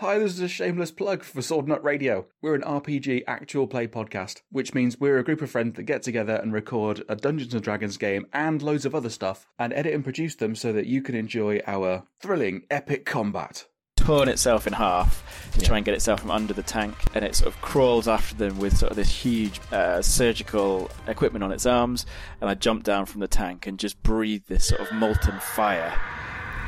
Hi, 0.00 0.18
this 0.18 0.32
is 0.32 0.40
a 0.40 0.48
shameless 0.48 0.92
plug 0.92 1.22
for 1.22 1.42
Sword 1.42 1.68
Nut 1.68 1.84
Radio. 1.84 2.24
We're 2.40 2.54
an 2.54 2.62
RPG 2.62 3.24
actual 3.26 3.66
play 3.66 3.86
podcast, 3.86 4.40
which 4.50 4.72
means 4.72 4.98
we're 4.98 5.18
a 5.18 5.22
group 5.22 5.42
of 5.42 5.50
friends 5.50 5.76
that 5.76 5.82
get 5.82 6.02
together 6.02 6.36
and 6.36 6.54
record 6.54 7.04
a 7.06 7.14
Dungeons 7.14 7.52
and 7.52 7.62
Dragons 7.62 7.98
game 7.98 8.24
and 8.32 8.62
loads 8.62 8.86
of 8.86 8.94
other 8.94 9.10
stuff, 9.10 9.46
and 9.58 9.74
edit 9.74 9.92
and 9.92 10.02
produce 10.02 10.36
them 10.36 10.54
so 10.54 10.72
that 10.72 10.86
you 10.86 11.02
can 11.02 11.14
enjoy 11.14 11.60
our 11.66 12.04
thrilling, 12.18 12.62
epic 12.70 13.04
combat. 13.04 13.66
torn 13.96 14.30
itself 14.30 14.66
in 14.66 14.72
half 14.72 15.22
to 15.52 15.60
try 15.60 15.76
and 15.76 15.84
get 15.84 15.92
itself 15.92 16.20
from 16.20 16.30
under 16.30 16.54
the 16.54 16.62
tank, 16.62 16.94
and 17.14 17.22
it 17.22 17.34
sort 17.34 17.54
of 17.54 17.60
crawls 17.60 18.08
after 18.08 18.34
them 18.36 18.58
with 18.58 18.74
sort 18.78 18.90
of 18.90 18.96
this 18.96 19.10
huge 19.10 19.60
uh, 19.70 20.00
surgical 20.00 20.90
equipment 21.08 21.44
on 21.44 21.52
its 21.52 21.66
arms. 21.66 22.06
And 22.40 22.48
I 22.48 22.54
jump 22.54 22.84
down 22.84 23.04
from 23.04 23.20
the 23.20 23.28
tank 23.28 23.66
and 23.66 23.78
just 23.78 24.02
breathe 24.02 24.44
this 24.46 24.68
sort 24.68 24.80
of 24.80 24.90
molten 24.92 25.38
fire. 25.40 25.92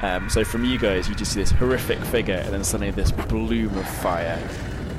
Um, 0.02 0.28
so 0.28 0.44
from 0.44 0.64
you 0.64 0.78
guys, 0.78 1.08
you 1.08 1.14
just 1.14 1.32
see 1.32 1.40
this 1.40 1.52
horrific 1.52 1.98
figure, 2.00 2.34
and 2.34 2.52
then 2.52 2.64
suddenly 2.64 2.90
this 2.90 3.12
bloom 3.12 3.76
of 3.78 3.88
fire, 3.88 4.38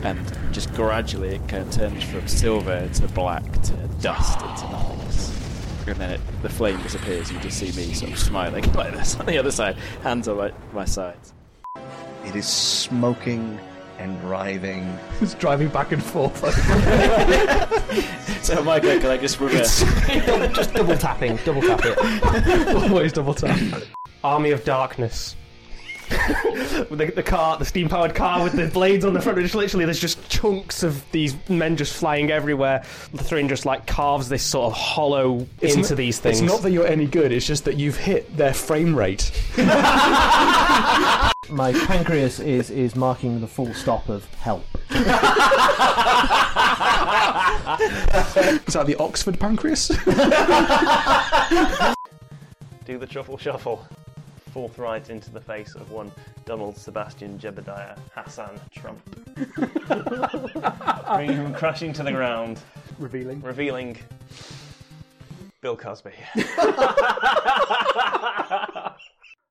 and 0.03 0.19
just 0.53 0.73
gradually 0.73 1.35
it 1.35 1.47
kind 1.49 1.67
of 1.67 1.71
turns 1.71 2.03
from 2.05 2.25
silver 2.27 2.87
to 2.87 3.07
black 3.09 3.43
to 3.63 3.73
dust 4.01 4.39
into 4.41 4.63
nothingness. 4.71 5.29
And 5.87 5.97
then 5.97 6.11
it, 6.11 6.21
the 6.41 6.47
flame 6.47 6.81
disappears. 6.81 7.29
You 7.31 7.39
just 7.39 7.57
see 7.57 7.73
me 7.73 7.93
sort 7.93 8.13
of 8.13 8.19
smiling 8.19 8.63
like 8.73 8.93
this 8.93 9.19
on 9.19 9.25
the 9.25 9.37
other 9.37 9.51
side, 9.51 9.75
hands 10.01 10.29
on 10.29 10.37
my, 10.37 10.53
my 10.71 10.85
sides. 10.85 11.33
It 12.25 12.37
is 12.37 12.47
smoking 12.47 13.59
and 13.99 14.23
writhing. 14.23 14.97
It's 15.21 15.33
driving 15.35 15.67
back 15.67 15.91
and 15.91 16.01
forth. 16.01 16.37
So 18.43 18.61
Michael, 18.61 18.99
can 18.99 19.09
I 19.09 19.17
just 19.17 19.39
reverse? 19.39 19.79
Just 20.53 20.73
double 20.73 20.97
tapping, 20.97 21.37
double 21.45 21.61
tap 21.61 21.79
it. 21.83 22.75
Always 22.75 23.13
double 23.13 23.33
tap. 23.33 23.57
Army 24.23 24.51
of 24.51 24.63
Darkness. 24.63 25.35
the, 26.09 27.11
the 27.15 27.23
car, 27.23 27.57
the 27.57 27.65
steam 27.65 27.89
powered 27.89 28.13
car 28.13 28.43
with 28.43 28.53
the 28.53 28.67
blades 28.67 29.03
on 29.05 29.13
the 29.13 29.21
front, 29.21 29.39
just 29.39 29.55
literally 29.55 29.85
there's 29.85 29.99
just 29.99 30.29
chunks 30.29 30.83
of 30.83 31.03
these 31.11 31.35
men 31.49 31.75
just 31.75 31.93
flying 31.93 32.29
everywhere. 32.29 32.83
The 33.13 33.23
Thrin 33.23 33.47
just 33.47 33.65
like 33.65 33.87
carves 33.87 34.29
this 34.29 34.43
sort 34.43 34.67
of 34.67 34.73
hollow 34.73 35.47
It's 35.61 35.75
into 35.75 35.89
not- 35.91 35.97
these 35.97 36.19
things. 36.19 36.41
It's 36.41 36.51
not 36.51 36.61
that 36.61 36.71
you're 36.71 36.85
any 36.85 37.07
good, 37.07 37.31
it's 37.31 37.47
just 37.47 37.65
that 37.65 37.77
you've 37.77 37.97
hit 37.97 38.35
their 38.37 38.53
frame 38.53 38.95
rate. 38.95 39.31
My 41.49 41.73
pancreas 41.87 42.39
is, 42.39 42.69
is 42.69 42.95
marking 42.95 43.41
the 43.41 43.47
full 43.47 43.73
stop 43.73 44.09
of 44.09 44.25
help. 44.35 44.65
Is 48.67 48.73
that 48.73 48.85
the 48.85 48.95
Oxford 48.99 49.39
pancreas? 49.39 49.87
Do 52.85 52.97
the 52.97 53.07
truffle 53.07 53.37
shuffle. 53.37 53.87
Forthright 54.53 55.09
into 55.09 55.31
the 55.31 55.41
face 55.41 55.73
of 55.75 55.89
one 55.91 56.11
Donald 56.45 56.77
Sebastian 56.77 57.39
Jebediah 57.39 57.97
Hassan 58.13 58.59
Trump. 58.71 58.99
Bringing 61.15 61.37
him 61.37 61.53
crashing 61.55 61.91
to 61.93 62.03
the 62.03 62.11
ground, 62.11 62.59
Revealing. 62.99 63.41
revealing 63.41 63.97
Bill 65.61 65.75
Cosby. 65.75 66.11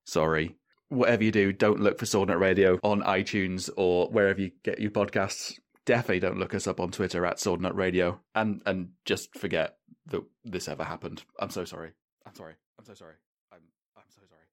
Sorry. 0.05 0.55
Whatever 0.89 1.25
you 1.25 1.33
do, 1.33 1.53
don't 1.53 1.81
look 1.81 1.99
for 1.99 2.07
Sword 2.07 2.29
Nut 2.29 2.39
Radio 2.39 2.79
on 2.83 3.01
iTunes 3.03 3.71
or 3.77 4.09
wherever 4.09 4.41
you 4.41 4.51
get 4.63 4.79
your 4.79 4.91
podcasts. 4.91 5.59
Definitely 5.87 6.21
don't 6.21 6.39
look 6.39 6.55
us 6.55 6.67
up 6.67 6.79
on 6.81 6.91
Twitter 6.91 7.25
at 7.27 7.41
Sword 7.41 7.61
Nut 7.63 7.75
Radio. 7.75 8.21
And 8.35 8.63
and 8.67 8.91
just 9.05 9.37
forget 9.37 9.79
that 10.07 10.23
this 10.45 10.69
ever 10.69 10.85
happened. 10.85 11.25
I'm 11.41 11.51
so 11.51 11.65
sorry. 11.65 11.93
I'm 12.27 12.35
sorry. 12.35 12.55
I'm 12.79 12.85
so 12.85 12.95
sorry. 12.95 13.15
I'm 13.53 13.61
I'm 13.97 14.03
so 14.11 14.21
sorry. 14.29 14.45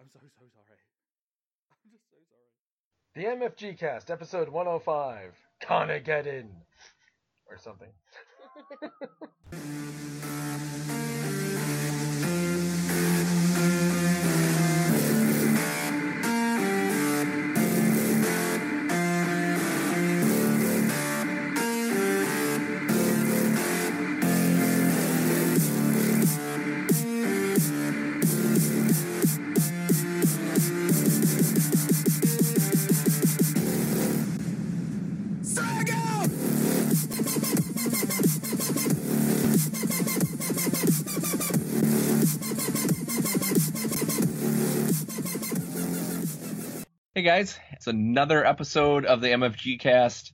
I'm 0.00 0.06
so 0.12 0.18
so 0.18 0.44
sorry. 0.52 0.80
I'm 1.70 1.90
just 1.92 2.10
so 2.10 2.16
sorry. 2.28 2.50
The 3.16 3.24
MFG 3.24 3.78
cast, 3.78 4.10
episode 4.10 4.50
105. 4.50 5.34
Conageddon. 5.62 6.48
Or 7.48 7.56
something. 7.56 7.88
guys, 47.26 47.58
it's 47.72 47.88
another 47.88 48.46
episode 48.46 49.04
of 49.04 49.20
the 49.20 49.26
MFG 49.26 49.80
Cast. 49.80 50.32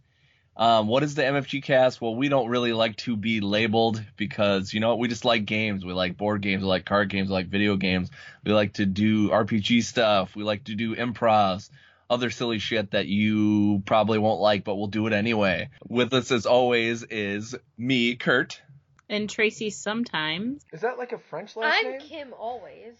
Um, 0.58 0.88
what 0.88 1.02
is 1.02 1.14
the 1.14 1.22
MFG 1.22 1.62
Cast? 1.62 2.02
Well, 2.02 2.14
we 2.14 2.28
don't 2.28 2.50
really 2.50 2.74
like 2.74 2.96
to 2.96 3.16
be 3.16 3.40
labeled 3.40 4.04
because 4.18 4.74
you 4.74 4.80
know 4.80 4.96
we 4.96 5.08
just 5.08 5.24
like 5.24 5.46
games. 5.46 5.86
We 5.86 5.94
like 5.94 6.18
board 6.18 6.42
games, 6.42 6.60
we 6.62 6.68
like 6.68 6.84
card 6.84 7.08
games, 7.08 7.30
we 7.30 7.32
like 7.32 7.46
video 7.46 7.76
games. 7.76 8.10
We 8.44 8.52
like 8.52 8.74
to 8.74 8.84
do 8.84 9.30
RPG 9.30 9.84
stuff. 9.84 10.36
We 10.36 10.44
like 10.44 10.64
to 10.64 10.74
do 10.74 10.94
improvs, 10.94 11.70
other 12.10 12.28
silly 12.28 12.58
shit 12.58 12.90
that 12.90 13.06
you 13.06 13.82
probably 13.86 14.18
won't 14.18 14.42
like, 14.42 14.62
but 14.62 14.74
we'll 14.74 14.88
do 14.88 15.06
it 15.06 15.14
anyway. 15.14 15.70
With 15.88 16.12
us 16.12 16.30
as 16.30 16.44
always 16.44 17.04
is 17.04 17.54
me, 17.78 18.16
Kurt. 18.16 18.60
And 19.08 19.30
Traci 19.30 19.72
sometimes. 19.72 20.62
Is 20.74 20.82
that 20.82 20.98
like 20.98 21.12
a 21.12 21.18
French 21.18 21.56
last 21.56 21.74
I'm 21.74 21.92
name? 21.92 22.00
Kim 22.02 22.34
always. 22.38 22.98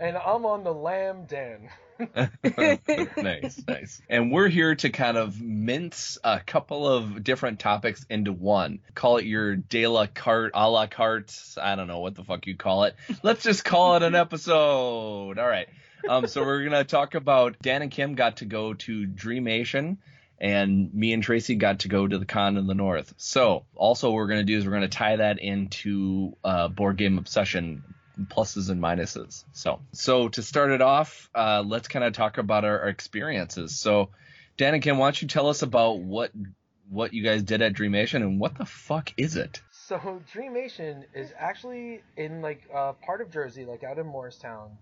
And 0.00 0.16
I'm 0.16 0.46
on 0.46 0.62
the 0.62 0.72
Lamb 0.72 1.24
Den. 1.24 1.68
nice, 3.16 3.62
nice. 3.66 4.02
And 4.08 4.30
we're 4.30 4.48
here 4.48 4.74
to 4.76 4.90
kind 4.90 5.16
of 5.16 5.40
mince 5.40 6.18
a 6.22 6.40
couple 6.40 6.86
of 6.86 7.24
different 7.24 7.58
topics 7.58 8.04
into 8.08 8.32
one. 8.32 8.80
Call 8.94 9.16
it 9.16 9.24
your 9.24 9.56
de 9.56 9.86
la 9.86 10.06
carte, 10.06 10.52
a 10.54 10.70
la 10.70 10.86
carte. 10.86 11.36
I 11.60 11.74
don't 11.74 11.88
know 11.88 12.00
what 12.00 12.14
the 12.14 12.24
fuck 12.24 12.46
you 12.46 12.56
call 12.56 12.84
it. 12.84 12.94
Let's 13.22 13.42
just 13.42 13.64
call 13.64 13.96
it 13.96 14.02
an 14.02 14.14
episode. 14.14 15.38
All 15.38 15.48
right. 15.48 15.68
Um, 16.08 16.26
so 16.28 16.44
we're 16.44 16.62
gonna 16.64 16.84
talk 16.84 17.14
about 17.14 17.56
Dan 17.60 17.82
and 17.82 17.90
Kim 17.90 18.14
got 18.14 18.38
to 18.38 18.44
go 18.44 18.74
to 18.74 19.06
Dreamation, 19.06 19.98
and 20.38 20.94
me 20.94 21.12
and 21.12 21.24
Traci 21.24 21.58
got 21.58 21.80
to 21.80 21.88
go 21.88 22.06
to 22.06 22.18
the 22.18 22.26
con 22.26 22.56
in 22.56 22.66
the 22.66 22.74
north. 22.74 23.12
So 23.16 23.64
also 23.74 24.10
what 24.10 24.16
we're 24.16 24.28
gonna 24.28 24.44
do 24.44 24.56
is 24.56 24.64
we're 24.64 24.72
gonna 24.72 24.88
tie 24.88 25.16
that 25.16 25.40
into 25.40 26.36
uh, 26.44 26.68
board 26.68 26.96
game 26.96 27.18
obsession 27.18 27.82
pluses 28.26 28.70
and 28.70 28.82
minuses. 28.82 29.44
So, 29.52 29.80
so 29.92 30.28
to 30.28 30.42
start 30.42 30.70
it 30.70 30.82
off, 30.82 31.30
uh, 31.34 31.62
let's 31.64 31.88
kind 31.88 32.04
of 32.04 32.12
talk 32.12 32.38
about 32.38 32.64
our, 32.64 32.80
our 32.80 32.88
experiences. 32.88 33.78
So, 33.78 34.10
Dan 34.56 34.74
and 34.74 34.82
Kim, 34.82 34.98
why 34.98 35.06
don't 35.06 35.22
you 35.22 35.28
tell 35.28 35.48
us 35.48 35.62
about 35.62 36.00
what 36.00 36.32
what 36.90 37.12
you 37.12 37.22
guys 37.22 37.42
did 37.42 37.60
at 37.62 37.74
Dreamation 37.74 38.22
and 38.22 38.40
what 38.40 38.56
the 38.56 38.64
fuck 38.64 39.12
is 39.16 39.36
it? 39.36 39.60
So 39.70 40.22
Dreamation 40.32 41.04
is 41.14 41.32
actually 41.38 42.02
in 42.16 42.42
like 42.42 42.62
uh, 42.74 42.92
part 42.92 43.20
of 43.20 43.30
Jersey, 43.30 43.64
like 43.64 43.84
out 43.84 43.98
in 43.98 44.06
Morristown. 44.06 44.76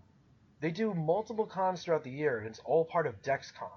They 0.60 0.70
do 0.70 0.94
multiple 0.94 1.46
cons 1.46 1.82
throughout 1.82 2.04
the 2.04 2.10
year, 2.10 2.38
and 2.38 2.46
it's 2.46 2.60
all 2.64 2.84
part 2.84 3.06
of 3.06 3.20
DexCon. 3.22 3.70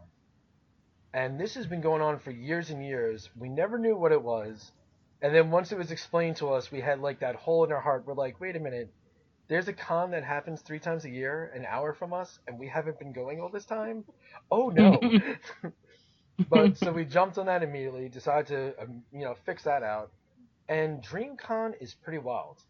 And 1.14 1.40
this 1.40 1.56
has 1.56 1.68
been 1.68 1.82
going 1.82 2.02
on 2.02 2.20
for 2.20 2.32
years 2.32 2.70
and 2.70 2.86
years. 2.86 3.30
We 3.38 3.50
never 3.50 3.78
knew 3.78 3.98
what 3.98 4.12
it 4.12 4.22
was, 4.22 4.72
and 5.22 5.36
then 5.36 5.52
once 5.52 5.72
it 5.72 5.78
was 5.78 5.92
explained 5.92 6.38
to 6.38 6.54
us, 6.54 6.72
we 6.72 6.82
had 6.82 7.00
like 7.00 7.20
that 7.20 7.36
hole 7.36 7.66
in 7.66 7.72
our 7.72 7.82
heart. 7.82 8.06
We're 8.06 8.14
like, 8.14 8.40
wait 8.40 8.56
a 8.56 8.60
minute, 8.60 8.92
there's 9.50 9.68
a 9.68 9.74
con 9.74 10.12
that 10.12 10.24
happens 10.24 10.62
three 10.62 10.80
times 10.80 11.06
a 11.06 11.10
year, 11.10 11.52
an 11.56 11.66
hour 11.68 11.94
from 11.94 12.14
us, 12.14 12.40
and 12.48 12.58
we 12.58 12.68
haven't 12.68 13.00
been 13.00 13.12
going 13.12 13.42
all 13.42 13.50
this 13.50 13.66
time. 13.66 14.06
Oh 14.50 14.70
no! 14.70 15.00
but 16.50 16.78
so 16.78 16.92
we 16.94 17.04
jumped 17.04 17.38
on 17.38 17.48
that 17.48 17.64
immediately, 17.64 18.08
decided 18.08 18.48
to 18.48 18.84
um, 18.84 19.02
you 19.12 19.22
know 19.22 19.36
fix 19.46 19.64
that 19.64 19.84
out, 19.84 20.12
and 20.70 21.04
DreamCon 21.04 21.74
is 21.82 21.96
pretty 21.96 22.20
wild 22.20 22.62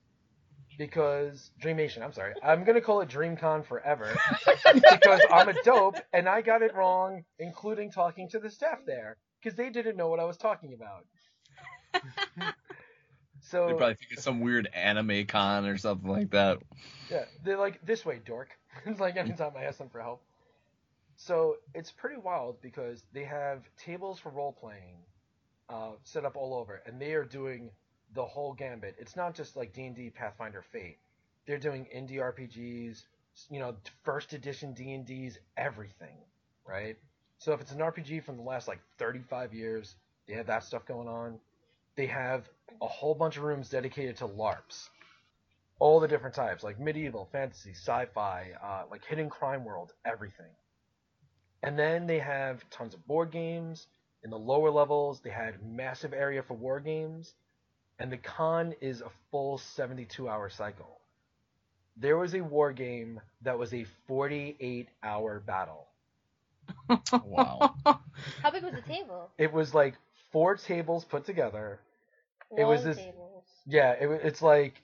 because 0.77 1.51
Dreamation. 1.59 2.01
I'm 2.01 2.13
sorry, 2.13 2.33
I'm 2.41 2.63
gonna 2.63 2.81
call 2.81 3.01
it 3.01 3.09
DreamCon 3.09 3.65
forever 3.65 4.17
because 4.73 5.21
I'm 5.29 5.49
a 5.49 5.63
dope 5.63 5.97
and 6.13 6.29
I 6.29 6.41
got 6.41 6.61
it 6.61 6.73
wrong, 6.73 7.25
including 7.37 7.91
talking 7.91 8.29
to 8.29 8.39
the 8.39 8.49
staff 8.49 8.79
there 8.85 9.17
because 9.43 9.57
they 9.57 9.69
didn't 9.69 9.97
know 9.97 10.07
what 10.07 10.21
I 10.21 10.23
was 10.23 10.37
talking 10.37 10.73
about. 10.73 11.05
So 13.41 13.67
They 13.67 13.73
probably 13.73 13.95
think 13.95 14.11
it's 14.11 14.23
some 14.23 14.39
weird 14.41 14.67
anime 14.73 15.25
con 15.25 15.65
or 15.65 15.77
something 15.77 16.09
like 16.09 16.31
that. 16.31 16.59
Yeah, 17.09 17.25
they're 17.43 17.57
like 17.57 17.85
this 17.85 18.05
way, 18.05 18.19
dork. 18.23 18.49
it's 18.85 18.99
like 18.99 19.17
anytime 19.17 19.51
I 19.57 19.63
ask 19.63 19.77
them 19.77 19.89
for 19.89 20.01
help. 20.01 20.21
So 21.15 21.57
it's 21.75 21.91
pretty 21.91 22.17
wild 22.17 22.61
because 22.61 23.03
they 23.13 23.23
have 23.25 23.63
tables 23.77 24.19
for 24.19 24.29
role 24.29 24.53
playing 24.53 24.95
uh, 25.69 25.91
set 26.03 26.25
up 26.25 26.35
all 26.37 26.53
over, 26.53 26.81
and 26.85 26.99
they 27.01 27.13
are 27.13 27.25
doing 27.25 27.71
the 28.15 28.25
whole 28.25 28.53
gambit. 28.53 28.95
It's 28.97 29.15
not 29.15 29.35
just 29.35 29.55
like 29.55 29.73
D 29.73 29.85
and 29.85 29.95
D, 29.95 30.09
Pathfinder, 30.09 30.63
Fate. 30.71 30.97
They're 31.45 31.57
doing 31.59 31.87
indie 31.95 32.17
RPGs, 32.17 33.03
you 33.49 33.59
know, 33.59 33.75
first 34.03 34.33
edition 34.33 34.73
D 34.73 34.93
and 34.93 35.05
D's, 35.05 35.39
everything. 35.57 36.17
right? 36.65 36.97
So 37.37 37.53
if 37.53 37.61
it's 37.61 37.71
an 37.71 37.79
RPG 37.79 38.23
from 38.23 38.37
the 38.37 38.43
last 38.43 38.67
like 38.67 38.79
35 38.97 39.53
years, 39.53 39.95
they 40.27 40.33
have 40.35 40.47
that 40.47 40.63
stuff 40.63 40.85
going 40.85 41.07
on. 41.07 41.39
They 41.99 42.05
have 42.05 42.47
a 42.81 42.87
whole 42.87 43.13
bunch 43.13 43.35
of 43.35 43.43
rooms 43.43 43.67
dedicated 43.67 44.15
to 44.19 44.25
LARPs, 44.25 44.87
all 45.79 45.99
the 45.99 46.07
different 46.07 46.33
types, 46.33 46.63
like 46.63 46.79
medieval, 46.79 47.27
fantasy, 47.29 47.71
sci-fi, 47.71 48.51
uh, 48.63 48.83
like 48.89 49.03
hidden 49.03 49.29
crime 49.29 49.65
world, 49.65 49.91
everything. 50.05 50.53
And 51.61 51.77
then 51.77 52.07
they 52.07 52.19
have 52.19 52.63
tons 52.69 52.93
of 52.93 53.05
board 53.05 53.31
games. 53.31 53.85
In 54.23 54.29
the 54.29 54.39
lower 54.39 54.71
levels, 54.71 55.19
they 55.19 55.29
had 55.29 55.61
massive 55.61 56.13
area 56.13 56.41
for 56.41 56.53
war 56.53 56.79
games, 56.79 57.33
and 57.99 58.09
the 58.09 58.17
con 58.17 58.75
is 58.79 59.01
a 59.01 59.11
full 59.29 59.57
72-hour 59.57 60.51
cycle. 60.51 61.01
There 61.97 62.17
was 62.17 62.33
a 62.33 62.39
war 62.39 62.71
game 62.71 63.19
that 63.41 63.59
was 63.59 63.73
a 63.73 63.85
48-hour 64.09 65.41
battle. 65.41 65.89
Wow. 67.11 67.75
How 68.41 68.51
big 68.51 68.63
was 68.63 68.73
the 68.73 68.81
table? 68.83 69.31
It 69.37 69.51
was 69.51 69.73
like 69.73 69.95
four 70.31 70.55
tables 70.55 71.03
put 71.03 71.25
together. 71.25 71.81
It 72.57 72.63
was 72.65 72.83
this- 72.83 72.97
tables. 72.97 73.45
Yeah, 73.65 73.91
it, 73.91 74.07
it's 74.23 74.41
like 74.41 74.81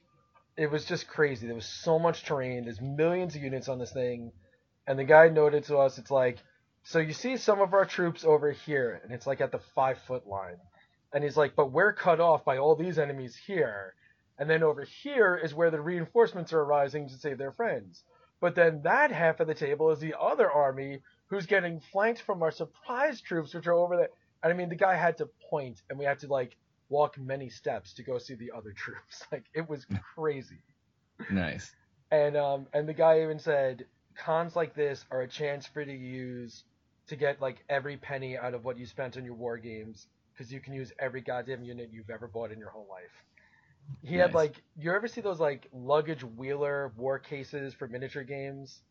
it 0.57 0.69
was 0.69 0.85
just 0.85 1.07
crazy. 1.07 1.47
There 1.47 1.56
was 1.56 1.65
so 1.65 2.00
much 2.00 2.23
terrain. 2.23 2.65
There's 2.65 2.81
millions 2.81 3.35
of 3.35 3.41
units 3.41 3.67
on 3.67 3.79
this 3.79 3.91
thing, 3.91 4.31
and 4.88 4.97
the 4.97 5.03
guy 5.03 5.29
noted 5.29 5.65
to 5.65 5.77
us, 5.77 5.97
it's 5.97 6.12
like, 6.12 6.38
so 6.83 7.00
you 7.00 7.13
see 7.13 7.38
some 7.38 7.59
of 7.62 7.73
our 7.73 7.85
troops 7.85 8.23
over 8.23 8.51
here, 8.51 9.01
and 9.03 9.12
it's 9.12 9.25
like 9.27 9.41
at 9.41 9.51
the 9.51 9.59
five 9.73 9.97
foot 10.07 10.27
line, 10.27 10.57
and 11.13 11.23
he's 11.23 11.35
like, 11.35 11.56
but 11.56 11.71
we're 11.71 11.94
cut 11.94 12.19
off 12.19 12.45
by 12.45 12.57
all 12.57 12.75
these 12.75 13.00
enemies 13.00 13.35
here, 13.35 13.95
and 14.38 14.50
then 14.50 14.63
over 14.63 14.83
here 14.83 15.35
is 15.35 15.53
where 15.53 15.71
the 15.71 15.81
reinforcements 15.81 16.53
are 16.53 16.62
arising 16.62 17.09
to 17.09 17.15
save 17.15 17.38
their 17.38 17.51
friends. 17.53 18.03
But 18.39 18.53
then 18.56 18.81
that 18.83 19.12
half 19.12 19.39
of 19.39 19.47
the 19.47 19.56
table 19.56 19.91
is 19.91 20.00
the 20.00 20.13
other 20.19 20.51
army 20.51 21.01
who's 21.27 21.47
getting 21.47 21.79
flanked 21.91 22.21
from 22.21 22.44
our 22.44 22.51
surprise 22.51 23.19
troops, 23.21 23.53
which 23.53 23.65
are 23.65 23.73
over 23.73 23.97
there. 23.97 24.09
And 24.44 24.53
I 24.53 24.56
mean, 24.56 24.69
the 24.69 24.75
guy 24.75 24.95
had 24.95 25.17
to 25.17 25.29
point, 25.50 25.81
and 25.89 25.97
we 25.97 26.06
had 26.06 26.19
to 26.19 26.27
like 26.27 26.56
walk 26.89 27.17
many 27.17 27.49
steps 27.49 27.93
to 27.93 28.03
go 28.03 28.17
see 28.17 28.35
the 28.35 28.51
other 28.55 28.71
troops. 28.75 29.23
Like 29.31 29.45
it 29.53 29.67
was 29.67 29.85
crazy. 30.15 30.61
Nice. 31.29 31.73
And 32.11 32.37
um 32.37 32.67
and 32.73 32.87
the 32.87 32.93
guy 32.93 33.21
even 33.23 33.39
said 33.39 33.85
cons 34.15 34.55
like 34.55 34.75
this 34.75 35.05
are 35.11 35.21
a 35.21 35.27
chance 35.27 35.65
for 35.67 35.81
you 35.81 35.87
to 35.87 35.93
use 35.93 36.63
to 37.07 37.15
get 37.15 37.41
like 37.41 37.63
every 37.69 37.97
penny 37.97 38.37
out 38.37 38.53
of 38.53 38.65
what 38.65 38.77
you 38.77 38.85
spent 38.85 39.17
on 39.17 39.25
your 39.25 39.35
war 39.35 39.57
games 39.57 40.07
because 40.33 40.51
you 40.51 40.59
can 40.59 40.73
use 40.73 40.91
every 40.99 41.21
goddamn 41.21 41.63
unit 41.63 41.89
you've 41.91 42.09
ever 42.09 42.27
bought 42.27 42.51
in 42.51 42.59
your 42.59 42.69
whole 42.69 42.88
life. 42.89 43.23
He 44.01 44.15
had 44.15 44.33
like 44.33 44.61
you 44.77 44.91
ever 44.91 45.07
see 45.07 45.21
those 45.21 45.39
like 45.39 45.67
luggage 45.73 46.23
wheeler 46.23 46.91
war 46.97 47.19
cases 47.19 47.73
for 47.73 47.88
miniature 47.88 48.23
games? 48.23 48.81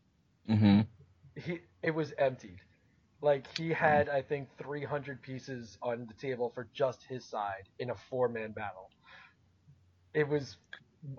Mm-hmm. 0.49 0.81
He 1.35 1.59
it 1.83 1.91
was 1.91 2.13
emptied. 2.17 2.59
Like 3.25 3.47
he 3.57 3.71
had 3.71 4.09
I 4.09 4.21
think 4.21 4.49
300 4.59 5.21
pieces 5.23 5.79
on 5.83 6.07
the 6.07 6.13
table 6.15 6.51
for 6.55 6.67
just 6.73 7.03
his 7.03 7.25
side 7.25 7.69
in 7.79 7.89
a 7.91 7.95
four-man 7.95 8.51
battle. 8.53 8.91
It 10.13 10.29
was 10.29 10.57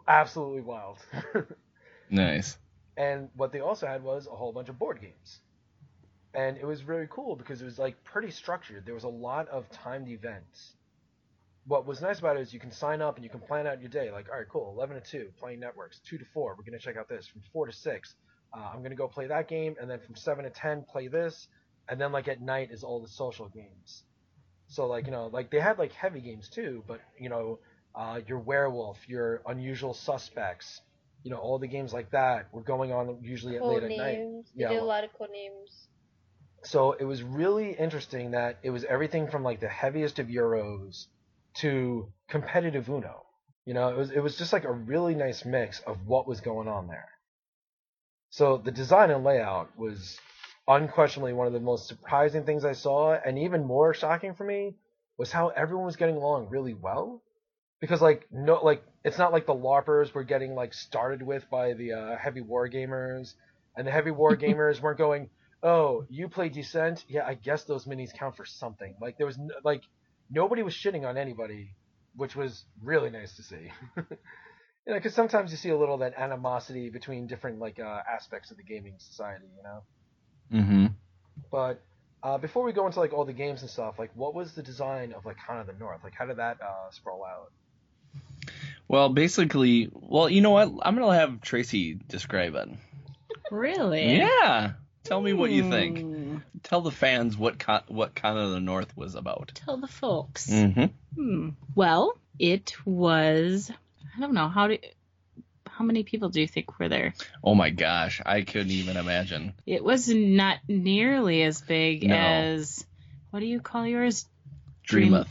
absolutely 0.09 0.63
wild. 0.63 0.99
Nice. 2.11 2.59
And 2.97 3.31
what 3.37 3.53
they 3.53 3.61
also 3.61 3.87
had 3.89 4.03
was 4.05 4.29
a 4.29 4.37
whole 4.37 4.53
bunch 4.53 4.69
of 4.69 4.79
board 4.79 5.01
games. 5.01 5.41
And 6.35 6.57
it 6.59 6.67
was 6.67 6.85
really 6.85 7.09
cool 7.11 7.37
because 7.37 7.63
it 7.63 7.65
was 7.65 7.79
like 7.79 8.03
pretty 8.05 8.31
structured. 8.31 8.87
There 8.87 8.95
was 8.95 9.05
a 9.05 9.09
lot 9.09 9.49
of 9.49 9.71
timed 9.71 10.09
events. 10.09 10.75
What 11.67 11.87
was 11.87 12.01
nice 12.01 12.21
about 12.21 12.37
it 12.37 12.43
is 12.43 12.55
you 12.55 12.61
can 12.61 12.71
sign 12.71 13.03
up 13.03 13.17
and 13.17 13.25
you 13.25 13.31
can 13.31 13.41
plan 13.41 13.67
out 13.67 13.81
your 13.81 13.91
day. 13.91 14.13
Like, 14.13 14.29
all 14.31 14.39
right, 14.39 14.49
cool, 14.49 14.73
11 14.77 15.03
to 15.03 15.11
2, 15.11 15.31
playing 15.39 15.61
networks. 15.61 16.01
2 16.09 16.19
to 16.19 16.25
4, 16.33 16.57
we're 16.57 16.65
going 16.65 16.79
to 16.79 16.85
check 16.85 16.97
out 16.97 17.09
this. 17.09 17.27
From 17.27 17.43
4 17.53 17.67
to 17.67 17.73
6, 17.73 18.15
uh, 18.57 18.71
I'm 18.73 18.79
going 18.81 18.91
to 18.91 18.97
go 18.97 19.09
play 19.09 19.27
that 19.27 19.49
game. 19.49 19.75
And 19.81 19.91
then 19.91 19.99
from 19.99 20.15
7 20.15 20.45
to 20.45 20.51
10, 20.51 20.85
play 20.91 21.09
this. 21.09 21.49
And 21.89 22.01
then, 22.01 22.13
like, 22.13 22.29
at 22.29 22.41
night 22.41 22.71
is 22.71 22.83
all 22.83 23.01
the 23.01 23.09
social 23.09 23.49
games. 23.49 24.03
So, 24.69 24.87
like, 24.87 25.07
you 25.07 25.13
know, 25.13 25.29
like 25.33 25.51
they 25.51 25.61
had, 25.61 25.79
like, 25.79 25.93
heavy 25.93 26.21
games 26.21 26.49
too, 26.49 26.83
but, 26.87 27.01
you 27.19 27.29
know, 27.29 27.61
uh, 27.95 28.21
your 28.27 28.39
werewolf, 28.39 28.99
your 29.09 29.43
unusual 29.47 29.95
suspects, 29.95 30.81
you 31.23 31.31
know, 31.31 31.39
all 31.39 31.59
the 31.59 31.69
games 31.69 31.93
like 31.93 32.11
that 32.11 32.53
were 32.53 32.63
going 32.63 32.93
on 32.93 33.19
usually 33.23 33.57
at 33.57 33.67
late 33.67 33.81
Code 33.81 33.91
at 33.91 33.97
night. 33.97 34.19
They 34.57 34.63
Yeah, 34.63 34.69
did 34.71 34.81
a 34.81 34.85
lot 34.85 35.05
of 35.05 35.11
Codenames. 35.13 35.87
So 36.65 36.93
it 36.93 37.05
was 37.05 37.23
really 37.23 37.73
interesting 37.73 38.33
that 38.33 38.59
it 38.63 38.71
was 38.71 38.85
everything 38.85 39.29
from 39.29 39.45
like 39.45 39.61
the 39.61 39.69
heaviest 39.69 40.19
of 40.19 40.27
Euros 40.27 41.07
to 41.59 42.13
competitive 42.29 42.89
Uno. 42.89 43.25
You 43.65 43.75
know, 43.75 43.89
it 43.89 43.97
was 43.97 44.11
it 44.11 44.21
was 44.21 44.37
just 44.37 44.53
like 44.53 44.65
a 44.65 44.73
really 44.73 45.15
nice 45.15 45.45
mix 45.45 45.81
of 45.81 46.07
what 46.07 46.27
was 46.27 46.41
going 46.41 46.69
on 46.69 46.89
there. 46.89 47.09
So 48.31 48.59
the 48.59 48.73
design 48.73 49.11
and 49.11 49.25
layout 49.25 49.77
was 49.79 50.19
unquestionably 50.69 51.33
one 51.33 51.47
of 51.47 51.53
the 51.53 51.61
most 51.61 51.87
surprising 51.87 52.45
things 52.45 52.65
I 52.65 52.73
saw, 52.73 53.13
and 53.15 53.39
even 53.39 53.65
more 53.65 53.95
shocking 53.95 54.35
for 54.35 54.45
me 54.45 54.75
was 55.17 55.33
how 55.33 55.49
everyone 55.49 55.87
was 55.87 55.97
getting 55.97 56.17
along 56.17 56.49
really 56.49 56.75
well. 56.75 57.23
Because 57.81 58.01
like 58.01 58.27
no 58.33 58.65
like 58.65 58.83
it's 59.05 59.19
not 59.19 59.33
like 59.33 59.47
the 59.47 59.55
LARPers 59.55 60.13
were 60.15 60.25
getting 60.25 60.55
like 60.55 60.73
started 60.73 61.23
with 61.23 61.49
by 61.51 61.75
the 61.75 61.93
uh, 61.93 62.17
heavy 62.17 62.41
war 62.41 62.69
gamers, 62.69 63.35
and 63.77 63.87
the 63.87 63.91
heavy 63.91 64.11
war 64.11 64.37
gamers 64.45 64.81
weren't 64.81 64.99
going, 64.99 65.29
oh, 65.63 66.05
you 66.09 66.29
play 66.29 66.49
Descent? 66.49 67.05
Yeah, 67.09 67.27
I 67.27 67.35
guess 67.35 67.65
those 67.65 67.85
minis 67.85 68.15
count 68.15 68.37
for 68.37 68.47
something. 68.47 68.95
Like 69.01 69.19
there 69.19 69.27
was 69.27 69.39
no, 69.39 69.55
like 69.63 69.83
nobody 70.31 70.63
was 70.63 70.75
shitting 70.75 71.07
on 71.07 71.17
anybody, 71.19 71.75
which 72.15 72.35
was 72.35 72.65
really 72.83 73.11
nice 73.11 73.37
to 73.37 73.43
see. 73.43 73.71
you 73.97 74.05
know, 74.87 74.95
because 74.95 75.15
sometimes 75.15 75.51
you 75.51 75.57
see 75.57 75.71
a 75.71 75.77
little 75.77 75.95
of 75.95 76.01
that 76.01 76.15
animosity 76.17 76.89
between 76.89 77.27
different 77.27 77.59
like 77.59 77.79
uh, 77.79 78.01
aspects 78.11 78.51
of 78.51 78.57
the 78.57 78.63
gaming 78.63 78.95
society. 78.99 79.47
You 79.57 79.63
know, 79.63 79.83
Mm-hmm. 80.53 80.87
but 81.51 81.83
uh, 82.23 82.39
before 82.39 82.65
we 82.65 82.73
go 82.73 82.87
into 82.87 82.99
like 82.99 83.13
all 83.13 83.25
the 83.25 83.33
games 83.33 83.63
and 83.63 83.71
stuff, 83.71 83.99
like 83.99 84.11
what 84.15 84.35
was 84.35 84.53
the 84.53 84.63
design 84.63 85.13
of 85.13 85.25
like 85.25 85.37
Con 85.47 85.59
of 85.59 85.67
the 85.67 85.73
North? 85.75 86.03
Like 86.03 86.15
how 86.15 86.27
did 86.27 86.37
that 86.39 86.59
uh, 86.61 86.91
sprawl 86.91 87.25
out? 87.25 87.53
Well, 88.89 89.09
basically, 89.09 89.91
well, 89.93 90.29
you 90.29 90.41
know 90.41 90.51
what? 90.51 90.73
I'm 90.83 90.97
gonna 90.97 91.15
have 91.19 91.41
Traci 91.41 91.99
describe 92.09 92.55
it. 92.55 92.69
Really? 93.51 94.17
Yeah. 94.17 94.73
Tell 95.05 95.21
me 95.21 95.33
what 95.33 95.51
you 95.51 95.71
think. 95.71 96.01
Hmm. 96.01 96.37
Tell 96.65 96.81
the 96.81 96.91
fans 96.91 97.37
what 97.37 97.59
con- 97.61 97.85
what 97.87 98.15
Con 98.17 98.37
of 98.37 98.51
the 98.51 98.61
North 98.61 98.97
was 98.97 99.15
about. 99.15 99.53
Tell 99.55 99.77
the 99.77 99.87
folks. 99.87 100.51
Mm-hmm. 100.51 100.87
Hmm. 101.15 101.49
Well, 101.75 102.19
it 102.39 102.75
was. 102.85 103.71
I 104.17 104.21
don't 104.21 104.35
know 104.35 104.49
how 104.49 104.69
do. 104.69 104.79
How 105.77 105.85
many 105.85 106.05
people 106.05 106.31
do 106.31 106.41
you 106.41 106.47
think 106.49 106.79
were 106.79 106.89
there? 106.89 107.13
Oh 107.45 107.55
my 107.55 107.69
gosh, 107.71 108.23
I 108.25 108.43
couldn't 108.43 108.71
even 108.71 108.97
imagine. 108.97 109.53
It 109.67 109.85
was 109.85 110.09
not 110.09 110.59
nearly 110.69 111.43
as 111.43 111.61
big 111.61 112.09
No. 112.09 112.15
as. 112.17 112.85
What 113.31 113.41
do 113.41 113.47
you 113.47 113.61
call 113.61 113.87
yours? 113.87 114.27
Dream. 114.85 115.11
Dream- 115.13 115.25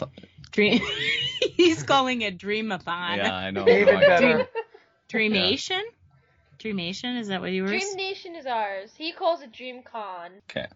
Dream. 0.52 0.82
He's 1.58 1.82
calling 1.84 2.22
it 2.22 2.38
Dreamathon. 2.38 3.18
Yeah, 3.18 3.34
I 3.34 3.52
know. 3.52 3.68
Even 3.68 3.96
Fuck. 3.96 4.02
better. 4.06 4.48
Dreamation. 5.10 5.82
Dreamation. 6.60 7.18
Is 7.18 7.28
that 7.30 7.42
what 7.42 7.52
you 7.52 7.64
were? 7.64 7.70
Dream 7.70 7.96
Nation 7.96 8.36
is 8.36 8.46
ours. 8.46 8.92
He 8.96 9.12
calls 9.14 9.42
it 9.42 9.52
Dream 9.52 9.82
Con. 9.84 10.30
Okay. 10.50 10.68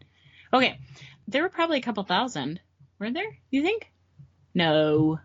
Okay, 0.51 0.79
there 1.27 1.43
were 1.43 1.49
probably 1.49 1.77
a 1.77 1.81
couple 1.81 2.03
thousand. 2.03 2.59
weren't 2.99 3.13
there? 3.13 3.37
You 3.51 3.61
think? 3.61 3.91
No. 4.55 5.19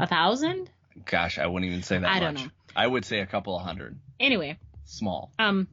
A 0.00 0.06
thousand? 0.08 0.68
Gosh, 1.04 1.38
I 1.38 1.46
wouldn't 1.46 1.70
even 1.70 1.82
say 1.84 1.98
that 1.98 2.06
I 2.08 2.14
much. 2.14 2.22
don't 2.22 2.34
know. 2.46 2.50
I 2.76 2.86
would 2.86 3.04
say 3.04 3.20
a 3.20 3.26
couple 3.26 3.56
of 3.56 3.64
hundred. 3.64 3.98
Anyway, 4.20 4.58
Small. 4.84 5.32
um, 5.38 5.66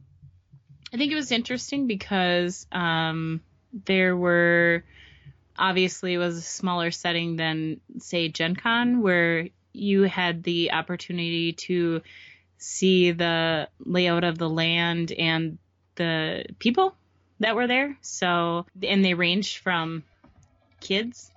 I 0.92 0.96
think 0.96 1.12
it 1.12 1.16
was 1.16 1.30
interesting 1.30 1.86
because 1.86 2.66
um, 2.72 3.42
there 3.84 4.16
were 4.16 4.84
obviously 5.58 6.14
it 6.14 6.18
was 6.18 6.38
a 6.38 6.42
smaller 6.42 6.90
setting 6.90 7.36
than 7.36 7.80
say 7.98 8.28
Gen 8.28 8.56
Con 8.56 9.02
where 9.02 9.48
you 9.72 10.02
had 10.02 10.42
the 10.42 10.72
opportunity 10.72 11.52
to 11.52 12.02
see 12.58 13.10
the 13.10 13.68
layout 13.84 14.24
of 14.24 14.38
the 14.38 14.48
land 14.48 15.12
and 15.12 15.58
the 15.96 16.46
people 16.58 16.94
that 17.40 17.54
were 17.54 17.66
there. 17.66 17.98
So 18.00 18.66
and 18.82 19.04
they 19.04 19.14
ranged 19.14 19.58
from 19.58 20.04
kids 20.80 21.30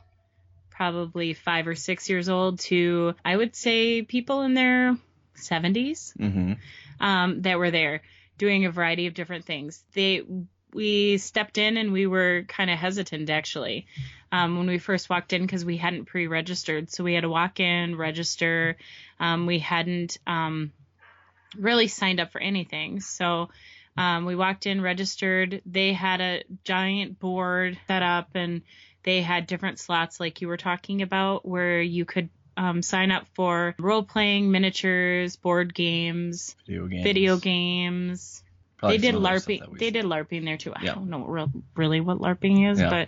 probably 0.69 1.33
5 1.33 1.67
or 1.69 1.75
6 1.75 2.09
years 2.09 2.29
old 2.29 2.59
to 2.59 3.15
I 3.25 3.35
would 3.35 3.55
say 3.55 4.03
people 4.03 4.43
in 4.43 4.53
their 4.53 4.95
70s 5.37 6.15
Mm-hmm. 6.17 6.53
um, 6.99 7.41
that 7.43 7.57
were 7.57 7.71
there 7.71 8.01
doing 8.37 8.65
a 8.65 8.71
variety 8.71 9.07
of 9.07 9.13
different 9.13 9.45
things. 9.45 9.83
They 9.93 10.23
we 10.73 11.17
stepped 11.17 11.57
in 11.57 11.77
and 11.77 11.93
we 11.93 12.07
were 12.07 12.43
kind 12.47 12.69
of 12.69 12.77
hesitant 12.77 13.29
actually 13.29 13.87
um, 14.31 14.57
when 14.57 14.67
we 14.67 14.77
first 14.77 15.09
walked 15.09 15.31
in 15.33 15.41
because 15.41 15.63
we 15.63 15.77
hadn't 15.77 16.05
pre-registered, 16.05 16.91
so 16.91 17.03
we 17.03 17.13
had 17.13 17.21
to 17.21 17.29
walk 17.29 17.59
in, 17.59 17.95
register. 17.95 18.75
Um, 19.19 19.45
we 19.45 19.59
hadn't 19.59 20.17
um, 20.27 20.73
really 21.57 21.87
signed 21.87 22.19
up 22.19 22.31
for 22.31 22.41
anything, 22.41 22.99
so. 22.99 23.49
Um, 23.99 24.25
we 24.25 24.35
walked 24.35 24.67
in, 24.67 24.79
registered. 24.79 25.63
They 25.65 25.91
had 25.91 26.21
a 26.21 26.43
giant 26.63 27.19
board 27.19 27.79
set 27.87 28.03
up, 28.03 28.29
and 28.35 28.61
they 29.01 29.23
had 29.23 29.47
different 29.47 29.79
slots, 29.79 30.19
like 30.19 30.39
you 30.39 30.47
were 30.47 30.55
talking 30.57 31.01
about, 31.01 31.47
where 31.47 31.81
you 31.81 32.05
could 32.05 32.29
um, 32.57 32.81
sign 32.81 33.11
up 33.11 33.25
for 33.33 33.75
role 33.79 34.03
playing, 34.03 34.51
miniatures, 34.51 35.35
board 35.35 35.73
games, 35.73 36.55
Video 36.65 36.87
games. 36.87 37.03
video 37.03 37.37
games, 37.37 38.43
Probably 38.77 38.97
they 38.97 39.01
did 39.07 39.13
some 39.15 39.25
other 39.25 39.39
stuff 39.39 39.49
LARPing. 39.69 39.79
They 39.79 39.89
did 39.91 40.05
LARPing 40.05 40.43
there 40.45 40.57
too. 40.57 40.73
Yeah. 40.81 40.91
I 40.91 40.95
don't 40.95 41.09
know 41.09 41.23
real, 41.25 41.51
really 41.75 41.99
what 42.01 42.19
LARPing 42.19 42.69
is, 42.71 42.79
Yeah. 42.79 42.89
but 42.89 43.07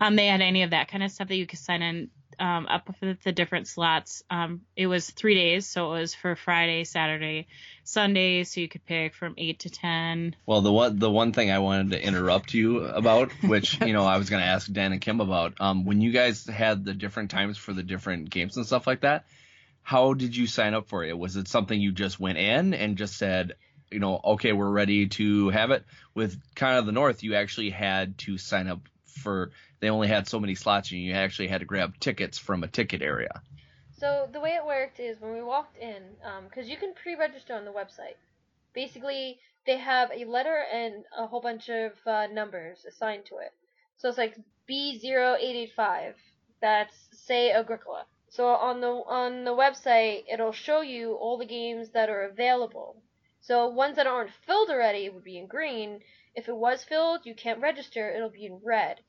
um, 0.00 0.14
they 0.16 0.26
had 0.26 0.40
any 0.40 0.62
of 0.62 0.70
that 0.70 0.88
kind 0.88 1.02
of 1.02 1.10
stuff 1.10 1.28
that 1.28 1.36
you 1.36 1.46
could 1.46 1.58
sign 1.58 1.82
in 1.82 2.10
um, 2.38 2.66
up 2.66 2.88
with 3.00 3.22
the 3.22 3.32
different 3.32 3.68
slots. 3.68 4.22
Um, 4.30 4.62
it 4.76 4.86
was 4.86 5.10
three 5.10 5.34
days, 5.34 5.66
so 5.66 5.94
it 5.94 6.00
was 6.00 6.14
for 6.14 6.36
Friday, 6.36 6.84
Saturday, 6.84 7.48
Sunday, 7.84 8.44
so 8.44 8.60
you 8.60 8.68
could 8.68 8.84
pick 8.84 9.14
from 9.14 9.34
eight 9.38 9.60
to 9.60 9.70
ten. 9.70 10.36
Well, 10.46 10.60
the 10.60 10.72
one 10.72 10.98
the 10.98 11.10
one 11.10 11.32
thing 11.32 11.50
I 11.50 11.58
wanted 11.58 11.90
to 11.92 12.04
interrupt 12.04 12.54
you 12.54 12.84
about, 12.84 13.32
which 13.42 13.80
you 13.80 13.92
know 13.92 14.04
I 14.04 14.18
was 14.18 14.30
going 14.30 14.42
to 14.42 14.48
ask 14.48 14.70
Dan 14.70 14.92
and 14.92 15.00
Kim 15.00 15.20
about, 15.20 15.54
um, 15.60 15.84
when 15.84 16.00
you 16.00 16.12
guys 16.12 16.46
had 16.46 16.84
the 16.84 16.94
different 16.94 17.30
times 17.30 17.58
for 17.58 17.72
the 17.72 17.82
different 17.82 18.30
games 18.30 18.56
and 18.56 18.66
stuff 18.66 18.86
like 18.86 19.00
that, 19.00 19.24
how 19.82 20.14
did 20.14 20.36
you 20.36 20.46
sign 20.46 20.74
up 20.74 20.88
for 20.88 21.04
it? 21.04 21.18
Was 21.18 21.36
it 21.36 21.48
something 21.48 21.80
you 21.80 21.92
just 21.92 22.20
went 22.20 22.38
in 22.38 22.74
and 22.74 22.96
just 22.98 23.16
said, 23.16 23.54
you 23.90 23.98
know, 23.98 24.20
okay, 24.22 24.52
we're 24.52 24.70
ready 24.70 25.08
to 25.08 25.48
have 25.48 25.70
it? 25.70 25.84
With 26.14 26.38
Con 26.54 26.76
of 26.76 26.86
the 26.86 26.92
North, 26.92 27.22
you 27.22 27.34
actually 27.34 27.70
had 27.70 28.18
to 28.18 28.38
sign 28.38 28.68
up 28.68 28.80
for. 29.06 29.50
They 29.80 29.90
only 29.90 30.08
had 30.08 30.26
so 30.26 30.40
many 30.40 30.54
slots, 30.54 30.90
and 30.90 31.00
you 31.00 31.12
actually 31.12 31.48
had 31.48 31.60
to 31.60 31.66
grab 31.66 31.98
tickets 32.00 32.38
from 32.38 32.62
a 32.62 32.68
ticket 32.68 33.02
area. 33.02 33.42
So 33.96 34.28
the 34.32 34.40
way 34.40 34.50
it 34.50 34.64
worked 34.64 35.00
is 35.00 35.20
when 35.20 35.32
we 35.32 35.42
walked 35.42 35.76
in, 35.76 36.02
because 36.48 36.68
you 36.68 36.76
can 36.76 36.94
pre-register 36.94 37.54
on 37.54 37.64
the 37.64 37.72
website. 37.72 38.16
Basically, 38.72 39.40
they 39.66 39.76
have 39.76 40.10
a 40.12 40.24
letter 40.24 40.64
and 40.72 41.04
a 41.16 41.26
whole 41.26 41.40
bunch 41.40 41.68
of 41.68 41.92
uh, 42.06 42.26
numbers 42.28 42.84
assigned 42.84 43.26
to 43.26 43.38
it. 43.38 43.52
So 43.96 44.08
it's 44.08 44.18
like 44.18 44.38
B0885. 44.68 46.14
That's 46.60 46.94
say 47.12 47.50
Agricola. 47.50 48.06
So 48.30 48.46
on 48.46 48.80
the 48.80 48.88
on 48.88 49.44
the 49.44 49.54
website, 49.54 50.24
it'll 50.32 50.52
show 50.52 50.80
you 50.80 51.14
all 51.14 51.38
the 51.38 51.46
games 51.46 51.90
that 51.90 52.08
are 52.08 52.22
available. 52.22 53.02
So 53.40 53.68
ones 53.68 53.96
that 53.96 54.06
aren't 54.06 54.30
filled 54.30 54.70
already 54.70 55.08
would 55.08 55.24
be 55.24 55.38
in 55.38 55.46
green. 55.46 56.00
If 56.34 56.48
it 56.48 56.56
was 56.56 56.84
filled, 56.84 57.26
you 57.26 57.34
can't 57.34 57.60
register. 57.60 58.10
It'll 58.10 58.30
be 58.30 58.46
in 58.46 58.60
red. 58.62 59.00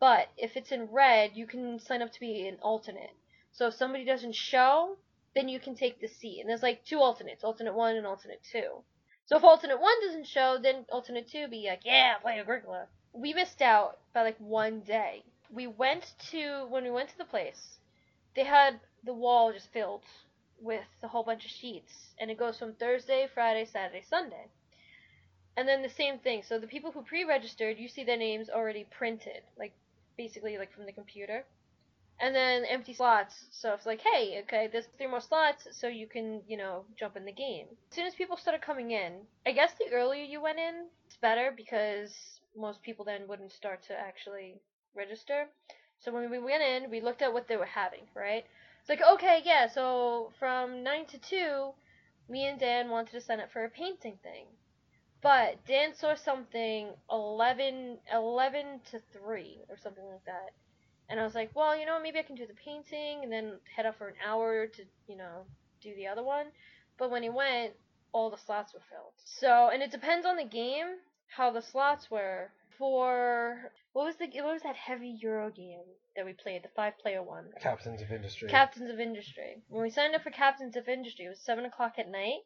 But 0.00 0.28
if 0.36 0.56
it's 0.56 0.72
in 0.72 0.90
red, 0.92 1.36
you 1.36 1.46
can 1.46 1.78
sign 1.78 2.02
up 2.02 2.12
to 2.12 2.20
be 2.20 2.46
an 2.46 2.58
alternate. 2.60 3.14
So 3.52 3.68
if 3.68 3.74
somebody 3.74 4.04
doesn't 4.04 4.34
show, 4.34 4.98
then 5.34 5.48
you 5.48 5.58
can 5.58 5.74
take 5.74 6.00
the 6.00 6.08
seat. 6.08 6.40
And 6.40 6.48
there's 6.48 6.62
like 6.62 6.84
two 6.84 7.00
alternates, 7.00 7.44
alternate 7.44 7.74
one 7.74 7.96
and 7.96 8.06
alternate 8.06 8.42
two. 8.42 8.84
So 9.26 9.36
if 9.36 9.44
alternate 9.44 9.80
one 9.80 10.00
doesn't 10.02 10.26
show, 10.26 10.58
then 10.58 10.86
alternate 10.90 11.28
two 11.28 11.48
be 11.48 11.66
like, 11.68 11.84
yeah, 11.84 12.18
play 12.18 12.38
Agricola. 12.38 12.88
We 13.12 13.34
missed 13.34 13.62
out 13.62 13.98
by 14.12 14.22
like 14.22 14.38
one 14.38 14.80
day. 14.80 15.24
We 15.50 15.66
went 15.66 16.14
to 16.30 16.66
when 16.68 16.84
we 16.84 16.90
went 16.90 17.08
to 17.10 17.18
the 17.18 17.24
place, 17.24 17.78
they 18.34 18.44
had 18.44 18.80
the 19.04 19.14
wall 19.14 19.52
just 19.52 19.72
filled 19.72 20.04
with 20.60 20.84
a 21.02 21.08
whole 21.08 21.24
bunch 21.24 21.44
of 21.44 21.50
sheets, 21.50 22.14
and 22.18 22.30
it 22.30 22.38
goes 22.38 22.58
from 22.58 22.74
Thursday, 22.74 23.26
Friday, 23.32 23.64
Saturday, 23.64 24.02
Sunday. 24.02 24.50
And 25.58 25.66
then 25.66 25.82
the 25.82 25.88
same 25.88 26.20
thing. 26.20 26.44
So 26.44 26.60
the 26.60 26.68
people 26.68 26.92
who 26.92 27.02
pre-registered, 27.02 27.78
you 27.78 27.88
see 27.88 28.04
their 28.04 28.16
names 28.16 28.48
already 28.48 28.84
printed, 28.84 29.42
like 29.58 29.72
basically 30.16 30.56
like 30.56 30.72
from 30.72 30.86
the 30.86 30.92
computer 30.92 31.44
and 32.20 32.32
then 32.32 32.64
empty 32.64 32.94
slots. 32.94 33.46
So 33.50 33.72
it's 33.74 33.84
like, 33.84 34.00
hey, 34.00 34.40
okay, 34.44 34.68
there's 34.70 34.86
three 34.96 35.08
more 35.08 35.20
slots, 35.20 35.66
so 35.72 35.88
you 35.88 36.06
can, 36.06 36.42
you 36.46 36.56
know, 36.56 36.84
jump 36.96 37.16
in 37.16 37.24
the 37.24 37.32
game. 37.32 37.66
As 37.90 37.96
soon 37.96 38.06
as 38.06 38.14
people 38.14 38.36
started 38.36 38.62
coming 38.62 38.92
in, 38.92 39.14
I 39.46 39.50
guess 39.50 39.72
the 39.72 39.92
earlier 39.92 40.22
you 40.22 40.40
went 40.40 40.60
in, 40.60 40.86
it's 41.08 41.16
better 41.16 41.52
because 41.56 42.40
most 42.56 42.80
people 42.82 43.04
then 43.04 43.26
wouldn't 43.26 43.50
start 43.50 43.82
to 43.88 43.98
actually 43.98 44.60
register. 44.94 45.46
So 45.98 46.12
when 46.12 46.30
we 46.30 46.38
went 46.38 46.62
in, 46.62 46.88
we 46.88 47.00
looked 47.00 47.22
at 47.22 47.32
what 47.32 47.48
they 47.48 47.56
were 47.56 47.66
having, 47.66 48.06
right? 48.14 48.44
It's 48.80 48.88
like, 48.88 49.02
okay, 49.14 49.42
yeah, 49.44 49.68
so 49.68 50.30
from 50.38 50.84
9 50.84 51.06
to 51.06 51.18
2, 51.18 51.70
me 52.28 52.46
and 52.46 52.60
Dan 52.60 52.90
wanted 52.90 53.12
to 53.12 53.20
sign 53.20 53.40
up 53.40 53.50
for 53.52 53.64
a 53.64 53.70
painting 53.70 54.18
thing. 54.22 54.46
But 55.20 55.64
Dan 55.66 55.94
saw 55.94 56.14
something 56.14 56.90
11, 57.10 57.98
11 58.12 58.80
to 58.92 59.00
3 59.12 59.58
or 59.68 59.76
something 59.76 60.04
like 60.04 60.24
that. 60.26 60.50
And 61.08 61.18
I 61.18 61.24
was 61.24 61.34
like, 61.34 61.50
well, 61.54 61.76
you 61.78 61.86
know, 61.86 62.00
maybe 62.00 62.18
I 62.18 62.22
can 62.22 62.36
do 62.36 62.46
the 62.46 62.54
painting 62.54 63.20
and 63.22 63.32
then 63.32 63.54
head 63.74 63.86
up 63.86 63.96
for 63.98 64.08
an 64.08 64.14
hour 64.26 64.66
to, 64.66 64.82
you 65.08 65.16
know, 65.16 65.44
do 65.82 65.94
the 65.96 66.06
other 66.06 66.22
one. 66.22 66.46
But 66.98 67.10
when 67.10 67.22
he 67.22 67.30
went, 67.30 67.72
all 68.12 68.30
the 68.30 68.36
slots 68.36 68.74
were 68.74 68.82
filled. 68.90 69.12
So, 69.24 69.70
and 69.72 69.82
it 69.82 69.90
depends 69.90 70.26
on 70.26 70.36
the 70.36 70.44
game 70.44 70.98
how 71.28 71.50
the 71.50 71.62
slots 71.62 72.10
were. 72.10 72.50
For 72.78 73.72
what 73.92 74.04
was 74.04 74.14
the 74.16 74.26
what 74.40 74.52
was 74.52 74.62
that 74.62 74.76
heavy 74.76 75.16
Euro 75.20 75.50
game 75.50 75.82
that 76.14 76.24
we 76.24 76.32
played, 76.32 76.62
the 76.62 76.68
five 76.76 76.96
player 77.02 77.24
one? 77.24 77.46
Captains 77.60 78.00
of 78.00 78.12
Industry. 78.12 78.48
Captains 78.48 78.88
of 78.88 79.00
Industry. 79.00 79.56
When 79.68 79.82
we 79.82 79.90
signed 79.90 80.14
up 80.14 80.22
for 80.22 80.30
Captains 80.30 80.76
of 80.76 80.88
Industry, 80.88 81.24
it 81.24 81.30
was 81.30 81.40
seven 81.40 81.64
o'clock 81.64 81.94
at 81.98 82.08
night, 82.08 82.42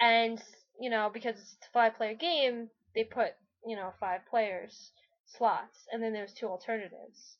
and 0.00 0.40
you 0.80 0.90
know 0.90 1.10
because 1.12 1.36
it's 1.36 1.56
a 1.68 1.72
five 1.72 1.96
player 1.96 2.14
game, 2.14 2.70
they 2.94 3.04
put 3.04 3.32
you 3.66 3.76
know 3.76 3.92
five 4.00 4.20
players 4.28 4.92
slots, 5.26 5.86
and 5.92 6.02
then 6.02 6.12
there 6.12 6.22
was 6.22 6.32
two 6.32 6.46
alternatives, 6.46 7.36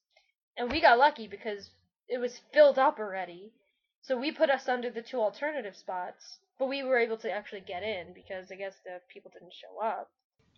and 0.57 0.71
we 0.71 0.81
got 0.81 0.99
lucky 0.99 1.28
because 1.28 1.71
it 2.09 2.19
was 2.19 2.40
filled 2.52 2.78
up 2.78 2.99
already, 2.99 3.52
so 4.02 4.16
we 4.16 4.31
put 4.31 4.50
us 4.50 4.69
under 4.69 4.90
the 4.90 5.02
two 5.02 5.19
alternative 5.19 5.76
spots, 5.76 6.38
but 6.59 6.69
we 6.69 6.83
were 6.83 6.99
able 6.99 7.16
to 7.19 7.31
actually 7.31 7.61
get 7.61 7.83
in 7.83 8.12
because 8.14 8.50
I 8.52 8.55
guess 8.55 8.75
the 8.85 9.00
people 9.12 9.31
didn't 9.33 9.52
show 9.52 9.85
up. 9.85 10.11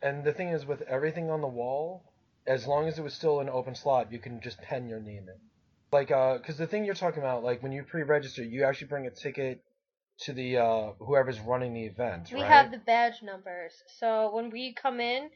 And 0.03 0.23
the 0.23 0.33
thing 0.33 0.49
is, 0.51 0.67
with 0.67 0.83
everything 0.83 1.31
on 1.31 1.41
the 1.41 1.49
wall, 1.49 2.05
as 2.47 2.67
long 2.67 2.87
as 2.87 2.99
it 2.99 3.03
was 3.03 3.15
still 3.15 3.41
an 3.41 3.49
open 3.49 3.75
slot, 3.75 4.13
you 4.13 4.19
can 4.19 4.41
just 4.41 4.61
pen 4.61 4.89
your 4.89 5.01
name 5.01 5.29
in. 5.29 5.41
Like, 5.91 6.11
uh, 6.11 6.39
because 6.39 6.59
the 6.59 6.67
thing 6.67 6.85
you're 6.85 6.95
talking 6.95 7.23
about, 7.23 7.43
like 7.43 7.63
when 7.63 7.73
you 7.73 7.83
pre-register, 7.83 8.43
you 8.43 8.65
actually 8.65 8.89
bring 8.89 9.07
a 9.07 9.11
ticket 9.11 9.63
to 10.21 10.33
the 10.33 10.57
uh 10.59 10.93
whoever's 11.01 11.41
running 11.41 11.75
the 11.75 11.85
event, 11.87 12.33
We 12.33 12.41
right? 12.41 12.45
have 12.45 12.71
the 12.71 12.79
badge 12.79 13.23
numbers. 13.23 13.83
So 13.87 14.35
when 14.35 14.51
we 14.51 14.73
come 14.73 15.01
in, 15.01 15.31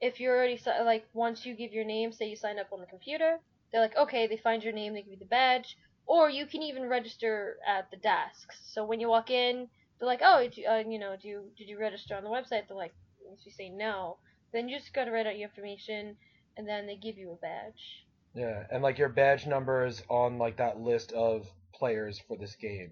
if 0.00 0.20
you're 0.20 0.36
already 0.36 0.56
si- 0.56 0.80
like 0.82 1.08
once 1.14 1.46
you 1.46 1.54
give 1.54 1.72
your 1.72 1.84
name, 1.84 2.12
say 2.12 2.28
you 2.28 2.36
sign 2.36 2.58
up 2.58 2.72
on 2.72 2.80
the 2.80 2.86
computer, 2.86 3.40
they're 3.72 3.80
like, 3.80 3.96
okay, 3.96 4.26
they 4.26 4.36
find 4.36 4.62
your 4.62 4.72
name, 4.72 4.92
they 4.94 5.02
give 5.02 5.12
you 5.12 5.18
the 5.18 5.24
badge, 5.26 5.76
or 6.06 6.28
you 6.30 6.46
can 6.46 6.62
even 6.62 6.88
register 6.88 7.58
at 7.66 7.90
the 7.90 7.96
desks. 7.96 8.60
So 8.72 8.84
when 8.84 9.00
you 9.00 9.08
walk 9.08 9.30
in, 9.30 9.68
they're 9.98 10.06
like, 10.08 10.20
oh, 10.22 10.40
did 10.42 10.56
you, 10.56 10.66
uh, 10.68 10.84
you 10.86 10.98
know, 10.98 11.16
do 11.16 11.28
you, 11.28 11.52
did 11.56 11.68
you 11.68 11.78
register 11.78 12.14
on 12.16 12.24
the 12.24 12.30
website? 12.30 12.68
They're 12.68 12.76
like, 12.76 12.94
if 13.32 13.46
you 13.46 13.52
say 13.52 13.68
no, 13.70 14.18
then 14.52 14.68
you 14.68 14.78
just 14.78 14.92
gotta 14.94 15.10
write 15.12 15.26
out 15.26 15.38
your 15.38 15.48
information, 15.48 16.16
and 16.56 16.68
then 16.68 16.86
they 16.86 16.96
give 16.96 17.18
you 17.18 17.32
a 17.32 17.36
badge. 17.36 18.06
Yeah, 18.34 18.66
and 18.70 18.82
like 18.82 18.98
your 18.98 19.08
badge 19.08 19.46
number 19.46 19.86
is 19.86 20.02
on 20.08 20.38
like 20.38 20.56
that 20.58 20.80
list 20.80 21.12
of 21.12 21.48
players 21.74 22.18
for 22.20 22.36
this 22.36 22.56
game. 22.56 22.90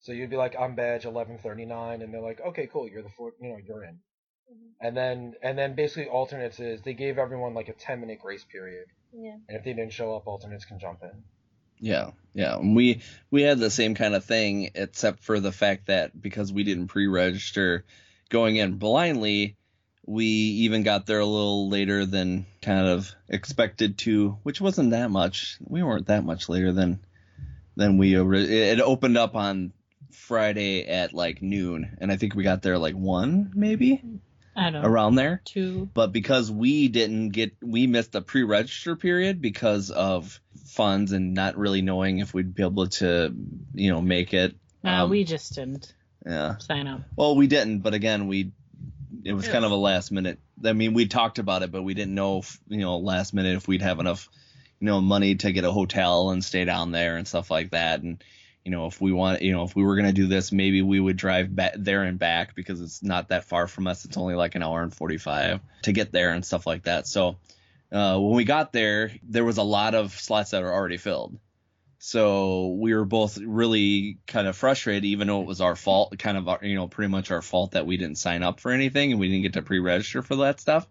So 0.00 0.12
you'd 0.12 0.30
be 0.30 0.36
like, 0.36 0.54
I'm 0.58 0.74
badge 0.74 1.04
eleven 1.04 1.38
thirty 1.38 1.64
nine, 1.64 2.02
and 2.02 2.12
they're 2.12 2.20
like, 2.20 2.40
okay, 2.40 2.68
cool, 2.72 2.88
you're 2.88 3.02
the 3.02 3.08
four, 3.16 3.32
you 3.40 3.48
know, 3.50 3.58
you're 3.66 3.84
in. 3.84 3.94
Mm-hmm. 3.94 4.86
And 4.86 4.96
then 4.96 5.34
and 5.42 5.58
then 5.58 5.74
basically 5.74 6.06
alternates 6.08 6.60
is 6.60 6.82
they 6.82 6.94
gave 6.94 7.18
everyone 7.18 7.54
like 7.54 7.68
a 7.68 7.72
ten 7.72 8.00
minute 8.00 8.20
grace 8.20 8.44
period, 8.44 8.86
Yeah. 9.12 9.36
and 9.48 9.58
if 9.58 9.64
they 9.64 9.72
didn't 9.72 9.92
show 9.92 10.14
up, 10.14 10.26
alternates 10.26 10.64
can 10.64 10.78
jump 10.78 11.02
in. 11.02 11.22
Yeah, 11.78 12.12
yeah. 12.34 12.56
And 12.56 12.74
We 12.76 13.02
we 13.30 13.42
had 13.42 13.58
the 13.58 13.70
same 13.70 13.94
kind 13.94 14.14
of 14.14 14.24
thing, 14.24 14.70
except 14.74 15.22
for 15.24 15.40
the 15.40 15.52
fact 15.52 15.86
that 15.86 16.20
because 16.20 16.52
we 16.52 16.64
didn't 16.64 16.88
pre-register 16.88 17.84
going 18.30 18.56
in 18.56 18.78
blindly, 18.78 19.56
we 20.06 20.24
even 20.24 20.84
got 20.84 21.06
there 21.06 21.20
a 21.20 21.26
little 21.26 21.68
later 21.68 22.06
than 22.06 22.46
kind 22.62 22.86
of 22.86 23.12
expected 23.28 23.98
to, 23.98 24.38
which 24.42 24.60
wasn't 24.60 24.90
that 24.92 25.10
much. 25.10 25.58
We 25.60 25.82
weren't 25.82 26.06
that 26.06 26.24
much 26.24 26.48
later 26.48 26.72
than 26.72 27.00
than 27.76 27.98
we 27.98 28.14
it 28.14 28.80
opened 28.80 29.18
up 29.18 29.34
on 29.34 29.72
Friday 30.12 30.86
at 30.86 31.12
like 31.12 31.42
noon, 31.42 31.96
and 32.00 32.10
I 32.12 32.16
think 32.16 32.34
we 32.34 32.42
got 32.44 32.62
there 32.62 32.78
like 32.78 32.94
one 32.94 33.52
maybe 33.54 34.02
I 34.56 34.70
don't 34.70 34.82
know. 34.82 34.88
around 34.88 35.14
there. 35.16 35.42
Two. 35.44 35.88
But 35.92 36.12
because 36.12 36.50
we 36.50 36.88
didn't 36.88 37.30
get, 37.30 37.56
we 37.62 37.86
missed 37.86 38.12
the 38.12 38.22
pre-register 38.22 38.96
period 38.96 39.42
because 39.42 39.90
of 39.90 40.40
funds 40.68 41.12
and 41.12 41.34
not 41.34 41.56
really 41.58 41.82
knowing 41.82 42.20
if 42.20 42.32
we'd 42.32 42.54
be 42.54 42.62
able 42.62 42.86
to, 42.88 43.34
you 43.74 43.92
know, 43.92 44.00
make 44.00 44.32
it. 44.32 44.56
No, 44.82 45.04
Um, 45.04 45.10
we 45.10 45.24
just 45.24 45.54
didn't 45.54 45.92
Yeah. 46.24 46.56
sign 46.58 46.86
up. 46.86 47.02
Well, 47.16 47.36
we 47.36 47.46
didn't, 47.48 47.80
but 47.80 47.92
again, 47.94 48.28
we, 48.28 48.52
it 49.24 49.32
was 49.34 49.46
kind 49.48 49.64
of 49.64 49.72
a 49.72 49.76
last 49.76 50.10
minute. 50.10 50.38
I 50.64 50.72
mean, 50.72 50.94
we 50.94 51.06
talked 51.06 51.38
about 51.38 51.62
it, 51.62 51.70
but 51.70 51.82
we 51.82 51.94
didn't 51.94 52.14
know, 52.14 52.38
if, 52.38 52.58
you 52.68 52.78
know, 52.78 52.96
last 52.98 53.34
minute 53.34 53.56
if 53.56 53.68
we'd 53.68 53.82
have 53.82 54.00
enough, 54.00 54.28
you 54.80 54.86
know, 54.86 55.00
money 55.00 55.34
to 55.34 55.52
get 55.52 55.64
a 55.64 55.72
hotel 55.72 56.30
and 56.30 56.42
stay 56.44 56.64
down 56.64 56.92
there 56.92 57.16
and 57.16 57.28
stuff 57.28 57.50
like 57.50 57.72
that. 57.72 58.00
And, 58.02 58.22
you 58.66 58.72
know, 58.72 58.86
if 58.86 59.00
we 59.00 59.12
want, 59.12 59.42
you 59.42 59.52
know, 59.52 59.62
if 59.62 59.76
we 59.76 59.84
were 59.84 59.94
going 59.94 60.08
to 60.08 60.12
do 60.12 60.26
this, 60.26 60.50
maybe 60.50 60.82
we 60.82 60.98
would 60.98 61.16
drive 61.16 61.54
back 61.54 61.74
there 61.76 62.02
and 62.02 62.18
back 62.18 62.56
because 62.56 62.80
it's 62.80 63.00
not 63.00 63.28
that 63.28 63.44
far 63.44 63.68
from 63.68 63.86
us. 63.86 64.04
It's 64.04 64.16
only 64.16 64.34
like 64.34 64.56
an 64.56 64.64
hour 64.64 64.82
and 64.82 64.92
45 64.92 65.60
to 65.82 65.92
get 65.92 66.10
there 66.10 66.32
and 66.32 66.44
stuff 66.44 66.66
like 66.66 66.82
that. 66.82 67.06
So, 67.06 67.36
uh, 67.92 68.18
when 68.18 68.34
we 68.34 68.42
got 68.42 68.72
there, 68.72 69.12
there 69.22 69.44
was 69.44 69.58
a 69.58 69.62
lot 69.62 69.94
of 69.94 70.10
slots 70.10 70.50
that 70.50 70.64
are 70.64 70.72
already 70.72 70.96
filled. 70.96 71.38
So 72.00 72.76
we 72.80 72.92
were 72.92 73.04
both 73.04 73.38
really 73.38 74.18
kind 74.26 74.48
of 74.48 74.56
frustrated, 74.56 75.04
even 75.04 75.28
though 75.28 75.42
it 75.42 75.46
was 75.46 75.60
our 75.60 75.76
fault, 75.76 76.18
kind 76.18 76.36
of, 76.36 76.64
you 76.64 76.74
know, 76.74 76.88
pretty 76.88 77.08
much 77.08 77.30
our 77.30 77.42
fault 77.42 77.70
that 77.70 77.86
we 77.86 77.96
didn't 77.96 78.18
sign 78.18 78.42
up 78.42 78.58
for 78.58 78.72
anything 78.72 79.12
and 79.12 79.20
we 79.20 79.28
didn't 79.28 79.42
get 79.42 79.52
to 79.52 79.62
pre-register 79.62 80.22
for 80.22 80.34
that 80.36 80.58
stuff. 80.58 80.88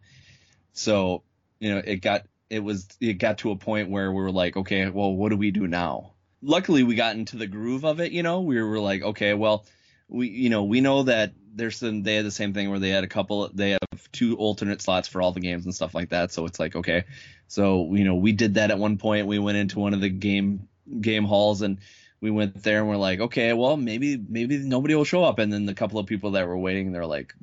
So, 0.71 1.23
you 1.59 1.75
know, 1.75 1.81
it 1.83 1.97
got, 1.97 2.25
it 2.49 2.59
was, 2.59 2.87
it 3.01 3.15
got 3.15 3.39
to 3.39 3.51
a 3.51 3.57
point 3.57 3.89
where 3.89 4.09
we 4.13 4.21
were 4.21 4.31
like, 4.31 4.55
okay, 4.55 4.89
well, 4.89 5.13
what 5.13 5.29
do 5.29 5.35
we 5.35 5.51
do 5.51 5.67
now? 5.67 6.14
Luckily, 6.41 6.83
we 6.83 6.95
got 6.95 7.15
into 7.15 7.37
the 7.37 7.47
groove 7.47 7.85
of 7.85 7.99
it, 7.99 8.11
you 8.11 8.23
know, 8.23 8.41
we 8.41 8.61
were 8.61 8.79
like, 8.79 9.01
okay, 9.01 9.33
well, 9.33 9.65
we 10.07 10.27
you 10.27 10.49
know 10.49 10.63
we 10.63 10.81
know 10.81 11.03
that 11.03 11.33
there's 11.53 11.77
some 11.77 12.03
they 12.03 12.15
had 12.15 12.25
the 12.25 12.31
same 12.31 12.53
thing 12.53 12.69
where 12.69 12.79
they 12.79 12.89
had 12.89 13.03
a 13.03 13.07
couple 13.07 13.49
they 13.53 13.71
have 13.71 14.11
two 14.11 14.35
alternate 14.37 14.81
slots 14.81 15.07
for 15.07 15.21
all 15.21 15.31
the 15.31 15.39
games 15.39 15.65
and 15.65 15.73
stuff 15.73 15.95
like 15.95 16.09
that. 16.09 16.31
So 16.31 16.45
it's 16.45 16.59
like 16.59 16.75
okay. 16.75 17.05
So 17.47 17.93
you 17.93 18.03
know 18.03 18.15
we 18.15 18.31
did 18.31 18.55
that 18.55 18.71
at 18.71 18.79
one 18.79 18.97
point. 18.97 19.27
We 19.27 19.39
went 19.39 19.57
into 19.57 19.79
one 19.79 19.93
of 19.93 20.01
the 20.01 20.09
game 20.09 20.67
game 21.01 21.25
halls 21.25 21.61
and 21.61 21.79
we 22.21 22.29
went 22.31 22.61
there 22.63 22.79
and 22.79 22.87
we're 22.87 22.97
like 22.97 23.19
okay 23.19 23.53
well 23.53 23.77
maybe 23.77 24.17
maybe 24.17 24.57
nobody 24.57 24.95
will 24.95 25.05
show 25.05 25.23
up. 25.23 25.39
And 25.39 25.51
then 25.51 25.65
the 25.65 25.73
couple 25.73 25.99
of 25.99 26.05
people 26.05 26.31
that 26.31 26.47
were 26.47 26.57
waiting 26.57 26.91
they're 26.91 27.05
like 27.05 27.33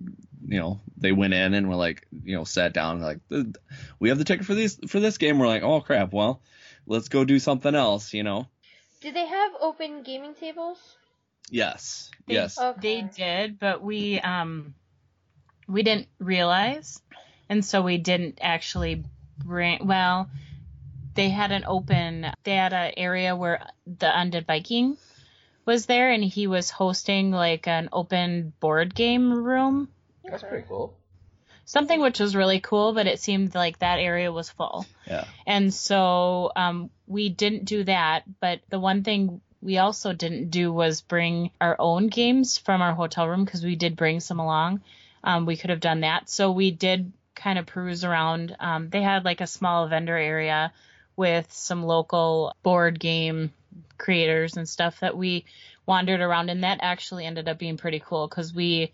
you 0.47 0.59
know 0.59 0.81
they 0.97 1.13
went 1.13 1.35
in 1.35 1.55
and 1.55 1.69
were 1.69 1.77
like 1.77 2.07
you 2.25 2.37
know 2.37 2.45
sat 2.45 2.73
down 2.73 3.01
like 3.01 3.21
we 3.99 4.09
have 4.09 4.19
the 4.19 4.25
ticket 4.25 4.47
for 4.47 4.55
this 4.55 4.79
for 4.87 5.01
this 5.01 5.19
game. 5.19 5.39
We're 5.39 5.49
like 5.49 5.63
oh 5.63 5.81
crap. 5.81 6.13
Well 6.13 6.43
let's 6.87 7.09
go 7.09 7.25
do 7.25 7.39
something 7.39 7.75
else 7.75 8.13
you 8.13 8.25
know 8.25 8.49
Do 9.03 9.11
they 9.11 9.27
have 9.27 9.53
open 9.61 10.05
gaming 10.05 10.35
tables? 10.35 10.79
yes 11.51 12.11
They, 12.27 12.35
yes 12.35 12.59
they 12.81 13.03
did, 13.03 13.59
but 13.59 13.83
we 13.83 14.21
um 14.21 14.75
we 15.69 15.83
didn't 15.83 16.09
realize, 16.19 17.01
and 17.49 17.65
so 17.65 17.83
we 17.83 17.99
didn't 17.99 18.39
actually 18.41 19.05
bring. 19.39 19.87
Well, 19.87 20.31
they 21.15 21.31
had 21.31 21.51
an 21.51 21.65
open. 21.67 22.27
They 22.45 22.55
had 22.55 22.73
an 22.73 22.93
area 22.97 23.35
where 23.35 23.67
the 23.87 24.07
Undead 24.07 24.47
Viking 24.47 24.97
was 25.65 25.87
there, 25.87 26.11
and 26.11 26.23
he 26.23 26.47
was 26.47 26.71
hosting 26.71 27.33
like 27.33 27.67
an 27.67 27.89
open 27.93 28.53
board 28.61 28.95
game 28.95 29.33
room, 29.33 29.89
That's 30.25 30.43
pretty 30.43 30.67
cool. 30.69 30.97
Something 31.65 32.01
which 32.01 32.21
was 32.21 32.37
really 32.37 32.61
cool. 32.61 32.93
But 32.93 33.07
it 33.07 33.21
seemed 33.21 33.55
like 33.55 33.79
that 33.79 33.99
area 33.99 34.33
was 34.33 34.51
full. 34.51 34.87
yeah 35.07 35.25
And 35.47 35.73
so 35.73 36.53
um, 36.57 36.91
we 37.07 37.29
didn't 37.29 37.65
do 37.65 37.85
that. 37.85 38.25
But 38.41 38.61
the 38.69 38.81
one 38.81 39.03
thing 39.05 39.41
we 39.61 39.79
also 39.79 40.13
didn't 40.13 40.51
do 40.51 40.73
was 40.73 41.01
bring 41.01 41.51
our 41.61 41.77
own 41.79 42.09
games 42.09 42.59
from 42.59 42.83
our 42.83 42.95
hotel 42.95 43.29
room 43.29 43.45
because 43.45 43.65
we 43.65 43.77
did 43.77 43.97
bring 43.97 44.21
some 44.21 44.41
along. 44.41 44.83
Um, 45.25 45.47
we 45.47 45.57
could 45.57 45.71
have 45.71 45.81
done 45.81 46.01
that. 46.01 46.29
So 46.29 46.51
we 46.51 46.73
did 46.73 47.13
kind 47.35 47.59
of 47.59 47.67
peruse 47.67 48.05
around. 48.05 48.57
Um, 48.59 48.89
they 48.91 49.03
had 49.03 49.25
like 49.25 49.41
a 49.41 49.47
small 49.47 49.87
vendor 49.89 50.17
area 50.17 50.73
with 51.17 51.53
some 51.53 51.85
local 51.85 52.57
board 52.63 52.99
game 52.99 53.53
creators 53.99 54.57
and 54.57 54.69
stuff 54.69 55.01
that 55.01 55.17
we 55.17 55.45
wandered 55.87 56.21
around 56.21 56.51
and 56.51 56.65
that 56.65 56.79
actually 56.83 57.27
ended 57.27 57.49
up 57.49 57.59
being 57.59 57.77
pretty 57.77 58.01
cool 58.05 58.29
because 58.29 58.55
we 58.55 58.93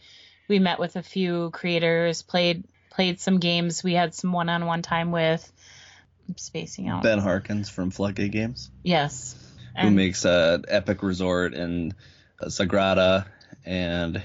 we 0.49 0.59
met 0.59 0.79
with 0.79 0.97
a 0.97 1.03
few 1.03 1.51
creators 1.51 2.23
played 2.23 2.65
played 2.91 3.21
some 3.21 3.39
games. 3.39 3.85
We 3.85 3.95
had 3.95 4.15
some 4.15 4.33
one-on-one 4.33 4.83
time 4.83 5.13
with 5.13 5.53
I'm 6.29 6.37
spacing 6.37 6.89
out. 6.89 7.03
Ben 7.03 7.19
Harkins 7.19 7.69
from 7.71 7.91
Floodgate 7.91 8.33
Games. 8.33 8.71
Yes. 8.83 9.35
Who 9.81 9.87
And- 9.87 9.97
makes 9.97 10.25
uh, 10.25 10.59
Epic 10.67 11.03
Resort 11.03 11.55
and 11.55 11.95
uh, 12.41 12.47
Sagrada, 12.47 13.27
and 13.65 14.23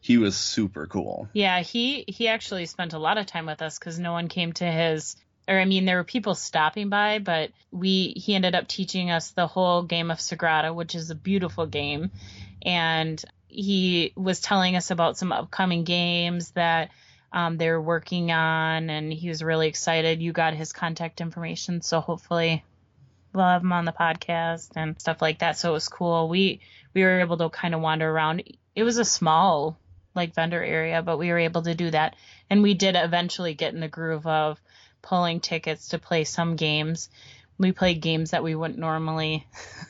he 0.00 0.18
was 0.18 0.36
super 0.36 0.86
cool. 0.86 1.28
Yeah, 1.32 1.60
he 1.60 2.04
he 2.08 2.28
actually 2.28 2.66
spent 2.66 2.92
a 2.94 2.98
lot 2.98 3.18
of 3.18 3.26
time 3.26 3.46
with 3.46 3.60
us 3.62 3.78
because 3.78 3.98
no 3.98 4.12
one 4.12 4.28
came 4.28 4.52
to 4.54 4.64
his. 4.64 5.16
Or 5.48 5.58
I 5.60 5.64
mean, 5.64 5.84
there 5.84 5.96
were 5.98 6.04
people 6.04 6.34
stopping 6.34 6.88
by, 6.88 7.18
but 7.20 7.50
we 7.70 8.14
he 8.16 8.34
ended 8.34 8.54
up 8.56 8.66
teaching 8.66 9.10
us 9.10 9.30
the 9.30 9.46
whole 9.46 9.82
game 9.82 10.10
of 10.10 10.18
Sagrada, 10.18 10.74
which 10.74 10.94
is 10.96 11.10
a 11.10 11.14
beautiful 11.14 11.66
game, 11.66 12.10
and 12.62 13.22
he 13.56 14.12
was 14.14 14.40
telling 14.40 14.76
us 14.76 14.90
about 14.90 15.16
some 15.16 15.32
upcoming 15.32 15.84
games 15.84 16.50
that 16.50 16.90
um, 17.32 17.56
they're 17.56 17.80
working 17.80 18.30
on, 18.30 18.90
and 18.90 19.10
he 19.10 19.30
was 19.30 19.42
really 19.42 19.66
excited. 19.66 20.20
You 20.20 20.32
got 20.32 20.52
his 20.52 20.74
contact 20.74 21.22
information, 21.22 21.80
so 21.80 22.00
hopefully 22.00 22.62
we'll 23.32 23.46
have 23.46 23.62
him 23.62 23.72
on 23.72 23.86
the 23.86 23.92
podcast 23.92 24.72
and 24.76 25.00
stuff 25.00 25.22
like 25.22 25.38
that. 25.38 25.56
So 25.56 25.70
it 25.70 25.72
was 25.72 25.88
cool. 25.88 26.28
We 26.28 26.60
we 26.92 27.02
were 27.02 27.20
able 27.20 27.38
to 27.38 27.48
kind 27.48 27.74
of 27.74 27.80
wander 27.80 28.10
around. 28.10 28.42
It 28.74 28.82
was 28.82 28.98
a 28.98 29.06
small 29.06 29.78
like 30.14 30.34
vendor 30.34 30.62
area, 30.62 31.00
but 31.00 31.16
we 31.16 31.30
were 31.30 31.38
able 31.38 31.62
to 31.62 31.74
do 31.74 31.90
that. 31.90 32.14
And 32.50 32.62
we 32.62 32.74
did 32.74 32.94
eventually 32.94 33.54
get 33.54 33.72
in 33.72 33.80
the 33.80 33.88
groove 33.88 34.26
of 34.26 34.60
pulling 35.00 35.40
tickets 35.40 35.88
to 35.88 35.98
play 35.98 36.24
some 36.24 36.56
games. 36.56 37.08
We 37.56 37.72
played 37.72 38.02
games 38.02 38.32
that 38.32 38.44
we 38.44 38.54
wouldn't 38.54 38.78
normally 38.78 39.46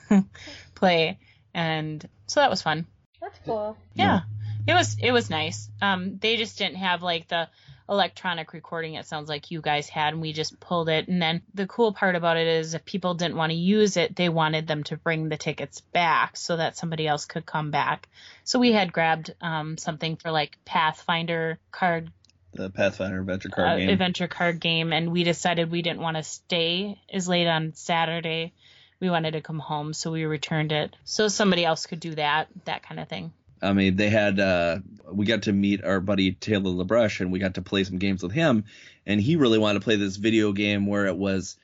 play, 0.77 1.19
and 1.53 2.09
so 2.29 2.39
that 2.39 2.51
was 2.51 2.63
fun. 2.63 2.87
That's 3.21 3.39
cool. 3.45 3.77
Yeah. 3.95 4.21
It 4.67 4.75
was 4.75 4.97
it 5.01 5.13
was 5.13 5.31
nice. 5.31 5.69
Um 5.81 6.19
they 6.19 6.37
just 6.37 6.59
didn't 6.59 6.77
have 6.77 7.03
like 7.03 7.29
the 7.29 7.49
electronic 7.89 8.53
recording 8.53 8.95
it 8.95 9.07
sounds 9.07 9.29
like 9.29 9.51
you 9.51 9.61
guys 9.61 9.89
had 9.89 10.13
and 10.13 10.21
we 10.21 10.33
just 10.33 10.59
pulled 10.59 10.89
it 10.89 11.07
and 11.07 11.23
then 11.23 11.41
the 11.55 11.69
cool 11.69 11.93
part 11.93 12.17
about 12.17 12.37
it 12.37 12.47
is 12.47 12.75
if 12.75 12.85
people 12.85 13.15
didn't 13.15 13.37
want 13.37 13.51
to 13.51 13.57
use 13.57 13.97
it 13.97 14.17
they 14.17 14.29
wanted 14.29 14.67
them 14.67 14.83
to 14.83 14.97
bring 14.97 15.29
the 15.29 15.37
tickets 15.37 15.81
back 15.81 16.37
so 16.37 16.57
that 16.57 16.77
somebody 16.77 17.07
else 17.07 17.27
could 17.27 17.47
come 17.47 17.71
back 17.71 18.09
so 18.43 18.59
we 18.59 18.73
had 18.73 18.93
grabbed 18.93 19.33
um 19.41 19.79
something 19.79 20.17
for 20.17 20.33
like 20.33 20.59
pathfinder 20.65 21.59
card 21.71 22.11
The 22.55 22.71
Pathfinder 22.71 23.21
Adventure 23.21 23.51
card 23.51 23.69
uh, 23.69 23.77
game. 23.77 23.89
adventure 23.91 24.29
card 24.29 24.59
game 24.59 24.93
and 24.93 25.13
we 25.13 25.23
decided 25.23 25.71
we 25.71 25.83
didn't 25.83 26.01
want 26.01 26.17
to 26.17 26.25
stay 26.25 27.01
as 27.13 27.29
late 27.29 27.47
on 27.47 27.73
saturday 27.75 28.53
we 29.01 29.11
wanted 29.11 29.33
to 29.33 29.41
come 29.41 29.59
home 29.59 29.93
so 29.93 30.11
we 30.13 30.25
returned 30.25 30.73
it. 30.73 30.97
So 31.05 31.29
somebody 31.29 31.65
else 31.65 31.87
could 31.87 32.01
do 32.01 32.15
that 32.15 32.49
that 32.65 32.83
kind 32.83 33.01
of 33.01 33.09
thing. 33.09 33.33
I 33.63 33.73
mean, 33.73 33.97
they 33.97 34.11
had 34.11 34.39
uh, 34.39 34.79
we 35.11 35.25
got 35.25 35.43
to 35.43 35.53
meet 35.53 35.85
our 35.85 36.01
buddy 36.01 36.33
Taylor 36.33 36.71
LaBrush, 36.71 37.21
and 37.21 37.33
we 37.33 37.39
got 37.39 37.55
to 37.55 37.63
play 37.63 37.85
some 37.85 37.99
games 37.99 38.23
with 38.23 38.33
him, 38.33 38.65
and 39.07 39.21
he 39.21 39.37
really 39.37 39.59
wanted 39.59 39.81
to 39.81 39.85
play 39.85 39.97
this 39.97 40.17
video 40.17 40.53
game 40.53 40.87
where 40.87 41.07
it 41.07 41.17
was 41.17 41.57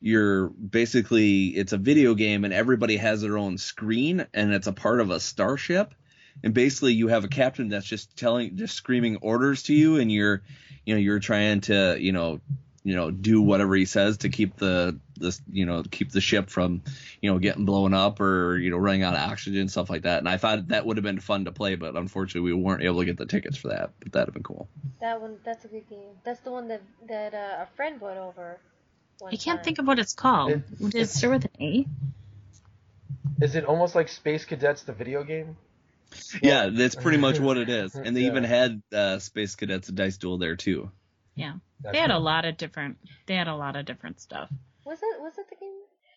you're 0.00 0.48
basically 0.48 1.46
it's 1.48 1.72
a 1.72 1.78
video 1.78 2.14
game 2.14 2.44
and 2.44 2.54
everybody 2.54 2.96
has 2.96 3.20
their 3.20 3.36
own 3.36 3.58
screen 3.58 4.26
and 4.32 4.52
it's 4.52 4.66
a 4.66 4.72
part 4.72 5.00
of 5.00 5.10
a 5.10 5.20
starship. 5.20 5.94
And 6.44 6.54
basically 6.54 6.92
you 6.92 7.08
have 7.08 7.24
a 7.24 7.28
captain 7.28 7.68
that's 7.68 7.86
just 7.86 8.16
telling 8.16 8.56
just 8.56 8.76
screaming 8.76 9.16
orders 9.16 9.64
to 9.64 9.74
you 9.74 9.96
and 9.96 10.10
you're 10.10 10.42
you 10.86 10.94
know 10.94 11.00
you're 11.00 11.18
trying 11.18 11.62
to 11.62 11.96
you 11.98 12.12
know 12.12 12.40
you 12.84 12.94
know 12.94 13.10
do 13.10 13.42
whatever 13.42 13.74
he 13.74 13.84
says 13.84 14.18
to 14.18 14.28
keep 14.28 14.56
the 14.56 14.98
this 15.16 15.40
you 15.50 15.66
know 15.66 15.82
keep 15.90 16.10
the 16.12 16.20
ship 16.20 16.48
from 16.48 16.82
you 17.20 17.30
know 17.30 17.38
getting 17.38 17.64
blown 17.64 17.92
up 17.92 18.20
or 18.20 18.56
you 18.56 18.70
know 18.70 18.76
running 18.76 19.02
out 19.02 19.14
of 19.14 19.20
oxygen 19.30 19.68
stuff 19.68 19.90
like 19.90 20.02
that 20.02 20.18
and 20.18 20.28
i 20.28 20.36
thought 20.36 20.68
that 20.68 20.86
would 20.86 20.96
have 20.96 21.04
been 21.04 21.18
fun 21.20 21.44
to 21.44 21.52
play 21.52 21.74
but 21.74 21.96
unfortunately 21.96 22.52
we 22.52 22.62
weren't 22.62 22.82
able 22.82 23.00
to 23.00 23.04
get 23.04 23.16
the 23.16 23.26
tickets 23.26 23.56
for 23.56 23.68
that 23.68 23.90
but 24.00 24.12
that'd 24.12 24.28
have 24.28 24.34
been 24.34 24.42
cool 24.42 24.68
That 25.00 25.20
one, 25.20 25.36
that's 25.44 25.64
a 25.64 25.68
good 25.68 25.88
game. 25.88 26.14
That's 26.24 26.40
the 26.40 26.50
one 26.50 26.68
that 26.68 26.82
that 27.08 27.34
uh, 27.34 27.62
a 27.64 27.66
friend 27.76 27.98
brought 28.00 28.16
over. 28.16 28.58
One 29.20 29.32
i 29.32 29.36
can't 29.36 29.58
time. 29.58 29.64
think 29.64 29.78
of 29.78 29.86
what 29.86 29.98
it's 29.98 30.14
called 30.14 30.62
does 30.80 30.94
it 30.94 31.06
start 31.08 31.32
with 31.34 31.44
an 31.44 31.50
a 31.62 31.86
Is 33.44 33.54
it 33.54 33.64
almost 33.64 33.94
like 33.94 34.08
Space 34.08 34.44
Cadets, 34.44 34.82
the 34.82 34.92
video 34.92 35.22
game? 35.24 35.56
yeah 36.42 36.70
that's 36.72 36.94
pretty 36.94 37.18
much 37.18 37.38
what 37.38 37.58
it 37.58 37.68
is 37.68 37.94
and 37.94 38.16
they 38.16 38.22
Yeah. 38.22 38.28
even 38.28 38.44
had 38.44 38.82
uh, 38.94 39.18
space 39.18 39.54
cadets 39.56 39.88
a 39.90 39.92
dice 39.92 40.16
duel 40.16 40.38
there 40.38 40.56
too 40.56 40.90
Yeah. 41.38 41.54
That's 41.80 41.92
they 41.94 42.00
had 42.00 42.10
a 42.10 42.18
lot 42.18 42.44
of 42.44 42.56
different 42.56 42.98
they 43.26 43.34
had 43.36 43.48
a 43.48 43.54
lot 43.54 43.76
of 43.76 43.86
different 43.86 44.20
stuff. 44.20 44.50
Was 44.84 44.98
it 45.02 45.20
was 45.20 45.38
it 45.38 45.48
the 45.48 45.56
game? 45.56 45.72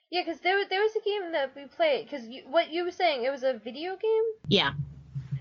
Yeah, 0.09 0.23
because 0.25 0.39
there 0.41 0.59
there 0.67 0.81
was 0.81 0.91
a 0.95 1.03
game 1.05 1.31
that 1.33 1.55
we 1.55 1.65
played. 1.65 2.05
Because 2.09 2.27
you, 2.27 2.43
what 2.49 2.71
you 2.71 2.83
were 2.83 2.91
saying, 2.91 3.23
it 3.23 3.29
was 3.31 3.43
a 3.43 3.53
video 3.53 3.95
game. 3.95 4.23
Yeah. 4.47 4.73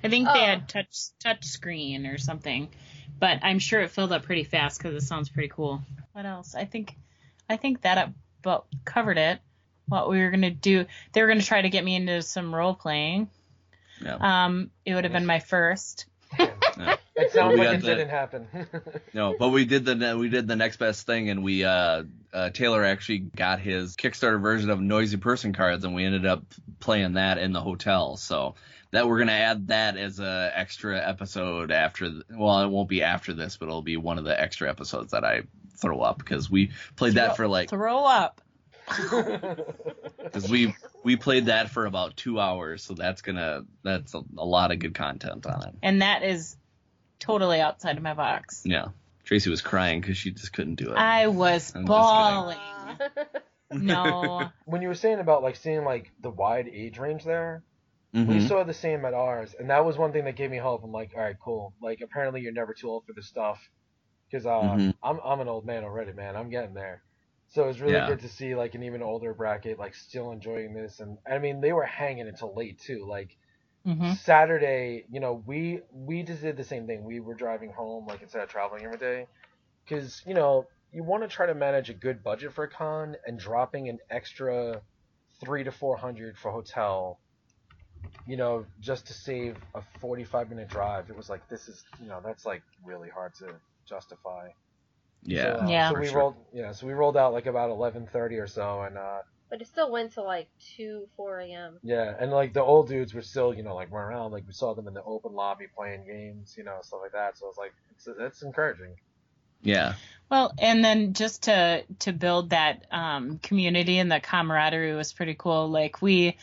I 0.04 0.08
think 0.08 0.28
Oh. 0.28 0.34
they 0.34 0.44
had 0.44 0.68
touch 0.68 0.94
touch 1.18 1.44
screen 1.44 2.06
or 2.06 2.18
something. 2.18 2.68
But 3.18 3.40
I'm 3.42 3.58
sure 3.58 3.80
it 3.80 3.90
filled 3.90 4.12
up 4.12 4.24
pretty 4.24 4.44
fast 4.44 4.80
cuz 4.80 4.94
it 4.94 5.06
sounds 5.06 5.28
pretty 5.28 5.48
cool. 5.48 5.82
What 6.12 6.26
else? 6.26 6.54
I 6.54 6.64
think 6.66 6.94
I 7.48 7.56
think 7.56 7.82
that 7.82 8.12
about 8.42 8.66
covered 8.84 9.18
it. 9.18 9.40
What 9.88 10.08
we 10.08 10.18
were 10.20 10.30
going 10.30 10.42
to 10.42 10.50
do, 10.50 10.86
they 11.12 11.20
were 11.20 11.26
going 11.26 11.40
to 11.40 11.44
try 11.46 11.62
to 11.62 11.68
get 11.68 11.82
me 11.84 11.96
into 11.96 12.22
some 12.22 12.54
role 12.54 12.74
playing. 12.74 13.28
Yeah. 14.00 14.44
Um 14.44 14.70
it 14.84 14.94
would 14.94 15.04
have 15.04 15.12
been 15.12 15.26
my 15.26 15.40
first. 15.40 16.06
It 17.16 17.32
sounds 17.32 17.58
like 17.58 17.66
got 17.66 17.74
it 17.74 17.80
the- 17.82 17.86
didn't 17.88 18.08
happen. 18.10 18.46
No, 19.14 19.34
but 19.38 19.48
we 19.48 19.64
did 19.64 19.84
the 19.84 20.16
we 20.18 20.28
did 20.28 20.46
the 20.46 20.56
next 20.56 20.76
best 20.78 21.06
thing, 21.06 21.28
and 21.30 21.42
we 21.42 21.64
uh, 21.64 22.04
uh, 22.32 22.50
Taylor 22.50 22.84
actually 22.84 23.18
got 23.18 23.58
his 23.60 23.96
Kickstarter 23.96 24.40
version 24.40 24.70
of 24.70 24.80
Noisy 24.80 25.16
Person 25.16 25.52
cards, 25.52 25.84
and 25.84 25.94
we 25.94 26.04
ended 26.04 26.24
up 26.26 26.44
playing 26.78 27.14
that 27.14 27.38
in 27.38 27.52
the 27.52 27.60
hotel. 27.60 28.16
So 28.16 28.54
that 28.92 29.08
we're 29.08 29.18
gonna 29.18 29.32
add 29.32 29.68
that 29.68 29.96
as 29.96 30.20
a 30.20 30.52
extra 30.54 30.98
episode 30.98 31.70
after. 31.72 32.08
th- 32.10 32.22
Well, 32.30 32.62
it 32.62 32.68
won't 32.68 32.88
be 32.88 33.02
after 33.02 33.32
this, 33.32 33.56
but 33.56 33.66
it'll 33.66 33.82
be 33.82 33.96
one 33.96 34.18
of 34.18 34.24
the 34.24 34.40
extra 34.40 34.68
episodes 34.70 35.10
that 35.12 35.24
I 35.24 35.42
throw 35.76 36.00
up 36.00 36.18
because 36.18 36.48
we 36.50 36.70
played 36.96 37.14
that 37.14 37.36
for 37.36 37.48
like 37.48 37.70
Throw 37.70 38.04
up. 38.04 38.40
because 40.22 40.48
we 40.48 40.74
we 41.04 41.16
played 41.16 41.46
that 41.46 41.70
for 41.70 41.86
about 41.86 42.16
two 42.16 42.40
hours. 42.40 42.82
So 42.84 42.94
that's 42.94 43.22
gonna 43.22 43.62
that's 43.82 44.14
a, 44.14 44.22
a 44.38 44.44
lot 44.44 44.70
of 44.72 44.78
good 44.78 44.94
content 44.94 45.46
on 45.46 45.68
it. 45.68 45.74
And 45.82 46.02
that 46.02 46.22
is 46.22 46.56
totally 47.20 47.60
outside 47.60 47.96
of 47.96 48.02
my 48.02 48.14
box. 48.14 48.62
Yeah, 48.64 48.88
Traci 49.24 49.48
was 49.48 49.62
crying 49.62 50.00
because 50.00 50.16
she 50.16 50.32
just 50.32 50.52
couldn't 50.52 50.74
do 50.76 50.88
it. 50.90 50.98
I 50.98 51.28
was 51.28 51.72
I'm 51.76 51.84
bawling. 51.84 52.58
No. 53.70 54.50
when 54.64 54.82
you 54.82 54.88
were 54.88 54.94
saying 54.94 55.20
about 55.20 55.42
like 55.42 55.56
seeing 55.56 55.84
like 55.84 56.10
the 56.20 56.30
wide 56.30 56.68
age 56.68 56.98
range 56.98 57.24
there, 57.24 57.62
we 58.12 58.24
Mhm. 58.24 58.48
saw 58.48 58.64
the 58.64 58.74
same 58.74 59.04
at 59.04 59.14
ours, 59.14 59.54
and 59.58 59.70
that 59.70 59.84
was 59.84 59.96
one 59.96 60.12
thing 60.12 60.24
that 60.24 60.36
gave 60.36 60.50
me 60.50 60.58
hope. 60.58 60.82
I'm 60.82 60.90
like, 60.90 61.12
all 61.14 61.22
right, 61.22 61.36
cool. 61.42 61.74
Like 61.80 62.00
apparently 62.02 62.40
you're 62.40 62.52
never 62.52 62.74
too 62.74 62.88
old 62.88 63.04
for 63.06 63.12
this 63.12 63.28
stuff, 63.28 63.60
because 64.28 64.46
uh, 64.46 64.50
Mhm. 64.50 64.94
I'm 65.02 65.20
I'm 65.24 65.40
an 65.40 65.48
old 65.48 65.64
man 65.64 65.84
already, 65.84 66.12
man. 66.12 66.36
I'm 66.36 66.50
getting 66.50 66.74
there. 66.74 67.04
So 67.48 67.68
it's 67.68 67.80
really 67.80 67.94
Yeah. 67.94 68.06
good 68.06 68.20
to 68.20 68.28
see 68.28 68.54
like 68.54 68.74
an 68.74 68.82
even 68.84 69.02
older 69.02 69.34
bracket 69.34 69.78
like 69.78 69.94
still 69.94 70.32
enjoying 70.32 70.74
this, 70.74 70.98
and 71.00 71.18
I 71.28 71.38
mean 71.38 71.60
they 71.60 71.72
were 71.72 71.84
hanging 71.84 72.28
until 72.28 72.54
late 72.54 72.80
too. 72.80 73.06
Like 73.08 73.36
Mhm. 73.84 74.18
Saturday, 74.24 75.06
you 75.10 75.20
know, 75.20 75.34
we 75.46 75.80
we 75.92 76.22
just 76.22 76.42
did 76.42 76.56
the 76.56 76.64
same 76.64 76.86
thing. 76.86 77.04
We 77.04 77.20
were 77.20 77.34
driving 77.34 77.72
home, 77.72 78.06
like 78.06 78.22
instead 78.22 78.42
of 78.42 78.48
traveling 78.48 78.84
every 78.84 78.98
day, 78.98 79.26
because 79.84 80.22
you 80.26 80.34
know 80.34 80.66
you 80.92 81.04
want 81.04 81.22
to 81.24 81.28
try 81.28 81.46
to 81.46 81.54
manage 81.54 81.90
a 81.90 81.94
good 81.94 82.22
budget 82.22 82.52
for 82.52 82.64
a 82.64 82.70
con, 82.70 83.16
and 83.26 83.38
dropping 83.38 83.88
an 83.88 83.98
extra 84.10 84.82
three 85.40 85.64
to 85.64 85.72
four 85.72 85.96
hundred 85.96 86.38
for 86.38 86.50
hotel, 86.52 87.20
you 88.26 88.36
know, 88.36 88.66
just 88.80 89.06
to 89.08 89.14
save 89.14 89.56
a 89.74 89.82
forty-five 90.00 90.48
minute 90.50 90.68
drive. 90.68 91.10
It 91.10 91.16
was 91.16 91.28
like 91.30 91.48
this 91.48 91.68
is, 91.68 91.84
you 92.00 92.08
know, 92.08 92.20
that's 92.24 92.46
like 92.46 92.62
really 92.84 93.08
hard 93.10 93.34
to 93.40 93.60
justify. 93.88 94.48
Yeah, 95.22 95.54
So, 95.54 95.58
uh, 95.58 95.66
Yeah. 95.66 95.84
So 95.88 95.94
we 95.96 96.08
sure. 96.08 96.16
rolled, 96.18 96.36
yeah. 96.52 96.72
So 96.72 96.86
we 96.86 96.92
rolled 96.92 97.16
out 97.16 97.32
like 97.32 97.46
about 97.46 97.70
eleven 97.70 98.06
thirty 98.06 98.36
or 98.38 98.46
so, 98.46 98.82
and 98.82 98.98
uh, 98.98 99.20
But 99.50 99.60
it 99.60 99.66
still 99.66 99.90
went 99.90 100.12
to 100.12 100.22
like 100.22 100.48
2, 100.76 101.08
4 101.16 101.40
a.m. 101.40 101.78
yeah, 101.82 102.14
and 102.18 102.30
like 102.30 102.54
the 102.54 102.62
old 102.62 102.88
dudes 102.88 103.12
were 103.12 103.20
still, 103.22 103.52
you 103.52 103.64
know, 103.64 103.74
like 103.74 103.90
running 103.90 104.16
around. 104.16 104.30
Like 104.30 104.46
we 104.46 104.52
saw 104.52 104.74
them 104.74 104.86
in 104.86 104.94
the 104.94 105.02
open 105.02 105.32
lobby 105.32 105.66
playing 105.76 106.06
games, 106.06 106.54
you 106.56 106.62
know, 106.62 106.78
stuff 106.82 107.00
like 107.02 107.12
that. 107.12 107.36
So 107.36 107.48
it's 107.48 107.58
like 107.58 107.74
it's 107.90 108.08
it's 108.18 108.42
encouraging. 108.42 108.94
Yeah. 109.62 109.94
Well, 110.30 110.52
and 110.58 110.84
then 110.84 111.12
just 111.12 111.42
to 111.44 111.84
to 112.00 112.12
build 112.12 112.50
that 112.50 112.86
um, 112.92 113.38
community 113.38 113.98
and 113.98 114.10
the 114.10 114.20
camaraderie 114.20 114.94
was 114.94 115.12
pretty 115.12 115.34
cool. 115.34 115.68
Like 115.68 116.00
we, 116.00 116.36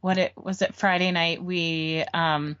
what 0.00 0.18
it 0.18 0.32
was 0.36 0.62
it 0.62 0.74
Friday 0.74 1.12
night 1.12 1.42
we 1.42 2.04
um, 2.12 2.56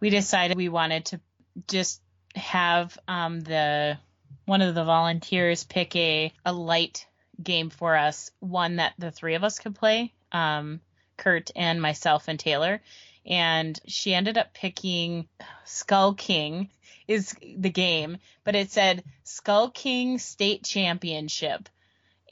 we 0.00 0.10
decided 0.10 0.56
we 0.56 0.68
wanted 0.68 1.06
to 1.06 1.20
just 1.68 2.02
have 2.34 2.98
um, 3.08 3.40
the 3.40 3.98
one 4.44 4.60
of 4.60 4.74
the 4.74 4.84
volunteers 4.84 5.64
pick 5.64 5.96
a 5.96 6.32
a 6.44 6.52
light 6.52 7.06
game 7.44 7.70
for 7.70 7.96
us, 7.96 8.30
one 8.40 8.76
that 8.76 8.94
the 8.98 9.10
three 9.10 9.34
of 9.34 9.44
us 9.44 9.58
could 9.58 9.74
play, 9.74 10.12
um, 10.32 10.80
Kurt 11.16 11.50
and 11.56 11.80
myself 11.80 12.28
and 12.28 12.38
Taylor. 12.38 12.80
And 13.24 13.78
she 13.86 14.14
ended 14.14 14.36
up 14.36 14.54
picking 14.54 15.28
Skull 15.64 16.14
King 16.14 16.70
is 17.06 17.34
the 17.42 17.70
game, 17.70 18.18
but 18.44 18.56
it 18.56 18.70
said 18.70 19.04
Skull 19.24 19.70
King 19.70 20.18
State 20.18 20.64
Championship. 20.64 21.68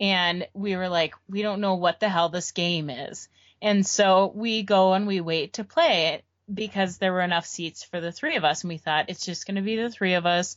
And 0.01 0.49
we 0.55 0.77
were 0.77 0.89
like, 0.89 1.15
we 1.29 1.43
don't 1.43 1.61
know 1.61 1.75
what 1.75 2.01
the 2.01 2.09
hell 2.09 2.31
this 2.31 2.53
game 2.53 2.91
is. 2.91 3.29
And 3.63 3.87
so 3.87 4.33
we 4.35 4.63
go 4.63 4.95
and 4.95 5.07
we 5.07 5.21
wait 5.21 5.55
to 5.55 5.65
play 5.65 6.15
it 6.15 6.25
because 6.53 6.99
there 6.99 7.13
were 7.13 7.21
enough 7.21 7.47
seats 7.47 7.85
for 7.85 8.01
the 8.01 8.11
three 8.13 8.37
of 8.37 8.45
us. 8.45 8.63
And 8.63 8.69
we 8.69 8.79
thought 8.79 9.11
it's 9.11 9.25
just 9.25 9.47
going 9.47 9.57
to 9.57 9.63
be 9.63 9.77
the 9.77 9.91
three 9.91 10.15
of 10.15 10.27
us. 10.27 10.57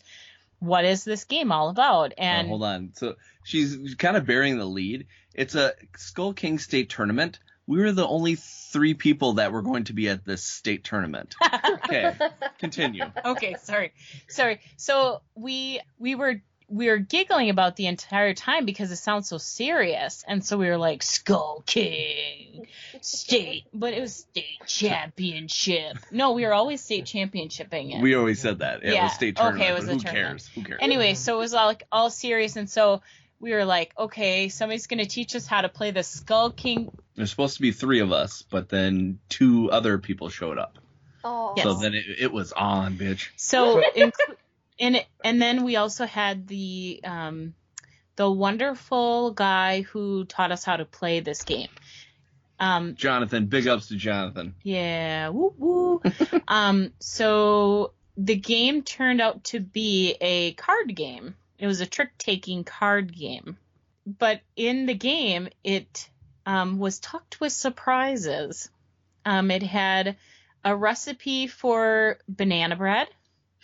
What 0.63 0.86
is 0.86 1.04
this 1.04 1.26
game 1.26 1.52
all 1.52 1.69
about? 1.69 2.12
Uh, 2.12 2.15
And 2.21 2.47
hold 2.47 2.63
on. 2.63 2.91
So 2.95 3.15
she's 3.43 3.95
kind 3.95 4.15
of 4.15 4.26
bearing 4.26 4.58
the 4.58 4.65
lead. 4.65 5.08
It's 5.34 5.56
a 5.56 5.73
Skull 5.97 6.34
King 6.34 6.58
State 6.58 6.89
tournament. 6.89 7.39
We 7.67 7.80
were 7.80 7.91
the 7.91 8.08
only 8.08 8.36
three 8.36 8.93
people 8.93 9.34
that 9.34 9.52
were 9.52 9.62
going 9.62 9.86
to 9.86 9.93
be 9.93 10.08
at 10.10 10.26
this 10.26 10.43
state 10.43 10.84
tournament. 10.84 11.36
Okay, 11.86 12.15
continue. 12.60 13.04
okay, 13.26 13.56
sorry, 13.62 13.91
sorry. 14.30 14.60
So 14.78 15.21
we 15.36 15.82
we 15.99 16.15
were 16.15 16.41
we 16.74 16.88
were 16.88 16.98
giggling 16.98 17.50
about 17.50 17.76
the 17.76 17.86
entire 17.86 18.34
time 18.34 18.66
because 18.66 18.92
it 18.92 18.96
sounds 18.96 19.30
so 19.30 19.38
serious, 19.38 20.24
and 20.28 20.44
so 20.44 20.58
we 20.58 20.68
were 20.68 20.78
like 20.78 21.04
Skull 21.04 21.64
King 21.66 22.66
State, 23.02 23.66
but 23.74 23.94
it 23.94 24.02
was 24.02 24.16
state 24.16 24.60
championship. 24.66 25.98
No, 26.12 26.32
we 26.32 26.46
were 26.46 26.54
always 26.54 26.82
state 26.82 27.06
championshiping 27.06 27.96
it. 27.96 28.02
We 28.02 28.16
always 28.16 28.42
said 28.42 28.60
that. 28.60 28.84
It 28.84 28.94
Yeah, 28.94 29.04
was 29.04 29.14
state 29.14 29.40
okay, 29.40 29.70
it 29.70 29.74
was 29.74 29.86
but 29.86 29.92
a 29.92 29.94
who 29.96 30.00
tournament. 30.00 30.28
cares? 30.28 30.48
Who 30.56 30.64
cares? 30.64 30.80
Anyway, 30.82 31.14
so 31.14 31.36
it 31.36 31.40
was 31.40 31.54
all 31.54 31.68
like 31.68 31.84
all 31.92 32.10
serious, 32.10 32.56
and 32.56 32.70
so 32.70 33.02
we 33.40 33.52
were 33.52 33.66
like, 33.66 33.94
okay, 33.98 34.50
somebody's 34.50 34.88
gonna 34.88 35.06
teach 35.06 35.36
us 35.36 35.46
how 35.46 35.62
to 35.62 35.70
play 35.70 35.92
the 35.92 36.04
Skull 36.04 36.52
King. 36.52 36.92
There's 37.16 37.30
supposed 37.30 37.56
to 37.58 37.62
be 37.62 37.72
three 37.72 38.00
of 38.00 38.12
us, 38.12 38.44
but 38.50 38.70
then 38.70 39.20
two 39.30 39.70
other 39.72 39.98
people 40.00 40.30
showed 40.30 40.58
up. 40.58 40.80
Oh. 41.24 41.54
Yes. 41.56 41.64
So 41.66 41.74
then 41.76 41.94
it, 41.94 42.06
it 42.20 42.32
was 42.34 42.52
on, 42.52 42.96
bitch. 42.96 43.28
So 43.36 43.82
inclu- 43.96 44.12
and 44.84 44.98
it, 44.98 45.08
and 45.24 45.41
then 45.41 45.63
we 45.63 45.78
also 45.78 46.06
had 46.06 46.48
the 46.48 47.00
um 47.04 47.54
the 48.15 48.30
wonderful 48.30 49.32
guy 49.32 49.82
who 49.82 50.26
taught 50.26 50.52
us 50.52 50.63
how 50.63 50.76
to 50.76 50.86
play 50.86 51.22
this 51.22 51.43
game. 51.43 51.69
Um 52.60 52.96
Jonathan, 52.96 53.48
big 53.48 53.67
ups 53.67 53.88
to 53.88 53.96
Jonathan. 53.96 54.56
yeah, 54.62 55.30
woo 55.30 55.54
woo. 55.58 56.02
um 56.48 56.91
so 57.00 57.93
the 58.17 58.36
game 58.36 58.84
turned 58.84 59.22
out 59.22 59.46
to 59.46 59.60
be 59.60 60.15
a 60.22 60.54
card 60.54 60.93
game. 60.96 61.36
It 61.58 61.65
was 61.65 61.82
a 61.82 61.86
trick-taking 61.86 62.65
card 62.65 63.15
game. 63.15 63.58
But 64.06 64.41
in 64.58 64.86
the 64.86 64.93
game 64.93 65.48
it 65.63 66.10
um 66.46 66.78
was 66.78 67.00
tucked 67.00 67.39
with 67.39 67.54
surprises. 67.54 68.69
Um 69.26 69.50
it 69.50 69.63
had 69.63 70.17
a 70.65 70.76
recipe 70.76 71.48
for 71.48 72.17
banana 72.28 72.76
bread 72.76 73.08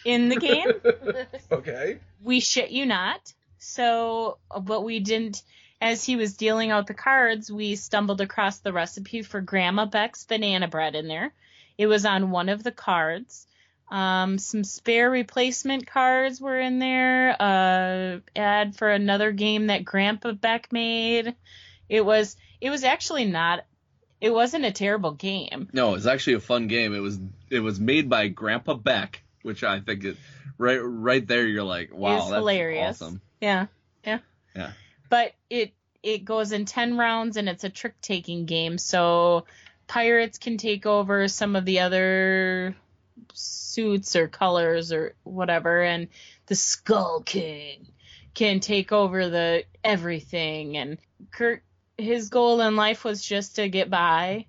in 0.05 0.29
the 0.29 0.35
game. 0.35 0.71
okay. 1.51 1.99
we 2.23 2.39
shit 2.39 2.71
you 2.71 2.85
not. 2.85 3.33
So, 3.59 4.38
but 4.62 4.83
we 4.83 4.99
didn't, 4.99 5.43
as 5.81 6.03
he 6.03 6.15
was 6.15 6.35
dealing 6.35 6.71
out 6.71 6.88
the 6.88 6.93
cards, 6.93 7.51
we 7.51 7.75
stumbled 7.75 8.21
across 8.21 8.59
the 8.59 8.73
recipe 8.73 9.21
for 9.21 9.41
Grandma 9.41 9.85
Beck's 9.85 10.23
banana 10.23 10.67
bread 10.67 10.95
in 10.95 11.07
there. 11.07 11.33
It 11.77 11.88
was 11.88 12.05
on 12.05 12.31
one 12.31 12.49
of 12.49 12.63
the 12.63 12.71
cards. 12.71 13.45
Um, 13.89 14.38
some 14.38 14.63
spare 14.63 15.09
replacement 15.09 15.88
cards 15.88 16.39
were 16.39 16.59
in 16.59 16.79
there. 16.79 17.35
Uh, 17.39 18.19
ad 18.35 18.75
for 18.75 18.89
another 18.89 19.31
game 19.31 19.67
that 19.67 19.85
Grandpa 19.85 20.33
Beck 20.33 20.71
made. 20.71 21.35
It 21.89 22.05
was, 22.05 22.38
it 22.62 22.69
was 22.69 22.83
actually 22.83 23.25
not, 23.25 23.65
it 24.21 24.31
wasn't 24.31 24.65
a 24.65 24.71
terrible 24.71 25.12
game. 25.12 25.69
No, 25.73 25.89
it 25.89 25.93
was 25.93 26.07
actually 26.07 26.33
a 26.33 26.39
fun 26.41 26.67
game. 26.67 26.93
It 26.93 26.99
was 26.99 27.19
it 27.49 27.59
was 27.62 27.79
made 27.79 28.09
by 28.09 28.27
Grandpa 28.27 28.75
Beck, 28.75 29.23
which 29.41 29.63
I 29.63 29.80
think 29.80 30.04
is 30.04 30.17
right 30.58 30.78
right 30.78 31.25
there. 31.25 31.47
You're 31.47 31.63
like, 31.63 31.93
wow, 31.93 32.17
is 32.17 32.23
that's 32.23 32.36
hilarious. 32.36 33.02
awesome. 33.02 33.21
Yeah, 33.41 33.67
yeah. 34.06 34.19
Yeah. 34.56 34.71
But 35.10 35.34
it 35.49 35.73
it 36.04 36.25
goes 36.25 36.52
in 36.52 36.65
ten 36.65 36.97
rounds 36.97 37.38
and 37.38 37.49
it's 37.49 37.63
a 37.63 37.69
trick 37.69 37.99
taking 38.02 38.45
game, 38.45 38.78
so 38.78 39.45
pirates 39.88 40.38
can 40.38 40.58
take 40.58 40.86
over 40.86 41.28
some 41.28 41.56
of 41.56 41.65
the 41.65 41.80
other 41.80 42.75
suits 43.34 44.15
or 44.15 44.28
colors 44.28 44.91
or 44.91 45.15
whatever, 45.23 45.84
and 45.84 46.08
the 46.47 46.56
Skull 46.56 47.21
King 47.21 47.88
can 48.34 48.60
take 48.60 48.91
over 48.91 49.30
the 49.30 49.65
everything. 49.84 50.78
And 50.78 50.97
Kurt, 51.32 51.63
his 51.97 52.30
goal 52.30 52.62
in 52.62 52.75
life 52.75 53.04
was 53.04 53.21
just 53.21 53.56
to 53.56 53.69
get 53.69 53.89
by. 53.89 54.45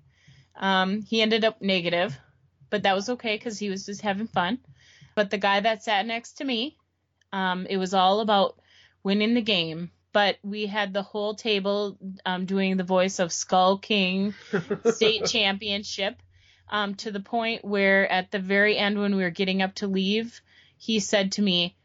Um, 0.55 1.01
he 1.01 1.21
ended 1.21 1.43
up 1.43 1.61
negative, 1.61 2.17
but 2.69 2.83
that 2.83 2.95
was 2.95 3.09
okay 3.09 3.35
because 3.35 3.57
he 3.57 3.69
was 3.69 3.85
just 3.85 4.01
having 4.01 4.27
fun. 4.27 4.59
But 5.15 5.29
the 5.29 5.37
guy 5.37 5.59
that 5.59 5.83
sat 5.83 6.05
next 6.05 6.33
to 6.33 6.43
me, 6.43 6.77
um, 7.31 7.65
it 7.69 7.77
was 7.77 7.93
all 7.93 8.19
about 8.19 8.59
winning 9.03 9.33
the 9.33 9.41
game. 9.41 9.91
But 10.13 10.37
we 10.43 10.65
had 10.65 10.93
the 10.93 11.03
whole 11.03 11.35
table 11.35 11.97
um, 12.25 12.45
doing 12.45 12.75
the 12.75 12.83
voice 12.83 13.19
of 13.19 13.31
Skull 13.31 13.77
King 13.77 14.33
State 14.85 15.25
Championship 15.25 16.17
um, 16.69 16.95
to 16.95 17.11
the 17.11 17.21
point 17.21 17.63
where 17.63 18.11
at 18.11 18.31
the 18.31 18.39
very 18.39 18.77
end, 18.77 18.99
when 18.99 19.15
we 19.15 19.23
were 19.23 19.29
getting 19.29 19.61
up 19.61 19.75
to 19.75 19.87
leave, 19.87 20.41
he 20.77 20.99
said 20.99 21.33
to 21.33 21.41
me, 21.41 21.77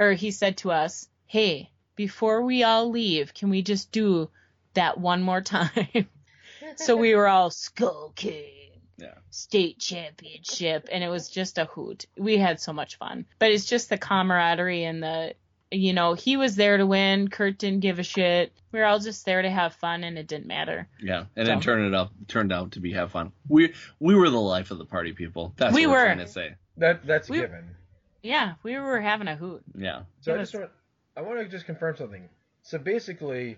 or 0.00 0.12
he 0.12 0.32
said 0.32 0.56
to 0.58 0.72
us, 0.72 1.08
Hey, 1.26 1.70
before 1.94 2.42
we 2.42 2.64
all 2.64 2.90
leave, 2.90 3.34
can 3.34 3.50
we 3.50 3.62
just 3.62 3.92
do 3.92 4.30
that 4.74 4.98
one 4.98 5.22
more 5.22 5.40
time? 5.40 6.08
so 6.76 6.96
we 6.96 7.14
were 7.14 7.28
all 7.28 7.50
Skull 7.50 8.12
King 8.16 8.59
Yeah. 9.00 9.14
state 9.30 9.78
championship 9.78 10.88
and 10.90 11.02
it 11.04 11.08
was 11.08 11.28
just 11.28 11.58
a 11.58 11.64
hoot. 11.66 12.06
We 12.18 12.36
had 12.38 12.60
so 12.60 12.72
much 12.72 12.96
fun. 12.96 13.26
But 13.38 13.50
it's 13.52 13.64
just 13.66 13.88
the 13.88 13.98
camaraderie 13.98 14.84
and 14.84 15.02
the 15.02 15.34
you 15.72 15.92
know, 15.92 16.14
he 16.14 16.36
was 16.36 16.56
there 16.56 16.76
to 16.78 16.84
win, 16.84 17.28
Kurt 17.28 17.56
didn't 17.56 17.78
give 17.78 18.00
a 18.00 18.02
shit. 18.02 18.52
We 18.72 18.80
were 18.80 18.86
all 18.86 18.98
just 18.98 19.24
there 19.24 19.40
to 19.40 19.48
have 19.48 19.72
fun 19.74 20.02
and 20.02 20.18
it 20.18 20.26
didn't 20.26 20.46
matter. 20.48 20.88
Yeah, 21.00 21.26
and 21.36 21.46
So- 21.46 21.52
it 21.58 21.62
turned 21.62 21.86
it 21.86 21.94
up 21.94 22.10
turned 22.26 22.52
out 22.52 22.72
to 22.72 22.80
be 22.80 22.92
have 22.94 23.12
fun. 23.12 23.30
We 23.48 23.74
we 24.00 24.14
were 24.16 24.30
the 24.30 24.40
life 24.40 24.70
of 24.72 24.78
the 24.78 24.84
party, 24.84 25.12
people. 25.12 25.52
That's 25.56 25.72
We 25.74 25.86
what 25.86 25.92
we're 25.92 25.98
were. 26.00 26.04
trying 26.06 26.18
to 26.18 26.26
say. 26.28 26.54
That 26.78 27.06
that's 27.06 27.28
a 27.28 27.32
We- 27.32 27.38
given. 27.40 27.76
Yeah, 28.22 28.54
we 28.64 28.78
were 28.78 29.00
having 29.00 29.28
a 29.28 29.36
hoot. 29.36 29.62
Yeah. 29.76 30.02
So 30.22 30.32
It 30.32 30.38
I 30.38 30.38
just 30.42 30.54
was- 30.54 30.60
want 30.60 30.72
I 31.16 31.22
want 31.22 31.38
to 31.40 31.48
just 31.48 31.66
confirm 31.66 31.96
something. 31.96 32.28
So 32.62 32.78
basically, 32.78 33.56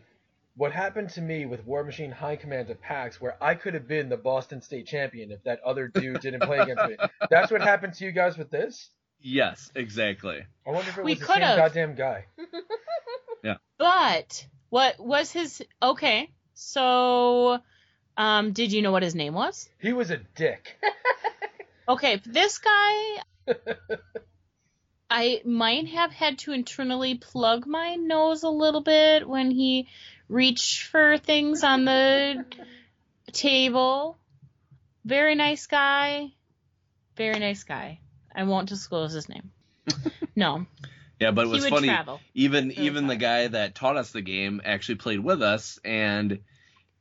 what 0.55 0.73
happened 0.73 1.11
to 1.11 1.21
me 1.21 1.47
with 1.47 1.67
Warmachine 1.67 2.13
High 2.13 2.37
Command 2.37 2.69
at 2.71 2.81
PAX, 2.81 3.21
where 3.21 3.43
I 3.43 3.55
could 3.55 3.75
have 3.75 3.89
been 3.89 4.09
the 4.09 4.17
Boston 4.17 4.61
State 4.61 4.87
Champion 4.87 5.31
if 5.31 5.43
that 5.45 5.61
other 5.65 5.89
dude 5.89 6.21
didn't 6.21 6.43
play 6.43 6.59
against 6.59 6.87
me. 6.89 6.97
That's 7.31 7.51
what 7.51 7.63
happened 7.63 7.95
to 7.95 8.05
you 8.05 8.13
guys 8.13 8.37
with 8.37 8.51
this. 8.51 8.91
Yes, 9.21 9.71
exactly. 9.75 10.45
I 10.67 10.71
wonder 10.71 10.91
if 10.91 10.99
it 10.99 11.05
We 11.05 11.13
was 11.13 11.21
the 11.21 11.27
same 11.27 11.35
could've. 11.37 11.57
goddamn 11.57 11.95
guy. 11.95 12.27
Yeah. 13.45 13.57
But 13.77 14.47
what 14.69 15.01
was 15.01 15.33
his 15.33 15.63
okay. 15.83 16.31
So 16.55 17.59
um 18.17 18.53
did 18.53 18.71
you 18.73 18.83
know 18.83 18.93
what 18.93 19.03
his 19.03 19.17
name 19.17 19.35
was? 19.35 19.69
He 19.81 19.93
was 19.93 20.11
a 20.11 20.19
dick. 20.37 20.77
Okay, 21.89 22.21
this 22.25 22.59
guy 22.59 23.23
I 25.11 25.43
might 25.45 25.89
have 25.89 26.13
had 26.13 26.39
to 26.41 26.53
internally 26.53 27.17
plug 27.17 27.67
my 27.67 27.97
nose 27.97 28.45
a 28.45 28.49
little 28.49 28.81
bit 28.81 29.29
when 29.29 29.51
he 29.51 29.89
reached 30.33 30.85
for 30.85 31.19
things 31.19 31.63
on 31.63 31.85
the 31.85 32.45
table. 33.33 34.17
Very 35.05 35.35
nice 35.35 35.67
guy. 35.67 36.33
very 37.17 37.39
nice 37.39 37.65
guy. 37.65 38.01
I 38.35 38.45
won't 38.45 38.69
disclose 38.69 39.13
his 39.13 39.29
name. 39.29 39.51
No, 40.35 40.65
Yeah, 41.21 41.31
but 41.33 41.45
it 41.45 41.49
was 41.49 41.65
would 41.65 41.71
funny. 41.71 41.89
travel. 41.89 42.19
Even 42.33 42.69
Really 42.69 42.87
even 42.87 43.07
the 43.07 43.17
guy 43.17 43.49
that 43.49 43.75
taught 43.75 43.99
us 43.99 44.13
the 44.13 44.23
game 44.23 44.63
actually 44.65 44.95
played 44.95 45.21
with 45.21 45.43
us, 45.43 45.79
and 45.85 46.39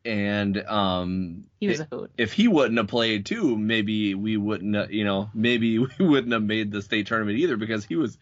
and 0.04 0.58
um, 0.68 1.46
He 1.62 1.68
was 1.70 1.80
a 1.80 1.88
hoot. 1.90 2.12
If 2.18 2.34
he 2.34 2.50
wouldn't 2.50 2.78
have 2.78 2.90
played 2.90 3.26
too, 3.26 3.58
maybe 3.58 4.16
we 4.16 4.36
wouldn't. 4.36 4.92
You 4.92 5.06
know, 5.06 5.30
maybe 5.34 5.80
we 6.00 6.06
wouldn't 6.06 6.34
have 6.34 6.44
made 6.44 6.72
the 6.74 6.82
state 6.82 7.08
tournament 7.08 7.38
either 7.38 7.56
because 7.56 7.86
he 7.86 7.96
was. 7.96 8.18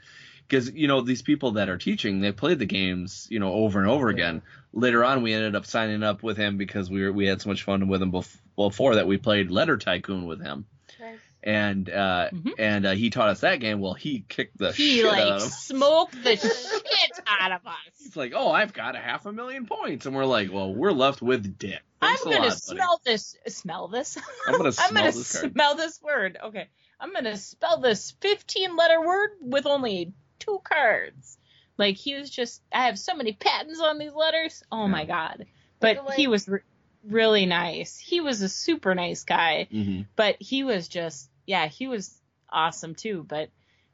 Because 0.49 0.71
you 0.71 0.87
know 0.87 1.01
these 1.01 1.21
people 1.21 1.51
that 1.51 1.69
are 1.69 1.77
teaching, 1.77 2.19
they 2.21 2.31
played 2.31 2.57
the 2.59 2.65
games, 2.65 3.27
you 3.29 3.39
know, 3.39 3.53
over 3.53 3.79
and 3.79 3.87
over 3.87 4.09
again. 4.09 4.41
Later 4.73 5.03
on, 5.05 5.21
we 5.21 5.33
ended 5.33 5.55
up 5.55 5.65
signing 5.65 6.01
up 6.03 6.23
with 6.23 6.37
him 6.37 6.57
because 6.57 6.89
we 6.89 7.03
were 7.03 7.11
we 7.13 7.27
had 7.27 7.41
so 7.41 7.49
much 7.49 7.63
fun 7.63 7.87
with 7.87 8.01
him 8.01 8.11
bef- 8.11 8.37
before 8.55 8.95
that. 8.95 9.07
We 9.07 9.17
played 9.17 9.51
Letter 9.51 9.77
Tycoon 9.77 10.25
with 10.25 10.41
him, 10.41 10.65
Nice. 10.99 11.19
and 11.43 11.89
uh, 11.89 12.29
and 12.57 12.85
uh, 12.87 12.91
he 12.91 13.09
taught 13.11 13.29
us 13.29 13.41
that 13.41 13.59
game. 13.59 13.79
Well, 13.79 13.93
he 13.93 14.25
kicked 14.27 14.57
the 14.57 14.71
He 14.71 14.97
shit 14.97 15.05
out 15.05 15.11
like 15.11 15.23
of 15.35 15.41
him. 15.43 15.49
smoked 15.49 16.23
the 16.23 16.35
shit 16.37 17.19
out 17.27 17.51
of 17.51 17.65
us. 17.67 17.75
It's 18.05 18.15
like, 18.15 18.33
oh, 18.35 18.51
I've 18.51 18.73
got 18.73 18.95
a 18.95 18.99
half 18.99 19.25
a 19.27 19.31
million 19.31 19.65
points, 19.67 20.05
and 20.07 20.15
we're 20.15 20.25
like, 20.25 20.51
well, 20.51 20.73
we're 20.73 20.91
left 20.91 21.21
with 21.21 21.57
dick. 21.59 21.79
Thanks 22.01 22.21
I'm 22.25 22.31
gonna 22.31 22.43
lot, 22.43 22.49
buddy. 22.49 22.59
smell 22.59 23.01
this. 23.05 23.35
Smell 23.47 23.87
this. 23.87 24.17
I'm 24.47 24.57
gonna 24.57 24.71
I'm 24.79 24.93
gonna 24.93 25.11
this 25.11 25.27
smell 25.27 25.75
this 25.75 26.01
word. 26.01 26.37
Okay, 26.43 26.67
I'm 26.99 27.13
gonna 27.13 27.37
spell 27.37 27.79
this 27.81 28.11
15 28.21 28.75
letter 28.75 28.99
word 29.05 29.31
with 29.41 29.65
only 29.65 30.13
two 30.39 30.59
cards. 30.63 31.37
Like 31.77 31.95
he 31.95 32.15
was 32.15 32.29
just. 32.29 32.61
I 32.73 32.85
have 32.87 32.97
so 32.99 33.13
many 33.15 33.33
patents 33.33 33.79
on 33.79 33.97
these 33.97 34.13
letters. 34.13 34.63
Oh 34.71 34.87
my 34.87 35.05
god. 35.05 35.45
But 35.79 36.05
Like- 36.05 36.17
he 36.17 36.27
was 36.27 36.47
re- 36.47 36.59
really 37.03 37.45
nice. 37.45 37.97
He 37.97 38.19
was 38.21 38.41
a 38.41 38.49
super 38.49 38.93
nice 38.95 39.23
guy. 39.23 39.67
Mhm. 39.71 40.05
But 40.15 40.37
he 40.41 40.63
was 40.63 40.87
just. 40.87 41.29
Yeah, 41.45 41.67
he 41.67 41.87
was 41.87 42.13
awesome 42.49 42.95
too. 42.95 43.25
But 43.27 43.49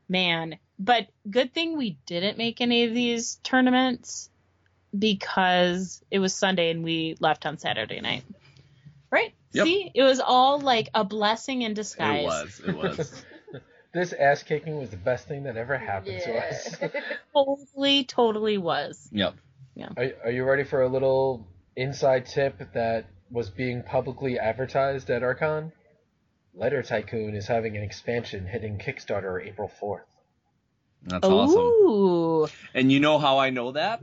man, 0.09 0.57
but 0.79 1.07
good 1.29 1.53
thing 1.53 1.77
we 1.77 1.97
didn't 2.05 2.37
make 2.37 2.59
any 2.61 2.83
of 2.85 2.93
these 2.93 3.35
tournaments 3.43 4.29
because 4.97 6.03
it 6.09 6.19
was 6.19 6.33
Sunday 6.33 6.71
and 6.71 6.83
we 6.83 7.15
left 7.19 7.45
on 7.45 7.57
Saturday 7.57 8.01
night. 8.01 8.23
Right? 9.11 9.33
Yep. 9.51 9.65
See, 9.65 9.91
it 9.93 10.03
was 10.03 10.19
all 10.19 10.59
like 10.59 10.89
a 10.93 11.03
blessing 11.05 11.61
in 11.61 11.73
disguise. 11.73 12.23
It 12.23 12.25
was. 12.25 12.61
It 12.67 12.75
was. 12.99 13.23
This 13.95 14.11
ass 14.11 14.43
kicking 14.43 14.77
was 14.77 14.89
the 14.89 14.97
best 14.97 15.25
thing 15.25 15.43
that 15.43 15.55
ever 15.55 15.77
happened 15.77 16.19
to 16.25 16.37
us. 16.37 16.75
totally, 17.33 18.03
totally 18.03 18.57
was. 18.57 19.07
Yep. 19.13 19.35
Yeah. 19.73 19.87
Are, 19.95 20.09
are 20.25 20.31
you 20.31 20.43
ready 20.43 20.65
for 20.65 20.81
a 20.81 20.89
little 20.89 21.47
inside 21.77 22.25
tip 22.25 22.73
that 22.73 23.05
was 23.31 23.49
being 23.49 23.83
publicly 23.83 24.37
advertised 24.37 25.09
at 25.09 25.23
Archon? 25.23 25.71
Letter 26.53 26.83
Tycoon 26.83 27.35
is 27.35 27.47
having 27.47 27.77
an 27.77 27.83
expansion 27.83 28.45
hitting 28.45 28.79
Kickstarter 28.79 29.41
April 29.47 29.71
4th. 29.81 30.01
That's 31.03 31.25
awesome. 31.25 31.61
Ooh. 31.61 32.47
And 32.73 32.91
you 32.91 32.99
know 32.99 33.17
how 33.17 33.37
I 33.37 33.49
know 33.49 33.71
that? 33.71 34.01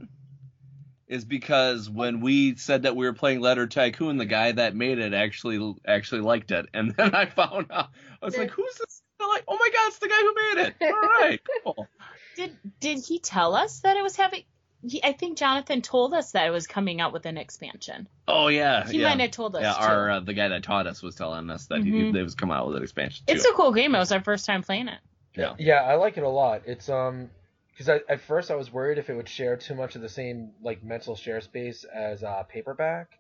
Is 1.07 1.27
because 1.27 1.91
when 1.91 2.23
we 2.23 2.57
said 2.57 2.85
that 2.85 2.97
we 2.97 3.05
were 3.05 3.13
playing 3.13 3.41
Letter 3.43 3.67
Tycoon, 3.67 4.17
the 4.17 4.25
guy 4.25 4.53
that 4.53 4.75
made 4.75 4.99
it 4.99 5.13
actually 5.13 5.75
actually 5.87 6.23
liked 6.23 6.51
it, 6.51 6.65
and 6.73 6.95
then 6.97 7.15
I 7.15 7.27
found 7.27 7.67
out 7.71 7.91
I 8.23 8.25
was 8.25 8.39
like, 8.39 8.49
"Who's 8.53 8.75
this?" 8.79 9.02
They're 9.33 9.39
like, 9.39 9.45
"Oh 9.49 9.57
my 9.59 9.71
God, 9.73 9.89
it's 9.89 9.99
the 9.99 10.09
guy 10.09 10.21
who 10.21 10.35
made 10.35 10.67
it." 10.69 10.75
All 10.95 11.01
right, 11.01 11.41
cool. 11.65 11.89
Did 12.37 12.57
did 12.81 12.99
he 13.05 13.19
tell 13.19 13.55
us 13.55 13.81
that 13.81 13.97
it 13.97 14.03
was 14.03 14.17
having? 14.17 14.43
He, 14.85 15.03
I 15.05 15.13
think 15.13 15.39
Jonathan 15.39 15.81
told 15.81 16.13
us 16.13 16.33
that 16.33 16.47
it 16.47 16.51
was 16.51 16.67
coming 16.67 17.01
out 17.01 17.13
with 17.13 17.25
an 17.27 17.39
expansion. 17.39 18.09
Oh 18.27 18.49
yeah, 18.49 18.89
He 18.89 18.99
yeah. 18.99 19.11
might 19.11 19.21
have 19.21 19.31
told 19.31 19.55
us, 19.55 19.63
Yeah, 19.63 19.75
too. 19.75 19.79
our 19.93 20.11
uh, 20.11 20.21
the 20.21 20.35
guy 20.35 20.49
that 20.49 20.65
taught 20.65 20.87
us 20.89 21.03
was 21.03 21.15
telling 21.15 21.51
us 21.51 21.67
that 21.69 21.85
he, 21.85 21.91
Mhm. 21.93 22.13
they 22.13 22.23
was 22.23 22.35
coming 22.35 22.57
out 22.57 22.67
with 22.67 22.77
an 22.77 22.83
expansion 22.83 23.25
too. 23.27 23.35
It's 23.35 23.45
a 23.45 23.53
cool 23.53 23.73
game. 23.73 23.95
It 23.95 23.99
was 23.99 24.11
our 24.11 24.23
first 24.23 24.45
time 24.45 24.63
playing 24.63 24.89
it. 24.89 24.99
yeah. 25.37 25.55
Yeah, 25.59 25.83
I 25.83 25.95
like 25.95 26.17
it 26.17 26.25
a 26.25 26.29
lot. 26.29 26.63
It's 26.67 26.89
um 26.89 27.31
because 27.71 27.89
at 27.89 28.21
first 28.23 28.51
I 28.51 28.57
was 28.57 28.73
worried 28.73 28.99
if 28.99 29.09
it 29.09 29.15
would 29.15 29.29
share 29.29 29.57
too 29.57 29.75
much 29.77 29.95
of 29.95 30.03
the 30.03 30.09
same 30.09 30.51
like 30.63 30.83
mental 30.83 31.15
share 31.17 31.41
space 31.41 31.85
as 31.85 32.25
uh, 32.25 32.43
paperback, 32.43 33.19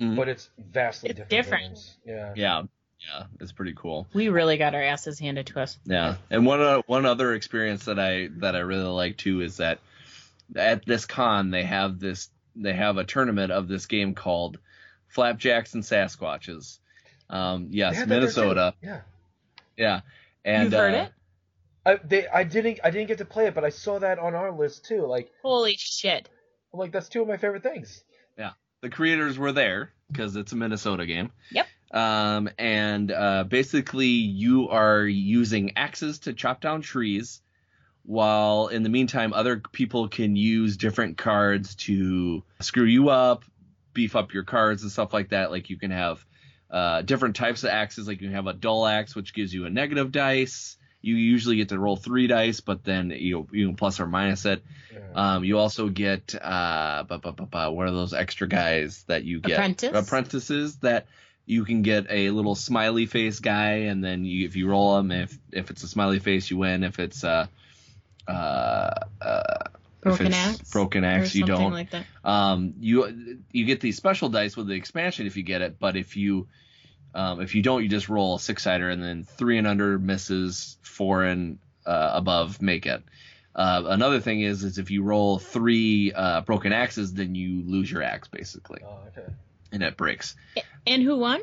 Mhm. 0.00 0.16
but 0.16 0.28
it's 0.28 0.50
vastly 0.58 1.10
It's 1.10 1.20
different. 1.20 1.30
different. 1.44 1.62
games. 1.68 1.96
Yeah. 2.04 2.32
Yeah, 2.34 2.62
yeah, 3.00 3.24
it's 3.40 3.52
pretty 3.52 3.74
cool. 3.74 4.06
We 4.12 4.28
really 4.28 4.56
got 4.56 4.74
our 4.74 4.82
asses 4.82 5.18
handed 5.18 5.46
to 5.48 5.60
us. 5.60 5.78
Yeah, 5.84 6.16
and 6.30 6.46
one 6.46 6.60
uh, 6.60 6.82
one 6.86 7.06
other 7.06 7.34
experience 7.34 7.84
that 7.86 7.98
I 7.98 8.28
that 8.38 8.56
I 8.56 8.60
really 8.60 8.84
like 8.84 9.16
too 9.16 9.40
is 9.40 9.58
that 9.58 9.80
at 10.54 10.84
this 10.86 11.06
con 11.06 11.50
they 11.50 11.64
have 11.64 11.98
this 11.98 12.28
they 12.54 12.72
have 12.72 12.96
a 12.96 13.04
tournament 13.04 13.52
of 13.52 13.68
this 13.68 13.86
game 13.86 14.14
called 14.14 14.58
Flapjacks 15.08 15.74
and 15.74 15.82
Sasquatches. 15.82 16.78
Um, 17.28 17.68
yes, 17.70 17.96
had 17.96 18.08
that 18.08 18.08
there, 18.08 18.18
too. 18.20 18.40
Minnesota. 18.40 18.74
Yeah. 18.82 19.00
Yeah, 19.76 20.00
and 20.44 20.64
You've 20.64 20.72
heard 20.72 20.94
uh, 20.94 20.98
it? 20.98 21.12
I 21.84 21.94
they 22.02 22.28
I 22.28 22.44
didn't 22.44 22.80
I 22.82 22.90
didn't 22.90 23.08
get 23.08 23.18
to 23.18 23.24
play 23.24 23.46
it, 23.46 23.54
but 23.54 23.64
I 23.64 23.68
saw 23.68 23.98
that 23.98 24.18
on 24.18 24.34
our 24.34 24.50
list 24.50 24.86
too. 24.86 25.06
Like 25.06 25.30
Holy 25.42 25.76
shit! 25.76 26.28
I'm 26.72 26.80
like 26.80 26.92
that's 26.92 27.08
two 27.08 27.22
of 27.22 27.28
my 27.28 27.36
favorite 27.36 27.62
things. 27.62 28.02
Yeah, 28.38 28.52
the 28.80 28.88
creators 28.88 29.38
were 29.38 29.52
there 29.52 29.92
because 30.10 30.34
it's 30.36 30.52
a 30.52 30.56
Minnesota 30.56 31.04
game. 31.04 31.30
Yep. 31.50 31.66
Um, 31.90 32.50
and 32.58 33.10
uh, 33.12 33.44
basically, 33.44 34.06
you 34.06 34.68
are 34.68 35.02
using 35.02 35.72
axes 35.76 36.20
to 36.20 36.32
chop 36.32 36.60
down 36.60 36.82
trees, 36.82 37.40
while 38.02 38.68
in 38.68 38.82
the 38.82 38.88
meantime, 38.88 39.32
other 39.32 39.62
people 39.72 40.08
can 40.08 40.36
use 40.36 40.76
different 40.76 41.16
cards 41.16 41.74
to 41.76 42.42
screw 42.60 42.84
you 42.84 43.08
up, 43.08 43.44
beef 43.92 44.14
up 44.16 44.32
your 44.32 44.44
cards 44.44 44.82
and 44.82 44.90
stuff 44.92 45.12
like 45.12 45.30
that. 45.30 45.50
Like 45.50 45.70
you 45.70 45.76
can 45.76 45.90
have 45.90 46.24
uh, 46.70 47.02
different 47.02 47.36
types 47.36 47.64
of 47.64 47.70
axes. 47.70 48.06
Like 48.08 48.20
you 48.20 48.28
can 48.28 48.34
have 48.34 48.46
a 48.46 48.52
dull 48.52 48.86
axe, 48.86 49.14
which 49.14 49.32
gives 49.34 49.52
you 49.54 49.66
a 49.66 49.70
negative 49.70 50.12
dice. 50.12 50.76
You 51.02 51.14
usually 51.14 51.56
get 51.56 51.68
to 51.68 51.78
roll 51.78 51.96
three 51.96 52.26
dice, 52.26 52.60
but 52.60 52.82
then 52.82 53.10
you 53.10 53.46
you 53.52 53.68
can 53.68 53.76
plus 53.76 54.00
or 54.00 54.06
minus 54.06 54.44
it. 54.44 54.62
Um, 55.14 55.44
you 55.44 55.58
also 55.58 55.88
get 55.88 56.34
uh, 56.34 57.04
bu- 57.04 57.18
bu- 57.18 57.32
bu- 57.32 57.46
bu- 57.46 57.70
what 57.70 57.86
are 57.86 57.92
those 57.92 58.12
extra 58.12 58.48
guys 58.48 59.04
that 59.06 59.24
you 59.24 59.40
get? 59.40 59.52
Apprentice? 59.52 59.94
Apprentices 59.94 60.76
that 60.78 61.06
you 61.46 61.64
can 61.64 61.82
get 61.82 62.06
a 62.10 62.30
little 62.30 62.54
smiley 62.54 63.06
face 63.06 63.38
guy, 63.38 63.86
and 63.88 64.04
then 64.04 64.24
you, 64.24 64.44
if 64.46 64.56
you 64.56 64.68
roll 64.68 64.96
them, 64.96 65.12
if 65.12 65.38
if 65.52 65.70
it's 65.70 65.82
a 65.84 65.88
smiley 65.88 66.18
face, 66.18 66.50
you 66.50 66.58
win. 66.58 66.82
If 66.84 66.98
it's 66.98 67.24
a 67.24 67.48
uh, 68.28 68.90
uh, 69.20 69.58
Broken 70.00 70.26
if 70.26 70.32
it's 70.32 70.60
axe 70.60 70.70
broken 70.70 71.04
or 71.04 71.08
axe, 71.08 71.34
you 71.34 71.44
don't. 71.44 71.72
like 71.72 71.90
that. 71.90 72.04
Um, 72.24 72.74
you 72.78 73.40
you 73.50 73.64
get 73.64 73.80
these 73.80 73.96
special 73.96 74.28
dice 74.28 74.56
with 74.56 74.66
the 74.68 74.74
expansion 74.74 75.26
if 75.26 75.36
you 75.36 75.42
get 75.42 75.62
it, 75.62 75.78
but 75.78 75.96
if 75.96 76.16
you 76.16 76.48
um, 77.14 77.40
if 77.40 77.54
you 77.54 77.62
don't, 77.62 77.82
you 77.82 77.88
just 77.88 78.08
roll 78.08 78.36
a 78.36 78.40
six 78.40 78.62
sider, 78.62 78.90
and 78.90 79.02
then 79.02 79.24
three 79.24 79.58
and 79.58 79.66
under 79.66 79.98
misses, 79.98 80.76
four 80.82 81.24
and 81.24 81.58
uh, 81.86 82.10
above 82.12 82.60
make 82.60 82.86
it. 82.86 83.02
Uh, 83.54 83.84
another 83.86 84.20
thing 84.20 84.42
is, 84.42 84.64
is 84.64 84.76
if 84.78 84.90
you 84.90 85.02
roll 85.02 85.38
three 85.38 86.12
uh, 86.12 86.42
broken 86.42 86.72
axes, 86.72 87.14
then 87.14 87.34
you 87.34 87.62
lose 87.64 87.90
your 87.90 88.02
axe 88.02 88.28
basically, 88.28 88.82
Oh, 88.84 88.98
okay. 89.08 89.32
and 89.72 89.82
it 89.82 89.96
breaks. 89.96 90.36
And 90.86 91.02
who 91.02 91.18
won? 91.18 91.40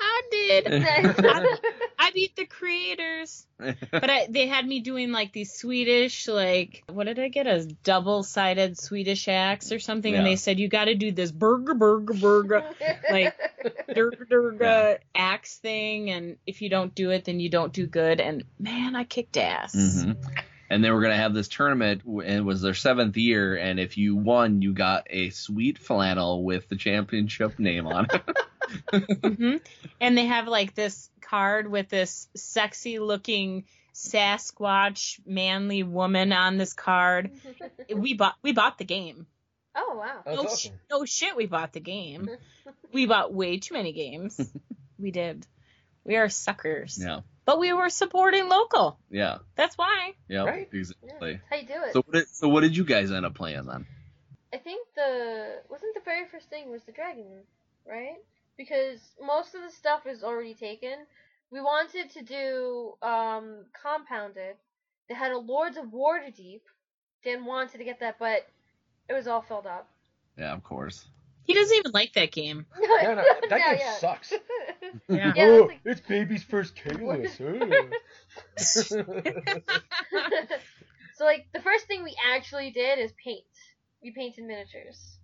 I 0.00 0.22
did. 0.30 0.66
I, 0.84 1.56
I 1.98 2.10
beat 2.10 2.34
the 2.36 2.46
creators, 2.46 3.46
but 3.58 4.10
I, 4.10 4.26
they 4.28 4.46
had 4.46 4.66
me 4.66 4.80
doing 4.80 5.12
like 5.12 5.32
these 5.32 5.54
Swedish, 5.54 6.26
like 6.26 6.82
what 6.88 7.04
did 7.04 7.18
I 7.18 7.28
get? 7.28 7.46
A 7.46 7.64
double-sided 7.84 8.76
Swedish 8.78 9.28
axe 9.28 9.70
or 9.72 9.78
something, 9.78 10.12
and 10.14 10.26
they 10.26 10.36
said 10.36 10.58
you 10.58 10.68
got 10.68 10.86
to 10.86 10.94
do 10.94 11.12
this 11.12 11.30
burger, 11.30 11.74
burger, 11.74 12.14
burger, 12.14 12.64
like 13.10 13.34
durga, 13.94 14.24
durga 14.28 14.98
axe 15.14 15.58
thing, 15.58 16.10
and 16.10 16.36
if 16.46 16.60
you 16.60 16.68
don't 16.68 16.94
do 16.94 17.10
it, 17.10 17.24
then 17.24 17.38
you 17.38 17.48
don't 17.48 17.72
do 17.72 17.86
good. 17.86 18.20
And 18.20 18.44
man, 18.58 18.96
I 18.96 19.04
kicked 19.04 19.36
ass. 19.36 19.74
hmm 19.74 20.12
And 20.70 20.82
they 20.82 20.90
were 20.90 21.00
gonna 21.02 21.16
have 21.16 21.34
this 21.34 21.48
tournament, 21.48 22.02
and 22.04 22.22
it 22.22 22.44
was 22.44 22.62
their 22.62 22.74
seventh 22.74 23.16
year. 23.16 23.56
And 23.56 23.78
if 23.78 23.96
you 23.98 24.16
won, 24.16 24.62
you 24.62 24.72
got 24.72 25.06
a 25.10 25.30
sweet 25.30 25.78
flannel 25.78 26.42
with 26.44 26.68
the 26.68 26.76
championship 26.76 27.58
name 27.58 27.86
on 27.86 28.06
it. 28.12 28.22
hmm 29.36 29.56
And 30.00 30.16
they 30.16 30.26
have 30.26 30.48
like 30.48 30.74
this 30.74 31.10
card 31.20 31.70
with 31.70 31.88
this 31.88 32.28
sexy 32.34 32.98
looking 32.98 33.64
Sasquatch 33.94 35.20
manly 35.24 35.82
woman 35.82 36.32
on 36.32 36.56
this 36.56 36.72
card. 36.72 37.30
We 37.94 38.14
bought 38.14 38.34
we 38.42 38.52
bought 38.52 38.78
the 38.78 38.84
game. 38.84 39.26
Oh 39.76 39.96
wow. 39.98 40.22
That's 40.24 40.36
no, 40.36 40.42
awesome. 40.48 40.72
sh- 40.72 40.90
no 40.90 41.04
shit, 41.04 41.36
we 41.36 41.46
bought 41.46 41.72
the 41.72 41.80
game. 41.80 42.28
we 42.92 43.06
bought 43.06 43.32
way 43.32 43.58
too 43.58 43.74
many 43.74 43.92
games. 43.92 44.40
we 44.98 45.10
did. 45.10 45.46
We 46.04 46.16
are 46.16 46.28
suckers. 46.28 46.98
yeah, 47.00 47.20
But 47.46 47.58
we 47.58 47.72
were 47.72 47.90
supporting 47.90 48.48
local. 48.48 48.98
yeah, 49.10 49.38
That's 49.54 49.76
why. 49.76 50.14
yeah, 50.28 50.44
Right? 50.44 50.68
exactly. 50.72 51.40
How 51.50 51.56
you 51.56 51.66
do 51.66 51.74
it? 51.86 51.92
So 51.92 52.02
what, 52.06 52.12
did, 52.12 52.28
so 52.28 52.48
what 52.48 52.60
did 52.62 52.76
you 52.76 52.84
guys 52.84 53.10
end 53.12 53.26
up 53.26 53.34
playing 53.34 53.66
then? 53.66 53.86
I 54.52 54.56
think 54.58 54.86
the 54.94 55.60
wasn't 55.68 55.94
the 55.94 56.00
very 56.04 56.26
first 56.30 56.48
thing 56.48 56.70
was 56.70 56.82
the 56.84 56.92
dragon, 56.92 57.42
right? 57.86 58.16
Because 58.56 58.98
most 59.20 59.54
of 59.54 59.62
the 59.62 59.70
stuff 59.70 60.06
is 60.06 60.22
already 60.22 60.54
taken. 60.54 60.94
We 61.50 61.60
wanted 61.60 62.10
to 62.12 62.22
do 62.22 62.94
um 63.02 63.66
compounded. 63.82 64.56
They 65.08 65.14
had 65.14 65.32
a 65.32 65.38
Lords 65.38 65.76
of 65.76 65.86
Waterdeep. 65.86 66.60
Dan 67.24 67.44
wanted 67.44 67.78
to 67.78 67.84
get 67.84 68.00
that, 68.00 68.18
but 68.18 68.46
it 69.08 69.12
was 69.12 69.26
all 69.26 69.42
filled 69.42 69.66
up. 69.66 69.88
Yeah, 70.38 70.52
of 70.54 70.62
course. 70.62 71.04
He 71.44 71.54
doesn't 71.54 71.76
even 71.76 71.92
like 71.92 72.12
that 72.14 72.32
game. 72.32 72.66
Yeah, 73.02 73.14
no, 73.14 73.24
that 73.48 73.58
Yeah, 73.60 73.70
game 73.72 73.80
yeah. 73.80 73.96
sucks. 73.98 74.32
Yeah. 75.08 75.32
Yeah, 75.36 75.44
oh, 75.46 75.66
like- 75.66 75.80
it's 75.84 76.00
baby's 76.00 76.42
first 76.44 76.74
Caylus. 76.76 77.36
so 78.56 79.04
like 81.24 81.46
the 81.52 81.60
first 81.62 81.86
thing 81.86 82.02
we 82.04 82.14
actually 82.34 82.70
did 82.70 82.98
is 82.98 83.12
paint. 83.22 83.44
We 84.02 84.10
painted 84.12 84.44
miniatures, 84.44 85.18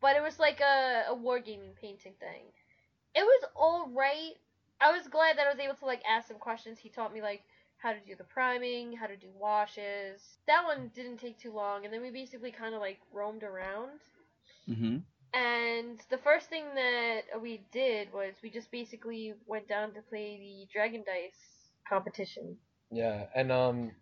but 0.00 0.16
it 0.16 0.22
was 0.22 0.38
like 0.38 0.60
a 0.60 1.04
a 1.10 1.14
wargaming 1.14 1.74
painting 1.80 2.14
thing. 2.18 2.44
It 3.14 3.22
was 3.22 3.44
all 3.54 3.88
right. 3.92 4.32
I 4.80 4.92
was 4.92 5.06
glad 5.08 5.36
that 5.36 5.46
I 5.46 5.50
was 5.50 5.60
able 5.60 5.74
to 5.76 5.86
like 5.86 6.02
ask 6.08 6.28
some 6.28 6.38
questions. 6.38 6.78
He 6.78 6.88
taught 6.88 7.12
me 7.12 7.20
like 7.22 7.42
how 7.78 7.92
to 7.92 7.98
do 8.06 8.14
the 8.16 8.24
priming, 8.24 8.92
how 8.96 9.06
to 9.06 9.16
do 9.16 9.28
washes. 9.38 10.20
That 10.46 10.64
one 10.64 10.90
didn't 10.94 11.18
take 11.18 11.38
too 11.38 11.52
long, 11.52 11.84
and 11.84 11.92
then 11.92 12.02
we 12.02 12.10
basically 12.10 12.50
kind 12.50 12.74
of 12.74 12.80
like 12.80 12.98
roamed 13.12 13.42
around. 13.42 14.00
Mm-hmm. 14.68 14.96
And 15.32 16.00
the 16.10 16.18
first 16.18 16.48
thing 16.48 16.64
that 16.74 17.40
we 17.40 17.62
did 17.72 18.12
was 18.12 18.34
we 18.42 18.50
just 18.50 18.70
basically 18.70 19.34
went 19.46 19.68
down 19.68 19.92
to 19.94 20.02
play 20.02 20.38
the 20.38 20.68
Dragon 20.72 21.04
Dice 21.06 21.70
competition. 21.88 22.56
Yeah, 22.90 23.26
and 23.34 23.52
um, 23.52 23.92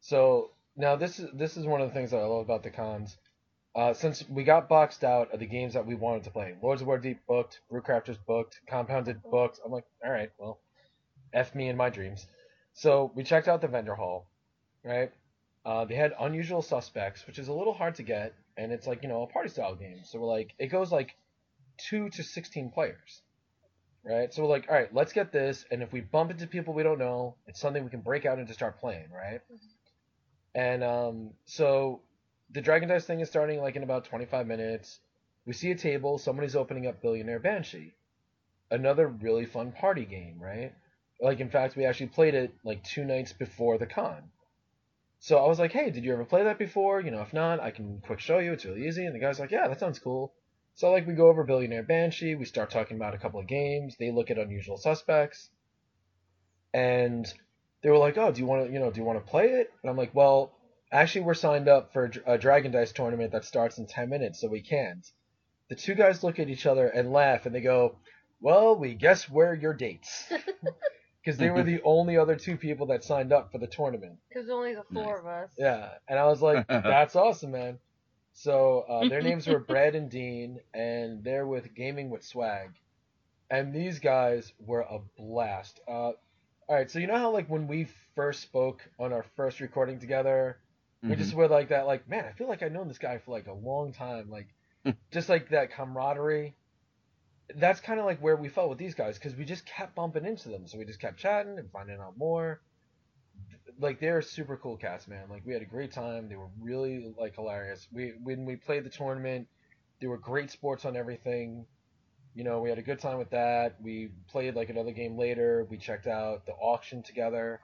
so 0.00 0.50
now 0.76 0.96
this 0.96 1.18
is 1.18 1.30
this 1.34 1.56
is 1.56 1.64
one 1.64 1.80
of 1.80 1.88
the 1.88 1.94
things 1.94 2.10
that 2.10 2.18
I 2.18 2.24
love 2.24 2.44
about 2.44 2.62
the 2.62 2.70
cons. 2.70 3.16
Uh, 3.74 3.94
since 3.94 4.28
we 4.28 4.42
got 4.42 4.68
boxed 4.68 5.04
out 5.04 5.32
of 5.32 5.38
the 5.38 5.46
games 5.46 5.74
that 5.74 5.86
we 5.86 5.94
wanted 5.94 6.24
to 6.24 6.30
play, 6.30 6.56
Lords 6.60 6.82
of 6.82 6.88
Waterdeep 6.88 7.18
booked, 7.28 7.60
Brewcrafters 7.70 8.18
booked, 8.26 8.60
Compounded 8.68 9.22
booked. 9.30 9.60
I'm 9.64 9.70
like, 9.70 9.84
all 10.04 10.10
right, 10.10 10.30
well, 10.38 10.58
f 11.32 11.54
me 11.54 11.68
and 11.68 11.78
my 11.78 11.88
dreams. 11.88 12.26
So 12.72 13.12
we 13.14 13.22
checked 13.22 13.48
out 13.48 13.60
the 13.60 13.68
vendor 13.68 13.94
hall, 13.94 14.26
right? 14.84 15.12
Uh, 15.64 15.84
they 15.84 15.94
had 15.94 16.14
unusual 16.18 16.62
suspects, 16.62 17.26
which 17.26 17.38
is 17.38 17.48
a 17.48 17.52
little 17.52 17.74
hard 17.74 17.94
to 17.96 18.02
get, 18.02 18.34
and 18.56 18.72
it's 18.72 18.86
like 18.86 19.02
you 19.02 19.08
know 19.08 19.22
a 19.22 19.26
party 19.26 19.48
style 19.48 19.74
game. 19.74 20.00
So 20.04 20.18
we're 20.18 20.26
like, 20.26 20.54
it 20.58 20.68
goes 20.68 20.92
like 20.92 21.16
two 21.78 22.10
to 22.10 22.22
sixteen 22.22 22.70
players, 22.70 23.22
right? 24.04 24.32
So 24.32 24.42
we're 24.42 24.48
like, 24.48 24.66
all 24.68 24.74
right, 24.74 24.92
let's 24.94 25.12
get 25.12 25.32
this, 25.32 25.64
and 25.70 25.82
if 25.82 25.92
we 25.92 26.00
bump 26.00 26.30
into 26.30 26.46
people 26.46 26.74
we 26.74 26.82
don't 26.82 26.98
know, 26.98 27.36
it's 27.46 27.60
something 27.60 27.84
we 27.84 27.90
can 27.90 28.00
break 28.00 28.26
out 28.26 28.38
and 28.38 28.46
just 28.46 28.58
start 28.58 28.80
playing, 28.80 29.10
right? 29.12 29.40
And 30.54 30.82
um, 30.82 31.30
so 31.44 32.00
the 32.52 32.60
Dragon 32.60 32.88
Dice 32.88 33.04
thing 33.04 33.20
is 33.20 33.28
starting 33.28 33.60
like 33.60 33.76
in 33.76 33.82
about 33.82 34.04
25 34.04 34.46
minutes. 34.46 34.98
We 35.46 35.52
see 35.52 35.70
a 35.70 35.76
table, 35.76 36.18
somebody's 36.18 36.56
opening 36.56 36.86
up 36.86 37.00
Billionaire 37.00 37.38
Banshee. 37.38 37.94
Another 38.70 39.08
really 39.08 39.46
fun 39.46 39.72
party 39.72 40.04
game, 40.04 40.38
right? 40.40 40.72
Like, 41.20 41.40
in 41.40 41.50
fact, 41.50 41.76
we 41.76 41.84
actually 41.84 42.08
played 42.08 42.34
it 42.34 42.54
like 42.64 42.82
two 42.84 43.04
nights 43.04 43.32
before 43.32 43.78
the 43.78 43.86
con. 43.86 44.22
So 45.22 45.36
I 45.36 45.46
was 45.46 45.58
like, 45.58 45.72
hey, 45.72 45.90
did 45.90 46.02
you 46.02 46.14
ever 46.14 46.24
play 46.24 46.44
that 46.44 46.58
before? 46.58 47.00
You 47.00 47.10
know, 47.10 47.20
if 47.20 47.34
not, 47.34 47.60
I 47.60 47.70
can 47.70 48.00
quick 48.00 48.20
show 48.20 48.38
you. 48.38 48.54
It's 48.54 48.64
really 48.64 48.88
easy. 48.88 49.04
And 49.04 49.14
the 49.14 49.18
guy's 49.18 49.38
like, 49.38 49.50
yeah, 49.50 49.68
that 49.68 49.78
sounds 49.78 49.98
cool. 49.98 50.32
So, 50.74 50.90
like, 50.90 51.06
we 51.06 51.12
go 51.12 51.28
over 51.28 51.44
Billionaire 51.44 51.82
Banshee. 51.82 52.36
We 52.36 52.46
start 52.46 52.70
talking 52.70 52.96
about 52.96 53.14
a 53.14 53.18
couple 53.18 53.38
of 53.38 53.46
games. 53.46 53.96
They 53.98 54.10
look 54.10 54.30
at 54.30 54.38
Unusual 54.38 54.78
Suspects. 54.78 55.50
And 56.72 57.30
they 57.82 57.90
were 57.90 57.98
like, 57.98 58.16
oh, 58.16 58.32
do 58.32 58.40
you 58.40 58.46
want 58.46 58.66
to, 58.66 58.72
you 58.72 58.78
know, 58.78 58.90
do 58.90 58.98
you 58.98 59.04
want 59.04 59.24
to 59.24 59.30
play 59.30 59.46
it? 59.46 59.70
And 59.82 59.90
I'm 59.90 59.96
like, 59.96 60.14
well, 60.14 60.56
actually, 60.90 61.22
we're 61.22 61.34
signed 61.34 61.68
up 61.68 61.92
for 61.92 62.10
a 62.26 62.38
Dragon 62.38 62.72
Dice 62.72 62.92
tournament 62.92 63.32
that 63.32 63.44
starts 63.44 63.76
in 63.76 63.86
10 63.86 64.08
minutes, 64.08 64.40
so 64.40 64.48
we 64.48 64.62
can't. 64.62 65.06
The 65.68 65.74
two 65.74 65.94
guys 65.94 66.24
look 66.24 66.38
at 66.38 66.48
each 66.48 66.64
other 66.64 66.86
and 66.86 67.12
laugh, 67.12 67.44
and 67.44 67.54
they 67.54 67.60
go, 67.60 67.96
well, 68.40 68.74
we 68.74 68.94
guess 68.94 69.28
we're 69.28 69.54
your 69.54 69.74
dates. 69.74 70.32
Because 71.22 71.38
they 71.38 71.50
were 71.50 71.62
the 71.62 71.80
only 71.84 72.16
other 72.16 72.36
two 72.36 72.56
people 72.56 72.86
that 72.86 73.04
signed 73.04 73.32
up 73.32 73.52
for 73.52 73.58
the 73.58 73.66
tournament. 73.66 74.18
Because 74.28 74.48
only 74.48 74.74
the 74.74 74.84
four 74.92 75.18
of 75.18 75.26
us. 75.26 75.50
Yeah, 75.58 75.90
and 76.08 76.18
I 76.18 76.26
was 76.26 76.40
like, 76.40 76.66
that's 76.68 77.16
awesome, 77.16 77.52
man. 77.52 77.78
So 78.32 78.84
uh, 78.88 79.08
their 79.08 79.22
names 79.30 79.46
were 79.46 79.58
Brad 79.58 79.94
and 79.94 80.10
Dean, 80.10 80.60
and 80.72 81.22
they're 81.22 81.46
with 81.46 81.74
Gaming 81.74 82.10
with 82.10 82.24
Swag. 82.24 82.70
And 83.50 83.74
these 83.74 83.98
guys 83.98 84.52
were 84.60 84.82
a 84.82 85.00
blast. 85.18 85.80
Uh, 85.86 86.12
all 86.70 86.76
right, 86.76 86.90
so 86.90 87.00
you 87.00 87.08
know 87.08 87.18
how 87.18 87.32
like 87.32 87.48
when 87.50 87.66
we 87.66 87.88
first 88.14 88.42
spoke 88.42 88.88
on 88.98 89.12
our 89.12 89.24
first 89.36 89.60
recording 89.60 89.98
together, 89.98 90.58
we 91.02 91.16
just 91.16 91.34
were 91.34 91.48
like 91.48 91.70
that, 91.70 91.86
like 91.86 92.08
man, 92.08 92.26
I 92.26 92.32
feel 92.32 92.46
like 92.46 92.62
I've 92.62 92.72
known 92.72 92.86
this 92.86 92.98
guy 92.98 93.18
for 93.18 93.32
like 93.32 93.48
a 93.48 93.52
long 93.52 93.92
time, 93.92 94.30
like 94.30 94.48
just 95.10 95.28
like 95.28 95.48
that 95.48 95.72
camaraderie. 95.72 96.54
That's 97.56 97.80
kind 97.80 97.98
of 97.98 98.06
like 98.06 98.20
where 98.20 98.36
we 98.36 98.48
felt 98.48 98.68
with 98.68 98.78
these 98.78 98.94
guys 98.94 99.18
because 99.18 99.34
we 99.34 99.44
just 99.44 99.66
kept 99.66 99.94
bumping 99.94 100.24
into 100.24 100.48
them, 100.48 100.66
so 100.66 100.78
we 100.78 100.84
just 100.84 101.00
kept 101.00 101.18
chatting 101.18 101.58
and 101.58 101.70
finding 101.70 102.00
out 102.00 102.16
more. 102.16 102.60
Like 103.78 104.00
they're 104.00 104.22
super 104.22 104.56
cool 104.56 104.76
cast, 104.76 105.08
man. 105.08 105.28
Like 105.30 105.42
we 105.46 105.52
had 105.52 105.62
a 105.62 105.66
great 105.66 105.92
time. 105.92 106.28
They 106.28 106.36
were 106.36 106.50
really 106.60 107.14
like 107.18 107.34
hilarious. 107.34 107.88
We 107.92 108.12
when 108.22 108.44
we 108.44 108.56
played 108.56 108.84
the 108.84 108.90
tournament, 108.90 109.48
they 110.00 110.06
were 110.06 110.18
great 110.18 110.50
sports 110.50 110.84
on 110.84 110.96
everything. 110.96 111.66
You 112.34 112.44
know, 112.44 112.60
we 112.60 112.68
had 112.68 112.78
a 112.78 112.82
good 112.82 113.00
time 113.00 113.18
with 113.18 113.30
that. 113.30 113.76
We 113.82 114.10
played 114.28 114.54
like 114.54 114.70
another 114.70 114.92
game 114.92 115.16
later. 115.16 115.66
We 115.68 115.78
checked 115.78 116.06
out 116.06 116.46
the 116.46 116.52
auction 116.52 117.02
together, 117.02 117.60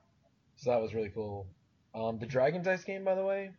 so 0.57 0.71
that 0.71 0.81
was 0.81 0.95
really 0.95 1.11
cool. 1.11 1.47
Um, 1.95 2.19
the 2.19 2.27
Dragon 2.27 2.63
Dice 2.63 2.85
game, 2.85 3.05
by 3.05 3.15
the 3.15 3.25
way, 3.25 3.51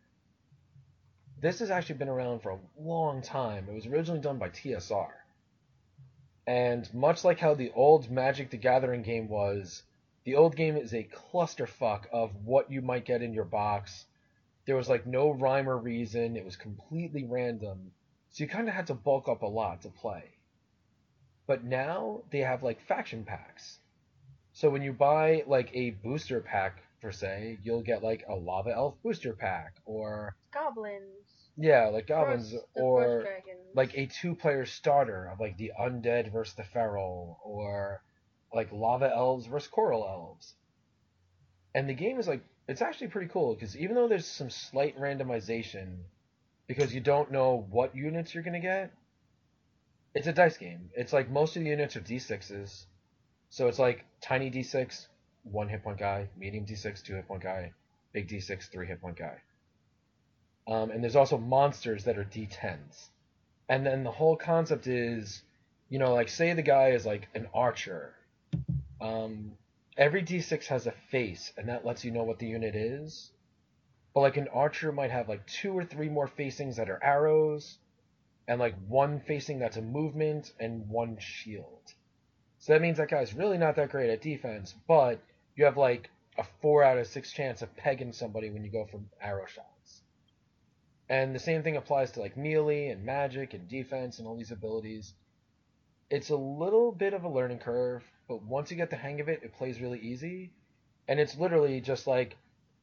this 1.40 1.60
has 1.60 1.70
actually 1.70 1.96
been 1.96 2.08
around 2.08 2.40
for 2.40 2.50
a 2.50 2.58
long 2.78 3.22
time. 3.22 3.66
It 3.68 3.74
was 3.74 3.86
originally 3.86 4.20
done 4.20 4.38
by 4.38 4.50
TSR. 4.50 5.08
And 6.48 6.88
much 6.94 7.24
like 7.24 7.38
how 7.38 7.52
the 7.52 7.72
old 7.74 8.10
Magic 8.10 8.48
the 8.48 8.56
Gathering 8.56 9.02
game 9.02 9.28
was, 9.28 9.82
the 10.24 10.36
old 10.36 10.56
game 10.56 10.78
is 10.78 10.94
a 10.94 11.04
clusterfuck 11.04 12.06
of 12.10 12.34
what 12.42 12.70
you 12.70 12.80
might 12.80 13.04
get 13.04 13.20
in 13.20 13.34
your 13.34 13.44
box. 13.44 14.06
There 14.64 14.74
was 14.74 14.88
like 14.88 15.06
no 15.06 15.30
rhyme 15.30 15.68
or 15.68 15.76
reason, 15.76 16.38
it 16.38 16.46
was 16.46 16.56
completely 16.56 17.24
random. 17.24 17.92
So 18.30 18.44
you 18.44 18.48
kind 18.48 18.66
of 18.66 18.74
had 18.74 18.86
to 18.86 18.94
bulk 18.94 19.28
up 19.28 19.42
a 19.42 19.46
lot 19.46 19.82
to 19.82 19.90
play. 19.90 20.24
But 21.46 21.64
now 21.64 22.22
they 22.30 22.38
have 22.38 22.62
like 22.62 22.80
faction 22.80 23.24
packs. 23.24 23.80
So 24.54 24.70
when 24.70 24.80
you 24.80 24.94
buy 24.94 25.44
like 25.46 25.68
a 25.74 25.90
booster 25.90 26.40
pack 26.40 26.82
per 27.02 27.12
se, 27.12 27.58
you'll 27.62 27.82
get 27.82 28.02
like 28.02 28.24
a 28.26 28.34
lava 28.34 28.70
elf 28.70 28.94
booster 29.02 29.34
pack 29.34 29.74
or 29.84 30.34
Goblins. 30.50 31.28
Yeah, 31.58 31.88
like 31.88 32.06
goblins 32.06 32.52
Frost- 32.52 32.66
or 32.76 33.26
like 33.74 33.96
a 33.98 34.06
two-player 34.06 34.64
starter 34.64 35.26
of 35.26 35.40
like 35.40 35.56
the 35.56 35.72
undead 35.78 36.32
versus 36.32 36.54
the 36.54 36.62
feral 36.62 37.40
or 37.44 38.00
like 38.54 38.70
lava 38.72 39.12
elves 39.12 39.46
versus 39.46 39.68
coral 39.68 40.06
elves. 40.06 40.54
And 41.74 41.88
the 41.88 41.94
game 41.94 42.18
is 42.18 42.28
like 42.28 42.42
it's 42.68 42.80
actually 42.80 43.08
pretty 43.08 43.28
cool 43.28 43.54
because 43.54 43.76
even 43.76 43.96
though 43.96 44.08
there's 44.08 44.26
some 44.26 44.50
slight 44.50 44.96
randomization 44.98 45.96
because 46.68 46.94
you 46.94 47.00
don't 47.00 47.32
know 47.32 47.66
what 47.70 47.96
units 47.96 48.34
you're 48.34 48.44
gonna 48.44 48.60
get, 48.60 48.92
it's 50.14 50.28
a 50.28 50.32
dice 50.32 50.56
game. 50.56 50.90
It's 50.94 51.12
like 51.12 51.28
most 51.28 51.56
of 51.56 51.64
the 51.64 51.70
units 51.70 51.96
are 51.96 52.00
d6s, 52.00 52.84
so 53.50 53.66
it's 53.66 53.78
like 53.80 54.04
tiny 54.20 54.50
d6, 54.50 55.06
one 55.42 55.68
hit 55.68 55.82
point 55.82 55.98
guy, 55.98 56.28
medium 56.36 56.64
d6, 56.66 57.02
two 57.02 57.14
hit 57.16 57.26
point 57.26 57.42
guy, 57.42 57.72
big 58.12 58.28
d6, 58.28 58.70
three 58.70 58.86
hit 58.86 59.00
point 59.00 59.16
guy. 59.16 59.38
Um, 60.68 60.90
and 60.90 61.02
there's 61.02 61.16
also 61.16 61.38
monsters 61.38 62.04
that 62.04 62.18
are 62.18 62.24
d10s. 62.24 63.08
And 63.70 63.86
then 63.86 64.04
the 64.04 64.10
whole 64.10 64.36
concept 64.36 64.86
is, 64.86 65.42
you 65.88 65.98
know, 65.98 66.12
like 66.12 66.28
say 66.28 66.52
the 66.52 66.62
guy 66.62 66.90
is 66.90 67.06
like 67.06 67.26
an 67.34 67.48
archer. 67.54 68.14
Um, 69.00 69.52
every 69.96 70.22
d6 70.22 70.66
has 70.66 70.86
a 70.86 70.92
face, 71.10 71.52
and 71.56 71.68
that 71.70 71.86
lets 71.86 72.04
you 72.04 72.10
know 72.10 72.24
what 72.24 72.38
the 72.38 72.46
unit 72.46 72.74
is. 72.74 73.30
But 74.14 74.20
like 74.20 74.36
an 74.36 74.48
archer 74.48 74.92
might 74.92 75.10
have 75.10 75.28
like 75.28 75.46
two 75.46 75.72
or 75.72 75.84
three 75.84 76.10
more 76.10 76.28
facings 76.28 76.76
that 76.76 76.90
are 76.90 77.02
arrows, 77.02 77.78
and 78.46 78.60
like 78.60 78.74
one 78.88 79.20
facing 79.20 79.58
that's 79.58 79.78
a 79.78 79.82
movement, 79.82 80.52
and 80.60 80.86
one 80.88 81.16
shield. 81.18 81.94
So 82.58 82.74
that 82.74 82.82
means 82.82 82.98
that 82.98 83.08
guy's 83.08 83.32
really 83.32 83.56
not 83.56 83.76
that 83.76 83.90
great 83.90 84.10
at 84.10 84.20
defense, 84.20 84.74
but 84.86 85.20
you 85.56 85.64
have 85.64 85.78
like 85.78 86.10
a 86.36 86.44
four 86.60 86.84
out 86.84 86.98
of 86.98 87.06
six 87.06 87.32
chance 87.32 87.62
of 87.62 87.74
pegging 87.76 88.12
somebody 88.12 88.50
when 88.50 88.64
you 88.64 88.70
go 88.70 88.84
for 88.84 89.00
arrow 89.20 89.46
shots. 89.46 89.77
And 91.08 91.34
the 91.34 91.40
same 91.40 91.62
thing 91.62 91.76
applies 91.76 92.10
to 92.12 92.20
like 92.20 92.36
melee 92.36 92.88
and 92.88 93.04
magic 93.04 93.54
and 93.54 93.68
defense 93.68 94.18
and 94.18 94.28
all 94.28 94.36
these 94.36 94.50
abilities. 94.50 95.14
It's 96.10 96.30
a 96.30 96.36
little 96.36 96.92
bit 96.92 97.14
of 97.14 97.24
a 97.24 97.28
learning 97.28 97.58
curve, 97.58 98.02
but 98.28 98.42
once 98.42 98.70
you 98.70 98.76
get 98.76 98.90
the 98.90 98.96
hang 98.96 99.20
of 99.20 99.28
it, 99.28 99.42
it 99.42 99.54
plays 99.54 99.80
really 99.80 100.00
easy. 100.00 100.50
And 101.06 101.18
it's 101.18 101.38
literally 101.38 101.80
just 101.80 102.06
like, 102.06 102.36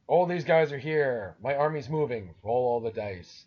all 0.08 0.26
these 0.26 0.44
guys 0.44 0.72
are 0.72 0.78
here. 0.78 1.36
My 1.42 1.54
army's 1.54 1.88
moving. 1.88 2.34
Roll 2.42 2.66
all 2.66 2.80
the 2.80 2.90
dice. 2.90 3.44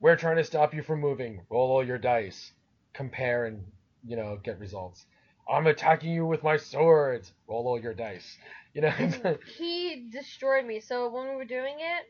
We're 0.00 0.16
trying 0.16 0.36
to 0.36 0.44
stop 0.44 0.74
you 0.74 0.82
from 0.82 1.00
moving. 1.00 1.40
Roll 1.50 1.70
all 1.70 1.84
your 1.84 1.98
dice. 1.98 2.52
Compare 2.92 3.46
and, 3.46 3.64
you 4.06 4.16
know, 4.16 4.38
get 4.42 4.58
results. 4.58 5.04
I'm 5.48 5.66
attacking 5.66 6.12
you 6.12 6.26
with 6.26 6.42
my 6.42 6.56
swords. 6.56 7.32
Roll 7.48 7.66
all 7.66 7.80
your 7.80 7.94
dice. 7.94 8.36
You 8.74 8.82
know, 8.82 8.90
he 9.58 10.08
destroyed 10.10 10.64
me. 10.66 10.80
So 10.80 11.10
when 11.10 11.28
we 11.30 11.36
were 11.36 11.44
doing 11.44 11.76
it, 11.78 12.06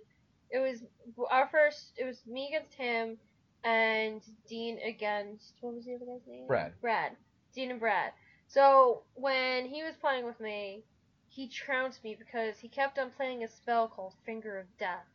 it 0.52 0.58
was 0.60 0.82
our 1.30 1.48
first. 1.48 1.92
It 1.96 2.04
was 2.04 2.20
me 2.26 2.48
against 2.54 2.74
him, 2.74 3.18
and 3.64 4.20
Dean 4.48 4.78
against 4.86 5.54
what 5.60 5.74
was 5.74 5.84
the 5.84 5.94
other 5.94 6.06
guy's 6.06 6.26
name? 6.26 6.46
Brad. 6.46 6.72
Brad. 6.80 7.12
Dean 7.54 7.70
and 7.70 7.80
Brad. 7.80 8.12
So 8.46 9.02
when 9.14 9.66
he 9.66 9.82
was 9.82 9.94
playing 10.00 10.26
with 10.26 10.38
me, 10.40 10.84
he 11.28 11.48
trounced 11.48 12.04
me 12.04 12.14
because 12.18 12.58
he 12.58 12.68
kept 12.68 12.98
on 12.98 13.10
playing 13.10 13.42
a 13.44 13.48
spell 13.48 13.88
called 13.88 14.14
Finger 14.26 14.58
of 14.58 14.66
Death, 14.78 15.06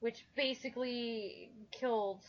which 0.00 0.26
basically 0.36 1.50
killed 1.72 2.24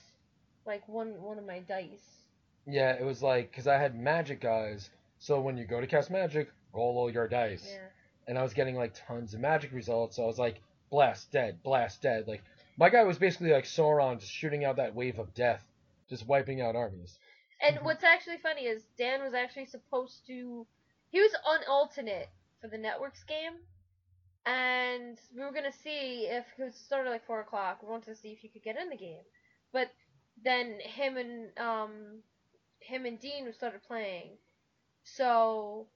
like 0.66 0.88
one 0.88 1.22
one 1.22 1.38
of 1.38 1.46
my 1.46 1.60
dice. 1.60 2.26
Yeah, 2.66 2.94
it 2.94 3.04
was 3.06 3.22
like 3.22 3.52
because 3.52 3.68
I 3.68 3.78
had 3.78 3.96
magic 3.96 4.42
guys, 4.42 4.90
So 5.20 5.40
when 5.40 5.58
you 5.58 5.66
go 5.66 5.80
to 5.82 5.88
cast 5.88 6.10
magic, 6.12 6.52
roll 6.74 6.98
all 6.98 7.12
your 7.12 7.28
dice. 7.28 7.70
Yeah. 7.72 7.88
And 8.28 8.38
I 8.38 8.44
was 8.44 8.54
getting 8.54 8.76
like 8.76 8.94
tons 9.08 9.34
of 9.34 9.40
magic 9.42 9.72
results. 9.74 10.16
So 10.16 10.24
I 10.24 10.28
was 10.28 10.40
like, 10.40 10.62
blast 10.94 11.32
dead, 11.32 11.64
blast 11.64 12.04
dead. 12.04 12.28
Like 12.28 12.44
my 12.78 12.88
guy 12.88 13.04
was 13.04 13.18
basically 13.18 13.52
like 13.52 13.66
Sauron, 13.66 14.20
just 14.20 14.32
shooting 14.32 14.64
out 14.64 14.76
that 14.76 14.94
wave 14.94 15.18
of 15.18 15.34
death, 15.34 15.66
just 16.08 16.28
wiping 16.28 16.62
out 16.62 16.76
armies. 16.76 17.18
And 17.66 17.80
what's 17.82 18.04
actually 18.04 18.38
funny 18.38 18.66
is 18.68 18.84
Dan 18.96 19.24
was 19.24 19.34
actually 19.34 19.66
supposed 19.66 20.28
to. 20.28 20.68
He 21.10 21.20
was 21.20 21.32
on 21.48 21.62
alternate 21.68 22.30
for 22.62 22.68
the 22.68 22.78
networks 22.78 23.24
game, 23.24 23.54
and 24.46 25.18
we 25.36 25.44
were 25.44 25.52
gonna 25.52 25.72
see 25.72 26.28
if 26.30 26.46
it 26.60 26.76
started 26.76 27.10
like 27.10 27.26
four 27.26 27.41
o'clock. 27.41 27.82
We 27.82 27.89
wanted 27.89 28.14
to 28.14 28.16
see 28.16 28.30
if 28.30 28.38
he 28.38 28.48
could 28.50 28.64
get 28.64 28.78
in 28.80 28.89
the 28.89 28.96
game, 28.96 29.24
but 29.72 29.89
then 30.44 30.78
him 30.80 31.18
and 31.18 31.58
um 31.58 31.91
him 32.82 33.08
and 33.08 33.20
Dean 33.20 33.52
started 33.52 33.82
playing, 33.82 34.38
so 35.04 35.88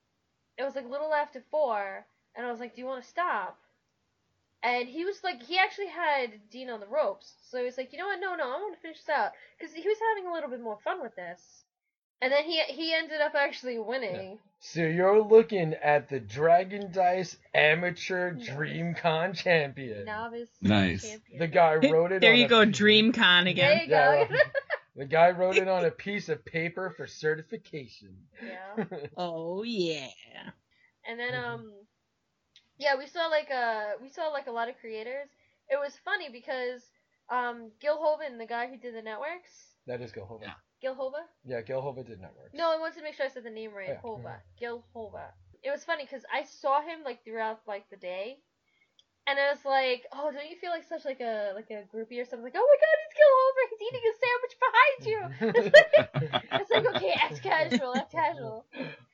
it 0.57 0.63
was 0.63 0.75
like 0.75 0.85
a 0.85 0.89
little 0.89 1.13
after 1.13 1.43
four, 1.51 2.03
and 2.35 2.47
I 2.47 2.49
was 2.49 2.59
like, 2.59 2.73
"Do 2.73 2.81
you 2.81 2.87
want 2.87 3.03
to 3.03 3.09
stop?" 3.09 3.59
And 4.63 4.87
he 4.87 5.05
was 5.05 5.23
like, 5.23 5.43
he 5.43 5.57
actually 5.57 5.87
had 5.87 6.31
Dean 6.49 6.69
on 6.69 6.79
the 6.79 6.87
ropes, 6.87 7.33
so 7.49 7.59
he 7.59 7.63
was 7.65 7.77
like, 7.77 7.93
"You 7.93 7.99
know 7.99 8.07
what? 8.07 8.19
No, 8.19 8.35
no, 8.35 8.45
I 8.45 8.57
want 8.59 8.75
to 8.75 8.81
finish 8.81 8.97
this 8.99 9.09
out," 9.09 9.31
because 9.57 9.73
he 9.73 9.87
was 9.87 9.97
having 10.09 10.29
a 10.29 10.33
little 10.33 10.49
bit 10.49 10.61
more 10.61 10.79
fun 10.83 11.01
with 11.01 11.15
this. 11.15 11.63
And 12.21 12.33
then 12.33 12.43
he 12.45 12.59
he 12.63 12.93
ended 12.95 13.21
up 13.21 13.35
actually 13.35 13.77
winning. 13.77 14.39
So 14.59 14.81
you're 14.81 15.21
looking 15.21 15.75
at 15.75 16.09
the 16.09 16.19
Dragon 16.19 16.91
Dice 16.91 17.37
Amateur 17.53 18.33
DreamCon 18.33 19.35
champion. 19.37 20.05
Novice 20.05 20.49
Nice. 20.61 21.03
champion. 21.03 21.39
The 21.39 21.47
guy 21.47 21.75
wrote 21.75 22.11
it 22.11 22.21
There 22.21 22.33
on 22.33 22.39
you 22.39 22.45
a 22.45 22.49
go, 22.49 22.65
DreamCon 22.65 23.47
again. 23.49 23.55
There 23.55 23.71
again. 23.83 23.87
you 23.87 23.91
Yeah, 23.91 24.25
go. 24.25 24.27
well, 24.33 24.41
the 24.95 25.05
guy 25.05 25.29
wrote 25.29 25.57
it 25.57 25.67
on 25.67 25.85
a 25.85 25.91
piece 25.91 26.27
of 26.29 26.43
paper 26.43 26.89
for 26.89 27.05
certification. 27.05 28.17
yeah. 28.43 28.85
Oh 29.17 29.61
yeah. 29.61 30.07
And 31.07 31.19
then 31.19 31.35
um 31.35 31.71
yeah, 32.77 32.95
we 32.97 33.07
saw 33.07 33.27
like 33.27 33.49
uh 33.51 33.97
we 34.01 34.09
saw 34.09 34.27
like 34.27 34.47
a 34.47 34.51
lot 34.51 34.69
of 34.69 34.77
creators. 34.79 35.29
It 35.69 35.77
was 35.77 35.97
funny 36.03 36.29
because 36.29 36.83
um 37.29 37.71
Gil 37.81 37.97
Hovan, 37.97 38.37
the 38.37 38.45
guy 38.45 38.67
who 38.67 38.77
did 38.77 38.95
the 38.95 39.01
networks, 39.01 39.75
that 39.87 40.01
is 40.01 40.11
Gil 40.11 40.25
Hova. 40.25 40.55
Gil 40.81 40.93
Hova? 40.93 41.25
Yeah, 41.43 41.61
Gil 41.61 41.81
Hova 41.81 42.03
did 42.03 42.19
networks. 42.19 42.53
No, 42.53 42.69
I 42.71 42.77
wanted 42.77 42.97
to 42.97 43.03
make 43.03 43.15
sure 43.15 43.25
I 43.25 43.29
said 43.29 43.43
the 43.43 43.49
name 43.49 43.73
right. 43.73 43.89
Yeah. 43.89 43.99
Hova. 44.01 44.41
Gil 44.59 44.83
Hova. 44.93 45.33
It 45.63 45.71
was 45.71 45.83
funny 45.83 46.03
because 46.03 46.23
I 46.31 46.43
saw 46.43 46.81
him 46.81 47.03
like 47.03 47.23
throughout 47.23 47.61
like 47.67 47.89
the 47.89 47.97
day, 47.97 48.37
and 49.25 49.39
I 49.39 49.49
was 49.49 49.65
like, 49.65 50.05
"Oh, 50.13 50.31
don't 50.31 50.47
you 50.47 50.55
feel 50.61 50.69
like 50.69 50.83
such 50.83 51.03
like 51.03 51.19
a 51.19 51.53
like 51.55 51.71
a 51.71 51.83
groupie 51.89 52.21
or 52.21 52.25
something?" 52.25 52.45
Like, 52.45 52.55
"Oh 52.55 52.67
my 52.67 52.77
God, 52.85 52.97
it's 53.03 53.15
Gil 53.17 53.33
Hova! 53.37 53.63
He's 53.71 53.83
eating 53.87 54.05
a 54.05 54.13
sandwich 54.23 54.55
behind 54.65 54.99
you." 55.09 55.19
it's 56.61 56.71
like, 56.71 56.85
okay, 56.95 57.13
that's 57.21 57.39
casual, 57.39 57.93
that's 57.93 58.13
casual. 58.13 58.65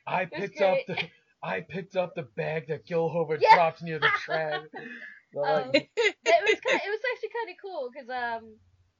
I 0.05 0.24
It 0.24 0.32
picked 0.34 0.61
up 0.61 0.78
the 0.88 1.09
I 1.43 1.61
picked 1.61 1.95
up 1.95 2.15
the 2.15 2.23
bag 2.23 2.67
that 2.69 2.85
Gil 2.85 3.09
Hova 3.09 3.37
Yeah. 3.37 3.53
dropped 3.53 3.83
near 3.83 3.99
the 3.99 4.09
track. 4.09 4.61
But, 5.33 5.67
Um, 5.67 5.73
it 6.25 6.43
was 6.43 6.59
kind 6.63 6.81
it 6.85 6.89
was 6.89 7.01
actually 7.13 7.29
kind 7.29 7.49
of 7.49 7.57
cool 7.61 7.89
because 7.91 8.09
um 8.09 8.55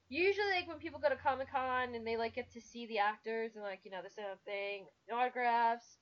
usually 0.09 0.51
like 0.51 0.67
when 0.67 0.77
people 0.77 0.99
go 0.99 1.09
to 1.09 1.15
Comic 1.15 1.49
Con 1.51 1.95
and 1.95 2.05
they 2.05 2.17
like 2.17 2.35
get 2.35 2.51
to 2.51 2.61
see 2.61 2.85
the 2.87 2.99
actors 2.99 3.55
and 3.55 3.63
like 3.63 3.81
you 3.83 3.91
know 3.91 4.01
the 4.03 4.09
same 4.09 4.25
thing 4.45 4.85
autographs 5.13 5.97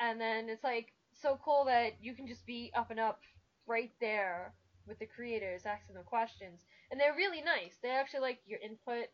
and 0.00 0.20
then 0.20 0.48
it's 0.48 0.64
like 0.64 0.92
so 1.12 1.38
cool 1.44 1.64
that 1.66 1.92
you 2.00 2.14
can 2.14 2.26
just 2.26 2.46
be 2.46 2.70
up 2.74 2.90
and 2.90 3.00
up 3.00 3.20
right 3.66 3.92
there 4.00 4.54
with 4.86 4.98
the 4.98 5.06
creators 5.06 5.66
asking 5.66 5.94
them 5.94 6.04
questions 6.04 6.64
and 6.90 7.00
they're 7.00 7.14
really 7.16 7.42
nice 7.42 7.78
they 7.82 7.90
actually 7.90 8.20
like 8.20 8.40
your 8.46 8.58
input 8.60 9.06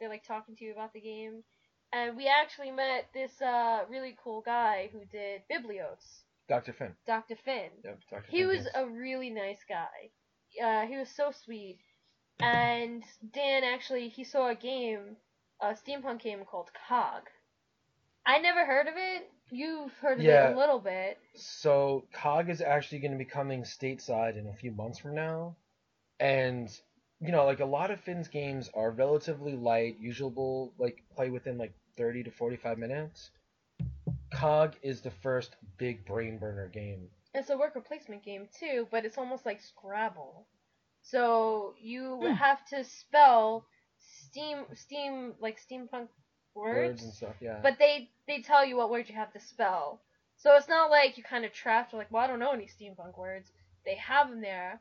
they 0.00 0.08
like 0.08 0.24
talking 0.24 0.56
to 0.56 0.64
you 0.64 0.72
about 0.72 0.92
the 0.92 1.00
game 1.00 1.42
and 1.92 2.16
we 2.16 2.26
actually 2.28 2.70
met 2.70 3.08
this 3.14 3.40
uh 3.42 3.80
really 3.90 4.16
cool 4.22 4.42
guy 4.44 4.90
who 4.92 5.00
did 5.10 5.42
Biblios 5.50 6.22
Dr. 6.48 6.72
Finn. 6.72 6.94
Dr. 7.06 7.36
Finn 7.44 7.70
Yep, 7.84 7.98
Dr. 8.10 8.24
he 8.28 8.38
Finn 8.38 8.48
was 8.48 8.68
a 8.74 8.86
really 8.86 9.30
nice 9.30 9.64
guy. 9.68 10.10
Uh, 10.62 10.86
he 10.86 10.96
was 10.96 11.08
so 11.08 11.32
sweet. 11.44 11.78
And 12.40 13.02
Dan 13.32 13.64
actually 13.64 14.08
he 14.08 14.24
saw 14.24 14.48
a 14.48 14.54
game, 14.54 15.16
a 15.60 15.74
steampunk 15.74 16.22
game 16.22 16.44
called 16.44 16.70
Cog. 16.88 17.22
I 18.24 18.38
never 18.38 18.64
heard 18.64 18.88
of 18.88 18.94
it. 18.96 19.30
You've 19.50 19.92
heard 19.94 20.18
of 20.18 20.24
it 20.24 20.54
a 20.54 20.58
little 20.58 20.80
bit. 20.80 21.18
So 21.34 22.04
COG 22.12 22.50
is 22.50 22.60
actually 22.60 22.98
going 22.98 23.12
to 23.12 23.18
be 23.18 23.24
coming 23.24 23.62
stateside 23.62 24.36
in 24.36 24.48
a 24.48 24.52
few 24.52 24.72
months 24.72 24.98
from 24.98 25.14
now, 25.14 25.54
and 26.18 26.68
you 27.26 27.32
know, 27.32 27.44
like 27.44 27.60
a 27.60 27.66
lot 27.66 27.90
of 27.90 28.00
Finn's 28.00 28.28
games 28.28 28.70
are 28.74 28.90
relatively 28.90 29.54
light, 29.54 29.98
usable, 30.00 30.72
like 30.78 31.02
play 31.14 31.30
within 31.30 31.58
like 31.58 31.72
30 31.96 32.22
to 32.24 32.30
45 32.30 32.78
minutes. 32.78 33.30
COG 34.32 34.76
is 34.82 35.00
the 35.00 35.10
first 35.10 35.56
big 35.78 36.04
brain 36.06 36.38
burner 36.38 36.68
game. 36.68 37.08
It's 37.34 37.50
a 37.50 37.56
worker 37.56 37.80
placement 37.80 38.22
game 38.24 38.48
too, 38.58 38.88
but 38.90 39.04
it's 39.04 39.18
almost 39.18 39.46
like 39.46 39.60
Scrabble. 39.60 40.46
So 41.02 41.74
you 41.80 42.20
Hmm. 42.20 42.32
have 42.32 42.64
to 42.66 42.84
spell 42.84 43.64
steam 43.98 44.66
steam 44.74 45.34
like 45.40 45.58
steampunk 45.60 46.08
Words 46.54 47.02
words 47.02 47.02
and 47.02 47.12
stuff, 47.12 47.36
yeah. 47.40 47.60
But 47.62 47.78
they 47.78 48.10
they 48.26 48.40
tell 48.42 48.64
you 48.64 48.76
what 48.76 48.90
words 48.90 49.08
you 49.08 49.16
have 49.16 49.32
to 49.32 49.40
spell. 49.40 50.00
So 50.36 50.54
it's 50.56 50.68
not 50.68 50.90
like 50.90 51.16
you're 51.16 51.26
kind 51.26 51.44
of 51.44 51.52
trapped. 51.52 51.92
You're 51.92 52.00
like, 52.00 52.10
well, 52.10 52.22
I 52.22 52.26
don't 52.26 52.38
know 52.40 52.52
any 52.52 52.66
steampunk 52.66 53.16
words. 53.18 53.50
They 53.84 53.94
have 53.96 54.28
them 54.30 54.40
there, 54.40 54.80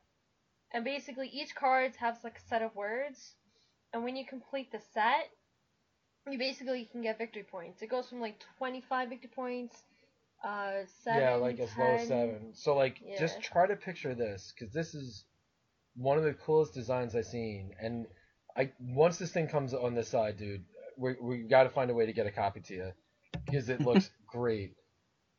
and 0.75 0.83
basically 0.83 1.29
each 1.29 1.55
card 1.55 1.93
has 1.95 2.17
like 2.23 2.37
a 2.37 2.49
set 2.49 2.61
of 2.61 2.75
words, 2.75 3.33
and 3.93 4.03
when 4.03 4.17
you 4.17 4.25
complete 4.25 4.71
the 4.73 4.79
set, 4.93 5.29
you 6.29 6.37
basically 6.37 6.89
can 6.91 7.01
get 7.01 7.17
victory 7.17 7.43
points. 7.49 7.81
It 7.81 7.87
goes 7.87 8.09
from 8.09 8.19
like 8.19 8.35
25 8.57 9.09
victory 9.09 9.31
points, 9.33 9.77
uh, 10.43 10.81
seven, 11.01 11.21
yeah, 11.21 11.35
like 11.35 11.59
as 11.61 11.75
low 11.77 11.95
as 11.95 12.07
seven. 12.07 12.53
So 12.53 12.75
like, 12.75 12.99
Yeah. 13.01 13.17
just 13.17 13.41
try 13.41 13.65
to 13.65 13.75
picture 13.77 14.13
this, 14.13 14.53
because 14.53 14.73
this 14.73 14.93
is 14.93 15.23
one 15.95 16.17
of 16.17 16.25
the 16.25 16.33
coolest 16.33 16.73
designs 16.73 17.15
I've 17.15 17.25
seen. 17.25 17.73
And 17.79 18.05
I 18.57 18.71
once 18.81 19.17
this 19.17 19.31
thing 19.31 19.47
comes 19.47 19.73
on 19.73 19.95
this 19.95 20.09
side, 20.09 20.37
dude, 20.37 20.65
we 20.97 21.15
we 21.21 21.37
got 21.43 21.63
to 21.63 21.69
find 21.69 21.89
a 21.89 21.93
way 21.93 22.05
to 22.05 22.13
get 22.13 22.27
a 22.27 22.31
copy 22.31 22.59
to 22.59 22.73
you, 22.73 22.91
because 23.45 23.69
it 23.69 23.79
looks 23.79 24.09
great. 24.27 24.73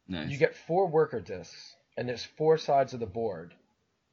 Nice. 0.09 0.31
You 0.31 0.39
get 0.39 0.55
four 0.55 0.87
worker 0.87 1.21
discs, 1.21 1.77
and 1.99 2.09
there's 2.09 2.25
four 2.25 2.57
sides 2.57 2.95
of 2.95 3.01
the 3.01 3.07
board. 3.07 3.53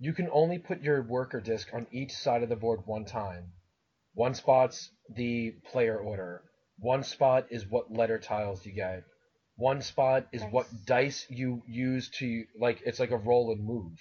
You 0.04 0.12
can 0.12 0.28
only 0.34 0.60
put 0.60 0.82
your 0.82 1.02
worker 1.02 1.40
disc 1.40 1.74
on 1.74 1.88
each 1.90 2.12
side 2.12 2.44
of 2.44 2.50
the 2.50 2.58
board 2.58 2.82
one 2.86 3.06
time. 3.06 3.54
One 4.14 4.34
spot's 4.34 4.92
the 5.16 5.52
player 5.72 5.98
order. 5.98 6.44
One 6.78 7.04
spot 7.04 7.46
is 7.52 7.66
what 7.66 7.90
letter 7.90 8.20
tiles 8.20 8.66
you 8.66 8.74
get. 8.74 9.06
One 9.56 9.82
spot 9.82 10.28
is 10.34 10.44
what 10.44 10.68
dice 10.86 11.26
you 11.30 11.64
use 11.66 12.10
to 12.20 12.44
like. 12.60 12.82
It's 12.86 13.00
like 13.00 13.12
a 13.12 13.18
roll 13.18 13.54
and 13.54 13.64
move, 13.64 13.98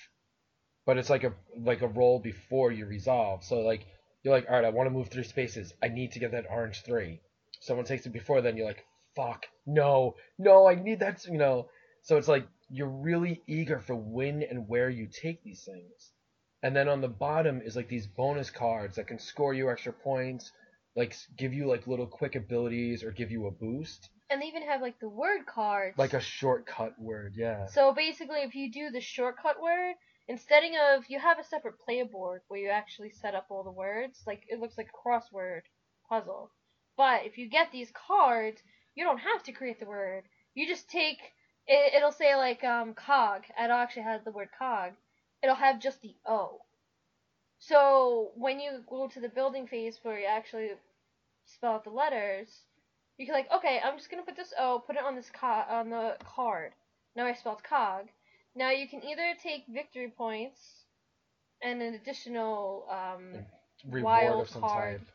but 0.87 0.99
it's 0.99 1.09
like 1.09 1.23
a 1.23 1.35
like 1.57 1.83
a 1.83 1.95
roll 2.01 2.19
before 2.19 2.73
you 2.73 2.87
resolve. 2.87 3.45
So 3.45 3.61
like 3.61 3.87
you're 4.25 4.35
like, 4.35 4.47
all 4.49 4.57
right, 4.57 4.65
I 4.65 4.71
want 4.71 4.89
to 4.89 4.97
move 4.99 5.09
three 5.09 5.23
spaces. 5.23 5.73
I 5.85 5.87
need 5.87 6.11
to 6.13 6.19
get 6.19 6.33
that 6.33 6.51
orange 6.51 6.83
three. 6.83 7.21
Someone 7.61 7.87
takes 7.87 8.07
it 8.07 8.13
before 8.13 8.41
then. 8.41 8.57
You're 8.57 8.67
like, 8.67 8.85
fuck, 9.15 9.47
no, 9.67 10.17
no, 10.37 10.67
I 10.67 10.75
need 10.75 10.99
that. 10.99 11.25
You 11.27 11.39
know. 11.39 11.69
So 12.03 12.17
it's 12.17 12.27
like 12.27 12.49
you're 12.73 12.89
really 12.89 13.43
eager 13.47 13.79
for 13.79 13.95
when 13.95 14.43
and 14.43 14.67
where 14.67 14.89
you 14.89 15.07
take 15.07 15.45
these 15.45 15.63
things. 15.63 16.11
And 16.63 16.75
then 16.75 16.89
on 16.89 17.03
the 17.03 17.09
bottom 17.09 17.61
is 17.61 17.77
like 17.77 17.89
these 17.89 18.07
bonus 18.07 18.49
cards 18.51 18.97
that 18.97 19.07
can 19.07 19.19
score 19.19 19.53
you 19.53 19.71
extra 19.71 19.93
points, 19.93 20.51
like 20.97 21.15
give 21.37 21.53
you 21.53 21.67
like 21.67 21.87
little 21.87 22.07
quick 22.07 22.35
abilities 22.35 23.05
or 23.05 23.11
give 23.11 23.31
you 23.31 23.47
a 23.47 23.51
boost. 23.51 24.09
And 24.31 24.41
they 24.41 24.47
even 24.47 24.63
have 24.63 24.81
like 24.81 24.99
the 25.01 25.09
word 25.09 25.45
cards. 25.45 25.99
Like 25.99 26.15
a 26.15 26.21
shortcut 26.21 26.99
word, 26.99 27.35
yeah. 27.37 27.67
So 27.67 27.93
basically, 27.93 28.39
if 28.39 28.55
you 28.55 28.73
do 28.73 28.91
the 28.91 29.03
shortcut 29.03 29.61
word, 29.61 29.95
instead 30.27 30.63
of 30.65 31.05
you 31.09 31.19
have 31.19 31.39
a 31.39 31.45
separate 31.45 31.79
player 31.85 32.07
board 32.07 32.41
where 32.49 32.61
you 32.61 32.71
actually 32.71 33.11
set 33.11 33.35
up 33.35 33.49
all 33.51 33.65
the 33.65 33.71
words, 33.71 34.23
like 34.27 34.45
it 34.49 34.61
looks 34.61 34.79
like 34.79 34.89
a 34.89 35.09
crossword 35.09 35.63
puzzle. 36.09 36.51
But 36.97 37.27
if 37.27 37.37
you 37.37 37.51
get 37.51 37.71
these 37.71 37.93
cards, 38.09 38.63
you 38.95 39.05
don't 39.05 39.19
have 39.19 39.43
to 39.43 39.53
create 39.53 39.79
the 39.79 39.87
word. 39.87 40.25
You 40.55 40.67
just 40.67 40.89
take 40.89 41.19
it, 41.67 41.95
it'll 41.95 42.13
say 42.13 42.35
like 42.37 42.65
um 42.65 42.95
cog. 42.95 43.45
It 43.59 43.71
actually 43.71 44.03
has 44.05 44.23
the 44.25 44.33
word 44.33 44.49
cog. 44.59 44.93
It'll 45.43 45.57
have 45.57 45.81
just 45.81 46.01
the 46.03 46.15
O. 46.27 46.61
So 47.59 48.33
when 48.37 48.61
you 48.61 48.83
go 48.89 49.09
to 49.09 49.21
the 49.21 49.29
building 49.29 49.67
phase 49.67 49.99
where 50.03 50.19
you 50.19 50.27
actually 50.27 50.71
spell 51.47 51.75
out 51.75 51.85
the 51.85 51.91
letters, 51.91 52.49
you 53.19 53.27
can 53.27 53.35
like, 53.35 53.51
okay, 53.53 53.81
I'm 53.85 53.97
just 53.97 54.11
gonna 54.11 54.23
put 54.23 54.37
this 54.37 54.53
O, 54.59 54.83
put 54.87 54.97
it 54.97 55.03
on 55.05 55.15
this 55.17 55.31
co- 55.31 55.47
on 55.69 55.91
the 55.91 56.17
card. 56.25 56.73
Now 57.17 57.27
I 57.27 57.35
spelled 57.35 57.63
cog. 57.65 58.09
Now 58.55 58.71
you 58.71 58.89
can 58.89 59.03
either 59.05 59.35
take 59.43 59.65
victory 59.69 60.09
points 60.17 60.85
and 61.63 61.83
an 61.83 61.95
additional 61.95 62.87
um, 62.91 63.47
Reward 63.91 64.05
wild 64.05 64.41
of 64.43 64.49
some 64.51 64.63
card, 64.63 64.99
type. 64.99 65.09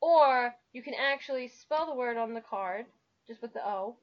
or 0.00 0.54
you 0.72 0.82
can 0.82 0.94
actually 0.94 1.48
spell 1.48 1.86
the 1.86 1.94
word 1.94 2.16
on 2.16 2.34
the 2.34 2.40
card 2.40 2.86
just 3.26 3.42
with 3.42 3.52
the 3.54 3.66
O, 3.66 3.96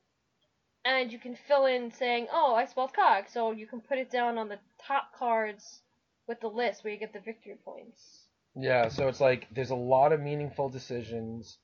and 0.86 1.12
you 1.12 1.20
can 1.20 1.36
fill 1.36 1.66
in 1.66 1.92
saying, 1.92 2.28
"Oh, 2.32 2.56
I 2.56 2.66
spelled 2.66 2.94
cog," 2.94 3.30
so 3.30 3.52
you 3.52 3.68
can 3.68 3.82
put 3.82 3.98
it 3.98 4.10
down 4.10 4.38
on 4.38 4.50
the 4.50 4.60
top 4.80 5.14
cards 5.18 5.82
with 6.28 6.40
the 6.40 6.48
list 6.48 6.84
where 6.84 6.94
you 6.94 7.00
get 7.00 7.14
the 7.14 7.20
victory 7.20 7.58
points. 7.64 8.28
Yeah, 8.56 8.90
so 8.90 9.08
it's 9.08 9.22
like 9.22 9.48
there's 9.52 9.72
a 9.72 9.76
lot 9.76 10.14
of 10.14 10.20
meaningful 10.20 10.70
decisions. 10.70 11.58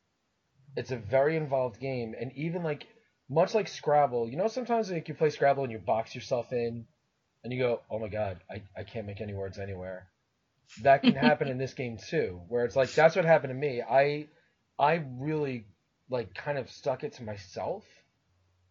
It's 0.75 0.91
a 0.91 0.97
very 0.97 1.35
involved 1.35 1.79
game, 1.79 2.15
and 2.19 2.31
even 2.33 2.63
like 2.63 2.87
much 3.29 3.53
like 3.53 3.67
Scrabble, 3.67 4.29
you 4.29 4.37
know, 4.37 4.47
sometimes 4.47 4.91
like 4.91 5.07
you 5.07 5.13
play 5.13 5.29
Scrabble 5.29 5.63
and 5.63 5.71
you 5.71 5.79
box 5.79 6.15
yourself 6.15 6.51
in, 6.51 6.85
and 7.43 7.53
you 7.53 7.59
go, 7.59 7.81
"Oh 7.89 7.99
my 7.99 8.07
god, 8.07 8.39
I, 8.49 8.63
I 8.75 8.83
can't 8.83 9.05
make 9.05 9.21
any 9.21 9.33
words 9.33 9.59
anywhere." 9.59 10.07
That 10.81 11.03
can 11.03 11.15
happen 11.27 11.47
in 11.47 11.57
this 11.57 11.73
game 11.73 11.97
too, 11.97 12.41
where 12.47 12.65
it's 12.65 12.75
like 12.75 12.91
that's 12.93 13.15
what 13.15 13.25
happened 13.25 13.51
to 13.51 13.55
me. 13.55 13.81
I 13.81 14.27
I 14.79 15.03
really 15.19 15.65
like 16.09 16.33
kind 16.33 16.57
of 16.57 16.71
stuck 16.71 17.03
it 17.03 17.13
to 17.13 17.23
myself, 17.23 17.83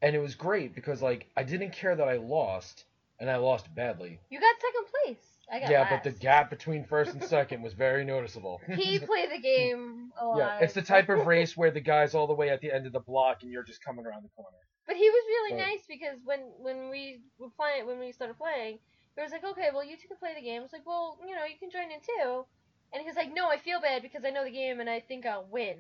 and 0.03 0.15
it 0.15 0.19
was 0.21 0.35
great 0.35 0.75
because 0.75 1.03
like 1.03 1.27
I 1.37 1.43
didn't 1.43 1.73
care 1.73 1.95
that 1.97 2.09
I 2.09 2.17
lost, 2.17 2.85
and 3.21 3.31
I 3.31 3.37
lost 3.37 3.75
badly. 3.75 4.21
You 4.31 4.41
got 4.41 4.55
second 4.61 4.87
place. 5.05 5.25
I 5.51 5.61
got 5.61 5.71
yeah, 5.71 5.81
last. 5.81 5.91
but 5.91 6.05
the 6.05 6.19
gap 6.19 6.51
between 6.51 6.85
first 6.89 7.13
and 7.15 7.25
second 7.25 7.63
was 7.63 7.73
very 7.73 8.05
noticeable. 8.05 8.61
He 8.77 8.99
played 8.99 9.31
the 9.31 9.39
game 9.41 10.11
a 10.21 10.27
lot. 10.27 10.39
yeah, 10.39 10.59
it's 10.61 10.75
the 10.75 10.83
type 10.83 11.09
of 11.09 11.27
race 11.27 11.57
where 11.57 11.71
the 11.71 11.81
guy's 11.81 12.15
all 12.15 12.27
the 12.27 12.35
way 12.35 12.51
at 12.51 12.61
the 12.61 12.71
end 12.71 12.87
of 12.87 12.93
the 12.93 13.01
block 13.01 13.43
and 13.43 13.51
you're 13.51 13.63
just 13.65 13.83
coming 13.83 14.05
around 14.05 14.25
the 14.25 14.29
corner. 14.37 14.57
But 14.87 14.97
he 14.97 15.09
was 15.09 15.25
really 15.27 15.55
Right. 15.61 15.69
nice 15.73 15.85
because 15.89 16.19
when 16.25 16.41
when 16.59 16.91
we 16.91 17.21
were 17.39 17.51
playing 17.51 17.87
when 17.87 17.99
we 17.99 18.13
started 18.13 18.37
playing, 18.39 18.79
he 19.17 19.23
was 19.23 19.33
like, 19.33 19.45
okay, 19.45 19.69
well 19.73 19.85
you 19.85 19.97
two 19.97 20.09
can 20.09 20.17
play 20.19 20.35
the 20.35 20.43
game. 20.43 20.61
I 20.61 20.63
was 20.63 20.73
like, 20.73 20.87
well, 20.87 21.19
you 21.27 21.35
know, 21.35 21.45
you 21.45 21.57
can 21.59 21.71
join 21.71 21.91
in 21.91 22.01
too. 22.01 22.45
And 22.93 23.03
he 23.03 23.07
was 23.07 23.17
like, 23.17 23.33
no, 23.35 23.49
I 23.51 23.59
feel 23.59 23.81
bad 23.81 24.01
because 24.03 24.25
I 24.25 24.31
know 24.31 24.45
the 24.45 24.51
game 24.51 24.81
and 24.81 24.89
I 24.89 25.01
think 25.01 25.27
I'll 25.27 25.47
win. 25.51 25.77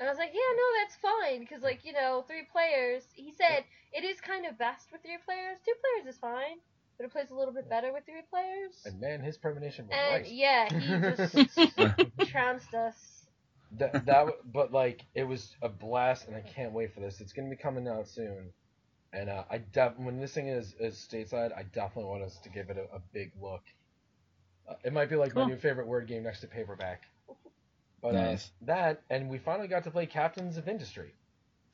And 0.00 0.08
I 0.08 0.12
was 0.12 0.18
like, 0.18 0.32
yeah, 0.34 0.54
no, 0.56 0.80
that's 0.80 0.96
fine 0.96 1.40
because 1.40 1.62
like 1.62 1.84
you 1.84 1.92
know, 1.92 2.24
three 2.26 2.44
players. 2.52 3.04
He 3.14 3.32
said 3.32 3.64
it 3.92 4.04
is 4.04 4.20
kind 4.20 4.46
of 4.46 4.58
best 4.58 4.92
with 4.92 5.02
three 5.02 5.18
players. 5.24 5.58
Two 5.64 5.74
players 5.82 6.14
is 6.14 6.18
fine, 6.20 6.58
but 6.98 7.06
it 7.06 7.12
plays 7.12 7.30
a 7.30 7.36
little 7.36 7.54
bit 7.54 7.68
better 7.68 7.92
with 7.92 8.06
three 8.06 8.22
players. 8.30 8.74
And 8.84 9.00
man, 9.00 9.20
his 9.22 9.38
premonition 9.38 9.88
was 9.88 10.02
And 10.02 10.04
right. 10.04 10.28
yeah, 10.28 10.70
he 10.70 10.98
just 11.04 11.46
trounced 12.22 12.74
us. 12.74 13.28
that 13.72 14.04
that 14.06 14.18
w- 14.20 14.38
but 14.44 14.72
like 14.72 15.06
it 15.14 15.24
was 15.24 15.56
a 15.62 15.68
blast 15.68 16.26
and 16.26 16.36
I 16.36 16.40
can't 16.42 16.72
wait 16.72 16.92
for 16.94 17.00
this. 17.00 17.20
It's 17.20 17.32
gonna 17.32 17.50
be 17.50 17.56
coming 17.56 17.88
out 17.88 18.08
soon, 18.08 18.52
and 19.12 19.28
uh, 19.30 19.44
I 19.50 19.58
def- 19.58 19.98
when 19.98 20.20
this 20.20 20.34
thing 20.34 20.48
is 20.48 20.74
is 20.80 20.96
stateside, 20.96 21.56
I 21.56 21.62
definitely 21.64 22.10
want 22.10 22.24
us 22.24 22.38
to 22.40 22.50
give 22.50 22.70
it 22.70 22.78
a, 22.78 22.84
a 22.96 23.00
big 23.12 23.32
look. 23.40 23.62
Uh, 24.68 24.74
it 24.84 24.92
might 24.92 25.08
be 25.10 25.16
like 25.16 25.34
my 25.34 25.44
new 25.44 25.56
favorite 25.56 25.86
word 25.86 26.06
game 26.08 26.22
next 26.24 26.40
to 26.40 26.48
paperback. 26.48 27.02
But 28.02 28.14
Nice. 28.14 28.46
uh, 28.62 28.66
that 28.66 29.02
and 29.10 29.28
we 29.28 29.38
finally 29.38 29.68
got 29.68 29.84
to 29.84 29.90
play 29.90 30.06
Captains 30.06 30.56
of 30.56 30.68
Industry. 30.68 31.12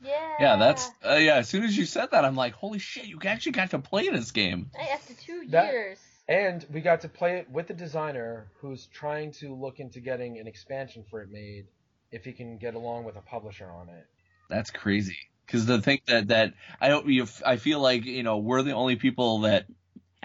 Yeah. 0.03 0.35
Yeah, 0.41 0.57
that's 0.57 0.91
uh, 1.05 1.15
yeah. 1.15 1.37
As 1.37 1.49
soon 1.49 1.65
as 1.65 1.77
you 1.77 1.87
said 1.87 2.11
that, 2.11 2.25
I'm 2.25 2.37
like, 2.37 2.53
holy 2.55 2.79
shit! 2.79 3.07
You 3.07 3.19
actually 3.25 3.53
got 3.53 3.71
to 3.71 3.79
play 3.79 4.09
this 4.09 4.31
game. 4.33 4.71
Hey, 4.75 4.91
after 4.93 5.15
two 5.15 5.47
That- 5.49 5.73
years. 5.73 5.99
And 6.29 6.67
we 6.73 6.81
got 6.81 7.03
to 7.03 7.09
play 7.09 7.37
it 7.39 7.49
with 7.49 7.69
the 7.69 7.73
designer 7.75 8.49
who's 8.61 8.87
trying 8.87 9.31
to 9.35 9.55
look 9.55 9.79
into 9.79 10.01
getting 10.01 10.39
an 10.41 10.49
expansion 10.49 11.05
for 11.09 11.23
it 11.23 11.31
made 11.31 11.67
if 12.11 12.25
he 12.25 12.33
can 12.33 12.59
get 12.59 12.75
along 12.75 13.05
with 13.05 13.15
a 13.15 13.21
publisher 13.21 13.71
on 13.71 13.89
it. 13.89 14.05
That's 14.51 14.73
crazy. 14.73 15.17
Because 15.47 15.67
the 15.67 15.81
thing 15.81 16.01
that 16.09 16.27
that 16.29 16.55
I 16.81 16.89
don't, 16.89 17.07
you, 17.07 17.29
I 17.45 17.55
feel 17.57 17.79
like 17.79 18.05
you 18.07 18.25
know 18.25 18.39
we're 18.39 18.63
the 18.63 18.73
only 18.73 18.97
people 18.97 19.43
that 19.43 19.67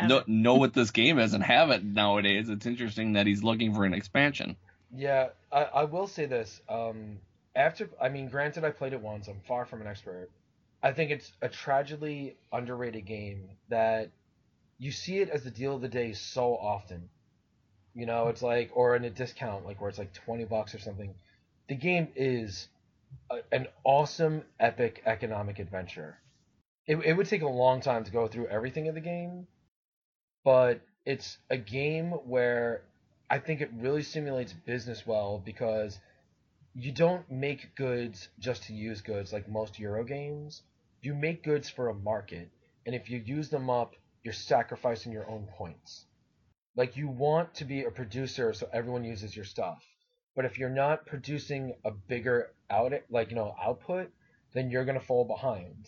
know, 0.01 0.23
know 0.25 0.55
what 0.55 0.73
this 0.73 0.89
game 0.89 1.19
is 1.19 1.35
and 1.35 1.43
have 1.43 1.69
it 1.69 1.83
nowadays. 1.85 2.49
It's 2.49 2.65
interesting 2.65 3.13
that 3.13 3.27
he's 3.27 3.43
looking 3.43 3.75
for 3.75 3.85
an 3.85 3.93
expansion. 3.93 4.55
Yeah, 4.93 5.29
I, 5.51 5.63
I 5.63 5.83
will 5.85 6.07
say 6.07 6.25
this. 6.25 6.61
Um, 6.69 7.19
after 7.55 7.89
I 7.99 8.09
mean, 8.09 8.27
granted, 8.29 8.63
I 8.63 8.71
played 8.71 8.93
it 8.93 9.01
once. 9.01 9.27
I'm 9.27 9.39
far 9.41 9.65
from 9.65 9.81
an 9.81 9.87
expert. 9.87 10.29
I 10.83 10.91
think 10.93 11.11
it's 11.11 11.31
a 11.41 11.49
tragically 11.49 12.35
underrated 12.51 13.05
game 13.05 13.49
that 13.69 14.09
you 14.79 14.91
see 14.91 15.19
it 15.19 15.29
as 15.29 15.43
the 15.43 15.51
deal 15.51 15.75
of 15.75 15.81
the 15.81 15.89
day 15.89 16.13
so 16.13 16.55
often. 16.57 17.09
You 17.95 18.05
know, 18.07 18.29
it's 18.29 18.41
like 18.43 18.71
or 18.73 18.95
in 18.95 19.05
a 19.05 19.09
discount, 19.11 19.65
like 19.65 19.81
where 19.81 19.89
it's 19.89 19.99
like 19.99 20.13
twenty 20.13 20.45
bucks 20.45 20.75
or 20.75 20.79
something. 20.79 21.15
The 21.69 21.75
game 21.75 22.09
is 22.15 22.67
a, 23.31 23.39
an 23.53 23.67
awesome, 23.85 24.43
epic 24.59 25.03
economic 25.05 25.59
adventure. 25.59 26.19
It, 26.87 26.97
it 26.97 27.13
would 27.13 27.27
take 27.27 27.43
a 27.43 27.49
long 27.49 27.81
time 27.81 28.03
to 28.05 28.11
go 28.11 28.27
through 28.27 28.47
everything 28.47 28.87
in 28.87 28.95
the 28.95 29.01
game, 29.01 29.47
but 30.43 30.81
it's 31.05 31.37
a 31.49 31.57
game 31.57 32.11
where 32.11 32.83
I 33.31 33.39
think 33.39 33.61
it 33.61 33.71
really 33.73 34.03
simulates 34.03 34.51
business 34.51 35.07
well 35.07 35.41
because 35.45 35.97
you 36.75 36.91
don't 36.91 37.31
make 37.31 37.75
goods 37.75 38.27
just 38.39 38.63
to 38.63 38.73
use 38.73 38.99
goods 38.99 39.31
like 39.31 39.47
most 39.47 39.79
Euro 39.79 40.03
games. 40.03 40.63
You 41.01 41.13
make 41.13 41.41
goods 41.41 41.69
for 41.69 41.87
a 41.87 41.93
market, 41.93 42.49
and 42.85 42.93
if 42.93 43.09
you 43.09 43.23
use 43.25 43.47
them 43.47 43.69
up, 43.69 43.95
you're 44.21 44.33
sacrificing 44.33 45.13
your 45.13 45.29
own 45.29 45.47
points. 45.57 46.03
Like 46.75 46.97
you 46.97 47.07
want 47.07 47.53
to 47.55 47.63
be 47.63 47.85
a 47.85 47.89
producer 47.91 48.51
so 48.51 48.67
everyone 48.73 49.05
uses 49.05 49.33
your 49.33 49.45
stuff. 49.45 49.81
But 50.35 50.43
if 50.43 50.59
you're 50.59 50.69
not 50.69 51.05
producing 51.05 51.75
a 51.85 51.91
bigger 51.91 52.51
out 52.69 52.91
like 53.09 53.29
you 53.29 53.37
know 53.37 53.55
output, 53.63 54.11
then 54.53 54.69
you're 54.69 54.85
gonna 54.85 54.99
fall 54.99 55.23
behind. 55.23 55.87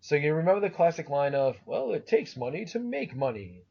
So 0.00 0.16
you 0.16 0.34
remember 0.34 0.60
the 0.60 0.74
classic 0.74 1.08
line 1.08 1.36
of, 1.36 1.56
well, 1.66 1.92
it 1.92 2.08
takes 2.08 2.36
money 2.36 2.64
to 2.66 2.80
make 2.80 3.14
money. 3.14 3.62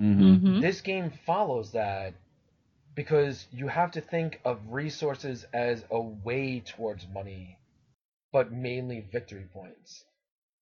Mm-hmm. 0.00 0.60
This 0.62 0.80
game 0.80 1.10
follows 1.26 1.72
that 1.72 2.14
because 2.96 3.46
you 3.52 3.68
have 3.68 3.92
to 3.92 4.00
think 4.00 4.40
of 4.44 4.58
resources 4.70 5.46
as 5.52 5.84
a 5.92 6.00
way 6.00 6.60
towards 6.60 7.06
money, 7.14 7.58
but 8.32 8.50
mainly 8.50 9.06
victory 9.12 9.46
points. 9.52 10.04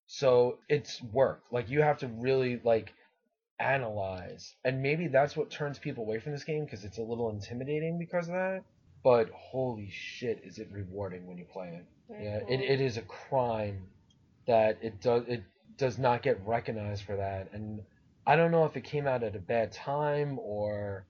So 0.05 0.59
it's 0.69 1.01
work. 1.01 1.41
Like 1.51 1.69
you 1.69 1.81
have 1.81 1.97
to 1.99 2.07
really 2.07 2.61
like 2.63 2.93
analyze, 3.59 4.53
and 4.63 4.83
maybe 4.83 5.07
that's 5.07 5.35
what 5.35 5.49
turns 5.49 5.79
people 5.79 6.03
away 6.03 6.19
from 6.19 6.33
this 6.33 6.43
game 6.43 6.65
because 6.65 6.83
it's 6.83 6.99
a 6.99 7.01
little 7.01 7.31
intimidating 7.31 7.97
because 7.97 8.27
of 8.27 8.35
that. 8.35 8.61
But 9.03 9.29
holy 9.33 9.89
shit, 9.89 10.41
is 10.43 10.59
it 10.59 10.67
rewarding 10.71 11.25
when 11.25 11.37
you 11.37 11.45
play 11.45 11.69
it? 11.69 11.85
Yeah, 12.21 12.39
it, 12.47 12.59
it 12.59 12.81
is 12.81 12.97
a 12.97 13.01
crime 13.01 13.87
that 14.45 14.77
it 14.81 15.01
does 15.01 15.23
it 15.27 15.43
does 15.77 15.97
not 15.97 16.21
get 16.21 16.45
recognized 16.45 17.03
for 17.03 17.15
that, 17.15 17.49
and 17.53 17.81
I 18.27 18.35
don't 18.35 18.51
know 18.51 18.65
if 18.65 18.75
it 18.75 18.83
came 18.83 19.07
out 19.07 19.23
at 19.23 19.35
a 19.35 19.39
bad 19.39 19.71
time 19.71 20.39
or, 20.39 21.05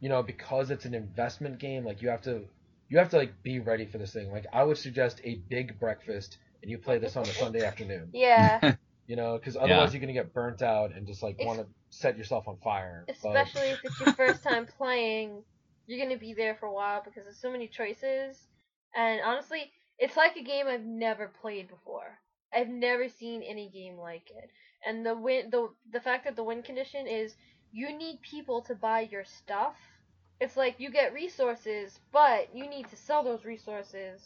you 0.00 0.08
know, 0.08 0.22
because 0.22 0.70
it's 0.70 0.84
an 0.84 0.94
investment 0.94 1.58
game. 1.58 1.84
Like 1.84 2.02
you 2.02 2.08
have 2.08 2.22
to 2.22 2.42
you 2.88 2.98
have 2.98 3.10
to 3.10 3.16
like 3.18 3.42
be 3.42 3.60
ready 3.60 3.86
for 3.86 3.98
this 3.98 4.12
thing. 4.12 4.30
Like 4.32 4.46
I 4.52 4.64
would 4.64 4.78
suggest 4.78 5.20
a 5.24 5.36
big 5.48 5.78
breakfast 5.78 6.38
and 6.62 6.70
you 6.70 6.78
play 6.78 6.98
this 6.98 7.16
on 7.16 7.22
a 7.24 7.26
Sunday 7.26 7.64
afternoon. 7.64 8.10
Yeah. 8.14 8.74
You 9.06 9.16
know, 9.16 9.36
because 9.36 9.56
otherwise 9.56 9.88
Yeah. 9.88 9.90
you're 9.94 10.00
gonna 10.02 10.12
get 10.12 10.32
burnt 10.32 10.62
out 10.62 10.92
and 10.94 11.04
just 11.04 11.20
like 11.20 11.36
want 11.44 11.58
to 11.58 11.66
set 11.88 12.16
yourself 12.16 12.46
on 12.46 12.58
fire. 12.58 13.04
But- 13.08 13.16
Especially 13.16 13.70
if 13.70 13.80
it's 13.84 13.98
your 13.98 14.12
first 14.12 14.44
time 14.44 14.66
playing, 14.66 15.42
you're 15.88 15.98
gonna 16.00 16.16
be 16.16 16.32
there 16.32 16.54
for 16.54 16.66
a 16.66 16.72
while 16.72 17.02
because 17.04 17.24
there's 17.24 17.40
so 17.40 17.50
many 17.50 17.66
choices. 17.66 18.38
And 18.94 19.20
honestly, 19.24 19.72
it's 19.98 20.16
like 20.16 20.36
a 20.36 20.44
game 20.44 20.68
I've 20.68 20.84
never 20.84 21.26
played 21.42 21.66
before. 21.68 22.20
I've 22.54 22.68
never 22.68 23.08
seen 23.08 23.42
any 23.42 23.68
game 23.70 23.96
like 23.98 24.30
it. 24.30 24.48
And 24.86 25.04
the 25.04 25.16
win 25.16 25.50
the 25.50 25.70
the 25.92 26.00
fact 26.00 26.24
that 26.26 26.36
the 26.36 26.44
win 26.44 26.62
condition 26.62 27.08
is 27.08 27.34
you 27.72 27.96
need 27.96 28.20
people 28.22 28.62
to 28.62 28.76
buy 28.76 29.00
your 29.10 29.24
stuff. 29.24 29.74
It's 30.40 30.56
like 30.56 30.80
you 30.80 30.90
get 30.90 31.12
resources, 31.12 31.98
but 32.12 32.54
you 32.54 32.68
need 32.68 32.88
to 32.88 32.96
sell 32.96 33.22
those 33.22 33.44
resources. 33.44 34.22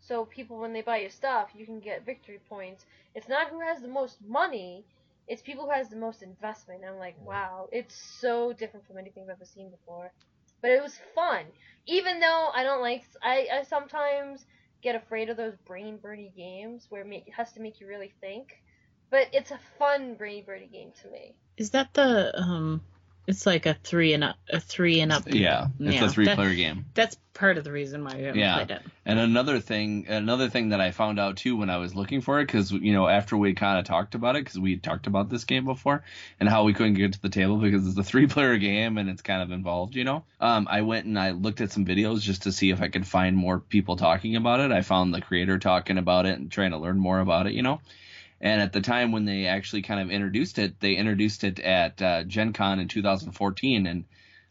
So 0.00 0.24
people 0.24 0.58
when 0.58 0.72
they 0.72 0.82
buy 0.82 0.98
your 0.98 1.10
stuff, 1.10 1.50
you 1.54 1.66
can 1.66 1.80
get 1.80 2.06
victory 2.06 2.40
points. 2.48 2.84
It's 3.14 3.28
not 3.28 3.48
who 3.48 3.60
has 3.60 3.80
the 3.80 3.88
most 3.88 4.16
money, 4.26 4.84
it's 5.28 5.42
people 5.42 5.64
who 5.64 5.70
has 5.70 5.88
the 5.88 5.96
most 5.96 6.22
investment. 6.22 6.82
I'm 6.86 6.98
like, 6.98 7.16
wow, 7.24 7.68
it's 7.72 7.94
so 7.94 8.52
different 8.52 8.86
from 8.86 8.98
anything 8.98 9.24
I've 9.24 9.30
ever 9.36 9.44
seen 9.44 9.70
before. 9.70 10.12
But 10.60 10.70
it 10.70 10.82
was 10.82 10.98
fun. 11.14 11.44
Even 11.86 12.20
though 12.20 12.50
I 12.54 12.62
don't 12.62 12.80
like, 12.80 13.04
I, 13.22 13.48
I 13.52 13.62
sometimes 13.62 14.44
get 14.82 14.94
afraid 14.94 15.28
of 15.28 15.36
those 15.36 15.56
brain 15.64 15.96
burning 15.96 16.32
games 16.36 16.86
where 16.88 17.02
it, 17.02 17.06
make, 17.06 17.26
it 17.26 17.34
has 17.34 17.52
to 17.52 17.60
make 17.60 17.80
you 17.80 17.86
really 17.86 18.12
think. 18.20 18.62
But 19.10 19.28
it's 19.32 19.50
a 19.50 19.60
fun 19.78 20.14
brain 20.14 20.44
burning 20.44 20.70
game 20.70 20.92
to 21.02 21.08
me. 21.10 21.34
Is 21.56 21.70
that 21.70 21.94
the 21.94 22.36
um? 22.38 22.82
It's 23.26 23.46
like 23.46 23.66
a 23.66 23.74
three 23.74 24.14
and 24.14 24.24
up, 24.24 24.36
a 24.50 24.58
three 24.58 25.00
and 25.00 25.12
up. 25.12 25.22
Yeah, 25.26 25.68
it's 25.78 25.94
Yeah, 25.96 26.04
a 26.06 26.08
three 26.08 26.24
that- 26.26 26.34
player 26.36 26.54
game. 26.54 26.86
That's 26.94 27.16
part 27.34 27.56
of 27.56 27.64
the 27.64 27.70
reason 27.72 28.04
why 28.04 28.12
I 28.14 28.16
haven't 28.18 28.40
Yeah, 28.40 28.54
played 28.56 28.70
it. 28.72 28.82
and 29.06 29.18
another 29.18 29.58
thing, 29.60 30.06
another 30.08 30.48
thing 30.50 30.70
that 30.70 30.80
I 30.80 30.90
found 30.90 31.18
out 31.20 31.36
too 31.36 31.56
when 31.56 31.70
I 31.70 31.76
was 31.78 31.94
looking 31.94 32.20
for 32.20 32.40
it, 32.40 32.46
because 32.46 32.72
you 32.72 32.92
know 32.92 33.06
after 33.08 33.36
we 33.36 33.54
kind 33.54 33.78
of 33.78 33.84
talked 33.84 34.14
about 34.16 34.34
it, 34.36 34.44
because 34.44 34.58
we 34.58 34.76
talked 34.76 35.06
about 35.06 35.28
this 35.30 35.44
game 35.44 35.64
before 35.64 36.02
and 36.40 36.48
how 36.48 36.64
we 36.64 36.74
couldn't 36.74 36.94
get 36.94 37.12
to 37.12 37.22
the 37.22 37.28
table 37.28 37.56
because 37.58 37.86
it's 37.86 37.96
a 37.96 38.02
three 38.10 38.26
player 38.26 38.58
game 38.58 38.98
and 38.98 39.08
it's 39.08 39.22
kind 39.22 39.40
of 39.40 39.52
involved, 39.52 39.94
you 39.94 40.04
know. 40.04 40.24
Um, 40.40 40.66
I 40.68 40.82
went 40.82 41.06
and 41.06 41.18
I 41.18 41.30
looked 41.30 41.60
at 41.60 41.70
some 41.70 41.86
videos 41.86 42.20
just 42.22 42.42
to 42.42 42.52
see 42.52 42.70
if 42.70 42.82
I 42.82 42.88
could 42.88 43.06
find 43.06 43.36
more 43.36 43.60
people 43.60 43.96
talking 43.96 44.34
about 44.36 44.58
it. 44.60 44.72
I 44.72 44.82
found 44.82 45.14
the 45.14 45.20
creator 45.20 45.58
talking 45.58 45.96
about 45.96 46.26
it 46.26 46.38
and 46.38 46.50
trying 46.50 46.72
to 46.72 46.78
learn 46.78 46.98
more 46.98 47.20
about 47.20 47.46
it, 47.46 47.52
you 47.52 47.62
know. 47.62 47.80
And 48.42 48.60
at 48.60 48.72
the 48.72 48.80
time 48.80 49.12
when 49.12 49.24
they 49.24 49.46
actually 49.46 49.82
kind 49.82 50.00
of 50.00 50.10
introduced 50.10 50.58
it, 50.58 50.80
they 50.80 50.94
introduced 50.94 51.44
it 51.44 51.60
at 51.60 52.02
uh, 52.02 52.24
Gen 52.24 52.52
Con 52.52 52.80
in 52.80 52.88
2014, 52.88 53.86
and 53.86 54.04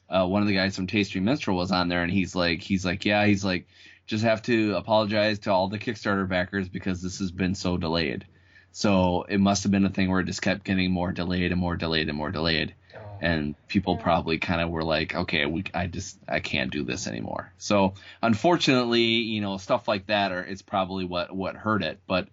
uh, 0.10 0.26
one 0.26 0.42
of 0.42 0.48
the 0.48 0.56
guys 0.56 0.78
from 0.78 0.88
Tasty 0.88 1.20
Minstrel 1.20 1.58
was 1.58 1.74
on 1.74 1.89
there, 1.89 2.02
and 2.02 2.12
he's 2.12 2.34
like, 2.34 2.62
he's 2.62 2.86
like, 2.86 3.04
yeah, 3.04 3.26
he's 3.26 3.44
like, 3.44 3.68
just 4.08 4.24
have 4.24 4.42
to 4.44 4.76
apologize 4.76 5.39
to 5.39 5.52
all 5.52 5.68
the 5.68 5.78
Kickstarter 5.78 6.28
backers 6.28 6.70
because 6.70 7.02
this 7.02 7.20
has 7.20 7.32
been 7.32 7.54
so 7.54 7.76
delayed. 7.76 8.26
So 8.72 9.24
it 9.24 9.42
must 9.42 9.64
have 9.64 9.74
been 9.74 9.86
a 9.86 9.89
thing 9.89 10.10
where 10.10 10.22
it 10.22 10.26
just 10.26 10.42
kept 10.42 10.64
getting 10.64 10.92
more 10.92 11.12
delayed 11.12 11.52
and 11.52 11.60
more 11.60 11.76
delayed 11.76 12.08
and 12.08 12.18
more 12.18 12.32
delayed, 12.32 12.74
and 13.20 13.56
people 13.68 13.98
probably 13.98 14.38
kind 14.38 14.62
of 14.62 14.70
were 14.70 14.86
like, 14.86 15.14
okay, 15.14 15.46
we, 15.46 15.66
I 15.74 15.88
just, 15.88 16.18
I 16.30 16.39
can't 16.39 16.72
do 16.72 16.86
this 16.86 17.08
anymore. 17.08 17.52
So 17.58 17.96
unfortunately, 18.24 19.02
you 19.02 19.42
know, 19.42 19.58
stuff 19.58 19.89
like 19.89 20.08
that 20.08 20.32
are, 20.32 20.44
is 20.46 20.62
probably 20.62 21.04
what 21.04 21.36
what 21.36 21.58
hurt 21.58 21.84
it, 21.84 22.00
but 22.08 22.30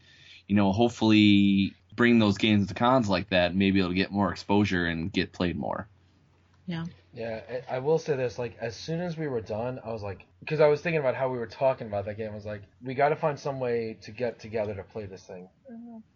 you 0.48 0.56
know, 0.56 0.72
hopefully 0.72 1.74
bring 1.94 2.18
those 2.18 2.38
games 2.38 2.68
to 2.68 2.74
cons 2.74 3.08
like 3.08 3.30
that. 3.30 3.54
Maybe 3.54 3.78
it'll 3.78 3.92
get 3.92 4.10
more 4.10 4.32
exposure 4.32 4.86
and 4.86 5.12
get 5.12 5.32
played 5.32 5.56
more. 5.56 5.88
Yeah. 6.66 6.86
Yeah, 7.14 7.40
I 7.70 7.76
I 7.76 7.78
will 7.78 7.98
say 7.98 8.16
this. 8.16 8.38
Like, 8.38 8.56
as 8.60 8.76
soon 8.76 9.00
as 9.00 9.16
we 9.16 9.28
were 9.28 9.40
done, 9.40 9.80
I 9.84 9.92
was 9.92 10.02
like, 10.02 10.24
because 10.40 10.60
I 10.60 10.68
was 10.68 10.80
thinking 10.80 11.00
about 11.00 11.14
how 11.14 11.30
we 11.30 11.38
were 11.38 11.46
talking 11.46 11.86
about 11.86 12.04
that 12.04 12.16
game. 12.16 12.30
I 12.30 12.34
was 12.34 12.44
like, 12.44 12.62
we 12.82 12.94
got 12.94 13.08
to 13.08 13.16
find 13.16 13.38
some 13.38 13.60
way 13.60 13.96
to 14.02 14.10
get 14.10 14.38
together 14.40 14.74
to 14.74 14.82
play 14.82 15.06
this 15.06 15.22
thing. 15.22 15.48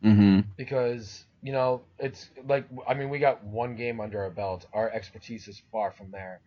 Mm-hmm. 0.04 0.40
Because 0.56 1.24
you 1.42 1.52
know, 1.52 1.82
it's 1.98 2.30
like, 2.46 2.66
I 2.86 2.94
mean, 2.94 3.10
we 3.10 3.18
got 3.18 3.42
one 3.44 3.74
game 3.74 4.00
under 4.00 4.22
our 4.22 4.30
belt. 4.30 4.66
Our 4.72 4.88
expertise 4.90 5.48
is 5.48 5.60
far 5.72 5.90
from 5.90 6.12
there. 6.12 6.40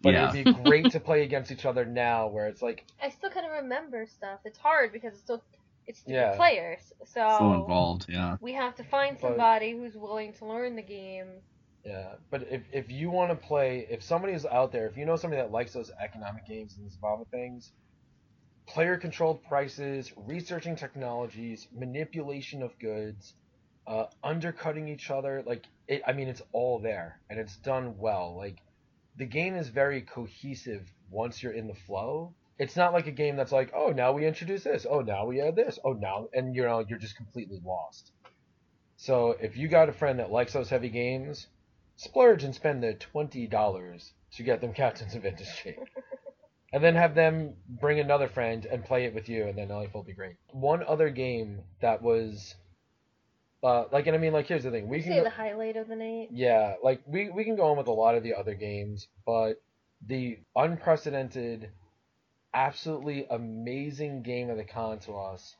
But 0.00 0.14
Yeah. 0.14 0.30
it'd 0.30 0.44
be 0.46 0.52
great 0.62 0.92
to 0.92 1.00
play 1.00 1.24
against 1.24 1.50
each 1.50 1.66
other 1.66 1.84
now, 1.84 2.28
where 2.28 2.46
it's 2.48 2.62
like, 2.62 2.86
I 3.02 3.10
still 3.10 3.28
kind 3.28 3.44
of 3.44 3.52
remember 3.52 4.06
stuff. 4.06 4.40
It's 4.46 4.56
hard 4.56 4.92
because 4.92 5.12
it's 5.12 5.20
still 5.22 5.42
it's 5.90 6.02
different 6.02 6.32
Yeah. 6.32 6.36
players. 6.36 6.92
So, 7.04 7.36
So 7.38 7.52
involved, 7.54 8.06
yeah. 8.08 8.36
we 8.40 8.52
have 8.54 8.74
to 8.76 8.84
find 8.84 9.16
But- 9.16 9.28
somebody 9.28 9.72
who's 9.72 9.94
willing 9.96 10.32
to 10.34 10.46
learn 10.46 10.76
the 10.76 10.82
game. 10.82 11.42
Yeah, 11.84 12.16
but 12.30 12.42
if 12.50 12.62
if 12.72 12.90
you 12.90 13.10
want 13.10 13.30
to 13.30 13.36
play, 13.46 13.86
if 13.90 14.02
somebody 14.02 14.34
is 14.34 14.44
out 14.44 14.70
there, 14.72 14.86
if 14.86 14.96
you 14.98 15.06
know 15.06 15.16
somebody 15.16 15.40
that 15.42 15.50
likes 15.50 15.72
those 15.72 15.90
economic 15.98 16.46
games 16.46 16.76
and 16.76 16.84
these 16.84 16.94
involved 16.94 17.30
things, 17.30 17.72
player 18.66 18.96
controlled 18.98 19.42
prices, 19.44 20.12
researching 20.16 20.76
technologies, 20.76 21.66
manipulation 21.72 22.62
of 22.62 22.78
goods, 22.78 23.34
uh, 23.86 24.06
undercutting 24.22 24.88
each 24.88 25.10
other, 25.10 25.42
like 25.46 25.64
it, 25.88 26.02
I 26.06 26.12
mean, 26.12 26.28
it's 26.28 26.42
all 26.52 26.78
there 26.78 27.18
and 27.30 27.40
it's 27.40 27.56
done 27.56 27.96
well. 27.98 28.36
Like 28.36 28.58
the 29.16 29.26
game 29.26 29.54
is 29.56 29.68
very 29.70 30.02
cohesive 30.02 30.92
once 31.10 31.42
you're 31.42 31.52
in 31.52 31.66
the 31.66 31.74
flow. 31.74 32.34
It's 32.60 32.76
not 32.76 32.92
like 32.92 33.06
a 33.06 33.10
game 33.12 33.36
that's 33.36 33.52
like, 33.52 33.72
oh, 33.74 33.90
now 33.90 34.12
we 34.12 34.26
introduce 34.26 34.64
this, 34.64 34.86
oh, 34.88 35.00
now 35.00 35.24
we 35.24 35.40
add 35.40 35.56
this, 35.56 35.78
oh, 35.82 35.94
now, 35.94 36.28
and 36.34 36.54
you 36.54 36.62
know, 36.62 36.84
you're 36.86 36.98
just 36.98 37.16
completely 37.16 37.58
lost. 37.64 38.12
So 38.96 39.30
if 39.40 39.56
you 39.56 39.66
got 39.66 39.88
a 39.88 39.92
friend 39.92 40.18
that 40.18 40.30
likes 40.30 40.52
those 40.52 40.68
heavy 40.68 40.90
games, 40.90 41.46
splurge 41.96 42.44
and 42.44 42.54
spend 42.54 42.82
the 42.82 42.92
twenty 42.94 43.46
dollars 43.46 44.12
to 44.36 44.42
get 44.42 44.60
them 44.60 44.74
Captains 44.82 45.14
of 45.14 45.24
Industry, 45.24 45.78
and 46.72 46.84
then 46.84 46.94
have 46.96 47.14
them 47.14 47.54
bring 47.66 47.98
another 47.98 48.28
friend 48.28 48.66
and 48.66 48.84
play 48.84 49.06
it 49.06 49.14
with 49.14 49.28
you, 49.30 49.46
and 49.46 49.56
then 49.56 49.70
life 49.70 49.94
will 49.94 50.02
be 50.02 50.12
great. 50.12 50.36
One 50.52 50.84
other 50.86 51.08
game 51.08 51.60
that 51.80 52.02
was, 52.02 52.54
uh, 53.62 53.84
like, 53.90 54.06
and 54.06 54.14
I 54.14 54.18
mean, 54.18 54.34
like, 54.34 54.46
here's 54.48 54.64
the 54.64 54.70
thing: 54.70 54.86
we 54.86 54.98
You 54.98 55.02
can 55.04 55.12
say 55.12 55.18
go- 55.18 55.24
the 55.24 55.30
highlight 55.30 55.76
of 55.76 55.88
the 55.88 55.96
night. 55.96 56.28
yeah, 56.30 56.74
like 56.84 57.00
we 57.06 57.30
we 57.30 57.44
can 57.44 57.56
go 57.56 57.70
on 57.70 57.78
with 57.78 57.86
a 57.88 57.92
lot 57.92 58.16
of 58.16 58.22
the 58.22 58.34
other 58.34 58.54
games, 58.54 59.08
but 59.24 59.62
the 60.06 60.38
unprecedented, 60.56 61.70
absolutely 62.54 63.26
amazing 63.30 64.22
game 64.22 64.50
of 64.50 64.56
the 64.56 64.64
con 64.64 64.98
to 65.00 65.12
us 65.12 65.56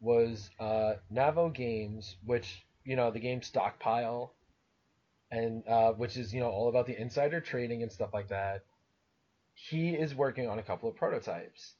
was 0.00 0.50
uh, 0.60 0.94
Nauvoo 1.10 1.50
Games, 1.50 2.16
which 2.24 2.64
you 2.84 2.96
know 2.96 3.10
the 3.10 3.20
game 3.20 3.42
Stockpile, 3.42 4.34
and 5.30 5.66
uh, 5.66 5.92
which 5.92 6.16
is 6.16 6.32
you 6.34 6.40
know 6.40 6.50
all 6.50 6.68
about 6.68 6.86
the 6.86 7.00
insider 7.00 7.40
trading 7.40 7.82
and 7.82 7.92
stuff 7.92 8.10
like 8.12 8.28
that. 8.28 8.64
He 9.54 9.94
is 9.94 10.14
working 10.14 10.48
on 10.48 10.58
a 10.58 10.62
couple 10.62 10.88
of 10.88 10.96
prototypes, 10.96 11.74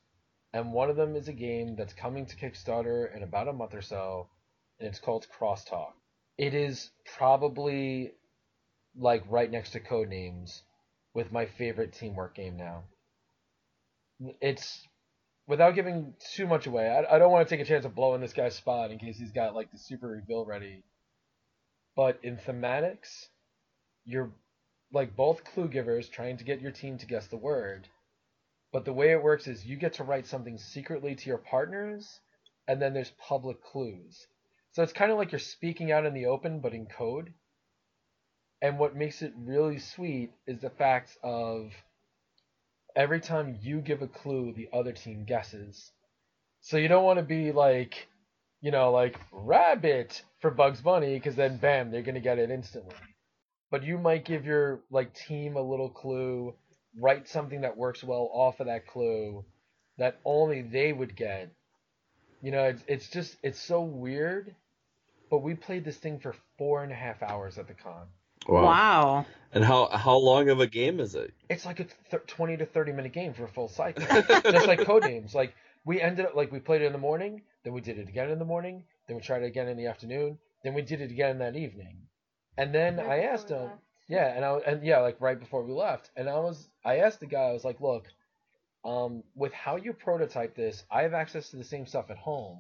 and 0.53 0.73
one 0.73 0.91
of 0.91 0.97
them 0.97 1.15
is 1.15 1.29
a 1.29 1.33
game 1.33 1.77
that's 1.77 1.93
coming 1.93 2.27
to 2.27 2.37
Kickstarter 2.37 3.15
in 3.15 3.23
about 3.23 3.49
a 3.49 3.53
month 3.53 3.75
or 3.75 3.83
so, 3.83 4.29
and 4.79 4.89
it's 4.89 4.99
called 4.99 5.27
Crosstalk. 5.39 5.93
It 6.39 6.55
is 6.55 6.91
probably 7.17 8.13
like 8.99 9.25
right 9.29 9.51
next 9.51 9.73
to 9.73 9.81
Codenames 9.81 10.63
with 11.15 11.33
my 11.33 11.47
favorite 11.47 11.93
teamwork 11.93 12.35
game 12.35 12.57
now. 12.57 12.85
It's 14.41 14.87
without 15.47 15.75
giving 15.75 16.15
too 16.35 16.47
much 16.47 16.67
away. 16.67 16.89
I, 16.89 17.17
I 17.17 17.19
don't 17.19 17.31
want 17.31 17.49
to 17.49 17.55
take 17.55 17.65
a 17.65 17.69
chance 17.69 17.85
of 17.85 17.95
blowing 17.95 18.21
this 18.21 18.33
guy's 18.33 18.55
spot 18.55 18.91
in 18.91 18.99
case 18.99 19.19
he's 19.19 19.33
got 19.33 19.55
like 19.55 19.71
the 19.71 19.79
super 19.79 20.09
reveal 20.09 20.45
ready. 20.45 20.83
But 21.95 22.19
in 22.23 22.37
thematics, 22.37 23.29
you're 24.05 24.33
like 24.93 25.17
both 25.17 25.45
clue 25.45 25.69
givers 25.69 26.09
trying 26.09 26.37
to 26.39 26.45
get 26.45 26.61
your 26.61 26.73
team 26.73 26.99
to 26.99 27.07
guess 27.07 27.27
the 27.27 27.37
word. 27.37 27.89
But 28.73 28.85
the 28.85 28.93
way 28.93 29.13
it 29.13 29.23
works 29.23 29.47
is 29.47 29.65
you 29.65 29.77
get 29.77 29.95
to 29.95 30.05
write 30.05 30.27
something 30.27 30.59
secretly 30.59 31.15
to 31.15 31.29
your 31.29 31.39
partners, 31.39 32.21
and 32.69 32.81
then 32.83 32.93
there's 32.93 33.13
public 33.19 33.63
clues. 33.63 34.27
So 34.73 34.83
it's 34.83 34.93
kind 34.93 35.11
of 35.11 35.17
like 35.17 35.33
you're 35.33 35.39
speaking 35.39 35.93
out 35.93 36.05
in 36.05 36.13
the 36.13 36.27
open, 36.27 36.61
but 36.61 36.75
in 36.75 36.87
code. 36.87 37.33
And 38.61 38.79
what 38.79 38.97
makes 38.97 39.23
it 39.23 39.33
really 39.37 39.79
sweet 39.79 40.33
is 40.47 40.61
the 40.61 40.71
fact 40.71 41.17
of 41.23 41.73
every 42.97 43.21
time 43.21 43.59
you 43.61 43.81
give 43.81 44.03
a 44.03 44.09
clue, 44.09 44.53
the 44.53 44.69
other 44.73 44.93
team 44.93 45.25
guesses. 45.25 45.93
So 46.63 46.79
you 46.79 46.89
don't 46.89 47.05
want 47.05 47.19
to 47.19 47.25
be 47.25 47.53
like, 47.53 48.09
you 48.63 48.71
know, 48.71 48.91
like 48.91 49.21
rabbit 49.31 50.23
for 50.41 50.51
Bugs 50.51 50.81
Bunny, 50.81 51.15
because 51.15 51.37
then 51.37 51.59
bam, 51.59 51.91
they're 51.91 52.03
gonna 52.03 52.21
get 52.21 52.39
it 52.39 52.51
instantly. 52.51 52.97
But 53.71 53.85
you 53.85 53.99
might 53.99 54.25
give 54.25 54.47
your 54.47 54.81
like 54.91 55.15
team 55.15 55.57
a 55.57 55.63
little 55.63 55.91
clue, 55.91 56.55
write 56.99 57.29
something 57.29 57.61
that 57.61 57.77
works 57.77 58.03
well 58.03 58.31
off 58.33 58.61
of 58.61 58.67
that 58.67 58.87
clue, 58.87 59.45
that 59.99 60.19
only 60.25 60.63
they 60.63 60.93
would 60.93 61.15
get. 61.15 61.51
You 62.43 62.51
know, 62.51 62.65
it's 62.65 62.83
it's 62.89 63.09
just 63.11 63.37
it's 63.43 63.61
so 63.61 63.83
weird. 63.83 64.55
But 65.31 65.39
we 65.39 65.55
played 65.55 65.85
this 65.85 65.97
thing 65.97 66.21
for 66.21 66.35
four 66.57 66.83
and 66.85 66.93
a 66.93 66.97
half 66.97 67.23
hours 67.23 67.59
at 67.59 67.67
the 67.67 67.75
con. 67.75 68.07
Wow. 68.49 69.27
And 69.53 69.65
how 69.65 69.89
how 69.89 70.17
long 70.17 70.49
of 70.49 70.61
a 70.61 70.67
game 70.67 71.01
is 71.01 71.15
it? 71.15 71.33
It's 71.49 71.65
like 71.65 71.81
a 71.81 71.87
th- 72.11 72.27
20 72.27 72.59
to 72.59 72.67
30 72.67 72.93
minute 72.93 73.13
game 73.13 73.33
for 73.33 73.45
a 73.45 73.49
full 73.49 73.69
cycle. 73.69 74.05
Just 74.05 74.67
like 74.67 74.85
code 74.85 75.03
Codenames. 75.03 75.35
Like, 75.35 75.55
we 75.85 76.01
ended 76.01 76.27
up, 76.27 76.35
like, 76.35 76.53
we 76.53 76.59
played 76.59 76.83
it 76.83 76.87
in 76.87 76.93
the 76.93 76.99
morning, 76.99 77.43
then 77.65 77.73
we 77.73 77.81
did 77.81 77.99
it 77.99 78.09
again 78.09 78.31
in 78.31 78.39
the 78.39 78.45
morning, 78.45 78.85
then 79.07 79.17
we 79.17 79.23
tried 79.23 79.43
it 79.43 79.47
again 79.47 79.69
in 79.69 79.77
the 79.77 79.87
afternoon, 79.87 80.39
then 80.65 80.75
we 80.75 80.83
did 80.83 81.01
it 81.01 81.11
again 81.11 81.39
that 81.39 81.57
evening. 81.57 81.97
And 82.59 82.75
then 82.75 82.99
I 82.99 83.21
asked 83.23 83.49
him, 83.51 83.71
yeah, 84.09 84.35
and 84.35 84.45
I, 84.45 84.57
and 84.67 84.85
yeah, 84.85 85.01
like 85.01 85.21
right 85.21 85.39
before 85.39 85.65
we 85.65 85.73
left, 85.73 86.11
and 86.17 86.29
I 86.29 86.39
was, 86.39 86.69
I 86.85 86.99
asked 86.99 87.21
the 87.21 87.27
guy, 87.27 87.43
I 87.43 87.53
was 87.53 87.65
like, 87.65 87.81
look, 87.81 88.07
um, 88.85 89.23
with 89.35 89.53
how 89.53 89.77
you 89.77 89.93
prototype 89.93 90.55
this, 90.55 90.85
I 90.91 91.03
have 91.03 91.15
access 91.15 91.51
to 91.51 91.57
the 91.57 91.65
same 91.65 91.87
stuff 91.87 92.11
at 92.11 92.19
home. 92.19 92.59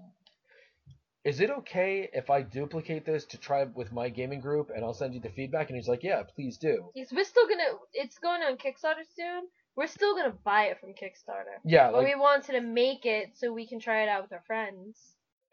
Is 1.26 1.40
it 1.40 1.50
okay 1.50 2.08
if 2.12 2.30
I 2.30 2.42
duplicate 2.42 3.04
this 3.04 3.24
to 3.26 3.36
try 3.36 3.64
with 3.64 3.92
my 3.92 4.08
gaming 4.08 4.40
group 4.40 4.70
and 4.72 4.84
I'll 4.84 4.94
send 4.94 5.12
you 5.12 5.18
the 5.20 5.28
feedback? 5.30 5.68
And 5.68 5.76
he's 5.76 5.88
like, 5.88 6.04
yeah, 6.04 6.22
please 6.22 6.56
do. 6.56 6.88
Yes, 6.94 7.08
we're 7.12 7.24
still 7.24 7.48
gonna. 7.48 7.64
It's 7.92 8.18
going 8.18 8.42
on 8.42 8.56
Kickstarter 8.56 9.02
soon. 9.16 9.48
We're 9.74 9.88
still 9.88 10.14
gonna 10.14 10.34
buy 10.44 10.66
it 10.66 10.78
from 10.78 10.90
Kickstarter. 10.90 11.58
Yeah, 11.64 11.90
But 11.90 12.04
like- 12.04 12.06
we 12.06 12.14
wanted 12.14 12.52
to 12.52 12.60
make 12.60 13.04
it 13.06 13.30
so 13.34 13.52
we 13.52 13.66
can 13.66 13.80
try 13.80 14.04
it 14.04 14.08
out 14.08 14.22
with 14.22 14.32
our 14.34 14.44
friends. 14.46 14.96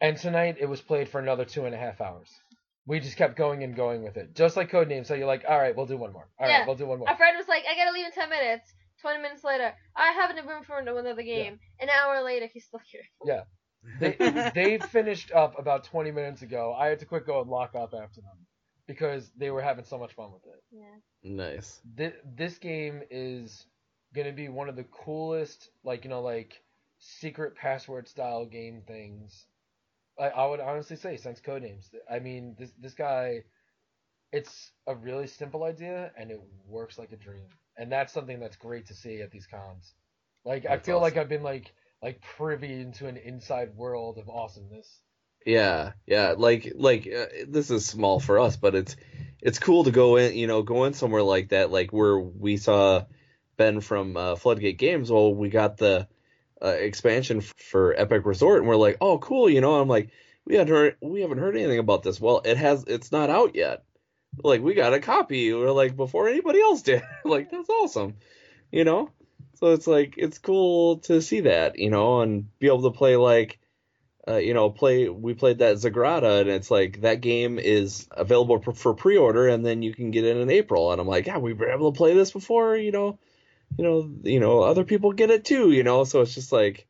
And 0.00 0.16
tonight 0.16 0.58
it 0.60 0.66
was 0.66 0.80
played 0.80 1.08
for 1.08 1.18
another 1.18 1.44
two 1.44 1.64
and 1.66 1.74
a 1.74 1.78
half 1.78 2.00
hours. 2.00 2.30
We 2.86 3.00
just 3.00 3.16
kept 3.16 3.34
going 3.36 3.64
and 3.64 3.74
going 3.74 4.04
with 4.04 4.16
it, 4.16 4.36
just 4.36 4.56
like 4.56 4.70
Codename. 4.70 5.04
So 5.04 5.14
you're 5.14 5.26
like, 5.26 5.44
all 5.48 5.58
right, 5.58 5.74
we'll 5.74 5.86
do 5.86 5.96
one 5.96 6.12
more. 6.12 6.28
All 6.38 6.46
right, 6.46 6.58
yeah, 6.60 6.66
we'll 6.66 6.76
do 6.76 6.86
one 6.86 7.00
more. 7.00 7.08
Our 7.08 7.16
friend 7.16 7.36
was 7.36 7.48
like, 7.48 7.64
"I 7.68 7.74
gotta 7.74 7.90
leave 7.92 8.06
in 8.06 8.12
ten 8.12 8.30
minutes." 8.30 8.72
Twenty 9.00 9.20
minutes 9.20 9.42
later, 9.42 9.74
I 9.96 10.12
have 10.12 10.30
a 10.30 10.48
room 10.48 10.62
for 10.62 10.78
another 10.78 11.22
game. 11.22 11.58
An 11.80 11.88
hour 11.90 12.22
later, 12.22 12.46
he's 12.46 12.64
still 12.64 12.80
here. 12.86 13.02
Yeah. 13.24 13.42
They 14.00 14.16
they 14.54 14.78
finished 14.78 15.32
up 15.32 15.58
about 15.58 15.84
20 15.84 16.10
minutes 16.10 16.42
ago. 16.42 16.74
I 16.78 16.88
had 16.88 16.98
to 17.00 17.06
quick 17.06 17.26
go 17.26 17.40
and 17.40 17.50
lock 17.50 17.74
up 17.74 17.94
after 17.94 18.20
them 18.20 18.46
because 18.86 19.30
they 19.36 19.50
were 19.50 19.62
having 19.62 19.84
so 19.84 19.98
much 19.98 20.14
fun 20.14 20.32
with 20.32 20.44
it. 20.46 20.62
Yeah. 20.70 20.96
Nice. 21.22 21.80
This, 21.96 22.12
this 22.36 22.58
game 22.58 23.02
is 23.10 23.66
going 24.14 24.26
to 24.26 24.32
be 24.32 24.48
one 24.48 24.68
of 24.68 24.76
the 24.76 24.84
coolest, 24.84 25.70
like, 25.84 26.04
you 26.04 26.10
know, 26.10 26.22
like 26.22 26.62
secret 26.98 27.56
password 27.56 28.08
style 28.08 28.46
game 28.46 28.82
things. 28.86 29.46
I, 30.18 30.28
I 30.28 30.46
would 30.46 30.60
honestly 30.60 30.96
say 30.96 31.16
since 31.16 31.40
Codenames. 31.40 31.88
I 32.10 32.18
mean, 32.18 32.54
this 32.58 32.72
this 32.80 32.94
guy 32.94 33.44
it's 34.32 34.72
a 34.88 34.94
really 34.96 35.28
simple 35.28 35.62
idea 35.62 36.10
and 36.18 36.30
it 36.30 36.40
works 36.66 36.98
like 36.98 37.12
a 37.12 37.16
dream. 37.16 37.46
And 37.78 37.90
that's 37.90 38.12
something 38.12 38.40
that's 38.40 38.56
great 38.56 38.86
to 38.86 38.94
see 38.94 39.20
at 39.22 39.30
these 39.30 39.46
cons. 39.46 39.94
Like 40.44 40.66
I 40.66 40.76
That's 40.76 40.86
feel 40.86 41.00
like. 41.00 41.16
I've 41.16 41.28
been 41.28 41.42
like 41.42 41.72
like 42.04 42.20
privy 42.20 42.70
into 42.70 43.06
an 43.06 43.16
inside 43.16 43.74
world 43.74 44.18
of 44.18 44.28
awesomeness. 44.28 45.00
Yeah, 45.46 45.92
yeah. 46.06 46.34
Like 46.36 46.70
like 46.76 47.06
uh, 47.06 47.26
this 47.48 47.70
is 47.70 47.86
small 47.86 48.20
for 48.20 48.38
us, 48.38 48.56
but 48.56 48.74
it's 48.74 48.94
it's 49.40 49.58
cool 49.58 49.84
to 49.84 49.90
go 49.90 50.16
in, 50.16 50.34
you 50.34 50.46
know, 50.46 50.62
go 50.62 50.84
in 50.84 50.92
somewhere 50.92 51.22
like 51.22 51.48
that, 51.48 51.70
like 51.70 51.94
where 51.94 52.18
we 52.18 52.58
saw 52.58 53.04
Ben 53.56 53.80
from 53.80 54.18
uh, 54.18 54.36
Floodgate 54.36 54.76
Games. 54.76 55.10
Well, 55.10 55.34
we 55.34 55.48
got 55.48 55.78
the 55.78 56.06
uh, 56.62 56.68
expansion 56.68 57.40
for 57.40 57.98
Epic 57.98 58.26
Resort, 58.26 58.58
and 58.58 58.68
we're 58.68 58.76
like, 58.76 58.98
oh, 59.00 59.16
cool, 59.16 59.48
you 59.48 59.62
know. 59.62 59.80
I'm 59.80 59.88
like, 59.88 60.10
we 60.44 60.56
haven't 60.56 60.74
heard 60.74 60.96
we 61.00 61.22
haven't 61.22 61.38
heard 61.38 61.56
anything 61.56 61.78
about 61.78 62.02
this. 62.02 62.20
Well, 62.20 62.42
it 62.44 62.58
has 62.58 62.84
it's 62.86 63.12
not 63.12 63.30
out 63.30 63.54
yet. 63.54 63.82
Like 64.42 64.60
we 64.60 64.74
got 64.74 64.92
a 64.92 65.00
copy. 65.00 65.54
We're 65.54 65.70
like 65.70 65.96
before 65.96 66.28
anybody 66.28 66.60
else 66.60 66.82
did. 66.82 67.02
like 67.24 67.50
that's 67.50 67.70
awesome, 67.70 68.16
you 68.70 68.84
know. 68.84 69.10
So 69.64 69.72
it's 69.72 69.86
like 69.86 70.16
it's 70.18 70.36
cool 70.36 70.98
to 71.08 71.22
see 71.22 71.40
that, 71.40 71.78
you 71.78 71.88
know, 71.88 72.20
and 72.20 72.46
be 72.58 72.66
able 72.66 72.82
to 72.82 72.90
play 72.90 73.16
like 73.16 73.58
uh, 74.28 74.36
you 74.36 74.52
know, 74.52 74.68
play. 74.68 75.08
We 75.08 75.32
played 75.32 75.60
that 75.60 75.76
Sagrada, 75.76 76.42
and 76.42 76.50
it's 76.50 76.70
like 76.70 77.00
that 77.00 77.22
game 77.22 77.58
is 77.58 78.06
available 78.10 78.60
for, 78.60 78.74
for 78.74 78.92
pre-order, 78.92 79.48
and 79.48 79.64
then 79.64 79.80
you 79.80 79.94
can 79.94 80.10
get 80.10 80.24
it 80.24 80.36
in 80.36 80.50
April. 80.50 80.92
And 80.92 81.00
I'm 81.00 81.06
like, 81.06 81.26
yeah, 81.26 81.38
we 81.38 81.54
were 81.54 81.70
able 81.70 81.90
to 81.90 81.96
play 81.96 82.12
this 82.12 82.30
before, 82.30 82.76
you 82.76 82.92
know, 82.92 83.18
you 83.78 83.84
know, 83.84 84.10
you 84.22 84.38
know, 84.38 84.60
other 84.60 84.84
people 84.84 85.12
get 85.12 85.30
it 85.30 85.46
too, 85.46 85.72
you 85.72 85.82
know. 85.82 86.04
So 86.04 86.20
it's 86.20 86.34
just 86.34 86.52
like, 86.52 86.86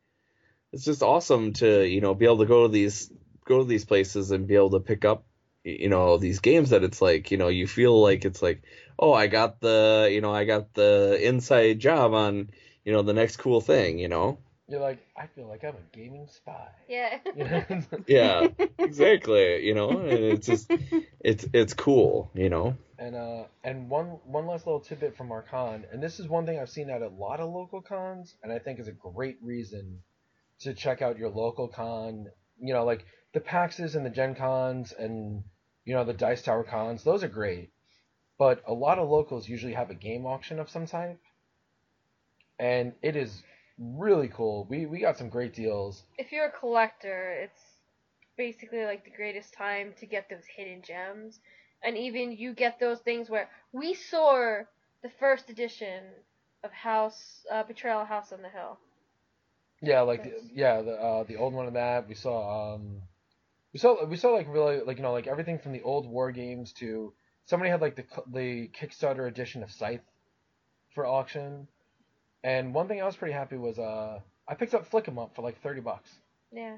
it's 0.73 0.83
just 0.83 1.01
awesome 1.01 1.53
to 1.53 1.87
you 1.87 2.01
know 2.01 2.13
be 2.13 2.25
able 2.25 2.39
to 2.39 2.45
go 2.45 2.63
to 2.63 2.73
these 2.73 3.09
go 3.45 3.59
to 3.59 3.65
these 3.65 3.85
places 3.85 4.31
and 4.31 4.47
be 4.47 4.55
able 4.55 4.71
to 4.71 4.81
pick 4.81 5.05
up 5.05 5.23
you 5.63 5.87
know 5.87 6.17
these 6.17 6.39
games 6.39 6.71
that 6.71 6.83
it's 6.83 7.01
like 7.01 7.31
you 7.31 7.37
know 7.37 7.47
you 7.47 7.67
feel 7.67 8.01
like 8.01 8.25
it's 8.25 8.41
like 8.41 8.63
oh 8.99 9.13
I 9.13 9.27
got 9.27 9.61
the 9.61 10.09
you 10.11 10.19
know 10.19 10.33
I 10.33 10.43
got 10.43 10.73
the 10.73 11.17
inside 11.21 11.79
job 11.79 12.13
on 12.13 12.49
you 12.85 12.93
know 12.93 13.01
the 13.01 13.13
next 13.13 13.37
cool 13.37 13.61
thing 13.61 13.99
you 13.99 14.07
know 14.07 14.37
You're 14.67 14.81
like, 14.81 14.99
I 15.15 15.27
feel 15.27 15.47
like 15.47 15.63
I'm 15.63 15.75
a 15.75 15.97
gaming 15.97 16.27
spy. 16.27 16.67
Yeah. 16.87 17.19
yeah 18.07 18.47
exactly 18.79 19.65
you 19.65 19.73
know 19.75 19.89
and 19.99 20.23
it's 20.33 20.47
just 20.47 20.71
it's 21.19 21.45
it's 21.53 21.73
cool 21.73 22.31
you 22.33 22.49
know 22.49 22.75
And 22.97 23.15
uh, 23.15 23.43
and 23.63 23.89
one 23.89 24.19
one 24.25 24.47
last 24.47 24.65
little 24.65 24.79
tidbit 24.79 25.17
from 25.17 25.31
our 25.31 25.41
con, 25.43 25.85
and 25.91 26.01
this 26.01 26.19
is 26.19 26.27
one 26.29 26.45
thing 26.45 26.57
I've 26.59 26.69
seen 26.69 26.89
at 26.89 27.01
a 27.01 27.09
lot 27.09 27.39
of 27.41 27.51
local 27.51 27.81
cons, 27.81 28.33
and 28.41 28.53
I 28.53 28.59
think 28.59 28.79
is 28.79 28.87
a 28.87 28.93
great 28.93 29.37
reason 29.43 29.99
to 30.61 30.73
check 30.73 31.01
out 31.01 31.17
your 31.19 31.29
local 31.29 31.67
con. 31.67 32.27
You 32.57 32.73
know, 32.73 32.85
like 32.85 33.05
the 33.33 33.41
PAXs 33.41 33.95
and 33.95 34.05
the 34.05 34.09
Gen 34.09 34.33
Cons, 34.35 34.93
and 34.97 35.43
you 35.83 35.93
know 35.93 36.05
the 36.05 36.13
Dice 36.13 36.41
Tower 36.41 36.63
cons. 36.63 37.03
Those 37.03 37.23
are 37.23 37.27
great, 37.41 37.71
but 38.39 38.63
a 38.65 38.73
lot 38.73 38.97
of 38.97 39.09
locals 39.09 39.49
usually 39.49 39.73
have 39.73 39.89
a 39.91 39.95
game 40.07 40.25
auction 40.25 40.59
of 40.59 40.69
some 40.69 40.87
type, 40.87 41.19
and 42.59 42.93
it 43.01 43.15
is 43.15 43.43
really 43.77 44.29
cool. 44.29 44.65
We 44.69 44.85
we 44.85 44.99
got 44.99 45.17
some 45.17 45.29
great 45.29 45.53
deals. 45.53 46.03
if 46.17 46.31
you're 46.31 46.45
a 46.45 46.51
collector, 46.51 47.31
it's 47.31 47.61
basically 48.37 48.85
like 48.85 49.03
the 49.03 49.11
greatest 49.11 49.53
time 49.53 49.93
to 49.99 50.05
get 50.05 50.29
those 50.29 50.45
hidden 50.55 50.81
gems. 50.81 51.39
And 51.83 51.97
even 51.97 52.31
you 52.31 52.53
get 52.53 52.79
those 52.79 52.99
things 52.99 53.29
where 53.29 53.49
we 53.71 53.93
saw 53.93 54.61
the 55.03 55.09
first 55.19 55.49
edition 55.49 56.03
of 56.63 56.71
House 56.71 57.45
uh, 57.51 57.63
Betrayal 57.63 58.05
House 58.05 58.31
on 58.31 58.41
the 58.41 58.49
Hill. 58.49 58.77
Yeah, 59.81 60.01
like 60.01 60.23
the, 60.23 60.33
yeah, 60.53 60.81
the 60.81 60.93
uh, 60.93 61.23
the 61.23 61.35
old 61.35 61.53
one 61.53 61.67
of 61.67 61.73
that. 61.73 62.07
We 62.07 62.15
saw 62.15 62.75
um, 62.75 63.01
we 63.73 63.79
saw 63.79 64.03
we 64.05 64.17
saw 64.17 64.29
like 64.29 64.47
really 64.49 64.79
like 64.81 64.97
you 64.97 65.03
know 65.03 65.11
like 65.11 65.27
everything 65.27 65.59
from 65.59 65.73
the 65.73 65.81
old 65.83 66.07
war 66.07 66.31
games 66.31 66.73
to 66.73 67.13
somebody 67.45 67.69
had 67.69 67.81
like 67.81 67.95
the 67.95 68.05
the 68.33 68.69
Kickstarter 68.69 69.27
edition 69.27 69.61
of 69.63 69.71
Scythe 69.71 70.01
for 70.93 71.05
auction. 71.05 71.67
And 72.45 72.75
one 72.75 72.87
thing 72.87 73.01
I 73.01 73.05
was 73.05 73.15
pretty 73.15 73.33
happy 73.33 73.57
was 73.57 73.79
uh 73.79 74.19
I 74.47 74.53
picked 74.53 74.75
up 74.75 74.85
Flick 74.85 75.07
'em 75.07 75.17
Up 75.17 75.35
for 75.35 75.41
like 75.41 75.59
thirty 75.61 75.81
bucks, 75.81 76.09
Yeah. 76.51 76.77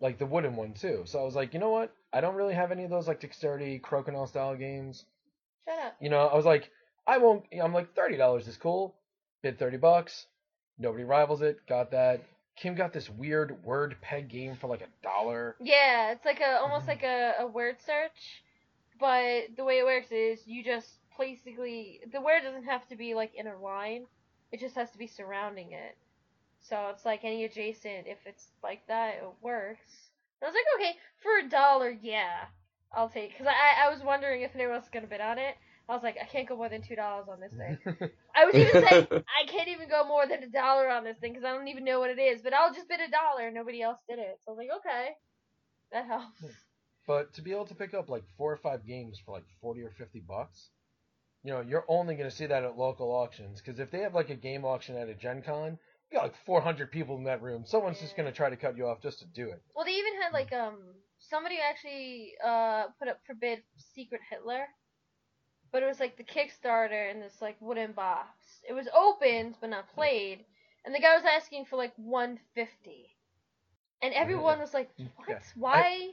like 0.00 0.18
the 0.18 0.26
wooden 0.26 0.56
one 0.56 0.72
too. 0.74 1.02
So 1.06 1.20
I 1.20 1.24
was 1.24 1.36
like, 1.36 1.54
you 1.54 1.60
know 1.60 1.70
what? 1.70 1.94
I 2.12 2.20
don't 2.20 2.34
really 2.34 2.54
have 2.54 2.72
any 2.72 2.82
of 2.82 2.90
those 2.90 3.06
like 3.06 3.20
dexterity 3.20 3.78
Crokinole 3.78 4.26
style 4.28 4.56
games. 4.56 5.04
Shut 5.64 5.78
up. 5.78 5.94
You 6.00 6.10
know, 6.10 6.26
I 6.26 6.34
was 6.34 6.44
like, 6.44 6.70
I 7.06 7.18
won't. 7.18 7.44
I'm 7.52 7.72
like 7.72 7.94
thirty 7.94 8.16
dollars 8.16 8.48
is 8.48 8.56
cool. 8.56 8.96
Bid 9.42 9.60
thirty 9.60 9.76
bucks. 9.76 10.26
Nobody 10.76 11.04
rivals 11.04 11.40
it. 11.42 11.60
Got 11.68 11.92
that. 11.92 12.22
Kim 12.56 12.74
got 12.74 12.92
this 12.92 13.08
weird 13.08 13.62
word 13.64 13.96
peg 14.02 14.28
game 14.28 14.56
for 14.56 14.66
like 14.66 14.80
a 14.82 14.88
dollar. 15.04 15.54
Yeah, 15.60 16.10
it's 16.12 16.24
like 16.24 16.40
a 16.40 16.58
almost 16.58 16.88
like 16.88 17.04
a, 17.04 17.34
a 17.38 17.46
word 17.46 17.76
search, 17.86 18.42
but 18.98 19.56
the 19.56 19.62
way 19.64 19.78
it 19.78 19.84
works 19.84 20.10
is 20.10 20.44
you 20.46 20.64
just 20.64 20.88
basically 21.16 22.00
the 22.12 22.20
word 22.20 22.40
doesn't 22.42 22.64
have 22.64 22.86
to 22.88 22.96
be 22.96 23.14
like 23.14 23.34
in 23.36 23.46
a 23.46 23.56
line, 23.58 24.06
it 24.52 24.60
just 24.60 24.74
has 24.74 24.90
to 24.90 24.98
be 24.98 25.06
surrounding 25.06 25.72
it. 25.72 25.96
So 26.60 26.88
it's 26.92 27.04
like 27.04 27.24
any 27.24 27.44
adjacent. 27.44 28.06
If 28.06 28.18
it's 28.26 28.48
like 28.62 28.86
that, 28.88 29.14
it 29.14 29.28
works. 29.42 30.10
And 30.40 30.48
I 30.48 30.50
was 30.50 30.54
like, 30.54 30.80
okay, 30.80 30.98
for 31.22 31.46
a 31.46 31.48
dollar, 31.48 31.90
yeah, 31.90 32.46
I'll 32.92 33.08
take. 33.08 33.32
Because 33.32 33.46
I 33.46 33.86
I 33.86 33.90
was 33.90 34.02
wondering 34.02 34.42
if 34.42 34.54
anyone 34.54 34.74
else 34.74 34.84
was 34.84 34.90
gonna 34.92 35.06
bid 35.06 35.20
on 35.20 35.38
it. 35.38 35.54
I 35.88 35.94
was 35.94 36.04
like, 36.04 36.16
I 36.22 36.26
can't 36.26 36.48
go 36.48 36.56
more 36.56 36.68
than 36.68 36.82
two 36.82 36.94
dollars 36.94 37.26
on 37.28 37.40
this 37.40 37.52
thing. 37.52 37.76
I 38.36 38.44
was 38.44 38.54
even 38.54 38.72
saying 38.88 39.06
I 39.10 39.46
can't 39.46 39.68
even 39.68 39.88
go 39.88 40.06
more 40.06 40.26
than 40.26 40.42
a 40.42 40.48
dollar 40.48 40.88
on 40.88 41.02
this 41.02 41.18
thing 41.18 41.32
because 41.32 41.44
I 41.44 41.52
don't 41.52 41.68
even 41.68 41.84
know 41.84 41.98
what 41.98 42.10
it 42.10 42.20
is. 42.20 42.42
But 42.42 42.54
I'll 42.54 42.72
just 42.72 42.88
bid 42.88 43.00
a 43.00 43.10
dollar, 43.10 43.46
and 43.46 43.54
nobody 43.54 43.82
else 43.82 43.98
did 44.08 44.18
it. 44.18 44.38
So 44.44 44.52
I 44.52 44.54
was 44.54 44.58
like, 44.58 44.78
okay, 44.78 45.08
that 45.92 46.06
helps. 46.06 46.44
But 47.06 47.32
to 47.34 47.42
be 47.42 47.50
able 47.50 47.66
to 47.66 47.74
pick 47.74 47.92
up 47.92 48.08
like 48.08 48.22
four 48.36 48.52
or 48.52 48.56
five 48.56 48.86
games 48.86 49.18
for 49.24 49.32
like 49.32 49.46
forty 49.60 49.82
or 49.82 49.90
fifty 49.90 50.20
bucks, 50.20 50.70
you 51.42 51.52
know, 51.52 51.60
you're 51.60 51.84
only 51.88 52.14
gonna 52.16 52.30
see 52.30 52.46
that 52.46 52.64
at 52.64 52.76
local 52.76 53.10
auctions. 53.10 53.60
Because 53.60 53.80
if 53.80 53.90
they 53.90 54.00
have 54.00 54.14
like 54.14 54.30
a 54.30 54.34
game 54.34 54.64
auction 54.64 54.96
at 54.96 55.08
a 55.08 55.14
Gen 55.14 55.42
Con, 55.42 55.78
you 56.10 56.16
got 56.18 56.24
like 56.24 56.34
four 56.44 56.60
hundred 56.60 56.90
people 56.90 57.16
in 57.16 57.24
that 57.24 57.42
room. 57.42 57.64
Someone's 57.66 58.00
just 58.00 58.16
gonna 58.16 58.32
try 58.32 58.50
to 58.50 58.56
cut 58.56 58.76
you 58.76 58.86
off 58.86 59.00
just 59.02 59.20
to 59.20 59.26
do 59.26 59.48
it. 59.48 59.62
Well, 59.74 59.84
they 59.84 59.92
even 59.92 60.20
had 60.20 60.32
like 60.32 60.52
um 60.52 60.76
somebody 61.18 61.56
actually 61.58 62.32
uh 62.44 62.84
put 62.98 63.08
up 63.08 63.20
for 63.26 63.34
bid 63.34 63.62
Secret 63.94 64.20
Hitler, 64.28 64.66
but 65.72 65.82
it 65.82 65.86
was 65.86 66.00
like 66.00 66.16
the 66.16 66.24
Kickstarter 66.24 67.10
in 67.10 67.20
this 67.20 67.40
like 67.40 67.56
wooden 67.60 67.92
box. 67.92 68.28
It 68.68 68.72
was 68.74 68.88
opened 68.94 69.54
but 69.60 69.70
not 69.70 69.92
played, 69.94 70.44
and 70.84 70.94
the 70.94 71.00
guy 71.00 71.14
was 71.14 71.24
asking 71.24 71.64
for 71.66 71.76
like 71.76 71.92
one 71.96 72.38
fifty, 72.54 73.16
and 74.02 74.12
everyone 74.14 74.58
was 74.60 74.74
like, 74.74 74.90
"What? 75.16 75.28
Yeah. 75.28 75.38
Why? 75.56 76.08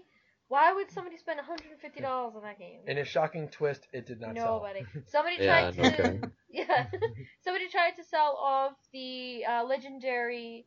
Why 0.49 0.73
would 0.73 0.89
somebody 0.91 1.17
spend 1.17 1.37
one 1.37 1.45
hundred 1.45 1.71
and 1.71 1.79
fifty 1.79 2.01
dollars 2.01 2.33
on 2.35 2.43
that 2.43 2.57
game?" 2.59 2.79
In 2.87 2.97
a 2.97 3.05
shocking 3.05 3.49
twist, 3.49 3.87
it 3.91 4.05
did 4.05 4.21
not 4.21 4.35
sell. 4.35 4.57
Nobody. 4.59 4.85
Somebody 5.07 5.37
Yeah, 5.39 5.71
tried 5.71 5.73
to. 5.75 6.03
okay. 6.03 6.19
Yeah. 6.49 6.87
Somebody 7.43 7.67
tried 7.69 7.91
to 7.97 8.03
sell 8.03 8.35
off 8.41 8.73
the 8.91 9.43
uh, 9.45 9.63
legendary 9.65 10.65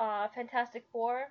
uh, 0.00 0.28
Fantastic 0.34 0.84
Four, 0.90 1.26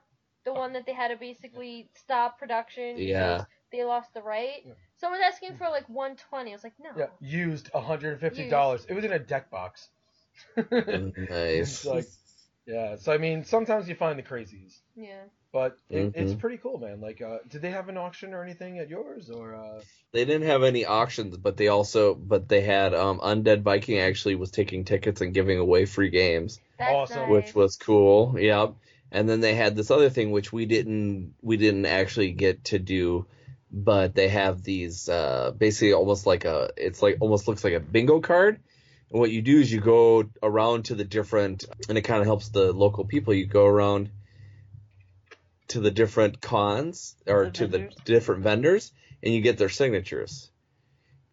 the 0.45 0.53
one 0.53 0.73
that 0.73 0.85
they 0.85 0.93
had 0.93 1.09
to 1.09 1.17
basically 1.17 1.89
stop 1.95 2.37
production 2.39 2.97
Yeah. 2.99 3.45
they 3.71 3.83
lost 3.83 4.13
the 4.13 4.21
right. 4.21 4.65
Someone's 4.97 5.23
asking 5.25 5.57
for 5.57 5.67
like 5.69 5.89
120. 5.89 6.51
I 6.51 6.53
was 6.53 6.63
like, 6.63 6.73
no. 6.79 6.89
Yeah, 6.97 7.07
used 7.19 7.69
hundred 7.73 8.11
and 8.13 8.21
fifty 8.21 8.49
dollars. 8.49 8.85
It 8.87 8.93
was 8.93 9.03
in 9.03 9.11
a 9.11 9.19
deck 9.19 9.49
box. 9.51 9.89
nice 10.55 11.85
like, 11.85 12.05
yeah. 12.65 12.95
So 12.97 13.11
I 13.11 13.17
mean, 13.17 13.43
sometimes 13.43 13.87
you 13.89 13.95
find 13.95 14.17
the 14.17 14.23
crazies, 14.23 14.79
Yeah. 14.95 15.23
But 15.57 15.75
it, 15.89 16.11
it's 16.13 16.33
Mhm. 16.33 16.39
pretty 16.39 16.57
cool, 16.57 16.77
man. 16.77 17.01
Like, 17.01 17.19
uh, 17.19 17.39
did 17.49 17.63
they 17.63 17.71
have 17.71 17.89
an 17.89 17.97
auction 17.97 18.35
or 18.35 18.43
anything 18.43 18.77
at 18.77 18.89
yours, 18.89 19.31
or? 19.31 19.55
Uh... 19.55 19.81
They 20.11 20.23
didn't 20.23 20.45
have 20.47 20.61
any 20.61 20.85
auctions, 20.85 21.35
but 21.35 21.57
they 21.57 21.67
also 21.67 22.13
but 22.13 22.47
they 22.47 22.61
had 22.61 22.93
um 22.93 23.19
Undead 23.19 23.63
Viking 23.63 23.97
actually 23.97 24.35
was 24.35 24.51
taking 24.51 24.85
tickets 24.85 25.19
and 25.21 25.33
giving 25.33 25.57
away 25.57 25.85
free 25.85 26.11
games, 26.11 26.59
That's 26.77 26.93
Awesome. 26.93 27.29
which 27.31 27.55
was 27.55 27.75
cool. 27.75 28.35
Yep. 28.39 28.75
And 29.11 29.27
then 29.27 29.39
they 29.39 29.55
had 29.55 29.75
this 29.75 29.89
other 29.89 30.11
thing 30.11 30.29
which 30.29 30.53
we 30.53 30.67
didn't 30.67 31.33
we 31.41 31.57
didn't 31.57 31.87
actually 31.87 32.33
get 32.33 32.65
to 32.65 32.77
do, 32.77 33.25
but 33.71 34.13
they 34.13 34.27
have 34.27 34.61
these 34.61 35.09
uh 35.09 35.53
basically 35.57 35.93
almost 35.93 36.27
like 36.27 36.45
a 36.45 36.69
it's 36.77 37.01
like 37.01 37.17
almost 37.19 37.47
looks 37.47 37.63
like 37.63 37.73
a 37.73 37.79
bingo 37.79 38.19
card. 38.19 38.59
And 39.09 39.19
what 39.19 39.31
you 39.31 39.41
do 39.41 39.59
is 39.59 39.71
you 39.71 39.81
go 39.81 40.29
around 40.43 40.85
to 40.85 40.95
the 40.95 41.03
different 41.17 41.65
and 41.89 41.97
it 41.97 42.03
kind 42.03 42.21
of 42.21 42.27
helps 42.27 42.49
the 42.49 42.71
local 42.73 43.05
people. 43.05 43.33
You 43.33 43.47
go 43.47 43.65
around 43.65 44.11
to 45.69 45.79
the 45.79 45.91
different 45.91 46.41
cons 46.41 47.15
or 47.25 47.45
The 47.45 47.51
to 47.51 47.67
the 47.67 47.89
different 48.05 48.43
vendors 48.43 48.91
and 49.23 49.33
you 49.33 49.41
get 49.41 49.57
their 49.57 49.69
signatures. 49.69 50.51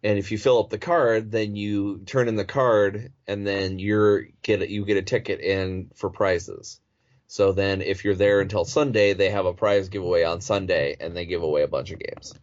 And 0.03 0.19
if 0.19 0.31
you 0.31 0.37
fill 0.37 0.59
up 0.59 0.69
the 0.69 0.77
card, 0.77 1.31
then 1.31 1.55
you 1.55 2.03
turn 2.05 2.27
in 2.27 2.35
the 2.35 2.45
card 2.45 3.11
and 3.27 3.45
then 3.45 3.79
you're 3.79 4.27
get 4.43 4.61
a, 4.61 4.69
you 4.69 4.85
get 4.85 4.97
a 4.97 5.01
ticket 5.01 5.39
in 5.39 5.89
for 5.95 6.09
prizes. 6.09 6.79
So 7.27 7.53
then 7.53 7.81
if 7.81 8.05
you're 8.05 8.15
there 8.15 8.39
until 8.39 8.65
Sunday, 8.65 9.13
they 9.13 9.31
have 9.31 9.47
a 9.47 9.53
prize 9.53 9.89
giveaway 9.89 10.23
on 10.23 10.41
Sunday 10.41 10.95
and 10.99 11.15
they 11.15 11.25
give 11.25 11.41
away 11.41 11.63
a 11.63 11.67
bunch 11.67 11.91
of 11.91 11.99
games. 11.99 12.33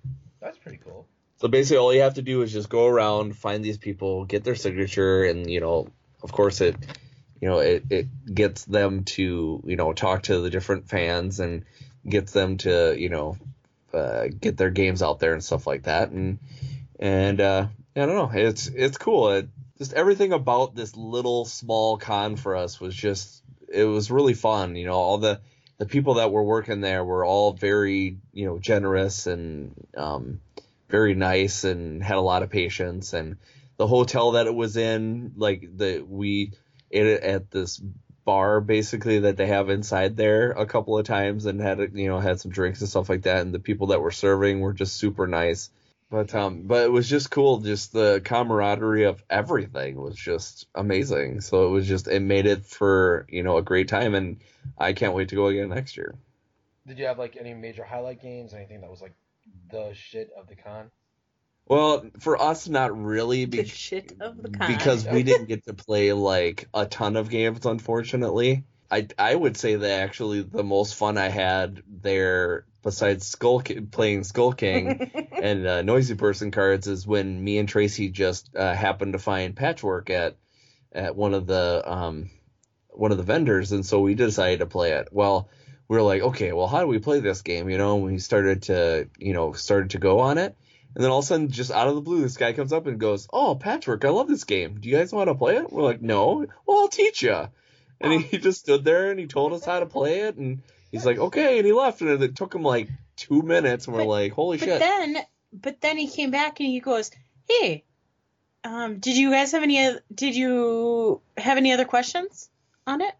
That's 0.40 0.58
pretty 0.58 0.78
cool. 0.78 1.06
So 1.36 1.48
basically 1.48 1.78
all 1.78 1.94
you 1.94 2.00
have 2.00 2.14
to 2.14 2.22
do 2.22 2.42
is 2.42 2.52
just 2.52 2.68
go 2.68 2.86
around, 2.86 3.36
find 3.36 3.64
these 3.64 3.78
people, 3.78 4.24
get 4.24 4.44
their 4.44 4.56
signature 4.56 5.24
and 5.24 5.48
you 5.48 5.60
know, 5.60 5.88
of 6.22 6.32
course 6.32 6.60
it 6.60 6.76
you 7.42 7.48
know, 7.48 7.58
it, 7.58 7.82
it 7.90 8.06
gets 8.32 8.64
them 8.66 9.02
to, 9.02 9.60
you 9.66 9.74
know, 9.74 9.92
talk 9.92 10.22
to 10.22 10.40
the 10.40 10.48
different 10.48 10.88
fans 10.88 11.40
and 11.40 11.64
gets 12.08 12.30
them 12.30 12.56
to, 12.58 12.94
you 12.96 13.08
know, 13.08 13.36
uh, 13.92 14.28
get 14.28 14.56
their 14.56 14.70
games 14.70 15.02
out 15.02 15.18
there 15.18 15.32
and 15.32 15.42
stuff 15.42 15.66
like 15.66 15.82
that. 15.82 16.10
And, 16.10 16.38
and, 17.00 17.40
uh, 17.40 17.66
I 17.96 18.06
don't 18.06 18.14
know. 18.14 18.30
It's, 18.32 18.68
it's 18.68 18.96
cool. 18.96 19.32
It, 19.32 19.48
just 19.76 19.92
everything 19.92 20.32
about 20.32 20.76
this 20.76 20.96
little 20.96 21.44
small 21.44 21.98
con 21.98 22.36
for 22.36 22.54
us 22.54 22.80
was 22.80 22.94
just, 22.94 23.42
it 23.68 23.86
was 23.86 24.08
really 24.08 24.34
fun. 24.34 24.76
You 24.76 24.86
know, 24.86 24.94
all 24.94 25.18
the, 25.18 25.40
the 25.78 25.86
people 25.86 26.14
that 26.14 26.30
were 26.30 26.44
working 26.44 26.80
there 26.80 27.04
were 27.04 27.24
all 27.24 27.54
very, 27.54 28.18
you 28.32 28.46
know, 28.46 28.60
generous 28.60 29.26
and, 29.26 29.74
um, 29.96 30.40
very 30.88 31.16
nice 31.16 31.64
and 31.64 32.04
had 32.04 32.18
a 32.18 32.20
lot 32.20 32.44
of 32.44 32.50
patience 32.50 33.14
and 33.14 33.38
the 33.78 33.86
hotel 33.88 34.32
that 34.32 34.46
it 34.46 34.54
was 34.54 34.76
in, 34.76 35.32
like 35.36 35.68
the, 35.76 36.06
we, 36.08 36.52
at 36.92 37.50
this 37.50 37.80
bar 38.24 38.60
basically 38.60 39.20
that 39.20 39.36
they 39.36 39.46
have 39.46 39.68
inside 39.68 40.16
there 40.16 40.52
a 40.52 40.66
couple 40.66 40.96
of 40.96 41.04
times 41.04 41.46
and 41.46 41.60
had 41.60 41.78
you 41.94 42.08
know 42.08 42.20
had 42.20 42.40
some 42.40 42.52
drinks 42.52 42.80
and 42.80 42.88
stuff 42.88 43.08
like 43.08 43.22
that. 43.22 43.40
And 43.40 43.52
the 43.52 43.58
people 43.58 43.88
that 43.88 44.00
were 44.00 44.10
serving 44.10 44.60
were 44.60 44.72
just 44.72 44.96
super 44.96 45.26
nice. 45.26 45.70
But 46.10 46.34
um 46.34 46.62
but 46.62 46.84
it 46.84 46.92
was 46.92 47.08
just 47.08 47.30
cool. 47.30 47.58
Just 47.58 47.92
the 47.92 48.20
camaraderie 48.24 49.04
of 49.04 49.22
everything 49.30 50.00
was 50.00 50.14
just 50.14 50.66
amazing. 50.74 51.40
So 51.40 51.66
it 51.66 51.70
was 51.70 51.88
just 51.88 52.06
it 52.06 52.20
made 52.20 52.46
it 52.46 52.64
for 52.64 53.26
you 53.28 53.42
know 53.42 53.56
a 53.56 53.62
great 53.62 53.88
time. 53.88 54.14
And 54.14 54.40
I 54.78 54.92
can't 54.92 55.14
wait 55.14 55.30
to 55.30 55.36
go 55.36 55.46
again 55.46 55.70
next 55.70 55.96
year. 55.96 56.14
Did 56.86 56.98
you 56.98 57.06
have 57.06 57.18
like 57.18 57.36
any 57.38 57.54
major 57.54 57.84
highlight 57.84 58.20
games? 58.20 58.54
Anything 58.54 58.80
that 58.82 58.90
was 58.90 59.00
like 59.00 59.14
the 59.70 59.92
shit 59.94 60.30
of 60.36 60.48
the 60.48 60.56
con? 60.56 60.90
Well 61.68 62.04
for 62.20 62.40
us 62.40 62.68
not 62.68 62.96
really 63.00 63.46
be- 63.46 63.64
shit 63.64 64.12
of 64.20 64.42
the 64.42 64.50
con. 64.50 64.66
because 64.66 65.06
we 65.06 65.22
didn't 65.22 65.46
get 65.46 65.64
to 65.66 65.74
play 65.74 66.12
like 66.12 66.68
a 66.74 66.86
ton 66.86 67.16
of 67.16 67.30
games 67.30 67.64
unfortunately 67.64 68.64
i 68.90 69.06
i 69.18 69.34
would 69.34 69.56
say 69.56 69.76
that 69.76 70.00
actually 70.00 70.42
the 70.42 70.64
most 70.64 70.96
fun 70.96 71.16
i 71.16 71.28
had 71.28 71.82
there 71.86 72.66
besides 72.82 73.26
Skull 73.26 73.62
playing 73.90 74.24
Skull 74.24 74.52
King 74.52 75.10
and 75.40 75.66
uh, 75.66 75.82
Noisy 75.82 76.14
Person 76.14 76.50
cards 76.50 76.86
is 76.86 77.06
when 77.06 77.42
me 77.42 77.58
and 77.58 77.68
Traci 77.68 78.10
just 78.10 78.54
uh, 78.56 78.74
happened 78.74 79.12
to 79.14 79.18
find 79.18 79.56
Patchwork 79.56 80.10
at 80.10 80.36
at 80.92 81.16
one 81.16 81.34
of 81.34 81.46
the 81.46 81.82
um 81.86 82.30
one 82.88 83.10
of 83.10 83.16
the 83.16 83.24
vendors, 83.24 83.72
and 83.72 83.86
so 83.86 84.00
we 84.00 84.14
decided 84.14 84.58
to 84.58 84.66
play 84.66 84.92
it. 84.92 85.08
Well, 85.10 85.48
we 85.88 85.96
were 85.96 86.02
like, 86.02 86.20
okay, 86.22 86.52
well, 86.52 86.66
how 86.66 86.80
do 86.80 86.86
we 86.86 86.98
play 86.98 87.20
this 87.20 87.40
game? 87.40 87.70
You 87.70 87.78
know, 87.78 87.96
and 87.96 88.04
we 88.04 88.18
started 88.18 88.62
to 88.64 89.08
you 89.18 89.32
know 89.32 89.52
started 89.52 89.90
to 89.90 89.98
go 89.98 90.20
on 90.20 90.38
it. 90.38 90.56
And 90.94 91.02
then 91.02 91.10
all 91.10 91.20
of 91.20 91.24
a 91.24 91.26
sudden, 91.26 91.50
just 91.50 91.70
out 91.70 91.88
of 91.88 91.94
the 91.94 92.00
blue, 92.02 92.20
this 92.20 92.36
guy 92.36 92.52
comes 92.52 92.72
up 92.72 92.86
and 92.86 93.00
goes, 93.00 93.26
"Oh, 93.32 93.54
Patchwork, 93.54 94.04
I 94.04 94.10
love 94.10 94.28
this 94.28 94.44
game. 94.44 94.78
Do 94.80 94.88
you 94.88 94.96
guys 94.96 95.12
want 95.12 95.28
to 95.28 95.34
play 95.34 95.56
it?" 95.56 95.72
We're 95.72 95.82
like, 95.82 96.02
"No." 96.02 96.46
Well, 96.66 96.80
I'll 96.80 96.88
teach 96.88 97.22
you. 97.22 97.48
And 98.00 98.20
he, 98.20 98.38
just 98.38 98.60
stood 98.60 98.84
there 98.84 99.10
and 99.10 99.18
he 99.18 99.26
told 99.26 99.52
us 99.52 99.64
how 99.64 99.80
to 99.80 99.86
play 99.86 100.20
it, 100.22 100.36
and 100.36 100.60
he's 100.90 101.06
like, 101.06 101.18
"Okay," 101.18 101.58
and 101.58 101.66
he 101.66 101.72
left, 101.72 102.00
and 102.00 102.22
it 102.22 102.36
took 102.36 102.54
him 102.54 102.62
like 102.62 102.88
two 103.16 103.42
minutes, 103.42 103.86
and 103.86 103.96
we're 103.96 104.04
like, 104.04 104.32
"Holy 104.32 104.58
but 104.58 104.64
shit!" 104.66 104.80
then, 104.80 105.18
but 105.52 105.80
then 105.80 105.96
he 105.96 106.08
came 106.08 106.30
back 106.30 106.60
and 106.60 106.68
he 106.68 106.80
goes, 106.80 107.10
"Hey, 107.48 107.84
um, 108.64 108.98
did 108.98 109.16
you 109.16 109.30
guys 109.30 109.52
have 109.52 109.62
any? 109.62 109.96
Did 110.14 110.34
you 110.34 111.22
have 111.38 111.56
any 111.56 111.72
other 111.72 111.84
questions 111.84 112.50
on 112.86 113.00
it?" 113.00 113.14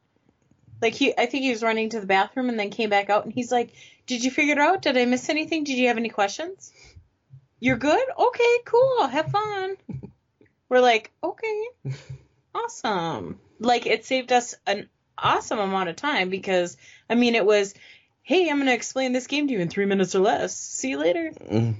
Like 0.82 0.94
he, 0.94 1.16
I 1.16 1.26
think 1.26 1.44
he 1.44 1.50
was 1.50 1.62
running 1.62 1.90
to 1.90 2.00
the 2.00 2.06
bathroom 2.06 2.48
and 2.48 2.58
then 2.58 2.70
came 2.70 2.90
back 2.90 3.08
out 3.08 3.24
and 3.24 3.32
he's 3.32 3.52
like, 3.52 3.72
"Did 4.06 4.24
you 4.24 4.32
figure 4.32 4.54
it 4.54 4.58
out? 4.58 4.82
Did 4.82 4.98
I 4.98 5.04
miss 5.04 5.28
anything? 5.28 5.62
Did 5.62 5.78
you 5.78 5.86
have 5.88 5.96
any 5.96 6.08
questions? 6.08 6.72
You're 7.62 7.76
good. 7.76 8.02
Okay, 8.18 8.56
cool. 8.64 9.06
Have 9.06 9.26
fun." 9.30 9.76
We're 10.68 10.80
like, 10.80 11.12
"Okay, 11.22 11.64
awesome." 12.54 13.38
Like 13.60 13.86
it 13.86 14.04
saved 14.04 14.32
us 14.32 14.56
an 14.66 14.88
awesome 15.16 15.60
amount 15.60 15.88
of 15.88 15.94
time 15.94 16.28
because 16.28 16.76
I 17.08 17.14
mean 17.14 17.36
it 17.36 17.46
was, 17.46 17.72
"Hey, 18.22 18.50
I'm 18.50 18.58
gonna 18.58 18.72
explain 18.72 19.12
this 19.12 19.28
game 19.28 19.46
to 19.46 19.52
you 19.52 19.60
in 19.60 19.68
three 19.68 19.84
minutes 19.84 20.16
or 20.16 20.18
less. 20.18 20.56
See 20.58 20.90
you 20.90 20.98
later." 20.98 21.30
Mm. 21.30 21.74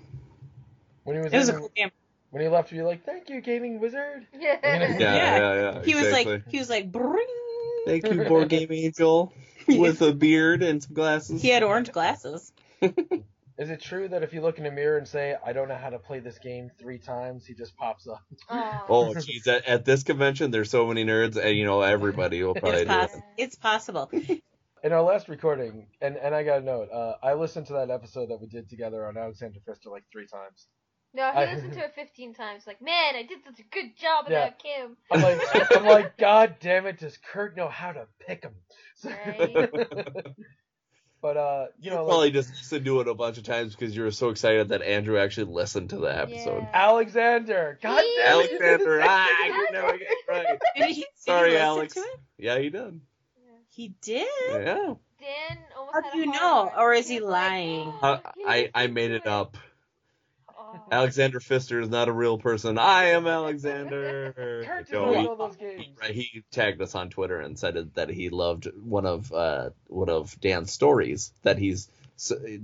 When 1.03 1.17
he 1.17 1.23
was, 1.23 1.33
It 1.33 1.39
was 1.39 1.49
a 1.49 1.55
cool 1.55 1.73
game. 1.75 1.91
when 2.31 2.43
he 2.43 2.49
left, 2.49 2.71
you're 2.71 2.87
like, 2.87 3.05
"Thank 3.05 3.29
you, 3.29 3.41
gaming 3.41 3.81
wizard." 3.81 4.25
Yeah. 4.39 4.59
Yeah, 4.63 5.17
yeah, 5.17 5.55
yeah. 5.55 5.83
He 5.83 5.97
was 5.97 6.13
like, 6.13 6.43
he 6.49 6.59
was 6.59 6.71
like, 6.71 6.93
bring. 6.93 7.27
"Thank 7.87 8.09
you, 8.09 8.23
board 8.23 8.49
game 8.49 8.71
angel, 8.71 9.33
with 9.67 10.01
a 10.03 10.13
beard 10.13 10.63
and 10.63 10.81
some 10.81 10.95
glasses." 10.95 11.43
He 11.43 11.49
had 11.49 11.65
orange 11.65 11.91
glasses. 11.91 12.53
Is 13.63 13.71
it 13.71 13.81
true 13.81 14.09
that 14.09 14.25
if 14.25 14.33
you 14.35 14.41
look 14.41 14.59
in 14.59 14.67
a 14.67 14.71
mirror 14.73 14.99
and 14.99 15.07
say, 15.07 15.37
"I 15.47 15.53
don't 15.53 15.69
know 15.69 15.77
how 15.77 15.91
to 15.91 15.99
play 16.01 16.19
this 16.19 16.37
game" 16.39 16.69
three 16.81 16.99
times, 16.99 17.47
he 17.47 17.55
just 17.55 17.77
pops 17.77 18.09
up? 18.09 18.23
Oh, 18.89 19.15
geez, 19.15 19.47
at, 19.47 19.65
at 19.67 19.85
this 19.85 20.03
convention, 20.03 20.51
there's 20.51 20.69
so 20.71 20.87
many 20.87 21.05
nerds, 21.05 21.37
and 21.37 21.57
you 21.57 21.65
know 21.65 21.81
everybody 21.83 22.43
will 22.43 22.55
probably 22.55 22.81
It's, 22.81 22.91
do 23.13 23.19
it. 23.19 23.23
it's 23.39 23.55
possible. 23.57 24.11
In 24.83 24.93
our 24.93 25.03
last 25.03 25.29
recording, 25.29 25.87
and, 26.01 26.17
and 26.17 26.35
I 26.35 26.43
got 26.43 26.63
a 26.63 26.65
note, 26.65 26.89
uh, 26.93 27.15
I 27.23 27.35
listened 27.35 27.67
to 27.69 27.75
that 27.75 27.89
episode 27.91 28.31
that 28.31 28.41
we 28.41 28.49
did 28.49 28.69
together 28.69 29.07
on 29.07 29.17
Alexander 29.17 29.61
Pfister 29.65 29.91
like 29.91 30.03
three 30.11 30.27
times. 30.27 30.67
No, 31.15 31.31
he 31.31 31.39
I- 31.39 31.55
listened 31.55 31.75
to 31.75 31.85
it 31.85 31.93
15 31.95 32.35
times. 32.35 32.67
Like, 32.67 32.83
man, 32.83 33.15
I 33.15 33.23
did 33.23 33.45
such 33.45 33.61
a 33.61 33.63
good 33.71 33.97
job 33.97 34.25
Yeah. 34.29 34.47
without 34.47 34.59
Kim. 34.59 34.97
I'm 35.13 35.23
like, 35.23 35.77
I'm 35.77 35.85
like, 35.85 36.17
God 36.19 36.57
damn 36.59 36.87
it, 36.87 36.99
does 36.99 37.17
Kurt 37.33 37.57
know 37.57 37.69
how 37.69 37.93
to 37.93 38.09
pick 38.27 38.43
him? 38.43 38.55
but 41.23 41.37
uh, 41.37 41.67
you 41.81 41.91
know, 41.91 42.05
Probably 42.05 42.27
like, 42.27 42.33
just 42.35 42.51
listened 42.51 42.85
to 42.85 43.01
it 43.01 43.09
a 43.09 43.15
bunch 43.15 43.39
of 43.39 43.45
times 43.45 43.75
because 43.75 43.97
you 43.97 44.03
were 44.03 44.11
so 44.11 44.29
excited 44.31 44.69
that 44.71 44.83
Andrew 44.83 45.17
actually 45.17 45.53
listened 45.53 45.91
to 45.91 45.97
the 45.97 46.15
episode. 46.15 46.67
Alexander, 46.73 47.79
God 47.81 48.03
damn 48.03 48.05
it, 48.05 48.27
Alexander, 48.27 49.01
ah, 49.03 49.29
I 49.29 49.51
could 49.51 49.73
never 49.73 49.99
get 49.99 50.09
it 50.11 50.19
right. 50.29 50.59
Did 50.77 50.89
he, 50.89 50.95
did 50.95 51.07
Sorry, 51.15 51.51
he 51.53 51.57
Alex. 51.57 51.95
to 51.95 52.01
it? 52.01 52.21
Yeah, 52.39 52.59
he 52.59 52.71
did. 52.71 53.01
He 53.69 53.95
did. 54.03 54.27
Yeah. 54.51 54.95
Dan 55.21 55.59
almost 55.79 55.95
How 55.95 56.03
had 56.03 56.13
do 56.13 56.19
a 56.19 56.25
you 56.27 56.33
know, 56.33 56.73
or 56.77 56.93
is 56.93 57.09
he 57.09 57.21
lying? 57.21 57.93
Uh, 58.03 58.19
I 58.45 58.71
I 58.75 58.89
made 58.89 59.13
it 59.13 59.27
up. 59.27 59.57
Alexander 60.91 61.41
Pfister 61.41 61.81
is 61.81 61.89
not 61.89 62.09
a 62.09 62.13
real 62.13 62.39
person. 62.39 62.79
I 62.79 63.05
am 63.11 63.27
Alexander. 63.27 64.33
Kurt 64.37 64.93
No, 64.93 65.07
didn't 65.07 65.21
he- 65.23 65.27
all 65.29 65.37
those 65.37 65.57
games. 65.57 65.87
He 66.11 66.45
tagged 66.51 66.81
us 66.83 66.95
on 66.95 67.11
Twitter 67.11 67.41
and 67.41 67.59
said 67.59 67.91
that 67.95 68.09
he 68.09 68.29
loved 68.31 68.67
one 68.83 69.07
of 69.07 69.33
uh, 69.33 69.71
one 69.89 70.09
of 70.09 70.39
Dan's 70.41 70.73
stories 70.73 71.33
that 71.43 71.59
he's 71.59 71.89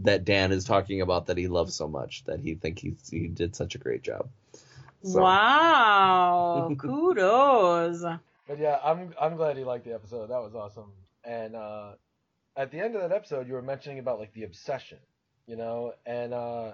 that 0.04 0.24
Dan 0.24 0.52
is 0.52 0.64
talking 0.64 1.00
about 1.00 1.26
that 1.26 1.36
he 1.36 1.48
loves 1.48 1.74
so 1.74 1.88
much 1.88 2.24
that 2.24 2.40
he 2.40 2.54
think 2.54 2.78
he 2.78 2.94
he 3.10 3.26
did 3.28 3.56
such 3.56 3.74
a 3.74 3.78
great 3.78 4.02
job. 4.02 4.28
So- 5.02 5.20
Wow. 5.22 6.74
Kudos. 6.78 8.02
But 8.46 8.58
yeah, 8.58 8.78
I'm 8.82 9.14
I'm 9.20 9.36
glad 9.36 9.56
he 9.56 9.64
liked 9.64 9.84
the 9.84 9.94
episode. 9.94 10.28
That 10.30 10.42
was 10.42 10.54
awesome. 10.54 10.92
And 11.24 11.54
uh, 11.56 11.92
at 12.56 12.70
the 12.70 12.78
end 12.80 12.94
of 12.96 13.02
that 13.02 13.12
episode, 13.14 13.46
you 13.46 13.54
were 13.54 13.62
mentioning 13.62 13.98
about 13.98 14.18
like 14.18 14.32
the 14.32 14.44
obsession, 14.44 14.98
you 15.46 15.56
know, 15.56 15.92
and 16.06 16.32
uh, 16.32 16.72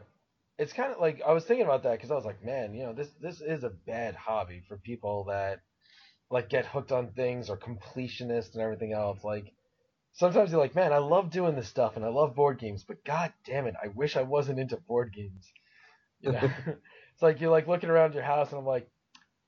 it's 0.59 0.73
kind 0.73 0.93
of 0.93 1.01
like 1.01 1.21
I 1.27 1.33
was 1.33 1.45
thinking 1.45 1.67
about 1.67 1.83
that 1.83 1.93
because 1.93 2.11
I 2.11 2.15
was 2.15 2.25
like, 2.25 2.45
man, 2.45 2.75
you 2.75 2.85
know, 2.85 2.93
this 2.93 3.11
this 3.21 3.41
is 3.41 3.65
a 3.65 3.71
bad 3.71 4.15
hobby 4.15 4.63
for 4.69 4.77
people 4.77 5.25
that 5.25 5.61
like 6.31 6.49
get 6.49 6.67
hooked 6.67 6.93
on 6.93 7.13
things 7.13 7.51
or 7.51 7.57
completionists 7.57 8.55
and 8.55 8.63
everything 8.63 8.93
else. 8.93 9.23
Like 9.25 9.53
sometimes 10.13 10.51
you're 10.51 10.61
like, 10.61 10.75
man, 10.75 10.93
I 10.93 10.99
love 10.99 11.31
doing 11.31 11.57
this 11.57 11.69
stuff 11.69 11.97
and 11.97 12.05
I 12.05 12.09
love 12.09 12.35
board 12.35 12.59
games, 12.59 12.85
but 12.87 13.05
god 13.05 13.33
damn 13.45 13.67
it, 13.67 13.75
I 13.83 13.89
wish 13.89 14.17
I 14.17 14.23
wasn't 14.23 14.61
into 14.61 14.77
board 14.77 15.13
games. 15.13 15.51
You 16.21 16.33
know, 16.33 16.51
it's 16.67 17.23
like 17.23 17.41
you're 17.41 17.51
like 17.51 17.69
looking 17.69 17.91
around 17.91 18.15
your 18.15 18.23
house 18.23 18.51
and 18.51 18.59
I'm 18.59 18.67
like, 18.67 18.89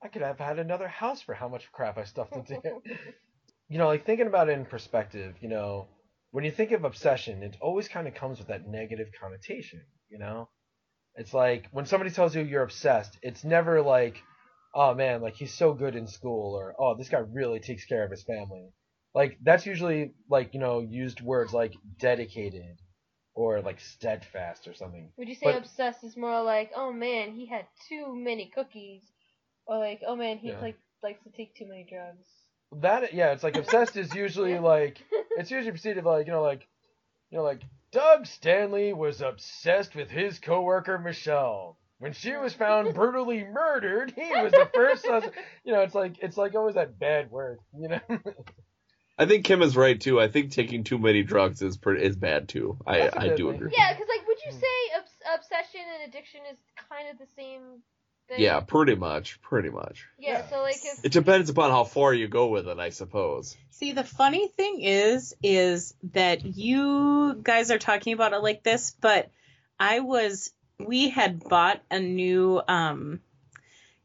I 0.02 0.08
could 0.08 0.22
have 0.22 0.38
had 0.38 0.58
another 0.58 0.88
house 0.88 1.22
for 1.22 1.34
how 1.34 1.48
much 1.48 1.70
crap 1.72 1.98
I 1.98 2.04
stuffed 2.04 2.36
into 2.36 2.54
it. 2.54 2.74
you 3.68 3.78
know, 3.78 3.86
like 3.86 4.04
thinking 4.04 4.26
about 4.26 4.48
it 4.48 4.52
in 4.58 4.66
perspective, 4.66 5.34
you 5.40 5.48
know, 5.48 5.88
when 6.32 6.44
you 6.44 6.50
think 6.50 6.72
of 6.72 6.84
obsession, 6.84 7.42
it 7.42 7.56
always 7.60 7.88
kind 7.88 8.06
of 8.06 8.14
comes 8.14 8.38
with 8.38 8.48
that 8.48 8.68
negative 8.68 9.08
connotation, 9.20 9.80
you 10.10 10.18
know? 10.18 10.48
It's 11.16 11.32
like 11.34 11.66
when 11.72 11.86
somebody 11.86 12.10
tells 12.10 12.34
you 12.36 12.42
you're 12.42 12.62
obsessed, 12.62 13.18
it's 13.22 13.44
never 13.44 13.80
like, 13.82 14.22
oh 14.74 14.94
man, 14.94 15.22
like 15.22 15.34
he's 15.34 15.54
so 15.54 15.72
good 15.72 15.96
in 15.96 16.06
school 16.06 16.54
or 16.54 16.74
oh, 16.78 16.94
this 16.96 17.08
guy 17.08 17.18
really 17.18 17.58
takes 17.60 17.84
care 17.86 18.04
of 18.04 18.10
his 18.10 18.22
family. 18.22 18.68
Like 19.14 19.38
that's 19.42 19.64
usually 19.66 20.12
like, 20.28 20.52
you 20.52 20.60
know, 20.60 20.80
used 20.80 21.20
words 21.22 21.52
like 21.54 21.72
dedicated 21.98 22.76
or 23.34 23.60
like 23.62 23.80
steadfast 23.80 24.68
or 24.68 24.74
something. 24.74 25.10
Would 25.16 25.28
you 25.28 25.34
say 25.34 25.46
But- 25.46 25.56
obsessed 25.58 26.04
is 26.04 26.16
more 26.16 26.42
like, 26.42 26.72
oh 26.76 26.92
man, 26.92 27.32
he 27.34 27.46
had 27.46 27.66
too 27.88 28.14
many 28.14 28.50
cookies, 28.54 29.02
or 29.66 29.78
like, 29.78 30.02
oh 30.06 30.16
man, 30.16 30.38
he 30.38 30.50
Yeah. 30.50 30.60
like 30.60 30.76
likes 31.02 31.22
to 31.24 31.30
take 31.30 31.54
too 31.54 31.66
many 31.66 31.84
drugs. 31.88 32.26
That 32.82 33.14
yeah, 33.14 33.32
it's 33.32 33.42
like 33.42 33.56
obsessed 33.56 33.96
is 33.96 34.14
usually 34.24 34.58
like 34.58 34.98
it's 35.38 35.50
usually 35.50 35.70
preceded 35.70 36.04
by 36.04 36.18
like 36.18 36.26
you 36.26 36.32
know 36.32 36.42
like 36.42 36.66
you 37.30 37.38
know 37.38 37.44
like 37.44 37.62
Doug 37.92 38.26
Stanley 38.26 38.92
was 38.92 39.20
obsessed 39.20 39.94
with 39.94 40.10
his 40.10 40.38
coworker 40.38 40.98
Michelle. 40.98 41.78
When 41.98 42.12
she 42.12 42.36
was 42.36 42.52
found 42.52 42.94
brutally 42.94 43.42
murdered, 43.42 44.12
he 44.14 44.30
was 44.32 44.52
the 44.52 44.68
first 44.74 45.04
sus- 45.04 45.30
you 45.64 45.72
know, 45.72 45.80
it's 45.80 45.94
like 45.94 46.18
it's 46.20 46.36
like 46.36 46.54
always 46.54 46.74
that 46.74 46.98
bad 46.98 47.30
word, 47.30 47.58
you 47.78 47.88
know. 47.88 48.00
I 49.18 49.24
think 49.24 49.46
Kim 49.46 49.62
is 49.62 49.76
right 49.76 49.98
too. 49.98 50.20
I 50.20 50.28
think 50.28 50.52
taking 50.52 50.84
too 50.84 50.98
many 50.98 51.22
drugs 51.22 51.62
is 51.62 51.78
pretty, 51.78 52.04
is 52.04 52.16
bad 52.16 52.50
too. 52.50 52.76
I 52.86 52.98
That's 52.98 53.16
a 53.16 53.20
I 53.20 53.28
good 53.28 53.36
do 53.36 53.46
thing. 53.46 53.56
agree. 53.56 53.72
Yeah, 53.74 53.94
because 53.94 54.08
like, 54.08 54.26
would 54.28 54.38
you 54.44 54.52
hmm. 54.52 54.58
say 54.58 54.98
obs- 54.98 55.40
obsession 55.40 55.80
and 55.94 56.10
addiction 56.10 56.40
is 56.52 56.58
kind 56.90 57.08
of 57.08 57.18
the 57.18 57.26
same 57.34 57.80
thing? 58.28 58.40
Yeah, 58.40 58.60
pretty 58.60 58.94
much, 58.94 59.40
pretty 59.42 59.70
much. 59.70 60.06
Yeah. 60.18 60.46
So 60.48 60.62
like, 60.62 60.76
if 60.76 61.04
It 61.04 61.12
depends 61.12 61.50
upon 61.50 61.70
how 61.70 61.84
far 61.84 62.12
you 62.12 62.28
go 62.28 62.48
with 62.48 62.68
it, 62.68 62.78
I 62.78 62.90
suppose. 62.90 63.56
See, 63.70 63.92
the 63.92 64.04
funny 64.04 64.48
thing 64.48 64.80
is, 64.80 65.34
is 65.42 65.94
that 66.12 66.44
you 66.44 67.38
guys 67.42 67.70
are 67.70 67.78
talking 67.78 68.14
about 68.14 68.32
it 68.32 68.38
like 68.38 68.62
this, 68.62 68.94
but 69.00 69.30
I 69.78 70.00
was, 70.00 70.50
we 70.78 71.10
had 71.10 71.44
bought 71.44 71.82
a 71.90 72.00
new 72.00 72.60
um, 72.66 73.20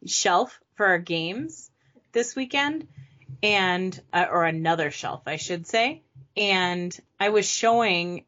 shelf 0.05 0.59
for 0.75 0.85
our 0.85 0.99
games 0.99 1.69
this 2.11 2.35
weekend, 2.35 2.87
and 3.41 3.99
uh, 4.11 4.25
or 4.29 4.43
another 4.43 4.91
shelf, 4.91 5.21
I 5.25 5.37
should 5.37 5.65
say. 5.67 6.03
And 6.35 6.97
I 7.19 7.29
was 7.29 7.49
showing, 7.49 8.25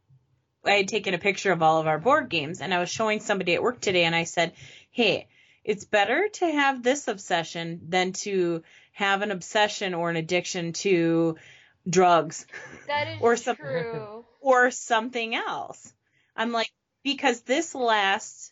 I 0.65 0.71
had 0.71 0.87
taken 0.87 1.13
a 1.13 1.17
picture 1.17 1.51
of 1.51 1.61
all 1.61 1.79
of 1.81 1.87
our 1.87 1.99
board 1.99 2.29
games, 2.29 2.61
and 2.61 2.73
I 2.73 2.79
was 2.79 2.89
showing 2.89 3.19
somebody 3.19 3.55
at 3.55 3.63
work 3.63 3.81
today, 3.81 4.05
and 4.05 4.15
I 4.15 4.23
said, 4.23 4.53
"Hey, 4.91 5.27
it's 5.63 5.85
better 5.85 6.27
to 6.33 6.45
have 6.45 6.83
this 6.83 7.07
obsession 7.07 7.81
than 7.89 8.13
to 8.13 8.63
have 8.91 9.21
an 9.21 9.31
obsession 9.31 9.93
or 9.93 10.09
an 10.09 10.15
addiction 10.15 10.73
to 10.73 11.37
drugs 11.89 12.45
that 12.87 13.07
is 13.07 13.17
or 13.21 13.37
some- 13.37 13.55
true. 13.55 14.25
or 14.41 14.71
something 14.71 15.35
else. 15.35 15.93
I'm 16.35 16.51
like, 16.51 16.69
because 17.03 17.41
this 17.41 17.73
lasts, 17.73 18.51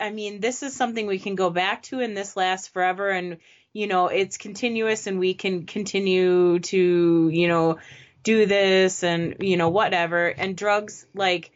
I 0.00 0.10
mean, 0.10 0.40
this 0.40 0.62
is 0.62 0.74
something 0.74 1.06
we 1.06 1.18
can 1.18 1.34
go 1.34 1.50
back 1.50 1.82
to 1.84 2.00
and 2.00 2.16
this 2.16 2.36
lasts 2.36 2.68
forever 2.68 3.10
and, 3.10 3.38
you 3.72 3.86
know, 3.86 4.08
it's 4.08 4.38
continuous 4.38 5.06
and 5.06 5.18
we 5.18 5.34
can 5.34 5.66
continue 5.66 6.58
to, 6.60 7.30
you 7.32 7.48
know, 7.48 7.78
do 8.22 8.46
this 8.46 9.02
and, 9.02 9.36
you 9.40 9.56
know, 9.56 9.70
whatever. 9.70 10.28
And 10.28 10.56
drugs, 10.56 11.06
like, 11.14 11.50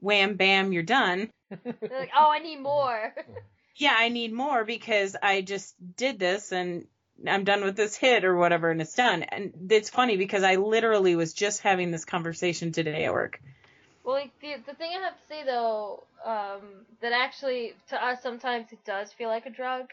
wham, 0.00 0.36
bam, 0.36 0.72
you're 0.72 0.82
done. 0.82 1.30
They're 1.50 1.74
like, 1.90 2.10
oh, 2.16 2.30
I 2.30 2.40
need 2.40 2.60
more. 2.60 3.14
Yeah, 3.78 3.94
I 3.96 4.08
need 4.08 4.32
more 4.32 4.64
because 4.64 5.16
I 5.22 5.40
just 5.40 5.74
did 5.96 6.18
this 6.18 6.50
and 6.50 6.86
I'm 7.26 7.44
done 7.44 7.62
with 7.62 7.76
this 7.76 7.96
hit 7.96 8.24
or 8.24 8.36
whatever 8.36 8.70
and 8.70 8.80
it's 8.80 8.94
done. 8.94 9.22
And 9.22 9.70
it's 9.70 9.88
funny 9.88 10.16
because 10.16 10.42
I 10.42 10.56
literally 10.56 11.14
was 11.14 11.32
just 11.32 11.62
having 11.62 11.92
this 11.92 12.04
conversation 12.04 12.72
today 12.72 13.04
at 13.04 13.12
work. 13.12 13.40
Well, 14.04 14.16
like 14.16 14.32
the 14.40 14.56
the 14.66 14.74
thing 14.74 14.90
I 14.96 15.04
have 15.04 15.20
to 15.20 15.26
say 15.28 15.44
though, 15.44 16.02
um, 16.24 16.86
that 17.02 17.12
actually 17.12 17.74
to 17.90 18.04
us 18.04 18.20
sometimes 18.22 18.72
it 18.72 18.84
does 18.84 19.12
feel 19.12 19.28
like 19.28 19.46
a 19.46 19.50
drug, 19.50 19.90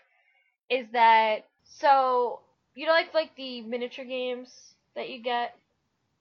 is 0.69 0.87
that 0.93 1.45
so 1.65 2.39
you 2.75 2.85
know 2.85 2.93
like 2.93 3.13
like 3.13 3.35
the 3.35 3.61
miniature 3.61 4.05
games 4.05 4.73
that 4.95 5.09
you 5.09 5.21
get, 5.21 5.55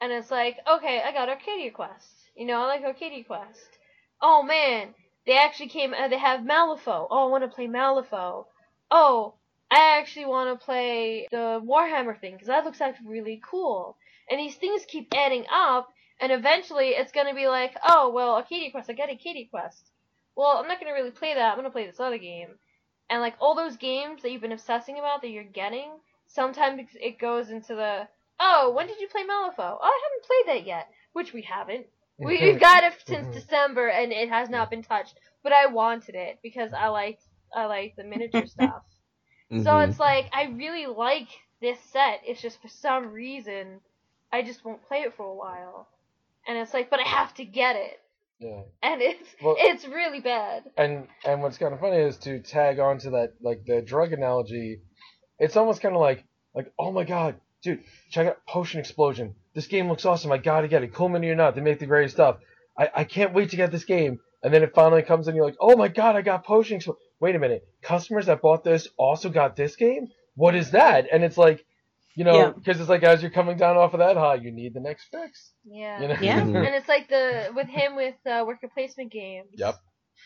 and 0.00 0.12
it's 0.12 0.30
like 0.30 0.58
okay, 0.68 1.02
I 1.06 1.12
got 1.12 1.28
Arcadia 1.28 1.70
Quest. 1.70 2.08
You 2.36 2.46
know, 2.46 2.62
I 2.62 2.66
like 2.66 2.82
Arcadia 2.82 3.22
Quest. 3.22 3.78
Oh 4.20 4.42
man, 4.42 4.88
they 5.26 5.38
actually 5.38 5.68
came. 5.68 5.94
Uh, 5.94 6.08
they 6.08 6.18
have 6.18 6.40
Malifaux. 6.40 7.08
Oh, 7.10 7.26
I 7.26 7.30
want 7.30 7.44
to 7.44 7.54
play 7.54 7.66
Malifaux. 7.66 8.46
Oh, 8.90 9.34
I 9.70 9.98
actually 9.98 10.26
want 10.26 10.58
to 10.58 10.64
play 10.64 11.26
the 11.30 11.60
Warhammer 11.64 12.18
thing 12.18 12.32
because 12.32 12.48
that 12.48 12.64
looks 12.64 12.80
actually 12.80 13.08
really 13.08 13.40
cool. 13.48 13.96
And 14.30 14.38
these 14.38 14.56
things 14.56 14.84
keep 14.86 15.08
adding 15.14 15.44
up, 15.52 15.88
and 16.20 16.32
eventually 16.32 16.90
it's 16.90 17.12
going 17.12 17.26
to 17.26 17.34
be 17.34 17.48
like, 17.48 17.74
oh, 17.86 18.10
well, 18.10 18.36
Arcadia 18.36 18.70
Quest, 18.70 18.88
I 18.88 18.92
got 18.92 19.10
Arcadia 19.10 19.46
Quest. 19.50 19.90
Well, 20.36 20.58
I'm 20.58 20.68
not 20.68 20.80
going 20.80 20.92
to 20.92 20.98
really 20.98 21.10
play 21.10 21.34
that. 21.34 21.50
I'm 21.50 21.56
going 21.56 21.64
to 21.64 21.70
play 21.70 21.86
this 21.86 22.00
other 22.00 22.18
game. 22.18 22.48
And 23.10 23.20
like 23.20 23.34
all 23.40 23.54
those 23.54 23.76
games 23.76 24.22
that 24.22 24.30
you've 24.30 24.40
been 24.40 24.52
obsessing 24.52 24.98
about 24.98 25.22
that 25.22 25.28
you're 25.30 25.44
getting, 25.44 25.90
sometimes 26.26 26.88
it 26.94 27.18
goes 27.18 27.50
into 27.50 27.74
the, 27.74 28.08
oh, 28.40 28.72
when 28.74 28.86
did 28.86 29.00
you 29.00 29.08
play 29.08 29.22
Malifaux? 29.22 29.58
Oh, 29.58 29.78
I 29.82 30.00
haven't 30.04 30.26
played 30.26 30.56
that 30.56 30.66
yet, 30.66 30.88
which 31.12 31.32
we 31.32 31.42
haven't. 31.42 31.86
We, 32.18 32.40
we've 32.40 32.60
got 32.60 32.84
it 32.84 32.94
since 33.06 33.34
December, 33.34 33.88
and 33.88 34.12
it 34.12 34.28
has 34.28 34.48
not 34.48 34.70
been 34.70 34.82
touched. 34.82 35.14
But 35.42 35.52
I 35.52 35.66
wanted 35.66 36.14
it 36.14 36.38
because 36.42 36.72
I 36.72 36.88
like 36.88 37.18
I 37.54 37.66
like 37.66 37.94
the 37.96 38.04
miniature 38.04 38.46
stuff. 38.58 38.82
So 39.50 39.56
Mhm. 39.70 39.88
it's 39.88 39.98
like 40.00 40.26
I 40.32 40.44
really 40.44 40.86
like 40.86 41.28
this 41.60 41.78
set. 41.92 42.20
It's 42.26 42.40
just 42.40 42.60
for 42.62 42.68
some 42.68 43.12
reason 43.12 43.80
I 44.32 44.42
just 44.42 44.64
won't 44.64 44.86
play 44.88 45.00
it 45.00 45.14
for 45.16 45.26
a 45.26 45.34
while. 45.34 45.88
And 46.46 46.58
it's 46.58 46.74
like, 46.74 46.90
but 46.90 47.00
I 47.00 47.08
have 47.08 47.34
to 47.34 47.44
get 47.44 47.76
it. 47.76 48.00
Yeah. 48.38 48.62
And 48.82 49.00
it's 49.02 49.28
Well- 49.42 49.56
it's 49.58 49.86
really 49.86 50.20
bad. 50.20 50.64
And 50.76 51.08
and 51.24 51.42
what's 51.42 51.58
kind 51.58 51.74
of 51.74 51.80
funny 51.80 51.98
is 51.98 52.16
to 52.18 52.40
tag 52.40 52.78
on 52.78 52.98
to 53.00 53.10
that 53.10 53.34
like 53.40 53.64
the 53.64 53.82
drug 53.82 54.12
analogy. 54.12 54.80
It's 55.38 55.56
almost 55.56 55.80
kind 55.82 55.94
of 55.94 56.00
like 56.00 56.24
like 56.54 56.72
oh 56.78 56.90
my 56.92 57.04
god, 57.04 57.40
dude, 57.62 57.82
check 58.10 58.26
out 58.28 58.38
Potion 58.48 58.80
Explosion. 58.80 59.34
This 59.54 59.66
game 59.66 59.88
looks 59.88 60.04
awesome. 60.04 60.32
I 60.32 60.38
gotta 60.38 60.68
get 60.68 60.82
it. 60.82 60.92
Cool 60.92 61.08
Mini 61.08 61.28
or 61.28 61.34
not, 61.36 61.54
they 61.54 61.60
make 61.60 61.78
the 61.78 61.86
greatest 61.86 62.16
stuff. 62.16 62.36
I, 62.78 62.90
I 62.94 63.04
can't 63.04 63.32
wait 63.34 63.50
to 63.50 63.56
get 63.56 63.70
this 63.70 63.84
game. 63.84 64.18
And 64.42 64.52
then 64.52 64.62
it 64.62 64.74
finally 64.74 65.02
comes 65.02 65.26
and 65.26 65.36
you're 65.36 65.46
like, 65.46 65.56
oh 65.60 65.76
my 65.76 65.88
god, 65.88 66.16
I 66.16 66.22
got 66.22 66.44
Potion 66.44 66.76
Explosion. 66.76 67.00
Wait 67.20 67.34
a 67.34 67.38
minute, 67.38 67.66
customers 67.82 68.26
that 68.26 68.42
bought 68.42 68.64
this 68.64 68.88
also 68.98 69.30
got 69.30 69.56
this 69.56 69.76
game. 69.76 70.08
What 70.34 70.54
is 70.54 70.72
that? 70.72 71.06
And 71.10 71.24
it's 71.24 71.38
like, 71.38 71.64
you 72.16 72.24
know, 72.24 72.36
Yeah. 72.38 72.50
because 72.50 72.80
it's 72.80 72.88
like 72.90 73.02
as 73.04 73.22
you're 73.22 73.30
coming 73.30 73.56
down 73.56 73.76
off 73.76 73.94
of 73.94 74.00
that 74.00 74.16
high, 74.16 74.34
you 74.34 74.50
need 74.50 74.74
the 74.74 74.80
next 74.80 75.06
fix. 75.10 75.52
Yeah. 75.64 76.00
You 76.02 76.08
know? 76.08 76.14
and 76.60 76.74
it's 76.74 76.88
like 76.88 77.08
the 77.08 77.52
with 77.54 77.68
him 77.68 77.96
with 77.96 78.16
uh, 78.26 78.44
worker 78.46 78.68
placement 78.72 79.12
games. 79.12 79.48
Yep. 79.54 79.76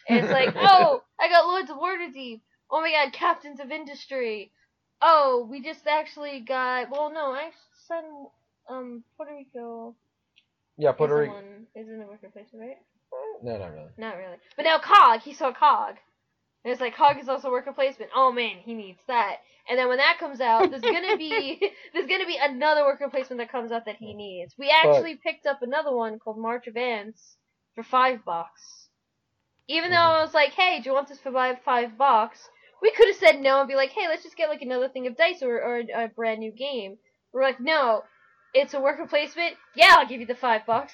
And 0.09 0.19
it's 0.21 0.33
like, 0.33 0.55
oh, 0.57 1.03
I 1.21 1.29
got 1.29 1.47
Lords 1.47 1.71
of 1.71 1.77
Waterdeep. 1.77 2.41
Oh 2.71 2.81
my 2.81 2.91
god, 2.91 3.13
Captains 3.13 3.61
of 3.61 3.71
Industry. 3.71 4.53
Oh, 5.01 5.47
we 5.51 5.63
just 5.63 5.87
actually 5.87 6.41
got. 6.41 6.91
Well, 6.91 7.13
no, 7.13 7.33
I 7.33 7.51
said 7.87 8.03
um 8.69 9.05
Puerto 9.17 9.35
Rico. 9.35 9.95
Yeah, 10.77 10.93
Puerto 10.93 11.17
Rico. 11.17 11.43
is 11.75 11.89
in 11.89 12.01
a 12.03 12.07
worker 12.07 12.31
placement, 12.33 12.65
right? 12.67 12.77
No, 13.43 13.57
not 13.57 13.73
really. 13.73 13.91
Not 13.97 14.17
really. 14.17 14.37
But 14.57 14.65
now 14.65 14.79
Cog, 14.79 15.21
he 15.21 15.35
saw 15.35 15.53
Cog. 15.53 15.97
And 16.65 16.73
it's 16.73 16.81
like 16.81 16.97
Cog 16.97 17.19
is 17.19 17.29
also 17.29 17.51
worker 17.51 17.73
placement. 17.73 18.11
Oh 18.15 18.33
man, 18.33 18.57
he 18.65 18.75
needs 18.75 19.01
that. 19.07 19.37
And 19.69 19.79
then 19.79 19.89
when 19.89 19.99
that 19.99 20.19
comes 20.19 20.41
out, 20.41 20.71
there's 20.71 20.83
gonna 20.83 21.17
be 21.17 21.61
there's 21.93 22.07
gonna 22.07 22.27
be 22.27 22.39
another 22.41 22.85
worker 22.85 23.09
placement 23.11 23.39
that 23.41 23.53
comes 23.53 23.71
out 23.71 23.85
that 23.85 23.97
he 23.97 24.15
needs. 24.15 24.55
We 24.59 24.71
actually 24.71 25.17
picked 25.17 25.47
up 25.47 25.63
another 25.63 25.95
one 25.95 26.19
called 26.19 26.39
March 26.39 26.67
of 26.67 26.77
Ants 26.77 27.37
for 27.75 27.85
five 27.85 28.25
bucks. 28.25 28.89
Even 29.69 29.91
though 29.91 29.97
I 29.97 30.23
was 30.23 30.33
like, 30.33 30.53
hey, 30.53 30.81
do 30.81 30.89
you 30.89 30.95
want 30.95 31.09
this 31.09 31.21
for 31.21 31.31
five 31.31 31.57
five 31.65 31.99
bucks? 31.99 32.49
We 32.81 32.93
could 32.93 33.09
have 33.09 33.17
said 33.17 33.41
no 33.41 33.61
and 33.61 33.69
be 33.69 33.75
like, 33.75 33.91
hey, 33.91 34.09
let's 34.09 34.23
just 34.23 34.37
get 34.37 34.49
like 34.49 34.63
another 34.63 34.89
thing 34.89 35.07
of 35.07 35.17
dice 35.17 35.43
or, 35.43 35.61
or 35.61 35.83
a 35.95 36.09
brand 36.09 36.41
new 36.41 36.53
game. 36.53 36.97
We're 37.33 37.43
like, 37.43 37.61
no, 37.61 38.03
it's 38.55 38.75
a 38.75 38.81
worker 38.81 39.07
placement. 39.07 39.57
Yeah, 39.75 39.97
I'll 39.99 40.07
give 40.07 40.21
you 40.21 40.27
the 40.27 40.35
five 40.35 40.67
bucks. 40.67 40.93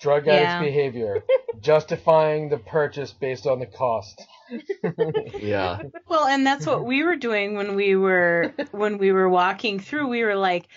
Drug 0.00 0.26
Yeah. 0.26 0.34
addicts 0.34 0.60
behavior, 0.60 1.24
justifying 1.60 2.48
the 2.48 2.58
purchase 2.58 3.12
based 3.12 3.46
on 3.48 3.58
the 3.58 3.66
cost. 3.66 4.24
yeah. 5.40 5.82
Well, 6.06 6.26
and 6.26 6.46
that's 6.46 6.66
what 6.66 6.84
we 6.84 7.02
were 7.02 7.16
doing 7.16 7.56
when 7.56 7.74
we 7.74 7.96
were 7.96 8.54
when 8.70 8.98
we 8.98 9.10
were 9.10 9.28
walking 9.28 9.80
through. 9.80 10.06
We 10.06 10.22
were 10.22 10.36
like, 10.36 10.68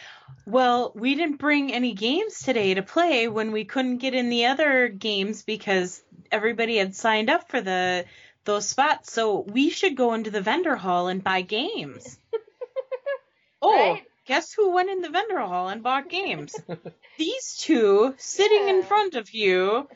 "Well, 0.48 0.92
we 0.96 1.14
didn't 1.14 1.38
bring 1.38 1.72
any 1.72 1.94
games 1.94 2.40
today 2.40 2.74
to 2.74 2.82
play 2.82 3.28
when 3.28 3.52
we 3.52 3.64
couldn't 3.64 3.98
get 3.98 4.16
in 4.16 4.30
the 4.30 4.48
other 4.48 4.88
games 4.88 5.44
because 5.44 6.02
everybody 6.32 6.78
had 6.78 6.96
signed 6.96 7.30
up 7.30 7.48
for 7.48 7.62
the 7.62 8.06
those 8.46 8.68
spots. 8.68 9.14
So 9.14 9.42
we 9.42 9.70
should 9.70 9.96
go 9.96 10.16
into 10.16 10.32
the 10.32 10.42
vendor 10.42 10.76
hall 10.76 11.10
and 11.10 11.24
buy 11.24 11.42
games." 11.42 12.18
oh, 13.62 14.00
guess 14.26 14.54
who 14.54 14.74
went 14.74 14.90
in 14.90 15.02
the 15.02 15.10
vendor 15.10 15.40
hall 15.40 15.70
and 15.70 15.84
bought 15.84 16.10
games? 16.10 16.56
These 17.18 17.58
two 17.58 18.14
sitting 18.18 18.70
in 18.70 18.84
front 18.84 19.16
of 19.16 19.32
you 19.34 19.88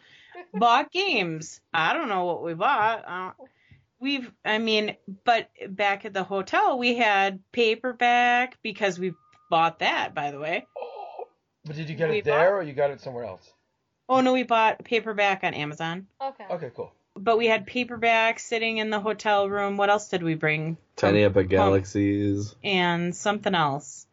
bought 0.53 0.91
games. 0.91 1.61
I 1.73 1.93
don't 1.93 2.09
know 2.09 2.26
what 2.26 2.43
we 2.43 2.53
bought. 2.53 3.05
Uh, 3.07 3.32
we've, 3.99 4.32
I 4.43 4.57
mean, 4.57 4.95
but 5.23 5.49
back 5.69 6.05
at 6.05 6.13
the 6.13 6.23
hotel, 6.23 6.78
we 6.78 6.95
had 6.95 7.39
paperback 7.51 8.57
because 8.61 8.99
we 8.99 9.13
bought 9.49 9.80
that, 9.80 10.13
by 10.13 10.32
the 10.32 10.39
way. 10.39 10.65
But 11.65 11.76
did 11.76 11.89
you 11.89 11.95
get 11.95 12.09
We 12.09 12.19
it 12.19 12.26
there 12.26 12.55
or 12.57 12.63
you 12.63 12.73
got 12.73 12.91
it 12.91 13.01
somewhere 13.01 13.23
else? 13.23 13.51
Oh, 14.07 14.21
no, 14.21 14.34
we 14.34 14.43
bought 14.43 14.84
paperback 14.84 15.43
on 15.43 15.53
Amazon. 15.55 16.07
Okay. 16.21 16.45
Okay, 16.49 16.71
cool. 16.76 16.93
But 17.15 17.38
we 17.38 17.47
had 17.47 17.65
paperback 17.65 18.39
sitting 18.39 18.78
in 18.78 18.89
the 18.89 18.99
hotel 18.99 19.49
room. 19.49 19.78
What 19.78 19.89
else 19.89 20.09
did 20.09 20.21
we 20.21 20.36
bring? 20.36 20.78
Tiny 20.95 21.23
Epic 21.23 21.49
Galaxies. 21.49 22.53
and 22.63 23.15
something 23.15 23.55
else. 23.55 24.05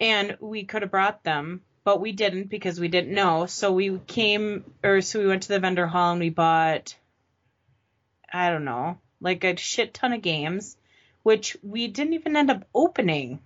And 0.00 0.36
we 0.40 0.64
could 0.64 0.82
have 0.82 0.90
brought 0.90 1.22
them, 1.22 1.60
but 1.84 2.00
we 2.00 2.12
didn't 2.12 2.48
because 2.48 2.80
we 2.80 2.88
didn't 2.88 3.14
know. 3.14 3.46
So 3.46 3.72
we 3.72 3.98
came, 4.06 4.64
or 4.82 5.02
so 5.02 5.20
we 5.20 5.26
went 5.26 5.42
to 5.42 5.48
the 5.48 5.60
vendor 5.60 5.86
hall 5.86 6.12
and 6.12 6.20
we 6.20 6.30
bought, 6.30 6.96
I 8.32 8.50
don't 8.50 8.64
know, 8.64 8.98
like 9.20 9.44
a 9.44 9.56
shit 9.56 9.92
ton 9.92 10.12
of 10.12 10.22
games, 10.22 10.76
which 11.22 11.56
we 11.62 11.88
didn't 11.88 12.14
even 12.14 12.36
end 12.36 12.50
up 12.50 12.64
opening. 12.74 13.40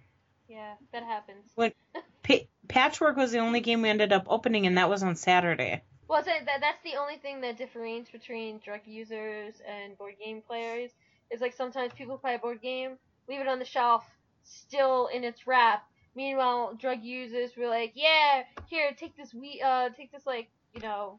Yeah, 0.49 0.75
that 0.93 1.03
happens. 1.03 1.51
When 1.57 1.73
pa- 2.23 2.47
Patchwork 2.69 3.17
was 3.17 3.33
the 3.33 3.39
only 3.39 3.61
game 3.61 3.83
we 3.83 3.89
ended 3.89 4.13
up 4.13 4.27
opening, 4.29 4.67
and 4.67 4.79
that 4.79 4.89
was 4.89 5.03
on 5.03 5.17
Saturday. 5.17 5.83
Well, 6.07 6.23
so 6.23 6.31
that 6.31 6.61
that's 6.61 6.83
the 6.85 6.97
only 7.01 7.17
thing 7.17 7.41
that 7.41 7.57
differentiates 7.57 8.11
between 8.11 8.59
drug 8.59 8.81
users 8.87 9.55
and 9.67 9.97
board 9.99 10.15
game 10.23 10.43
players. 10.47 10.91
Is 11.31 11.41
like 11.41 11.55
sometimes 11.55 11.93
people 11.95 12.19
play 12.19 12.35
a 12.35 12.39
board 12.39 12.61
game, 12.61 12.99
leave 13.29 13.41
it 13.41 13.49
on 13.49 13.59
the 13.59 13.65
shelf, 13.65 14.05
still 14.45 15.09
in 15.09 15.25
its 15.25 15.47
wrap. 15.47 15.85
Meanwhile, 16.15 16.75
drug 16.81 17.03
users 17.03 17.57
were 17.57 17.69
like, 17.69 17.93
"Yeah, 17.95 18.45
here, 18.67 18.93
take 18.97 19.17
this 19.17 19.35
we 19.35 19.61
uh 19.65 19.89
take 19.97 20.13
this 20.13 20.27
like 20.27 20.49
you 20.73 20.81
know, 20.81 21.19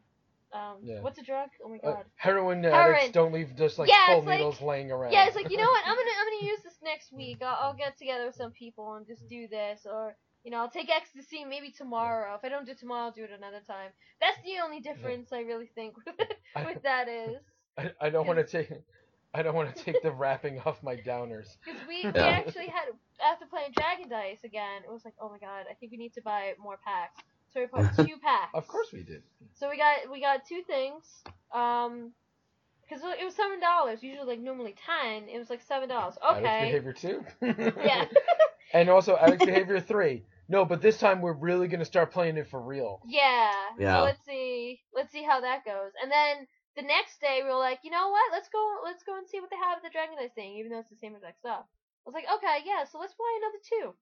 um, 0.52 0.78
Yeah. 0.82 1.00
what's 1.00 1.18
a 1.18 1.22
drug? 1.22 1.48
Oh 1.64 1.68
my 1.68 1.76
Uh, 1.78 1.92
god, 1.94 2.04
heroin, 2.16 2.62
Heroin. 2.62 2.94
addicts 2.94 3.12
don't 3.12 3.32
leave 3.32 3.54
just 3.56 3.78
like 3.78 3.88
Yeah, 3.88 4.06
full 4.06 4.18
it's 4.18 4.26
like- 4.26 4.38
needles 4.38 4.60
laying 4.60 4.90
around. 4.90 5.12
Yeah, 5.12 5.26
it's 5.26 5.36
like 5.36 5.50
you 5.50 5.56
know 5.58 5.64
what? 5.70 5.82
I'm 5.86 5.96
gonna 5.96 6.10
I'm 6.18 6.26
gonna 6.40 6.46
use 6.52 6.62
this 6.62 6.78
next 6.82 7.12
week. 7.12 7.42
I'll, 7.42 7.58
I'll 7.68 7.74
get 7.74 7.96
together 7.98 8.26
with 8.26 8.34
some 8.36 8.52
people 8.52 8.94
and 8.94 9.06
just 9.06 9.28
do 9.28 9.48
this, 9.48 9.86
or 9.90 10.16
you 10.44 10.50
know, 10.50 10.58
I'll 10.58 10.70
take 10.70 10.88
ecstasy 10.90 11.44
maybe 11.44 11.70
tomorrow. 11.72 12.34
If 12.36 12.44
I 12.44 12.48
don't 12.48 12.64
do 12.64 12.72
it 12.72 12.78
tomorrow, 12.78 13.06
I'll 13.06 13.10
do 13.12 13.24
it 13.24 13.30
another 13.36 13.60
time. 13.66 13.90
That's 14.20 14.38
the 14.44 14.60
only 14.64 14.80
difference 14.80 15.32
I 15.32 15.40
really 15.40 15.70
think 15.74 15.96
with, 16.06 16.14
with 16.66 16.82
that 16.84 17.08
is. 17.08 17.36
I, 17.78 17.90
I 18.00 18.10
don't 18.10 18.26
want 18.26 18.38
to 18.38 18.44
take. 18.44 18.70
I 19.34 19.42
don't 19.42 19.54
want 19.54 19.74
to 19.74 19.82
take 19.82 20.00
the 20.02 20.10
wrapping 20.12 20.60
off 20.60 20.82
my 20.82 20.96
downers. 20.96 21.56
Because 21.64 21.80
we, 21.86 22.02
we 22.04 22.18
actually 22.20 22.68
had 22.68 22.84
after 23.20 23.46
playing 23.46 23.72
Dragon 23.72 24.08
Dice 24.08 24.44
again, 24.44 24.82
it 24.84 24.92
was 24.92 25.04
like, 25.04 25.14
oh 25.20 25.28
my 25.28 25.38
god, 25.38 25.66
I 25.70 25.74
think 25.74 25.92
we 25.92 25.98
need 25.98 26.14
to 26.14 26.22
buy 26.22 26.52
more 26.58 26.78
packs. 26.84 27.20
So 27.52 27.60
we 27.60 27.66
bought 27.72 27.94
two 27.96 28.16
packs. 28.22 28.50
Of 28.54 28.66
course 28.68 28.88
we 28.92 29.02
did. 29.02 29.22
So 29.54 29.68
we 29.70 29.76
got 29.76 30.10
we 30.10 30.20
got 30.20 30.46
two 30.46 30.62
things. 30.66 31.04
Um, 31.54 32.12
because 32.88 33.02
it 33.18 33.24
was 33.24 33.34
seven 33.34 33.60
dollars. 33.60 34.02
Usually 34.02 34.26
like 34.26 34.40
normally 34.40 34.74
ten. 34.86 35.28
It 35.28 35.38
was 35.38 35.50
like 35.50 35.60
seven 35.62 35.88
dollars. 35.88 36.14
Addict 36.22 36.46
Okay. 36.46 36.64
behavior 36.66 36.92
two. 36.92 37.24
Yeah. 37.82 38.04
and 38.72 38.88
also 38.88 39.16
addict 39.16 39.44
behavior 39.44 39.80
three. 39.80 40.22
No, 40.48 40.64
but 40.64 40.80
this 40.80 40.98
time 40.98 41.20
we're 41.20 41.32
really 41.32 41.66
gonna 41.66 41.84
start 41.84 42.12
playing 42.12 42.36
it 42.36 42.48
for 42.48 42.60
real. 42.60 43.00
Yeah. 43.06 43.52
Yeah. 43.78 43.98
So 43.98 44.04
let's 44.04 44.24
see. 44.24 44.80
Let's 44.94 45.10
see 45.10 45.24
how 45.24 45.40
that 45.40 45.64
goes. 45.64 45.90
And 46.00 46.10
then 46.12 46.46
the 46.76 46.82
next 46.82 47.20
day 47.20 47.40
we 47.42 47.48
were 47.48 47.58
like, 47.58 47.80
you 47.82 47.90
know 47.90 48.10
what? 48.10 48.30
Let's 48.32 48.48
go. 48.50 48.76
Let's 48.84 49.02
go 49.02 49.16
and 49.18 49.26
see 49.26 49.40
what 49.40 49.50
they 49.50 49.56
have 49.56 49.78
at 49.78 49.82
the 49.82 49.90
Dragon 49.90 50.14
Dice 50.16 50.30
thing, 50.34 50.56
even 50.58 50.70
though 50.70 50.78
it's 50.78 50.90
the 50.90 50.96
same 50.96 51.16
exact 51.16 51.40
stuff. 51.40 51.64
I 52.06 52.10
was 52.10 52.14
like, 52.14 52.26
okay, 52.36 52.58
yeah. 52.66 52.84
So 52.84 52.98
let's 53.00 53.14
buy 53.14 53.38
another 53.38 53.58
two. 53.68 53.94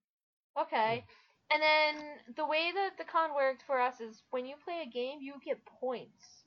Okay. 0.63 1.05
And 1.53 1.63
then 1.63 2.05
the 2.37 2.47
way 2.47 2.71
that 2.75 2.99
the 2.99 3.05
con 3.05 3.35
worked 3.35 3.63
for 3.67 3.81
us 3.81 4.01
is 4.01 4.23
when 4.31 4.47
you 4.47 4.57
play 4.65 4.83
a 4.87 4.91
game, 4.91 5.19
you 5.23 5.35
get 5.45 5.65
points, 5.67 6.45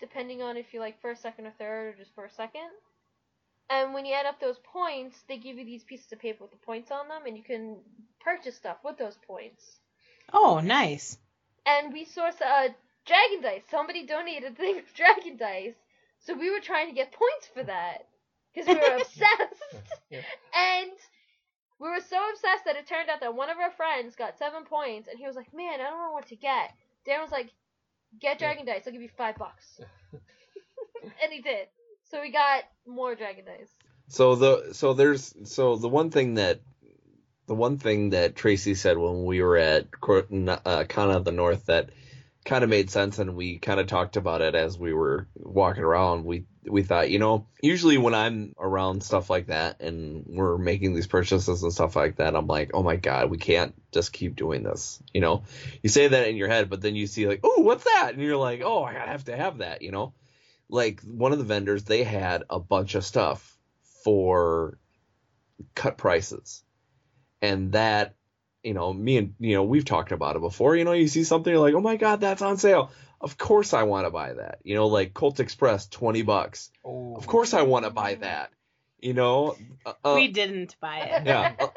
depending 0.00 0.42
on 0.42 0.56
if 0.56 0.74
you 0.74 0.80
like 0.80 1.00
first, 1.02 1.22
second, 1.22 1.46
or 1.46 1.52
third, 1.58 1.94
or 1.94 1.98
just 1.98 2.14
first, 2.14 2.36
second. 2.36 2.70
And 3.70 3.94
when 3.94 4.06
you 4.06 4.14
add 4.14 4.26
up 4.26 4.40
those 4.40 4.58
points, 4.60 5.22
they 5.28 5.38
give 5.38 5.58
you 5.58 5.64
these 5.64 5.84
pieces 5.84 6.12
of 6.12 6.18
paper 6.20 6.44
with 6.44 6.52
the 6.52 6.58
points 6.58 6.90
on 6.90 7.08
them, 7.08 7.22
and 7.26 7.36
you 7.36 7.42
can 7.44 7.78
purchase 8.20 8.56
stuff 8.56 8.78
with 8.84 8.98
those 8.98 9.16
points 9.26 9.78
Oh, 10.32 10.60
nice. 10.60 11.18
and 11.66 11.92
we 11.92 12.04
source 12.04 12.40
uh 12.42 12.68
Dragon 13.06 13.42
Dice. 13.42 13.64
Somebody 13.70 14.06
donated 14.06 14.52
a 14.52 14.54
thing 14.54 14.78
of 14.78 14.92
Dragon 14.94 15.36
Dice, 15.38 15.76
so 16.20 16.34
we 16.34 16.50
were 16.50 16.60
trying 16.60 16.88
to 16.88 16.94
get 16.94 17.12
points 17.12 17.46
for 17.54 17.62
that 17.64 18.06
because 18.54 18.68
we 18.68 18.74
were 18.74 18.96
obsessed. 19.00 19.86
And 20.12 20.90
we 21.78 21.88
were 21.88 22.00
so 22.00 22.18
obsessed 22.30 22.64
that 22.66 22.76
it 22.76 22.86
turned 22.86 23.08
out 23.08 23.20
that 23.20 23.34
one 23.34 23.50
of 23.50 23.58
our 23.58 23.70
friends 23.70 24.16
got 24.16 24.38
seven 24.38 24.64
points, 24.64 25.08
and 25.08 25.18
he 25.18 25.26
was 25.26 25.36
like, 25.36 25.52
"Man, 25.54 25.80
I 25.80 25.90
don't 25.90 25.98
know 25.98 26.12
what 26.12 26.28
to 26.28 26.36
get." 26.36 26.72
Dan 27.06 27.20
was 27.20 27.32
like, 27.32 27.50
"Get 28.20 28.38
Dragon 28.38 28.66
Dice. 28.66 28.82
I'll 28.86 28.92
give 28.92 29.02
you 29.02 29.08
five 29.16 29.36
bucks." 29.36 29.80
and 30.12 31.32
he 31.32 31.40
did. 31.40 31.68
So 32.10 32.20
we 32.20 32.30
got 32.30 32.64
more 32.86 33.14
Dragon 33.14 33.44
Dice. 33.44 33.70
So 34.08 34.34
the 34.34 34.74
so 34.74 34.92
there's 34.92 35.34
so 35.44 35.76
the 35.76 35.88
one 35.88 36.10
thing 36.10 36.34
that 36.34 36.60
the 37.46 37.54
one 37.54 37.78
thing 37.78 38.10
that 38.10 38.34
Traci 38.34 38.76
said 38.76 38.98
when 38.98 39.24
we 39.24 39.42
were 39.42 39.56
at 39.56 39.90
Cor- 40.00 40.26
uh, 40.64 40.84
Con 40.88 41.10
of 41.10 41.24
the 41.24 41.32
North 41.32 41.66
that 41.66 41.90
kind 42.44 42.64
of 42.64 42.70
made 42.70 42.90
sense, 42.90 43.18
and 43.18 43.36
we 43.36 43.58
kind 43.58 43.80
of 43.80 43.86
talked 43.86 44.16
about 44.16 44.40
it 44.40 44.54
as 44.54 44.78
we 44.78 44.92
were 44.92 45.28
walking 45.36 45.84
around. 45.84 46.24
We 46.24 46.46
we 46.66 46.82
thought, 46.82 47.10
you 47.10 47.18
know, 47.18 47.46
usually 47.62 47.98
when 47.98 48.14
I'm 48.14 48.54
around 48.58 49.02
stuff 49.02 49.30
like 49.30 49.46
that 49.46 49.80
and 49.80 50.24
we're 50.26 50.58
making 50.58 50.94
these 50.94 51.06
purchases 51.06 51.62
and 51.62 51.72
stuff 51.72 51.96
like 51.96 52.16
that, 52.16 52.36
I'm 52.36 52.46
like, 52.46 52.70
oh 52.74 52.82
my 52.82 52.96
god, 52.96 53.30
we 53.30 53.38
can't 53.38 53.74
just 53.92 54.12
keep 54.12 54.36
doing 54.36 54.62
this. 54.62 55.02
You 55.12 55.20
know, 55.20 55.44
you 55.82 55.88
say 55.88 56.08
that 56.08 56.28
in 56.28 56.36
your 56.36 56.48
head, 56.48 56.68
but 56.70 56.80
then 56.80 56.96
you 56.96 57.06
see 57.06 57.26
like, 57.26 57.40
oh, 57.42 57.60
what's 57.60 57.84
that? 57.84 58.10
And 58.12 58.22
you're 58.22 58.36
like, 58.36 58.62
oh, 58.62 58.82
I 58.82 58.92
have 58.92 59.24
to 59.24 59.36
have 59.36 59.58
that. 59.58 59.82
You 59.82 59.90
know, 59.90 60.14
like 60.68 61.00
one 61.02 61.32
of 61.32 61.38
the 61.38 61.44
vendors, 61.44 61.84
they 61.84 62.04
had 62.04 62.44
a 62.50 62.60
bunch 62.60 62.94
of 62.94 63.04
stuff 63.04 63.58
for 64.04 64.78
cut 65.74 65.98
prices, 65.98 66.62
and 67.42 67.72
that 67.72 68.14
you 68.62 68.74
know, 68.74 68.92
me 68.92 69.16
and 69.16 69.34
you 69.38 69.54
know, 69.54 69.64
we've 69.64 69.84
talked 69.84 70.12
about 70.12 70.36
it 70.36 70.40
before. 70.40 70.76
You 70.76 70.84
know, 70.84 70.92
you 70.92 71.08
see 71.08 71.24
something 71.24 71.52
you're 71.52 71.60
like, 71.60 71.74
oh 71.74 71.80
my 71.80 71.96
god, 71.96 72.20
that's 72.20 72.42
on 72.42 72.56
sale. 72.56 72.90
Of 73.20 73.36
course 73.36 73.74
I 73.74 73.82
want 73.82 74.06
to 74.06 74.10
buy 74.10 74.32
that. 74.34 74.60
You 74.64 74.74
know, 74.74 74.86
like 74.86 75.12
Colt 75.14 75.40
Express, 75.40 75.86
twenty 75.86 76.22
bucks. 76.22 76.70
Oh. 76.84 77.16
Of 77.16 77.26
course 77.26 77.54
I 77.54 77.62
want 77.62 77.84
to 77.84 77.90
buy 77.90 78.14
that. 78.16 78.50
You 79.00 79.14
know, 79.14 79.56
uh, 79.84 79.92
uh, 80.04 80.12
we 80.14 80.28
didn't 80.28 80.76
buy 80.80 81.00
it. 81.00 81.26
yeah, 81.26 81.54
uh, 81.58 81.68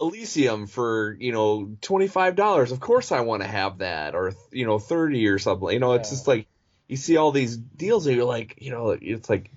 Elysium 0.00 0.66
for 0.66 1.16
you 1.18 1.32
know 1.32 1.76
twenty 1.80 2.08
five 2.08 2.36
dollars. 2.36 2.72
Of 2.72 2.80
course 2.80 3.12
I 3.12 3.20
want 3.20 3.42
to 3.42 3.48
have 3.48 3.78
that, 3.78 4.14
or 4.14 4.32
you 4.50 4.66
know 4.66 4.78
thirty 4.78 5.26
or 5.28 5.38
something. 5.38 5.70
You 5.70 5.78
know, 5.78 5.94
it's 5.94 6.10
just 6.10 6.26
like 6.26 6.46
you 6.88 6.96
see 6.96 7.16
all 7.16 7.32
these 7.32 7.56
deals 7.56 8.06
and 8.06 8.16
you're 8.16 8.24
like, 8.24 8.56
you 8.58 8.70
know, 8.70 8.90
it's 8.90 9.28
like 9.28 9.50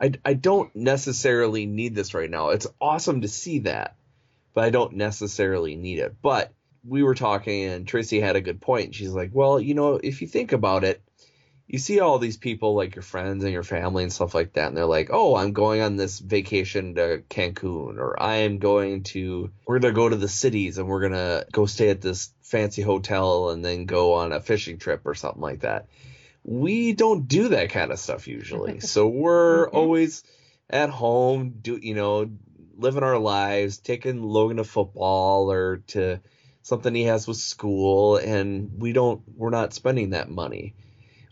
I 0.00 0.12
I 0.24 0.34
don't 0.34 0.74
necessarily 0.74 1.66
need 1.66 1.94
this 1.94 2.12
right 2.14 2.30
now. 2.30 2.50
It's 2.50 2.66
awesome 2.80 3.22
to 3.22 3.28
see 3.28 3.60
that, 3.60 3.96
but 4.54 4.64
I 4.64 4.70
don't 4.70 4.94
necessarily 4.94 5.76
need 5.76 5.98
it. 5.98 6.16
But 6.22 6.52
we 6.86 7.02
were 7.02 7.14
talking 7.14 7.64
and 7.64 7.86
Traci 7.86 8.22
had 8.22 8.36
a 8.36 8.40
good 8.40 8.60
point. 8.60 8.94
She's 8.94 9.12
like, 9.12 9.30
well, 9.32 9.58
you 9.60 9.74
know, 9.74 9.94
if 10.02 10.22
you 10.22 10.28
think 10.28 10.52
about 10.52 10.84
it, 10.84 11.02
you 11.66 11.78
see 11.78 12.00
all 12.00 12.18
these 12.18 12.36
people 12.36 12.74
like 12.74 12.94
your 12.94 13.02
friends 13.02 13.42
and 13.42 13.52
your 13.52 13.62
family 13.62 14.02
and 14.02 14.12
stuff 14.12 14.34
like 14.34 14.52
that, 14.52 14.68
and 14.68 14.76
they're 14.76 14.84
like, 14.84 15.08
oh, 15.10 15.34
I'm 15.34 15.52
going 15.52 15.80
on 15.80 15.96
this 15.96 16.18
vacation 16.18 16.94
to 16.96 17.22
Cancun, 17.30 17.96
or 17.96 18.22
I 18.22 18.36
am 18.36 18.58
going 18.58 19.04
to, 19.04 19.50
we're 19.66 19.78
gonna 19.78 19.94
go 19.94 20.08
to 20.08 20.16
the 20.16 20.28
cities 20.28 20.76
and 20.76 20.86
we're 20.86 21.00
gonna 21.00 21.46
go 21.50 21.64
stay 21.64 21.88
at 21.88 22.02
this 22.02 22.32
fancy 22.42 22.82
hotel 22.82 23.48
and 23.48 23.64
then 23.64 23.86
go 23.86 24.14
on 24.14 24.32
a 24.32 24.40
fishing 24.40 24.78
trip 24.78 25.02
or 25.06 25.14
something 25.14 25.40
like 25.40 25.60
that. 25.60 25.88
We 26.44 26.92
don't 26.92 27.26
do 27.26 27.48
that 27.48 27.70
kind 27.70 27.90
of 27.90 27.98
stuff 27.98 28.28
usually. 28.28 28.80
so 28.80 29.08
we're 29.08 29.66
mm-hmm. 29.66 29.76
always 29.76 30.22
at 30.68 30.90
home, 30.90 31.54
do 31.62 31.78
you 31.80 31.94
know, 31.94 32.30
living 32.76 33.02
our 33.02 33.18
lives, 33.18 33.78
taking 33.78 34.22
Logan 34.22 34.58
to 34.58 34.64
football 34.64 35.50
or 35.50 35.78
to 35.88 36.20
something 36.62 36.94
he 36.94 37.04
has 37.04 37.26
with 37.26 37.36
school, 37.36 38.16
and 38.16 38.70
we 38.78 38.92
don't, 38.92 39.22
we're 39.36 39.50
not 39.50 39.74
spending 39.74 40.10
that 40.10 40.30
money. 40.30 40.74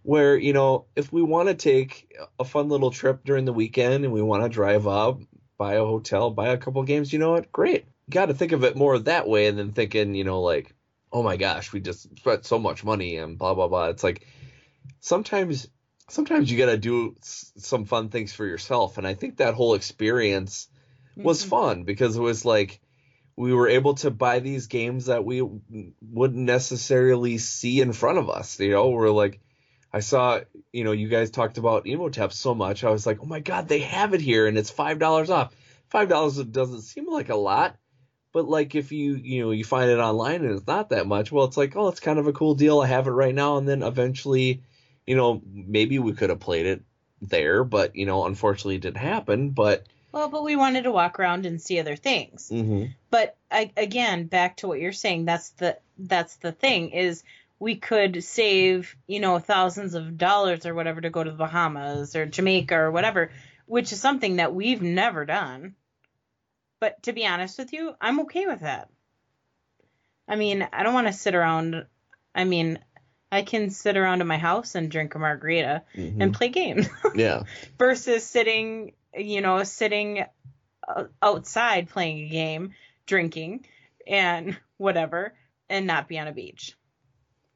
Where 0.03 0.37
you 0.37 0.53
know, 0.53 0.87
if 0.97 1.13
we 1.13 1.23
want 1.23 1.49
to 1.49 1.55
take 1.55 2.13
a 2.39 2.45
fun 2.45 2.69
little 2.69 2.91
trip 2.91 3.25
during 3.25 3.45
the 3.45 3.53
weekend 3.53 4.05
and 4.05 4.13
we 4.13 4.21
want 4.21 4.43
to 4.43 4.49
drive 4.49 4.87
up, 4.89 5.21
buy 5.59 5.75
a 5.75 5.85
hotel, 5.85 6.31
buy 6.31 6.49
a 6.49 6.59
couple 6.59 6.83
games, 6.83 7.13
you 7.13 7.21
know 7.21 7.31
what? 7.31 7.53
Great. 7.53 7.85
Got 8.11 8.27
to 8.27 8.35
think 8.35 8.51
of 8.51 8.65
it 8.65 8.77
more 8.77 8.99
that 8.99 9.29
way 9.29 9.51
than 9.53 9.71
thinking, 9.71 10.17
you 10.17 10.25
know, 10.25 10.43
like, 10.43 10.75
oh 11.13 11.23
my 11.23 11.37
gosh, 11.37 11.73
we 11.73 11.79
just 11.79 12.19
spent 12.19 12.45
so 12.45 12.59
much 12.59 12.83
money 12.83 13.17
and 13.17 13.39
blah 13.39 13.55
blah 13.55 13.69
blah. 13.69 13.91
It's 13.91 14.03
like 14.03 14.27
sometimes 14.99 15.69
sometimes 16.09 16.51
you 16.51 16.59
got 16.59 16.67
to 16.67 16.77
do 16.77 17.15
some 17.23 17.85
fun 17.85 18.09
things 18.09 18.33
for 18.33 18.45
yourself 18.45 18.99
and 18.99 19.07
i 19.07 19.15
think 19.15 19.37
that 19.37 19.55
whole 19.55 19.75
experience 19.75 20.69
was 21.17 21.41
mm-hmm. 21.41 21.51
fun 21.51 21.85
because 21.85 22.17
it 22.17 22.21
was 22.21 22.45
like 22.45 22.81
we 23.37 23.55
were 23.55 23.69
able 23.69 23.95
to 23.95 24.11
buy 24.11 24.41
these 24.41 24.67
games 24.67 25.07
that 25.07 25.25
we 25.25 25.43
wouldn't 26.01 26.45
necessarily 26.45 27.39
see 27.39 27.81
in 27.81 27.93
front 27.93 28.19
of 28.19 28.31
us 28.31 28.61
you 28.61 28.71
know? 28.71 28.91
We're 28.91 29.11
like 29.11 29.41
i 29.93 30.01
saw 30.01 30.41
you 30.73 30.85
know 30.85 30.93
you 30.93 31.09
guys 31.09 31.31
talked 31.31 31.59
about 31.59 31.87
Imhotep 31.87 32.33
so 32.33 32.55
much. 32.55 32.85
I 32.85 32.91
was 32.91 33.07
like 33.07 33.19
oh 33.23 33.27
my 33.27 33.41
god 33.41 33.69
they 33.69 33.81
have 33.81 34.15
it 34.15 34.21
here 34.21 34.47
and 34.47 34.57
it's 34.57 34.71
five 34.71 34.99
dollars 34.99 35.31
off. 35.31 35.55
Five 35.89 36.09
dollars 36.09 36.37
doesn't 36.37 36.83
seem 36.83 37.11
like 37.11 37.29
a 37.29 37.37
lot 37.37 37.77
but 38.33 38.49
like 38.49 38.75
if 38.75 38.93
you 38.93 39.15
you 39.15 39.43
know 39.43 39.51
you 39.51 39.65
find 39.65 39.91
it 39.91 39.99
online 39.99 40.43
and 40.45 40.57
it's 40.57 40.67
not 40.67 40.91
that 40.91 41.07
much 41.07 41.31
well 41.31 41.45
it's 41.45 41.57
like 41.57 41.77
oh 41.77 41.89
it's 41.89 42.01
kind 42.01 42.19
of 42.19 42.27
a 42.27 42.33
cool 42.33 42.55
deal. 42.55 42.81
I 42.81 42.87
have 42.87 43.07
it 43.07 43.11
right 43.11 43.35
now. 43.35 43.59
And 43.59 43.69
then 43.69 43.83
eventually 43.83 44.63
you 45.07 45.17
know 45.17 45.43
maybe 45.47 45.99
we 45.99 46.13
could 46.13 46.31
have 46.31 46.41
played 46.41 46.67
it 46.67 46.83
there 47.21 47.63
but 47.63 47.95
you 47.95 48.07
know 48.07 48.27
unfortunately 48.27 48.77
it 48.77 48.83
didn't 48.83 48.97
happen. 48.97 49.51
But 49.51 49.87
Well, 50.13 50.29
but 50.29 50.45
we 50.45 50.57
wanted 50.57 50.85
to 50.85 50.93
walk 50.93 51.19
around 51.19 51.47
and 51.47 51.61
see 51.61 51.81
other 51.81 51.97
things. 51.97 52.51
mm-hmm. 52.51 52.93
But 53.11 53.37
I, 53.51 53.73
again, 53.77 54.27
back 54.27 54.59
to 54.59 54.69
what 54.69 54.79
you're 54.79 54.93
saying, 54.93 55.25
that's 55.25 55.51
the 55.51 55.79
that's 55.99 56.37
the 56.37 56.53
thing 56.53 56.91
is 56.91 57.25
we 57.59 57.77
could 57.77 58.23
save 58.23 58.95
you 59.07 59.21
know 59.21 59.39
thousands 59.39 59.95
of 59.95 60.19
dollars 60.19 60.67
or 60.67 60.75
whatever 60.75 61.01
to 61.01 61.11
go 61.11 61.25
to 61.25 61.31
the 61.31 61.37
Bahamas 61.37 62.15
or 62.15 62.27
Jamaica 62.27 62.77
or 62.77 62.91
whatever, 62.91 63.31
which 63.67 63.93
is 63.93 64.01
something 64.01 64.37
that 64.37 64.55
we've 64.55 64.83
never 64.83 65.25
done. 65.25 65.75
But 66.79 67.03
to 67.05 67.13
be 67.13 67.27
honest 67.27 67.59
with 67.59 67.73
you, 67.73 67.95
I'm 68.01 68.21
okay 68.21 68.47
with 68.47 68.61
that. 68.61 68.91
I 70.29 70.37
mean, 70.37 70.67
I 70.73 70.83
don't 70.83 70.95
want 70.95 71.07
to 71.07 71.13
sit 71.13 71.35
around. 71.35 71.87
I 72.35 72.45
mean, 72.45 72.79
I 73.33 73.43
can 73.43 73.71
sit 73.71 73.97
around 73.97 74.21
in 74.21 74.27
my 74.27 74.37
house 74.37 74.75
and 74.75 74.91
drink 74.91 75.15
a 75.15 75.19
margarita 75.19 75.83
Mhm. 75.97 76.23
and 76.23 76.35
play 76.35 76.51
games 76.51 76.87
yeah 77.15 77.45
versus 77.79 78.25
sitting, 78.25 78.93
you 79.17 79.41
know, 79.41 79.65
sitting 79.65 80.25
uh, 80.87 81.05
outside 81.23 81.89
playing 81.89 82.19
a 82.27 82.29
game, 82.29 82.75
drinking, 83.07 83.65
and 84.07 84.59
whatever, 84.77 85.33
and 85.71 85.87
not 85.87 86.09
be 86.09 86.19
on 86.19 86.29
a 86.29 86.33
beach. 86.33 86.77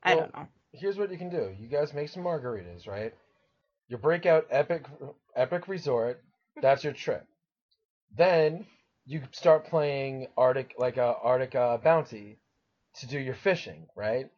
I 0.03 0.15
Well, 0.15 0.25
don't 0.25 0.35
know. 0.35 0.49
Here's 0.73 0.97
what 0.99 1.11
you 1.11 1.19
can 1.19 1.31
do. 1.31 1.55
You 1.59 1.69
guys 1.69 1.93
make 1.93 2.09
some 2.09 2.23
margaritas, 2.23 2.87
right? 2.87 3.13
You 3.89 3.99
break 3.99 4.25
out 4.27 4.47
Epic 4.51 4.87
Epic 5.35 5.69
Resort. 5.69 6.23
That's 6.63 6.85
your 6.85 6.93
trip. 6.95 7.27
Then 8.17 8.67
you 9.05 9.23
start 9.33 9.67
playing 9.67 10.29
Arctic 10.37 10.75
like 10.79 10.97
uh, 10.97 11.15
Arctic 11.23 11.55
uh, 11.55 11.77
Bounty 11.79 12.39
to 13.01 13.07
do 13.07 13.19
your 13.19 13.35
fishing, 13.35 13.87
right? 13.95 14.31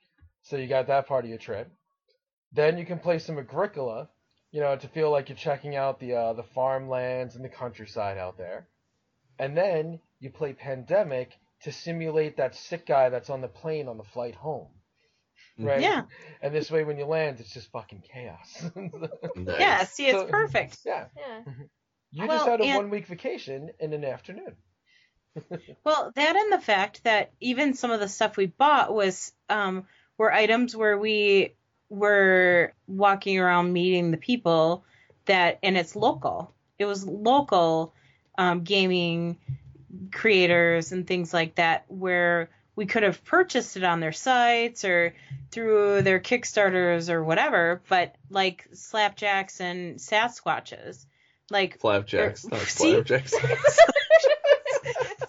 So 0.43 0.56
you 0.56 0.66
got 0.66 0.86
that 0.86 1.06
part 1.06 1.24
of 1.24 1.28
your 1.31 1.39
trip. 1.39 1.70
Then 2.52 2.78
you 2.78 2.86
can 2.86 2.98
play 2.98 3.19
some 3.19 3.39
Agricola, 3.39 4.09
you 4.51 4.60
know, 4.60 4.74
to 4.77 4.89
feel 4.89 5.10
like 5.10 5.28
you're 5.28 5.36
checking 5.36 5.77
out 5.77 6.01
the 6.01 6.15
uh, 6.15 6.32
the 6.32 6.43
farmlands 6.43 7.36
and 7.36 7.44
the 7.44 7.48
countryside 7.51 8.16
out 8.19 8.39
there. 8.39 8.66
And 9.39 9.56
then 9.56 10.01
you 10.20 10.31
play 10.31 10.52
Pandemic 10.55 11.32
to 11.62 11.73
simulate 11.73 12.36
that 12.39 12.55
sick 12.55 12.86
guy 12.86 13.09
that's 13.10 13.31
on 13.31 13.40
the 13.40 13.48
plane 13.48 13.89
on 13.89 13.98
the 13.98 14.05
flight 14.05 14.35
home. 14.35 14.69
Right? 15.59 15.81
Yeah. 15.81 16.02
And 16.40 16.55
this 16.55 16.70
way, 16.70 16.85
when 16.85 16.98
you 16.98 17.05
land, 17.05 17.40
it's 17.40 17.52
just 17.52 17.70
fucking 17.73 18.02
chaos. 18.12 18.65
Yeah, 19.36 19.85
see, 19.85 20.06
it's 20.06 20.19
So- 20.20 20.27
perfect. 20.27 20.78
Yeah. 20.86 21.06
Yeah. 21.16 21.40
You 22.12 22.27
Well, 22.27 22.39
just 22.39 22.48
had 22.48 22.60
a 22.60 22.65
and- 22.65 22.77
one 22.77 22.90
week 22.90 23.06
vacation 23.06 23.70
in 23.81 23.93
an 23.93 24.05
afternoon. 24.05 24.56
Well, 25.85 26.10
that 26.15 26.36
and 26.36 26.52
the 26.52 26.60
fact 26.65 27.05
that 27.05 27.32
even 27.40 27.74
some 27.74 27.90
of 27.90 28.01
the 28.01 28.09
stuff 28.09 28.36
we 28.36 28.47
bought 28.47 28.93
was 28.94 29.32
um 29.48 29.86
were 30.19 30.32
items 30.32 30.77
where 30.77 30.99
we 30.99 31.55
were 31.89 32.74
walking 32.86 33.39
around 33.39 33.73
meeting 33.73 34.11
the 34.11 34.19
people 34.19 34.85
that 35.24 35.59
and 35.62 35.77
it's 35.77 35.97
local. 35.97 36.53
It 36.78 36.85
was 36.85 37.07
local 37.07 37.95
um 38.36 38.62
gaming 38.62 39.39
creators 40.12 40.93
and 40.93 41.07
things 41.07 41.32
like 41.32 41.55
that 41.55 41.85
where 41.89 42.51
we 42.77 42.86
could 42.86 43.03
have 43.03 43.24
purchased 43.24 43.77
it 43.77 43.82
on 43.82 43.99
their 43.99 44.12
sites 44.12 44.85
or 44.85 45.15
through 45.51 46.03
their 46.03 46.20
Kickstarters 46.20 47.11
or 47.11 47.24
whatever, 47.24 47.82
but 47.89 48.15
like 48.31 48.69
slapjacks 48.73 49.61
and 49.61 49.97
Sasquatches. 49.99 51.05
Like 51.51 51.81
flapjacks 51.81 52.47
not 52.51 52.61
see? 52.61 52.93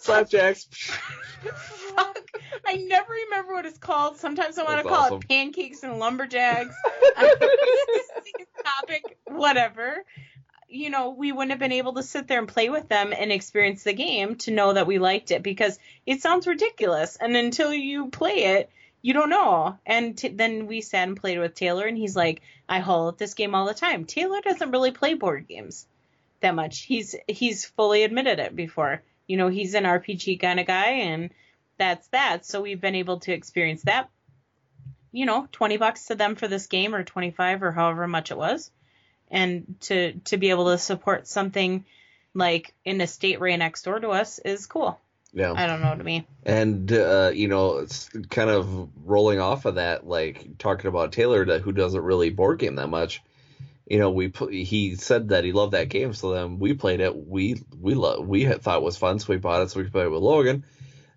slapjacks 0.01 0.67
slapjacks 0.67 2.19
I 2.65 2.75
never 2.75 3.11
remember 3.25 3.53
what 3.53 3.65
it's 3.65 3.79
called. 3.79 4.17
Sometimes 4.17 4.57
I 4.57 4.63
want 4.63 4.83
to 4.83 4.87
call 4.87 5.05
awesome. 5.05 5.17
it 5.17 5.27
pancakes 5.27 5.83
and 5.83 5.97
lumberjacks. 5.97 6.75
Topic, 8.63 9.17
whatever. 9.25 10.03
You 10.67 10.91
know, 10.91 11.09
we 11.09 11.31
wouldn't 11.31 11.51
have 11.51 11.59
been 11.59 11.71
able 11.71 11.93
to 11.93 12.03
sit 12.03 12.27
there 12.27 12.37
and 12.37 12.47
play 12.47 12.69
with 12.69 12.87
them 12.87 13.11
and 13.17 13.31
experience 13.31 13.83
the 13.83 13.93
game 13.93 14.35
to 14.35 14.51
know 14.51 14.73
that 14.73 14.85
we 14.85 14.99
liked 14.99 15.31
it 15.31 15.41
because 15.41 15.79
it 16.05 16.21
sounds 16.21 16.45
ridiculous. 16.45 17.15
And 17.15 17.35
until 17.35 17.73
you 17.73 18.09
play 18.09 18.43
it, 18.57 18.69
you 19.01 19.13
don't 19.13 19.29
know. 19.29 19.79
And 19.85 20.15
t- 20.15 20.27
then 20.27 20.67
we 20.67 20.81
sat 20.81 21.07
and 21.07 21.17
played 21.17 21.39
with 21.39 21.55
Taylor, 21.55 21.87
and 21.87 21.97
he's 21.97 22.15
like, 22.15 22.41
I 22.67 22.79
haul 22.79 23.07
at 23.09 23.17
this 23.17 23.33
game 23.33 23.55
all 23.55 23.65
the 23.65 23.73
time. 23.73 24.05
Taylor 24.05 24.41
doesn't 24.41 24.71
really 24.71 24.91
play 24.91 25.15
board 25.15 25.47
games 25.47 25.87
that 26.41 26.53
much. 26.53 26.81
He's 26.81 27.15
he's 27.27 27.65
fully 27.65 28.03
admitted 28.03 28.39
it 28.39 28.55
before. 28.55 29.01
You 29.29 29.37
know, 29.37 29.47
he's 29.47 29.75
an 29.75 29.83
RPG 29.83 30.41
kind 30.41 30.59
of 30.59 30.65
guy, 30.65 30.87
and 30.87 31.29
that's 31.77 32.07
that. 32.07 32.45
So 32.45 32.61
we've 32.61 32.81
been 32.81 32.95
able 32.95 33.19
to 33.21 33.31
experience 33.31 33.83
that. 33.83 34.09
You 35.11 35.25
know, 35.25 35.47
twenty 35.51 35.77
bucks 35.77 36.07
to 36.07 36.15
them 36.15 36.35
for 36.35 36.47
this 36.47 36.65
game, 36.65 36.95
or 36.95 37.03
twenty 37.03 37.31
five, 37.31 37.61
or 37.61 37.71
however 37.71 38.07
much 38.07 38.31
it 38.31 38.37
was, 38.37 38.71
and 39.29 39.75
to 39.81 40.13
to 40.25 40.37
be 40.37 40.49
able 40.49 40.71
to 40.71 40.79
support 40.79 41.27
something 41.27 41.85
like 42.33 42.73
in 42.83 42.99
a 43.01 43.07
state 43.07 43.39
right 43.39 43.57
next 43.57 43.83
door 43.83 43.99
to 43.99 44.09
us 44.09 44.39
is 44.39 44.65
cool. 44.65 44.99
Yeah. 45.31 45.53
I 45.55 45.67
don't 45.67 45.81
know 45.81 45.89
what 45.89 45.99
I 45.99 46.03
mean. 46.03 46.25
And 46.43 46.91
uh, 46.91 47.31
you 47.33 47.47
know, 47.47 47.77
it's 47.77 48.09
kind 48.29 48.49
of 48.49 48.89
rolling 49.05 49.39
off 49.39 49.65
of 49.65 49.75
that, 49.75 50.07
like 50.07 50.57
talking 50.57 50.87
about 50.87 51.11
Taylor, 51.11 51.45
that 51.45 51.61
who 51.61 51.71
doesn't 51.71 52.01
really 52.01 52.31
board 52.31 52.59
game 52.59 52.75
that 52.75 52.87
much. 52.89 53.21
You 53.89 53.97
know, 53.97 54.11
we 54.11 54.27
pl- 54.27 54.49
he 54.49 54.95
said 54.95 55.29
that 55.29 55.43
he 55.43 55.51
loved 55.51 55.73
that 55.73 55.89
game, 55.89 56.13
so 56.13 56.31
then 56.31 56.59
we 56.59 56.75
played 56.75 56.99
it. 56.99 57.15
We 57.27 57.61
we 57.77 57.95
lo- 57.95 58.21
we 58.21 58.43
had 58.43 58.61
thought 58.61 58.77
it 58.77 58.83
was 58.83 58.97
fun, 58.97 59.17
so 59.17 59.33
we 59.33 59.37
bought 59.37 59.63
it, 59.63 59.71
so 59.71 59.79
we 59.79 59.85
could 59.85 59.91
play 59.91 60.03
it 60.03 60.11
with 60.11 60.21
Logan. 60.21 60.63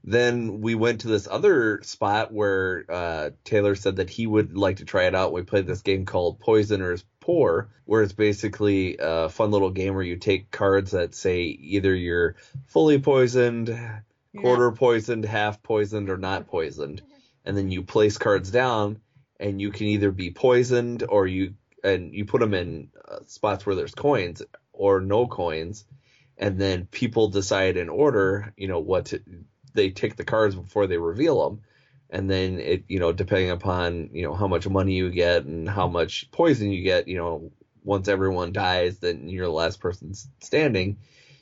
Then 0.04 0.62
we 0.62 0.74
went 0.74 1.02
to 1.02 1.08
this 1.08 1.28
other 1.30 1.80
spot 1.82 2.32
where 2.32 2.84
uh, 2.88 3.30
Taylor 3.44 3.74
said 3.76 3.96
that 3.96 4.10
he 4.10 4.26
would 4.26 4.56
like 4.56 4.78
to 4.78 4.84
try 4.84 5.04
it 5.04 5.14
out. 5.14 5.32
We 5.32 5.42
played 5.42 5.66
this 5.66 5.82
game 5.82 6.06
called 6.06 6.40
Poisoner's 6.40 7.04
Pour, 7.20 7.68
where 7.84 8.02
it's 8.02 8.14
basically 8.14 8.96
a 8.98 9.28
fun 9.28 9.52
little 9.52 9.70
game 9.70 9.94
where 9.94 10.02
you 10.02 10.16
take 10.16 10.50
cards 10.50 10.90
that 10.90 11.14
say 11.14 11.42
either 11.42 11.94
you're 11.94 12.34
fully 12.66 12.98
poisoned, 12.98 13.78
quarter 14.36 14.72
poisoned, 14.72 15.24
half 15.24 15.62
poisoned, 15.62 16.10
or 16.10 16.16
not 16.16 16.48
poisoned, 16.48 17.02
and 17.44 17.56
then 17.56 17.70
you 17.70 17.82
place 17.82 18.18
cards 18.18 18.50
down, 18.50 18.98
and 19.38 19.60
you 19.60 19.70
can 19.70 19.86
either 19.86 20.10
be 20.10 20.30
poisoned 20.30 21.04
or 21.08 21.26
you 21.26 21.54
and 21.82 22.14
you 22.14 22.24
put 22.24 22.40
them 22.40 22.54
in 22.54 22.88
uh, 23.08 23.18
spots 23.26 23.66
where 23.66 23.74
there's 23.74 23.94
coins 23.94 24.42
or 24.72 25.00
no 25.00 25.26
coins, 25.26 25.84
and 26.38 26.58
then 26.58 26.86
people 26.86 27.28
decide 27.28 27.76
in 27.76 27.88
order, 27.88 28.52
you 28.56 28.68
know, 28.68 28.80
what 28.80 29.06
to, 29.06 29.22
they 29.74 29.90
take 29.90 30.16
the 30.16 30.24
cards 30.24 30.54
before 30.54 30.86
they 30.86 30.98
reveal 30.98 31.44
them. 31.44 31.62
And 32.10 32.30
then 32.30 32.58
it, 32.58 32.84
you 32.88 32.98
know, 32.98 33.12
depending 33.12 33.50
upon, 33.50 34.10
you 34.12 34.22
know, 34.22 34.34
how 34.34 34.46
much 34.46 34.68
money 34.68 34.92
you 34.92 35.10
get 35.10 35.44
and 35.44 35.68
how 35.68 35.88
much 35.88 36.30
poison 36.30 36.70
you 36.70 36.82
get, 36.82 37.08
you 37.08 37.16
know, 37.16 37.52
once 37.84 38.06
everyone 38.06 38.52
dies, 38.52 38.98
then 38.98 39.28
you're 39.28 39.46
the 39.46 39.52
last 39.52 39.80
person 39.80 40.12
standing, 40.40 40.98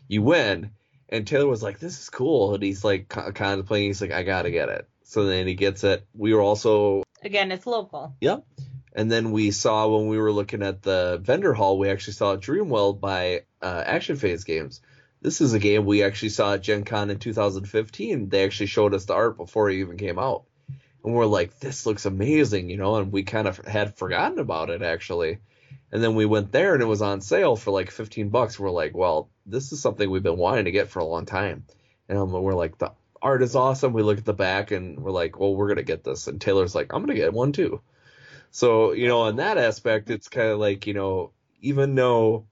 you 0.07 0.23
win. 0.23 0.71
And 1.09 1.27
Taylor 1.27 1.49
was 1.49 1.63
like, 1.63 1.81
this 1.81 2.01
is 2.01 2.09
cool. 2.09 2.55
And 2.55 2.63
he's 2.63 2.85
like 2.85 3.09
co- 3.09 3.33
contemplating, 3.33 3.89
he's 3.89 4.01
like, 4.01 4.13
I 4.13 4.23
gotta 4.23 4.51
get 4.51 4.69
it. 4.69 4.89
So 5.03 5.25
then 5.25 5.49
he 5.49 5.55
gets 5.55 5.83
it. 5.83 6.07
We 6.15 6.33
were 6.35 6.41
also 6.41 7.03
Again, 7.23 7.51
it's 7.53 7.67
local. 7.67 8.15
Yep. 8.21 8.45
And 8.93 9.11
then 9.11 9.33
we 9.33 9.51
saw 9.51 9.87
when 9.89 10.09
we 10.09 10.19
were 10.19 10.33
looking 10.33 10.63
at 10.63 10.83
the 10.83 11.21
vendor 11.23 11.55
hall, 11.55 11.79
we 11.79 11.91
actually 11.91 12.15
saw 12.15 12.37
Dreamwell 12.37 12.99
by 12.99 13.43
uh, 13.63 13.83
Action 13.87 14.17
Phase 14.17 14.45
Games. 14.45 14.81
This 15.23 15.41
is 15.41 15.53
a 15.53 15.59
game 15.59 15.85
we 15.85 16.03
actually 16.03 16.31
saw 16.31 16.55
at 16.55 16.63
Gen 16.63 16.85
Con 16.85 17.11
in 17.11 17.19
2015. 17.19 18.29
They 18.29 18.45
actually 18.45 18.67
showed 18.67 18.95
us 18.95 19.05
the 19.05 19.15
art 19.15 19.37
before 19.37 19.71
it 19.71 19.77
even 19.77 19.97
came 19.97 20.19
out. 20.19 20.45
And 21.05 21.15
we're 21.15 21.27
like, 21.27 21.61
this 21.61 21.87
looks 21.87 22.07
amazing, 22.07 22.69
you 22.71 22.77
know, 22.77 22.97
and 22.97 23.13
we 23.13 23.23
kind 23.23 23.47
of 23.47 23.59
had 23.59 23.97
forgotten 23.97 24.39
about 24.39 24.71
it 24.71 24.83
actually. 24.83 25.39
And 25.93 26.03
then 26.03 26.15
we 26.15 26.27
went 26.27 26.53
there 26.53 26.75
and 26.75 26.83
it 26.83 26.87
was 26.87 27.03
on 27.03 27.21
sale 27.21 27.57
for 27.57 27.71
like 27.71 27.91
15 27.91 28.29
bucks. 28.29 28.59
We're 28.59 28.71
like, 28.71 28.97
well, 28.97 29.29
this 29.47 29.73
is 29.73 29.81
something 29.81 30.09
we've 30.09 30.23
been 30.23 30.37
wanting 30.37 30.67
to 30.67 30.71
get 30.71 30.89
for 30.89 31.01
a 31.01 31.05
long 31.05 31.27
time. 31.27 31.65
And 32.09 32.33
we're 32.33 32.55
like, 32.55 32.79
the 32.79 32.93
art 33.23 33.43
is 33.43 33.57
awesome. 33.57 33.93
We 33.93 34.03
look 34.03 34.19
at 34.19 34.25
the 34.25 34.33
back 34.33 34.71
and 34.71 35.01
we're 35.01 35.11
like, 35.11 35.39
well, 35.39 35.55
we're 35.55 35.69
going 35.69 35.77
to 35.77 35.83
get 35.83 36.05
this. 36.05 36.27
And 36.27 36.41
Taylor's 36.41 36.75
like, 36.75 36.93
I'm 36.93 37.05
going 37.05 37.15
to 37.17 37.23
get 37.23 37.33
one 37.33 37.53
too. 37.53 37.81
So, 38.51 38.93
you 38.93 39.07
know, 39.07 39.21
on 39.23 39.37
that 39.37 39.59
aspect, 39.59 40.11
it's 40.11 40.29
kind 40.29 40.49
of 40.49 40.59
like, 40.59 40.87
you 40.87 40.95
know, 40.95 41.33
even 41.61 41.95
though, 41.95 42.47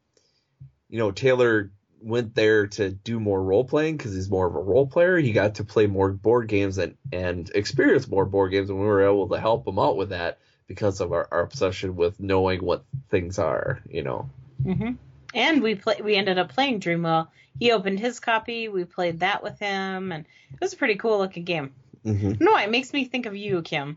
you 0.89 0.99
know, 0.99 1.11
Taylor 1.11 1.73
went 2.01 2.35
there 2.35 2.69
to 2.69 2.91
do 2.91 3.19
more 3.19 3.43
role 3.43 3.65
playing 3.65 3.97
because 3.97 4.15
he's 4.15 4.31
more 4.31 4.47
of 4.47 4.55
a 4.55 4.61
role 4.61 4.87
player, 4.87 5.19
he 5.19 5.33
got 5.33 5.57
to 5.57 5.65
play 5.65 5.87
more 5.87 6.11
board 6.13 6.49
games 6.49 6.79
and, 6.79 6.97
and 7.13 7.51
experience 7.55 8.09
more 8.09 8.25
board 8.25 8.53
games. 8.53 8.71
And 8.71 8.79
we 8.79 8.87
were 8.87 9.03
able 9.03 9.29
to 9.29 9.41
help 9.41 9.67
him 9.67 9.79
out 9.79 9.97
with 9.97 10.11
that 10.11 10.39
because 10.69 11.01
of 11.01 11.13
our, 11.13 11.27
our 11.33 11.41
obsession 11.41 11.97
with 11.97 12.21
knowing 12.21 12.61
what 12.65 12.85
things 13.11 13.39
are, 13.39 13.83
you 13.89 14.03
know. 14.03 14.31
hmm 14.63 14.93
And 15.35 15.63
we 15.63 15.75
play. 15.75 15.97
We 16.03 16.15
ended 16.15 16.39
up 16.39 16.51
playing 16.51 16.81
Dreamwell. 16.81 17.29
He 17.59 17.73
opened 17.73 17.99
his 17.99 18.21
copy. 18.21 18.69
We 18.69 18.85
played 18.85 19.21
that 19.21 19.43
with 19.43 19.59
him, 19.59 20.13
and 20.13 20.25
it 20.53 20.61
was 20.61 20.75
a 20.75 20.77
pretty 20.77 20.95
cool 20.95 21.19
looking 21.19 21.45
game. 21.45 21.75
Mm-hmm. 22.05 22.45
No, 22.45 22.57
it 22.57 22.71
makes 22.71 22.93
me 22.93 23.05
think 23.05 23.27
of 23.27 23.35
you, 23.35 23.63
Kim. 23.63 23.97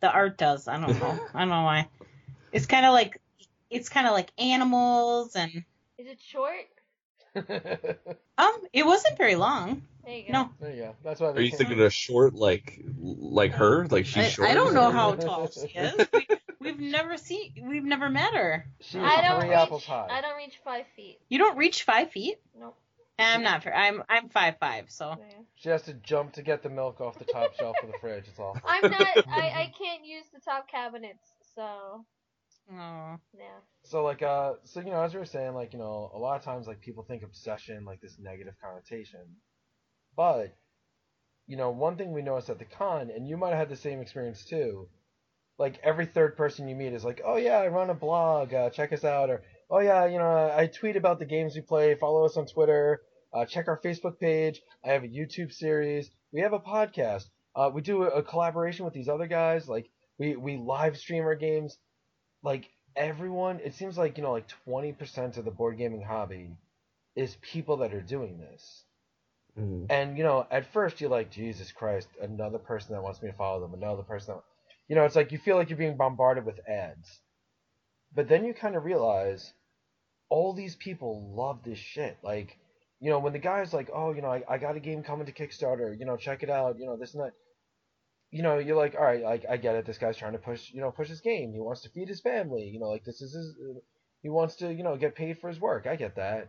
The 0.00 0.10
art 0.10 0.38
does. 0.38 0.68
I 0.68 0.80
don't 0.80 0.98
know. 0.98 1.18
I 1.34 1.40
don't 1.40 1.48
know 1.48 1.62
why. 1.62 1.88
It's 2.52 2.66
kind 2.66 2.86
of 2.86 2.92
like 2.92 3.20
it's 3.70 3.88
kind 3.88 4.06
of 4.06 4.12
like 4.12 4.32
animals 4.38 5.36
and 5.36 5.64
Is 5.98 6.06
it 6.06 6.20
short? 6.20 6.66
um. 8.38 8.52
It 8.72 8.86
wasn't 8.86 9.18
very 9.18 9.34
long. 9.34 9.82
There 10.04 10.16
you 10.16 10.24
go. 10.26 10.32
No, 10.32 10.50
There 10.60 10.70
you 10.70 10.82
go. 10.82 10.96
That's 11.04 11.20
why. 11.20 11.28
Are 11.28 11.40
you 11.40 11.50
thinking 11.50 11.80
of 11.80 11.92
short 11.92 12.34
like 12.34 12.80
like 12.98 13.52
her? 13.52 13.86
Like 13.86 14.06
she's 14.06 14.24
I, 14.24 14.28
short? 14.28 14.48
I 14.48 14.54
don't 14.54 14.72
know 14.72 14.90
how 14.90 15.14
tall 15.16 15.50
she 15.50 15.78
is. 15.78 16.06
We, 16.12 16.26
we've 16.60 16.80
never 16.80 17.18
seen. 17.18 17.52
We've 17.62 17.84
never 17.84 18.08
met 18.08 18.32
her. 18.34 18.66
She 18.80 18.98
I 18.98 19.20
don't 19.20 19.42
reach. 19.48 19.84
high. 19.84 20.08
I 20.10 20.20
don't 20.22 20.36
reach 20.36 20.58
five 20.64 20.86
feet. 20.96 21.18
You 21.28 21.38
don't 21.38 21.58
reach 21.58 21.82
five 21.82 22.10
feet. 22.10 22.40
Nope. 22.58 22.76
I'm 23.18 23.42
not. 23.42 23.64
ver- 23.64 23.72
I'm 23.74 24.02
I'm 24.08 24.28
five 24.28 24.56
five. 24.60 24.86
So 24.90 25.16
She 25.56 25.68
has 25.70 25.82
to 25.82 25.94
jump 25.94 26.34
to 26.34 26.42
get 26.42 26.62
the 26.62 26.70
milk 26.70 27.00
off 27.00 27.18
the 27.18 27.24
top 27.24 27.54
shelf 27.54 27.76
of 27.82 27.90
the 27.90 27.98
fridge. 27.98 28.24
It's 28.28 28.38
all. 28.38 28.56
I'm 28.64 28.90
not. 28.90 29.00
I, 29.28 29.40
I 29.56 29.72
can't 29.76 30.04
use 30.04 30.24
the 30.32 30.40
top 30.40 30.68
cabinets, 30.70 31.32
so 31.54 32.04
Oh. 32.70 33.16
yeah. 33.34 33.60
So 33.84 34.02
like 34.04 34.22
uh 34.22 34.54
so 34.64 34.80
you 34.80 34.90
know 34.90 35.02
as 35.02 35.14
we 35.14 35.20
were 35.20 35.24
saying 35.26 35.54
like 35.54 35.72
you 35.72 35.78
know 35.78 36.10
a 36.14 36.18
lot 36.18 36.36
of 36.36 36.44
times 36.44 36.66
like 36.66 36.80
people 36.80 37.02
think 37.02 37.22
obsession 37.22 37.84
like 37.86 38.00
this 38.02 38.16
negative 38.20 38.54
connotation, 38.62 39.20
but 40.16 40.54
you 41.46 41.56
know 41.56 41.70
one 41.70 41.96
thing 41.96 42.12
we 42.12 42.20
noticed 42.22 42.50
at 42.50 42.58
the 42.58 42.66
con 42.66 43.10
and 43.14 43.26
you 43.26 43.36
might 43.38 43.50
have 43.50 43.58
had 43.58 43.68
the 43.70 43.76
same 43.76 44.00
experience 44.02 44.44
too, 44.44 44.88
like 45.58 45.80
every 45.82 46.04
third 46.04 46.36
person 46.36 46.68
you 46.68 46.76
meet 46.76 46.92
is 46.92 47.04
like 47.04 47.22
oh 47.24 47.36
yeah 47.36 47.56
I 47.58 47.68
run 47.68 47.88
a 47.88 47.94
blog 47.94 48.52
uh, 48.52 48.68
check 48.70 48.92
us 48.92 49.02
out 49.04 49.30
or 49.30 49.42
oh 49.70 49.78
yeah 49.80 50.04
you 50.04 50.18
know 50.18 50.52
I 50.54 50.66
tweet 50.66 50.96
about 50.96 51.18
the 51.18 51.24
games 51.24 51.54
we 51.54 51.62
play 51.62 51.94
follow 51.94 52.26
us 52.26 52.36
on 52.36 52.44
Twitter 52.46 53.00
uh, 53.32 53.44
check 53.44 53.68
our 53.68 53.80
Facebook 53.80 54.18
page. 54.18 54.60
I 54.84 54.88
have 54.90 55.04
a 55.04 55.08
YouTube 55.08 55.52
series. 55.52 56.10
We 56.32 56.40
have 56.40 56.52
a 56.52 56.58
podcast. 56.58 57.28
Uh, 57.54 57.70
we 57.72 57.82
do 57.82 58.04
a, 58.04 58.08
a 58.08 58.22
collaboration 58.22 58.84
with 58.84 58.94
these 58.94 59.08
other 59.08 59.26
guys. 59.26 59.68
Like 59.68 59.88
we 60.18 60.36
we 60.36 60.56
live 60.56 60.96
stream 60.96 61.24
our 61.24 61.34
games. 61.34 61.76
Like 62.42 62.70
everyone 62.96 63.60
it 63.60 63.74
seems 63.74 63.96
like 63.96 64.16
you 64.16 64.22
know 64.24 64.32
like 64.32 64.48
20% 64.66 65.36
of 65.36 65.44
the 65.44 65.50
board 65.50 65.78
gaming 65.78 66.02
hobby 66.02 66.50
is 67.14 67.36
people 67.40 67.78
that 67.78 67.94
are 67.94 68.00
doing 68.02 68.38
this. 68.38 68.84
Mhm. 69.58 69.86
and 69.90 70.16
you 70.16 70.22
know 70.22 70.46
at 70.52 70.72
first 70.72 71.00
you're 71.00 71.10
like 71.10 71.30
jesus 71.30 71.72
christ 71.72 72.06
another 72.22 72.58
person 72.58 72.94
that 72.94 73.02
wants 73.02 73.20
me 73.20 73.28
to 73.28 73.36
follow 73.36 73.60
them 73.60 73.74
another 73.74 74.04
person 74.04 74.34
that... 74.34 74.44
you 74.86 74.94
know 74.94 75.04
it's 75.04 75.16
like 75.16 75.32
you 75.32 75.38
feel 75.38 75.56
like 75.56 75.68
you're 75.68 75.78
being 75.78 75.96
bombarded 75.96 76.44
with 76.44 76.60
ads. 76.68 77.20
But 78.14 78.28
then 78.28 78.44
you 78.44 78.54
kind 78.54 78.76
of 78.76 78.84
realize 78.84 79.52
all 80.28 80.52
these 80.52 80.76
people 80.76 81.32
love 81.34 81.62
this 81.64 81.78
shit. 81.78 82.18
Like 82.22 82.56
you 83.00 83.10
know 83.10 83.18
when 83.18 83.32
the 83.32 83.38
guy's 83.38 83.72
like 83.72 83.90
oh 83.94 84.12
you 84.12 84.22
know 84.22 84.30
I, 84.30 84.42
I 84.48 84.58
got 84.58 84.76
a 84.76 84.80
game 84.80 85.02
coming 85.02 85.26
to 85.26 85.32
kickstarter 85.32 85.98
you 85.98 86.06
know 86.06 86.16
check 86.16 86.42
it 86.42 86.50
out 86.50 86.78
you 86.78 86.86
know 86.86 86.96
this 86.96 87.14
and 87.14 87.24
that 87.24 87.32
you 88.30 88.42
know, 88.42 88.58
you're 88.58 88.76
like, 88.76 88.94
all 88.94 89.04
right, 89.04 89.22
like 89.22 89.44
I 89.48 89.56
get 89.56 89.76
it. 89.76 89.86
This 89.86 89.98
guy's 89.98 90.16
trying 90.16 90.32
to 90.32 90.38
push, 90.38 90.70
you 90.70 90.80
know, 90.80 90.90
push 90.90 91.08
his 91.08 91.20
game. 91.20 91.52
He 91.52 91.60
wants 91.60 91.82
to 91.82 91.88
feed 91.90 92.08
his 92.08 92.20
family. 92.20 92.64
You 92.64 92.78
know, 92.80 92.88
like 92.88 93.04
this 93.04 93.22
is 93.22 93.32
his. 93.32 93.56
He 94.22 94.28
wants 94.28 94.56
to, 94.56 94.72
you 94.72 94.82
know, 94.82 94.96
get 94.96 95.14
paid 95.14 95.38
for 95.38 95.48
his 95.48 95.60
work. 95.60 95.86
I 95.86 95.96
get 95.96 96.16
that. 96.16 96.48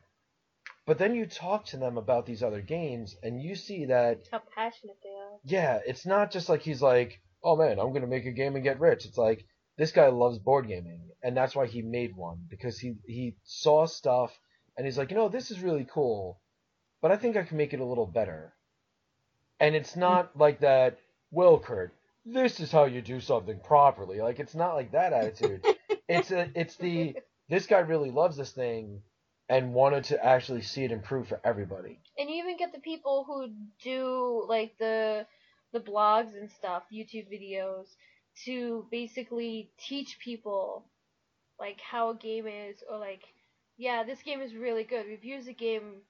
But 0.86 0.98
then 0.98 1.16
you 1.16 1.26
talk 1.26 1.66
to 1.68 1.78
them 1.78 1.98
about 1.98 2.26
these 2.26 2.44
other 2.44 2.62
games, 2.62 3.16
and 3.22 3.42
you 3.42 3.56
see 3.56 3.86
that, 3.86 4.28
How 4.32 4.42
passionate 4.54 4.98
they 5.04 5.10
are. 5.10 5.40
yeah, 5.46 5.80
it's 5.86 6.06
not 6.06 6.32
just 6.32 6.50
like 6.50 6.62
he's 6.62 6.82
like, 6.82 7.22
oh 7.44 7.56
man, 7.56 7.80
I'm 7.80 7.94
gonna 7.94 8.08
make 8.08 8.26
a 8.26 8.32
game 8.32 8.56
and 8.56 8.64
get 8.64 8.80
rich. 8.80 9.06
It's 9.06 9.18
like 9.18 9.46
this 9.78 9.92
guy 9.92 10.08
loves 10.08 10.40
board 10.40 10.68
gaming, 10.68 11.10
and 11.24 11.38
that's 11.38 11.56
why 11.56 11.68
he 11.68 11.82
made 11.82 12.16
one 12.16 12.46
because 12.50 12.78
he 12.80 12.96
he 13.06 13.36
saw 13.44 13.86
stuff, 13.86 14.38
and 14.80 14.86
he's 14.86 14.98
like, 14.98 15.12
you 15.12 15.18
know, 15.18 15.28
this 15.28 15.52
is 15.52 15.60
really 15.60 15.86
cool, 15.94 16.40
but 17.02 17.12
I 17.12 17.18
think 17.18 17.36
I 17.36 17.44
can 17.44 17.58
make 17.58 17.74
it 17.74 17.82
a 17.82 17.86
little 17.86 18.06
better. 18.06 18.54
And 19.60 19.76
it's 19.76 19.98
not 19.98 20.32
hmm. 20.32 20.40
like 20.40 20.62
that 20.62 21.00
well, 21.32 21.60
Kurt, 21.60 21.94
this 22.26 22.62
is 22.62 22.72
how 22.72 22.86
you 22.86 23.02
do 23.02 23.20
something 23.20 23.60
properly. 23.60 24.22
Like 24.22 24.40
it's 24.40 24.56
not 24.56 24.76
like 24.76 24.94
that 24.94 25.12
attitude. 25.12 25.66
it's 26.08 26.32
a, 26.32 26.50
it's 26.56 26.78
the 26.78 27.18
this 27.50 27.66
guy 27.66 27.80
really 27.80 28.10
loves 28.10 28.38
this 28.38 28.54
thing 28.54 29.02
and 29.50 29.74
wanted 29.74 30.06
to 30.06 30.26
actually 30.26 30.62
see 30.62 30.86
it 30.86 30.94
improve 30.94 31.28
for 31.28 31.42
everybody. 31.44 32.00
And 32.18 32.30
you 32.30 32.38
even 32.38 32.56
get 32.56 32.72
the 32.72 32.80
people 32.80 33.26
who 33.28 33.50
do 33.84 34.46
like 34.48 34.78
the 34.80 35.26
the 35.74 35.82
blogs 35.82 36.40
and 36.40 36.50
stuff, 36.50 36.84
YouTube 36.90 37.28
videos, 37.30 37.88
to 38.46 38.88
basically 38.90 39.72
teach 39.78 40.20
people 40.24 40.86
like 41.60 41.82
how 41.82 42.12
a 42.12 42.16
game 42.16 42.48
is 42.48 42.82
or 42.90 42.98
like 42.98 43.24
yeah, 43.80 44.04
this 44.04 44.22
game 44.22 44.42
is 44.42 44.54
really 44.54 44.84
good. 44.84 45.06
We've 45.08 45.24
used 45.24 45.48
the 45.48 45.54
game 45.54 46.02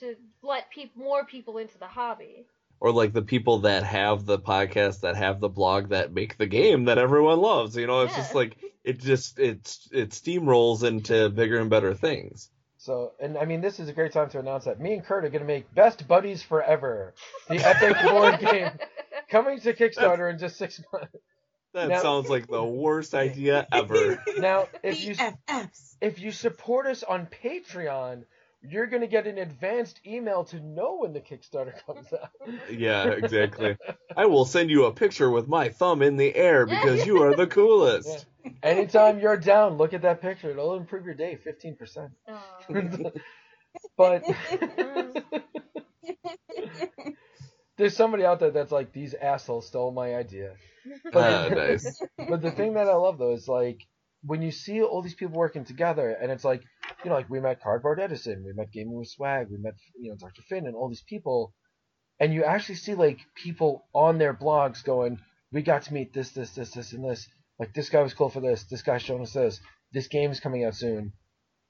to 0.00 0.16
let 0.42 0.70
peop 0.70 0.96
more 0.96 1.24
people 1.26 1.58
into 1.58 1.78
the 1.78 1.86
hobby. 1.86 2.46
or 2.80 2.90
like 2.90 3.12
the 3.12 3.22
people 3.22 3.60
that 3.60 3.84
have 3.84 4.24
the 4.24 4.38
podcast 4.38 5.00
that 5.00 5.14
have 5.14 5.38
the 5.38 5.48
blog 5.48 5.90
that 5.90 6.12
make 6.12 6.36
the 6.38 6.46
game 6.46 6.86
that 6.86 6.98
everyone 6.98 7.38
loves. 7.38 7.76
You 7.76 7.86
know, 7.86 8.00
it's 8.00 8.16
just 8.16 8.34
like 8.34 8.56
it 8.82 8.98
just 8.98 9.38
it's 9.38 9.88
it 9.92 10.10
steamrolls 10.10 10.82
into 10.82 11.28
bigger 11.28 11.60
and 11.60 11.70
better 11.70 11.94
things. 11.94 12.50
So, 12.78 13.12
and 13.20 13.38
I 13.38 13.44
mean, 13.44 13.60
this 13.60 13.78
is 13.78 13.88
a 13.88 13.92
great 13.92 14.12
time 14.12 14.28
to 14.30 14.40
announce 14.40 14.64
that 14.64 14.80
me 14.80 14.94
and 14.94 15.04
Kurt 15.04 15.24
are 15.24 15.28
going 15.28 15.42
to 15.42 15.46
make 15.46 15.72
Best 15.72 16.08
Buddies 16.08 16.42
Forever, 16.42 17.14
the 17.48 17.58
epic 17.64 17.96
board 18.02 18.40
game, 18.50 18.72
coming 19.30 19.60
to 19.60 19.72
Kickstarter 19.72 20.28
in 20.32 20.38
just 20.38 20.56
six 20.56 20.82
months. 20.92 21.14
That 21.74 21.88
Now- 21.88 22.02
sounds 22.02 22.28
like 22.28 22.46
the 22.48 22.62
worst 22.62 23.14
idea 23.14 23.66
ever. 23.72 24.22
Now, 24.38 24.68
if 24.82 25.02
you 25.04 25.14
if 26.00 26.20
you 26.20 26.30
support 26.32 26.86
us 26.86 27.02
on 27.02 27.26
Patreon, 27.42 28.24
you're 28.62 28.86
going 28.86 29.00
to 29.00 29.08
get 29.08 29.26
an 29.26 29.38
advanced 29.38 30.00
email 30.06 30.44
to 30.44 30.60
know 30.60 30.98
when 30.98 31.12
the 31.12 31.20
Kickstarter 31.20 31.74
comes 31.86 32.12
out. 32.12 32.30
yeah, 32.70 33.08
exactly. 33.08 33.76
I 34.16 34.26
will 34.26 34.44
send 34.44 34.70
you 34.70 34.84
a 34.84 34.92
picture 34.92 35.30
with 35.30 35.48
my 35.48 35.70
thumb 35.70 36.02
in 36.02 36.16
the 36.16 36.34
air 36.34 36.66
because 36.66 37.06
you 37.06 37.22
are 37.22 37.34
the 37.34 37.46
coolest. 37.46 38.26
Anytime 38.62 39.18
you're 39.18 39.36
down, 39.36 39.78
look 39.78 39.94
at 39.94 40.02
that 40.02 40.20
picture. 40.20 40.50
It'll 40.50 40.74
improve 40.74 41.04
your 41.06 41.14
day 41.14 41.38
15%. 41.44 42.10
but 43.96 44.22
there's 47.78 47.96
somebody 47.96 48.24
out 48.24 48.40
there 48.40 48.50
that's 48.50 48.72
like, 48.72 48.92
these 48.92 49.14
assholes 49.14 49.66
stole 49.66 49.92
my 49.92 50.14
idea. 50.14 50.54
Ah, 51.14 51.48
nice. 51.48 52.02
But 52.28 52.42
the 52.42 52.50
thing 52.50 52.74
that 52.74 52.88
I 52.88 52.94
love 52.94 53.16
though 53.16 53.34
is 53.34 53.46
like 53.46 53.86
when 54.24 54.42
you 54.42 54.50
see 54.50 54.82
all 54.82 55.02
these 55.02 55.14
people 55.14 55.36
working 55.36 55.64
together, 55.64 56.10
and 56.10 56.30
it's 56.30 56.44
like, 56.44 56.62
you 57.04 57.10
know, 57.10 57.16
like 57.16 57.30
we 57.30 57.40
met 57.40 57.62
Cardboard 57.62 58.00
Edison, 58.00 58.44
we 58.44 58.52
met 58.52 58.72
Gaming 58.72 58.96
with 58.96 59.08
Swag, 59.08 59.48
we 59.50 59.58
met 59.58 59.74
you 60.00 60.10
know 60.10 60.16
Dr. 60.16 60.42
Finn, 60.42 60.66
and 60.66 60.76
all 60.76 60.88
these 60.88 61.04
people, 61.08 61.54
and 62.20 62.32
you 62.32 62.44
actually 62.44 62.76
see 62.76 62.94
like 62.94 63.20
people 63.34 63.86
on 63.94 64.18
their 64.18 64.34
blogs 64.34 64.84
going, 64.84 65.18
we 65.52 65.62
got 65.62 65.82
to 65.82 65.94
meet 65.94 66.12
this, 66.12 66.30
this, 66.30 66.50
this, 66.50 66.70
this, 66.70 66.92
and 66.92 67.04
this. 67.04 67.28
Like 67.58 67.74
this 67.74 67.90
guy 67.90 68.02
was 68.02 68.14
cool 68.14 68.30
for 68.30 68.40
this. 68.40 68.64
This 68.64 68.82
guy's 68.82 69.02
showing 69.02 69.22
us 69.22 69.32
this. 69.32 69.60
This 69.92 70.08
game's 70.08 70.40
coming 70.40 70.64
out 70.64 70.74
soon. 70.74 71.12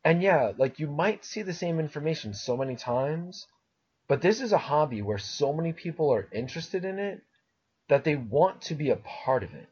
And 0.04 0.22
yeah, 0.22 0.52
like 0.56 0.78
you 0.78 0.88
might 0.88 1.24
see 1.24 1.42
the 1.42 1.54
same 1.54 1.78
information 1.80 2.34
so 2.34 2.56
many 2.56 2.76
times, 2.76 3.46
but 4.08 4.20
this 4.20 4.40
is 4.40 4.52
a 4.52 4.58
hobby 4.58 5.02
where 5.02 5.18
so 5.18 5.52
many 5.52 5.72
people 5.72 6.12
are 6.12 6.28
interested 6.32 6.84
in 6.84 6.98
it 6.98 7.22
that 7.88 8.04
they 8.04 8.16
want 8.16 8.62
to 8.62 8.74
be 8.74 8.90
a 8.90 8.96
part 8.96 9.42
of 9.42 9.54
it. 9.54 9.68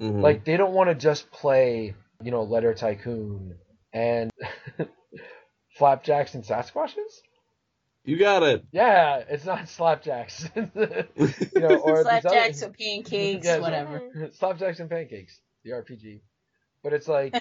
Mhm. 0.00 0.20
Like 0.22 0.44
they 0.44 0.56
don't 0.56 0.74
want 0.74 0.90
to 0.90 0.94
just 0.94 1.30
play, 1.30 1.94
you 2.22 2.30
know, 2.30 2.42
Letter 2.44 2.74
Tycoon 2.74 3.56
and 3.92 4.30
Flapjacks 5.76 6.34
and 6.34 6.44
Sasquatches. 6.44 7.20
You 8.04 8.16
got 8.16 8.42
it. 8.42 8.64
Yeah, 8.72 9.22
it's 9.28 9.44
not 9.44 9.58
Slapjacks. 9.66 10.48
you 11.54 11.60
know, 11.60 11.76
or 11.76 12.04
Slapjacks 12.04 12.62
other- 12.62 12.66
or 12.66 12.74
pancakes, 12.74 13.44
Yeah, 13.46 13.58
whatever. 13.58 14.00
Slapjacks 14.40 14.80
and 14.80 14.88
pancakes, 14.90 15.40
the 15.64 15.70
RPG. 15.70 16.20
But 16.82 16.92
it's 16.92 17.08
like 17.08 17.34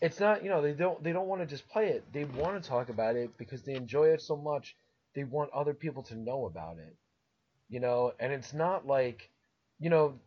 it's 0.00 0.20
not, 0.20 0.42
you 0.42 0.50
know, 0.50 0.62
they 0.62 0.72
don't 0.72 1.02
they 1.02 1.12
don't 1.12 1.28
want 1.28 1.42
to 1.42 1.46
just 1.46 1.68
play 1.68 1.88
it. 1.88 2.04
They 2.12 2.24
want 2.24 2.62
to 2.62 2.68
talk 2.68 2.88
about 2.88 3.16
it 3.16 3.36
because 3.38 3.62
they 3.62 3.74
enjoy 3.74 4.08
it 4.08 4.22
so 4.22 4.36
much. 4.36 4.76
They 5.14 5.24
want 5.24 5.50
other 5.52 5.74
people 5.74 6.02
to 6.04 6.14
know 6.16 6.46
about 6.46 6.78
it. 6.78 6.96
You 7.68 7.80
know, 7.80 8.12
and 8.20 8.32
it's 8.32 8.54
not 8.54 8.86
like, 8.86 9.30
you 9.80 9.90
know, 9.90 10.20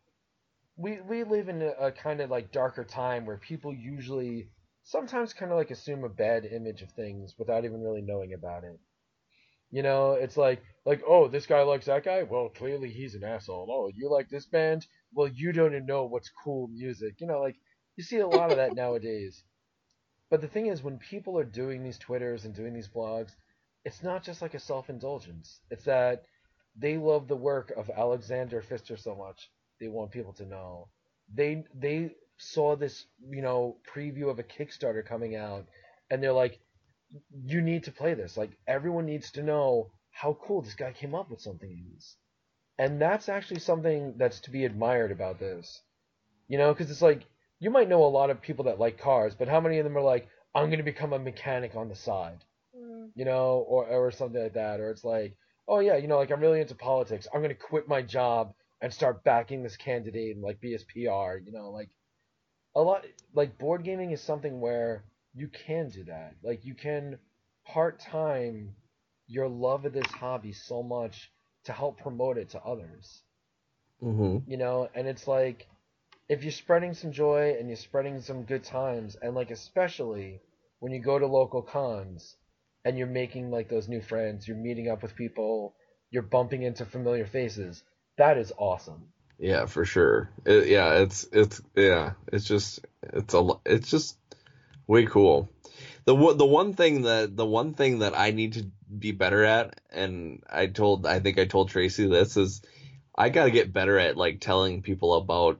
we 0.77 1.01
we 1.01 1.23
live 1.23 1.49
in 1.49 1.61
a, 1.61 1.69
a 1.87 1.91
kind 1.91 2.21
of 2.21 2.29
like 2.31 2.51
darker 2.51 2.83
time 2.85 3.25
where 3.25 3.37
people 3.37 3.73
usually 3.73 4.49
sometimes 4.83 5.33
kind 5.33 5.51
of 5.51 5.57
like 5.57 5.71
assume 5.71 6.03
a 6.03 6.09
bad 6.09 6.45
image 6.45 6.81
of 6.81 6.91
things 6.91 7.35
without 7.39 7.65
even 7.65 7.81
really 7.81 8.01
knowing 8.01 8.33
about 8.33 8.63
it. 8.63 8.79
You 9.71 9.83
know, 9.83 10.13
it's 10.13 10.37
like 10.37 10.61
like 10.85 11.01
oh, 11.07 11.27
this 11.27 11.47
guy 11.47 11.61
likes 11.63 11.85
that 11.87 12.03
guy. 12.03 12.23
Well, 12.23 12.49
clearly 12.49 12.91
he's 12.91 13.15
an 13.15 13.23
asshole. 13.23 13.67
Oh, 13.71 13.91
you 13.95 14.09
like 14.11 14.29
this 14.29 14.45
band? 14.45 14.85
Well, 15.13 15.27
you 15.27 15.51
don't 15.53 15.73
even 15.73 15.85
know 15.87 16.05
what's 16.05 16.29
cool 16.29 16.67
music. 16.67 17.19
You 17.21 17.27
know, 17.27 17.39
like 17.41 17.57
you 17.97 18.03
see 18.03 18.19
a 18.19 18.27
lot 18.27 18.51
of 18.51 18.57
that 18.57 18.75
nowadays. 18.75 19.43
But 20.29 20.41
the 20.41 20.47
thing 20.47 20.67
is, 20.67 20.83
when 20.83 20.99
people 20.99 21.39
are 21.39 21.43
doing 21.43 21.83
these 21.83 21.97
Twitters 21.97 22.45
and 22.45 22.53
doing 22.53 22.73
these 22.73 22.87
blogs, 22.87 23.31
it's 23.83 24.03
not 24.03 24.23
just 24.23 24.41
like 24.41 24.53
a 24.53 24.59
self 24.59 24.89
indulgence. 24.89 25.59
It's 25.71 25.85
that 25.85 26.23
they 26.75 26.97
love 26.97 27.27
the 27.27 27.35
work 27.35 27.71
of 27.71 27.89
Alexander 27.89 28.61
Pfister 28.61 28.95
so 28.95 29.15
much. 29.15 29.49
They 29.79 29.87
want 29.87 30.11
people 30.11 30.33
to 30.33 30.45
know. 30.45 30.89
They 31.33 31.65
they 31.73 32.15
saw 32.37 32.75
this, 32.75 33.05
you 33.19 33.41
know, 33.41 33.77
preview 33.91 34.29
of 34.29 34.39
a 34.39 34.43
Kickstarter 34.43 35.05
coming 35.05 35.35
out, 35.35 35.65
and 36.11 36.21
they're 36.21 36.31
like, 36.31 36.59
"You 37.31 37.61
need 37.61 37.85
to 37.85 37.91
play 37.91 38.13
this. 38.13 38.37
Like 38.37 38.51
everyone 38.67 39.05
needs 39.05 39.31
to 39.31 39.43
know 39.43 39.91
how 40.11 40.33
cool 40.33 40.61
this 40.61 40.75
guy 40.75 40.91
came 40.93 41.15
up 41.15 41.29
with 41.31 41.41
something 41.41 41.93
is." 41.97 42.15
And 42.77 43.01
that's 43.01 43.29
actually 43.29 43.59
something 43.59 44.15
that's 44.17 44.39
to 44.41 44.51
be 44.51 44.63
admired 44.65 45.11
about 45.11 45.39
this. 45.39 45.81
You 46.47 46.57
know, 46.57 46.71
because 46.73 46.91
it's 46.91 47.01
like 47.01 47.25
you 47.59 47.69
might 47.69 47.89
know 47.89 48.03
a 48.03 48.07
lot 48.17 48.29
of 48.29 48.41
people 48.41 48.65
that 48.65 48.79
like 48.79 48.97
cars, 48.99 49.35
but 49.35 49.47
how 49.47 49.59
many 49.61 49.79
of 49.79 49.83
them 49.85 49.97
are 49.97 50.01
like, 50.01 50.27
"I'm 50.55 50.67
going 50.67 50.79
to 50.79 50.83
become 50.83 51.13
a 51.13 51.19
mechanic 51.19 51.75
on 51.75 51.89
the 51.89 51.95
side," 51.95 52.43
you 53.15 53.25
know, 53.25 53.65
or 53.67 53.87
or 53.87 54.11
something 54.11 54.41
like 54.41 54.53
that, 54.53 54.79
or 54.79 54.89
it's 54.91 55.03
like, 55.03 55.35
"Oh 55.67 55.79
yeah, 55.79 55.97
you 55.97 56.07
know, 56.07 56.17
like 56.17 56.31
I'm 56.31 56.41
really 56.41 56.61
into 56.61 56.75
politics. 56.75 57.27
I'm 57.33 57.41
going 57.41 57.55
to 57.55 57.61
quit 57.61 57.87
my 57.87 58.01
job 58.01 58.53
and 58.81 58.93
start 58.93 59.23
backing 59.23 59.63
this 59.63 59.77
candidate 59.77 60.35
and 60.35 60.43
like 60.43 60.59
be 60.61 60.71
his 60.73 60.83
PR," 60.85 61.37
you 61.37 61.51
know, 61.51 61.69
like 61.71 61.89
a 62.75 62.81
lot 62.81 63.05
like 63.33 63.57
board 63.59 63.83
gaming 63.83 64.11
is 64.11 64.21
something 64.21 64.61
where 64.61 65.03
you 65.33 65.47
can 65.49 65.89
do 65.89 66.03
that. 66.05 66.35
Like 66.43 66.65
you 66.65 66.75
can 66.75 67.19
part 67.65 67.99
time 67.99 68.75
your 69.27 69.47
love 69.47 69.85
of 69.85 69.93
this 69.93 70.11
hobby 70.11 70.53
so 70.53 70.81
much 70.83 71.31
to 71.65 71.71
help 71.73 71.99
promote 71.99 72.37
it 72.37 72.49
to 72.49 72.61
others 72.63 73.23
hmm 74.01 74.37
you 74.47 74.57
know 74.57 74.89
and 74.95 75.07
it's 75.07 75.27
like 75.27 75.67
if 76.29 76.43
you're 76.43 76.51
spreading 76.51 76.93
some 76.93 77.11
joy 77.11 77.55
and 77.59 77.67
you're 77.67 77.75
spreading 77.77 78.21
some 78.21 78.43
good 78.43 78.63
times 78.63 79.17
and 79.21 79.35
like 79.35 79.51
especially 79.51 80.41
when 80.79 80.93
you 80.93 80.99
go 81.01 81.19
to 81.19 81.27
local 81.27 81.61
cons 81.63 82.37
and 82.85 82.97
you're 82.97 83.07
making 83.07 83.51
like 83.51 83.69
those 83.69 83.89
new 83.89 84.01
friends 84.01 84.47
you're 84.47 84.57
meeting 84.57 84.89
up 84.89 85.03
with 85.03 85.15
people 85.15 85.75
you're 86.11 86.23
bumping 86.23 86.63
into 86.63 86.85
familiar 86.85 87.25
faces 87.25 87.83
that 88.17 88.37
is 88.37 88.53
awesome 88.57 89.13
Yeah, 89.39 89.65
for 89.65 89.85
sure. 89.85 90.29
It, 90.45 90.67
yeah, 90.67 90.95
it's 90.95 91.27
it's 91.31 91.61
yeah, 91.75 92.13
it's 92.31 92.45
just 92.45 92.79
it's 93.01 93.33
a 93.33 93.49
it's 93.65 93.89
just 93.89 94.17
way 94.87 95.05
cool. 95.05 95.49
The 96.05 96.15
the 96.35 96.45
one 96.45 96.73
thing 96.73 97.03
that 97.03 97.35
the 97.35 97.45
one 97.45 97.73
thing 97.73 97.99
that 97.99 98.17
I 98.17 98.31
need 98.31 98.53
to 98.53 98.67
be 98.97 99.11
better 99.11 99.43
at, 99.45 99.79
and 99.91 100.43
I 100.49 100.67
told 100.67 101.05
I 101.05 101.19
think 101.19 101.39
I 101.39 101.45
told 101.45 101.71
Traci 101.71 102.09
this 102.09 102.37
is, 102.37 102.61
I 103.15 103.29
got 103.29 103.45
to 103.45 103.51
get 103.51 103.73
better 103.73 103.99
at 103.99 104.17
like 104.17 104.41
telling 104.41 104.81
people 104.81 105.13
about 105.15 105.59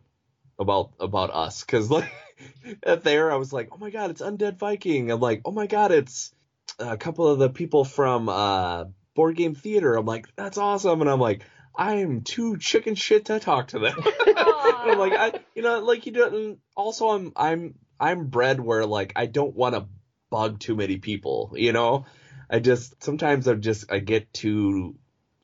about 0.59 0.91
about 0.99 1.33
us 1.33 1.63
because 1.63 1.89
like 1.89 2.11
at 2.83 3.03
there 3.03 3.31
I 3.31 3.37
was 3.37 3.51
like, 3.51 3.69
oh 3.71 3.77
my 3.77 3.89
god, 3.89 4.11
it's 4.11 4.21
Undead 4.21 4.57
Viking. 4.57 5.09
I'm 5.09 5.19
like, 5.19 5.41
oh 5.45 5.51
my 5.51 5.67
god, 5.67 5.91
it's 5.91 6.33
a 6.77 6.97
couple 6.97 7.27
of 7.27 7.39
the 7.39 7.49
people 7.49 7.85
from 7.85 8.29
uh 8.29 8.85
board 9.15 9.35
game 9.35 9.55
theater. 9.55 9.95
I'm 9.95 10.05
like, 10.05 10.27
that's 10.35 10.57
awesome, 10.57 11.01
and 11.01 11.09
I'm 11.09 11.19
like. 11.19 11.43
I 11.75 11.97
am 11.97 12.23
too 12.23 12.57
chicken 12.57 12.95
shit 12.95 13.25
to 13.25 13.39
talk 13.39 13.69
to 13.69 13.79
them. 13.79 13.95
I'm 14.27 14.97
like 14.97 15.13
I, 15.13 15.39
you 15.55 15.61
know, 15.61 15.79
like 15.79 16.05
you 16.05 16.11
don't. 16.11 16.59
Also, 16.75 17.09
I'm 17.09 17.31
I'm 17.37 17.75
I'm 17.97 18.25
bred 18.27 18.59
where 18.59 18.85
like 18.85 19.13
I 19.15 19.27
don't 19.27 19.55
want 19.55 19.75
to 19.75 19.87
bug 20.29 20.59
too 20.59 20.75
many 20.75 20.97
people. 20.97 21.53
You 21.55 21.71
know, 21.71 22.05
I 22.49 22.59
just 22.59 23.01
sometimes 23.01 23.47
I 23.47 23.53
just 23.53 23.91
I 23.91 23.99
get 23.99 24.33
too 24.33 24.95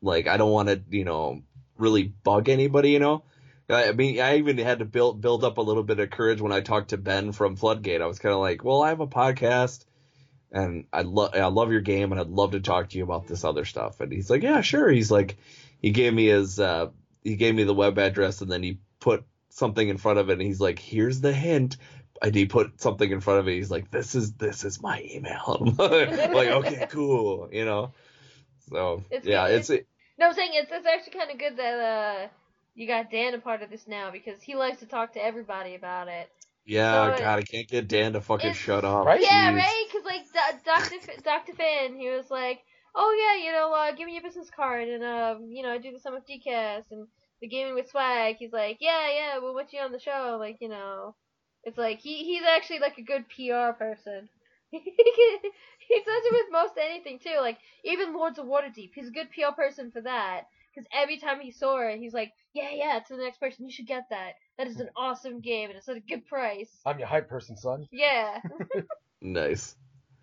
like 0.02 0.28
I 0.28 0.36
don't 0.36 0.52
want 0.52 0.68
to 0.70 0.82
you 0.90 1.06
know 1.06 1.42
really 1.78 2.04
bug 2.04 2.50
anybody. 2.50 2.92
You 2.92 3.00
know. 3.00 3.24
I 3.70 3.90
I 3.90 3.92
mean, 3.92 4.20
I 4.20 4.38
even 4.38 4.58
had 4.58 4.80
to 4.80 4.86
build 4.86 5.22
build 5.22 5.44
up 5.44 5.58
a 5.58 5.62
little 5.62 5.84
bit 5.84 6.00
of 6.00 6.10
courage 6.10 6.42
when 6.42 6.52
I 6.52 6.62
talked 6.62 6.90
to 6.90 6.98
Ben 6.98 7.32
from 7.32 7.56
Floodgate. 7.56 8.02
I 8.02 8.08
was 8.08 8.20
kind 8.20 8.34
of 8.34 8.42
like, 8.42 8.64
"Well, 8.64 8.82
I 8.82 8.90
have 8.90 9.00
a 9.02 9.08
podcast, 9.08 9.86
and 10.52 10.86
I 10.94 11.02
love 11.02 11.32
I 11.34 11.46
love 11.48 11.72
your 11.72 11.82
game, 11.82 12.12
and 12.12 12.20
I'd 12.22 12.28
love 12.28 12.52
to 12.52 12.60
talk 12.60 12.90
to 12.90 12.98
you 12.98 13.04
about 13.04 13.28
this 13.28 13.44
other 13.44 13.66
stuff." 13.66 14.00
And 14.00 14.12
he's 14.12 14.30
like, 14.30 14.44
"Yeah, 14.44 14.62
sure." 14.62 14.90
He's 14.90 15.12
like, 15.12 15.38
he 15.82 15.92
gave 15.92 16.14
me 16.14 16.28
his 16.28 16.60
uh, 16.60 16.88
he 17.24 17.36
gave 17.36 17.56
me 17.56 17.64
the 17.64 17.74
web 17.74 17.98
address, 17.98 18.42
and 18.42 18.52
then 18.52 18.64
he 18.64 18.80
put 19.00 19.24
something 19.50 19.88
in 19.88 19.98
front 19.98 20.20
of 20.20 20.30
it, 20.30 20.34
and 20.34 20.42
he's 20.42 20.62
like, 20.62 20.80
"Here's 20.80 21.22
the 21.22 21.34
hint." 21.34 21.78
And 22.22 22.34
he 22.34 22.46
put 22.46 22.80
something 22.82 23.12
in 23.12 23.20
front 23.20 23.42
of 23.42 23.48
it. 23.48 23.56
He's 23.56 23.70
like, 23.72 23.92
"This 23.92 24.16
is 24.16 24.34
this 24.34 24.64
is 24.64 24.82
my 24.82 25.02
email." 25.14 25.76
I'm 25.80 26.34
like, 26.34 26.50
okay, 26.50 26.88
cool, 26.90 27.50
you 27.52 27.66
know. 27.66 27.92
So 28.70 29.04
It's 29.12 29.28
yeah, 29.28 29.48
good. 29.48 29.56
it's 29.58 29.70
it, 29.70 29.88
No, 30.18 30.28
I'm 30.28 30.34
saying 30.34 30.52
it's 30.54 30.72
it's 30.72 30.88
actually 30.88 31.20
kind 31.20 31.32
of 31.32 31.38
good 31.38 31.58
that 31.58 31.80
uh 31.80 32.28
you 32.76 32.88
got 32.88 33.10
Dan 33.12 33.34
a 33.34 33.40
part 33.40 33.62
of 33.62 33.70
this 33.70 33.88
now 33.88 34.12
because 34.12 34.42
he 34.42 34.56
likes 34.56 34.80
to 34.82 34.86
talk 34.86 35.14
to 35.14 35.24
everybody 35.24 35.76
about 35.76 36.08
it. 36.08 36.30
yeah. 36.66 37.16
So 37.16 37.24
God, 37.24 37.40
I 37.40 37.44
can't 37.44 37.68
get 37.68 37.88
Dan 37.88 38.14
to 38.14 38.22
fucking 38.22 38.52
it's- 38.52 38.58
shut 38.58 38.84
up. 38.86 39.06
Right? 39.06 39.22
Yeah, 39.22 39.52
Jeez. 39.52 39.58
right. 39.58 39.86
Because 39.88 40.06
like 40.06 40.64
Doctor 40.66 40.96
F- 41.02 41.24
Doctor 41.24 41.54
Finn, 41.54 41.96
he 41.98 42.10
was 42.10 42.30
like, 42.30 42.60
"Oh 42.94 43.12
yeah, 43.18 43.46
you 43.46 43.52
know, 43.54 43.74
uh, 43.74 43.92
give 43.96 44.08
me 44.08 44.14
your 44.14 44.24
business 44.24 44.50
card 44.56 44.88
and 44.88 45.04
um, 45.04 45.50
you 45.52 45.64
know, 45.64 45.72
I 45.72 45.78
do 45.78 45.92
the 45.92 46.00
sum 46.00 46.16
of 46.16 46.26
DCast 46.26 46.92
and 46.92 47.08
the 47.42 47.48
gaming 47.48 47.76
with 47.76 47.90
swag." 47.90 48.36
He's 48.40 48.52
like, 48.54 48.78
"Yeah, 48.82 49.10
yeah, 49.12 49.38
we'll 49.40 49.54
want 49.54 49.72
you 49.74 49.80
on 49.82 49.92
the 49.92 50.00
show." 50.00 50.38
Like, 50.40 50.58
you 50.60 50.70
know, 50.70 51.16
it's 51.64 51.78
like 51.78 52.00
he 52.00 52.24
he's 52.26 52.44
actually 52.44 52.80
like 52.80 52.98
a 52.98 53.04
good 53.04 53.26
PR 53.30 53.72
person. 53.78 54.28
he 54.72 54.80
does 54.80 56.24
it 56.26 56.34
with 56.34 56.52
most 56.52 56.74
anything 56.84 57.20
too. 57.20 57.38
Like 57.40 57.58
even 57.86 58.14
Lords 58.14 58.40
of 58.40 58.46
Waterdeep, 58.48 58.92
he's 58.94 59.08
a 59.08 59.12
good 59.12 59.30
PR 59.32 59.54
person 59.56 59.92
for 59.92 60.02
that. 60.02 60.48
Because 60.76 60.88
every 60.94 61.18
time 61.18 61.40
he 61.40 61.52
saw 61.52 61.80
it, 61.80 62.00
he's 62.00 62.14
like, 62.14 62.34
"Yeah, 62.54 62.70
yeah, 62.74 63.00
to 63.00 63.16
the 63.16 63.24
next 63.24 63.40
person, 63.40 63.66
you 63.66 63.72
should 63.72 63.88
get 63.88 64.04
that. 64.10 64.34
That 64.58 64.68
is 64.68 64.80
an 64.80 64.90
awesome 64.98 65.40
game, 65.40 65.70
and 65.70 65.78
it's 65.78 65.88
at 65.88 65.96
a 65.96 66.02
good 66.02 66.26
price." 66.26 66.70
I'm 66.86 67.00
your 67.00 67.08
hype 67.08 67.30
person, 67.30 67.58
son. 67.58 67.88
Yeah. 67.92 68.40
Nice. 69.22 69.76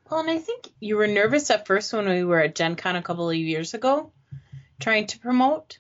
Well, 0.08 0.20
and 0.20 0.30
I 0.30 0.38
think 0.38 0.68
you 0.78 0.96
were 0.96 1.06
nervous 1.06 1.50
at 1.50 1.66
first 1.66 1.92
when 1.92 2.08
we 2.08 2.22
were 2.22 2.40
at 2.40 2.54
Gen 2.54 2.76
Con 2.76 2.94
a 2.94 3.02
couple 3.02 3.28
of 3.28 3.36
years 3.36 3.74
ago, 3.74 4.12
trying 4.78 5.06
to 5.08 5.18
promote. 5.18 5.78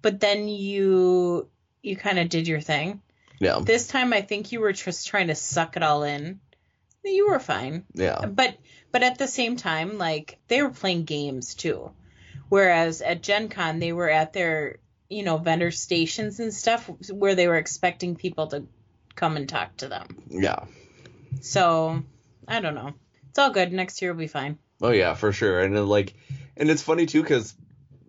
But 0.00 0.18
then 0.18 0.48
you 0.48 1.48
you 1.82 1.96
kind 1.96 2.18
of 2.18 2.28
did 2.28 2.48
your 2.48 2.60
thing. 2.60 3.02
Yeah. 3.38 3.60
This 3.62 3.86
time, 3.86 4.12
I 4.12 4.22
think 4.22 4.52
you 4.52 4.60
were 4.60 4.72
just 4.72 5.06
trying 5.06 5.28
to 5.28 5.34
suck 5.34 5.76
it 5.76 5.82
all 5.82 6.02
in. 6.02 6.40
You 7.04 7.28
were 7.28 7.38
fine. 7.38 7.84
Yeah. 7.94 8.24
But 8.26 8.56
but 8.90 9.02
at 9.02 9.18
the 9.18 9.28
same 9.28 9.56
time, 9.56 9.98
like 9.98 10.38
they 10.48 10.62
were 10.62 10.70
playing 10.70 11.04
games 11.04 11.54
too. 11.54 11.92
Whereas 12.52 13.00
at 13.00 13.22
Gen 13.22 13.48
Con, 13.48 13.78
they 13.78 13.94
were 13.94 14.10
at 14.10 14.34
their 14.34 14.76
you 15.08 15.22
know 15.22 15.38
vendor 15.38 15.70
stations 15.70 16.38
and 16.38 16.52
stuff 16.52 16.90
where 17.08 17.34
they 17.34 17.48
were 17.48 17.56
expecting 17.56 18.14
people 18.14 18.48
to 18.48 18.66
come 19.14 19.38
and 19.38 19.48
talk 19.48 19.74
to 19.78 19.88
them. 19.88 20.22
Yeah. 20.28 20.66
So 21.40 22.02
I 22.46 22.60
don't 22.60 22.74
know. 22.74 22.92
It's 23.30 23.38
all 23.38 23.52
good. 23.52 23.72
Next 23.72 24.02
year 24.02 24.12
will 24.12 24.18
be 24.18 24.26
fine. 24.26 24.58
Oh 24.82 24.90
yeah, 24.90 25.14
for 25.14 25.32
sure. 25.32 25.62
And 25.62 25.74
then, 25.74 25.86
like, 25.86 26.12
and 26.54 26.68
it's 26.68 26.82
funny 26.82 27.06
too 27.06 27.22
because 27.22 27.54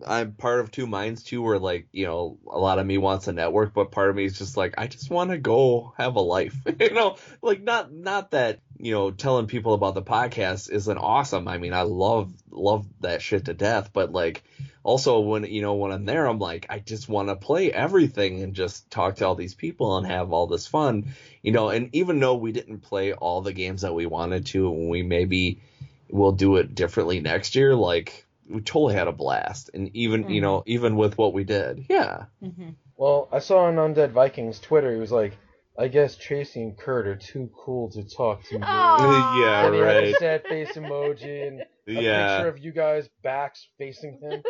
I'm 0.05 0.33
part 0.33 0.59
of 0.59 0.71
two 0.71 0.87
minds 0.87 1.23
too, 1.23 1.41
where 1.41 1.59
like 1.59 1.87
you 1.91 2.05
know 2.05 2.37
a 2.49 2.57
lot 2.57 2.79
of 2.79 2.85
me 2.85 2.97
wants 2.97 3.27
a 3.27 3.33
network, 3.33 3.73
but 3.73 3.91
part 3.91 4.09
of 4.09 4.15
me 4.15 4.25
is 4.25 4.37
just 4.37 4.57
like 4.57 4.75
I 4.77 4.87
just 4.87 5.09
want 5.09 5.31
to 5.31 5.37
go 5.37 5.93
have 5.97 6.15
a 6.15 6.21
life. 6.21 6.55
you 6.79 6.93
know, 6.93 7.17
like 7.41 7.61
not 7.61 7.91
not 7.93 8.31
that 8.31 8.59
you 8.77 8.91
know 8.91 9.11
telling 9.11 9.47
people 9.47 9.73
about 9.73 9.95
the 9.95 10.01
podcast 10.01 10.71
isn't 10.71 10.97
awesome. 10.97 11.47
I 11.47 11.57
mean, 11.57 11.73
I 11.73 11.83
love 11.83 12.31
love 12.51 12.85
that 13.01 13.21
shit 13.21 13.45
to 13.45 13.53
death, 13.53 13.91
but 13.93 14.11
like 14.11 14.43
also 14.83 15.19
when 15.19 15.43
you 15.45 15.61
know 15.61 15.75
when 15.75 15.91
I'm 15.91 16.05
there, 16.05 16.25
I'm 16.25 16.39
like 16.39 16.65
I 16.69 16.79
just 16.79 17.07
want 17.07 17.29
to 17.29 17.35
play 17.35 17.71
everything 17.71 18.43
and 18.43 18.53
just 18.53 18.89
talk 18.91 19.17
to 19.17 19.27
all 19.27 19.35
these 19.35 19.55
people 19.55 19.97
and 19.97 20.07
have 20.07 20.31
all 20.31 20.47
this 20.47 20.67
fun. 20.67 21.13
You 21.41 21.51
know, 21.51 21.69
and 21.69 21.89
even 21.93 22.19
though 22.19 22.35
we 22.35 22.51
didn't 22.51 22.79
play 22.79 23.13
all 23.13 23.41
the 23.41 23.53
games 23.53 23.81
that 23.81 23.93
we 23.93 24.05
wanted 24.05 24.45
to, 24.47 24.69
we 24.69 25.03
maybe 25.03 25.61
will 26.09 26.31
do 26.31 26.57
it 26.57 26.75
differently 26.75 27.19
next 27.19 27.55
year, 27.55 27.75
like 27.75 28.25
we 28.49 28.61
totally 28.61 28.95
had 28.95 29.07
a 29.07 29.11
blast. 29.11 29.69
And 29.73 29.89
even 29.95 30.29
you 30.29 30.41
know 30.41 30.59
mm-hmm. 30.59 30.69
even 30.71 30.95
with 30.95 31.17
what 31.17 31.33
we 31.33 31.43
did, 31.43 31.85
yeah. 31.89 32.25
Mm-hmm. 32.43 32.69
Well, 32.97 33.27
I 33.31 33.39
saw 33.39 33.65
on 33.65 33.75
Undead 33.75 34.11
Vikings 34.11 34.59
Twitter. 34.59 34.91
He 34.93 34.99
was 34.99 35.11
like, 35.11 35.37
"I 35.77 35.87
guess 35.87 36.15
Traci 36.15 36.57
and 36.57 36.77
Kurt 36.77 37.07
are 37.07 37.15
too 37.15 37.49
cool 37.55 37.89
to 37.91 38.03
talk 38.03 38.43
to." 38.45 38.55
me." 38.59 38.61
Yeah, 38.65 39.65
And 39.65 39.75
he 39.75 39.81
had 39.81 39.89
a 39.89 40.01
right. 40.01 40.15
sad 40.17 40.43
face 40.47 40.71
emoji 40.73 41.47
and 41.47 41.61
a 41.87 42.01
Yeah. 42.01 42.37
picture 42.37 42.49
of 42.49 42.59
you 42.59 42.71
guys 42.71 43.09
backs 43.23 43.67
facing 43.77 44.19
him. 44.21 44.43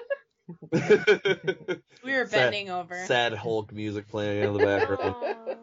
We 2.03 2.13
were 2.13 2.25
Sad- 2.25 2.31
bending 2.31 2.69
over. 2.69 2.95
Sad 3.05 3.33
Hulk 3.33 3.71
music 3.71 4.09
playing 4.09 4.43
in 4.43 4.53
the 4.53 4.65
background. 4.65 5.15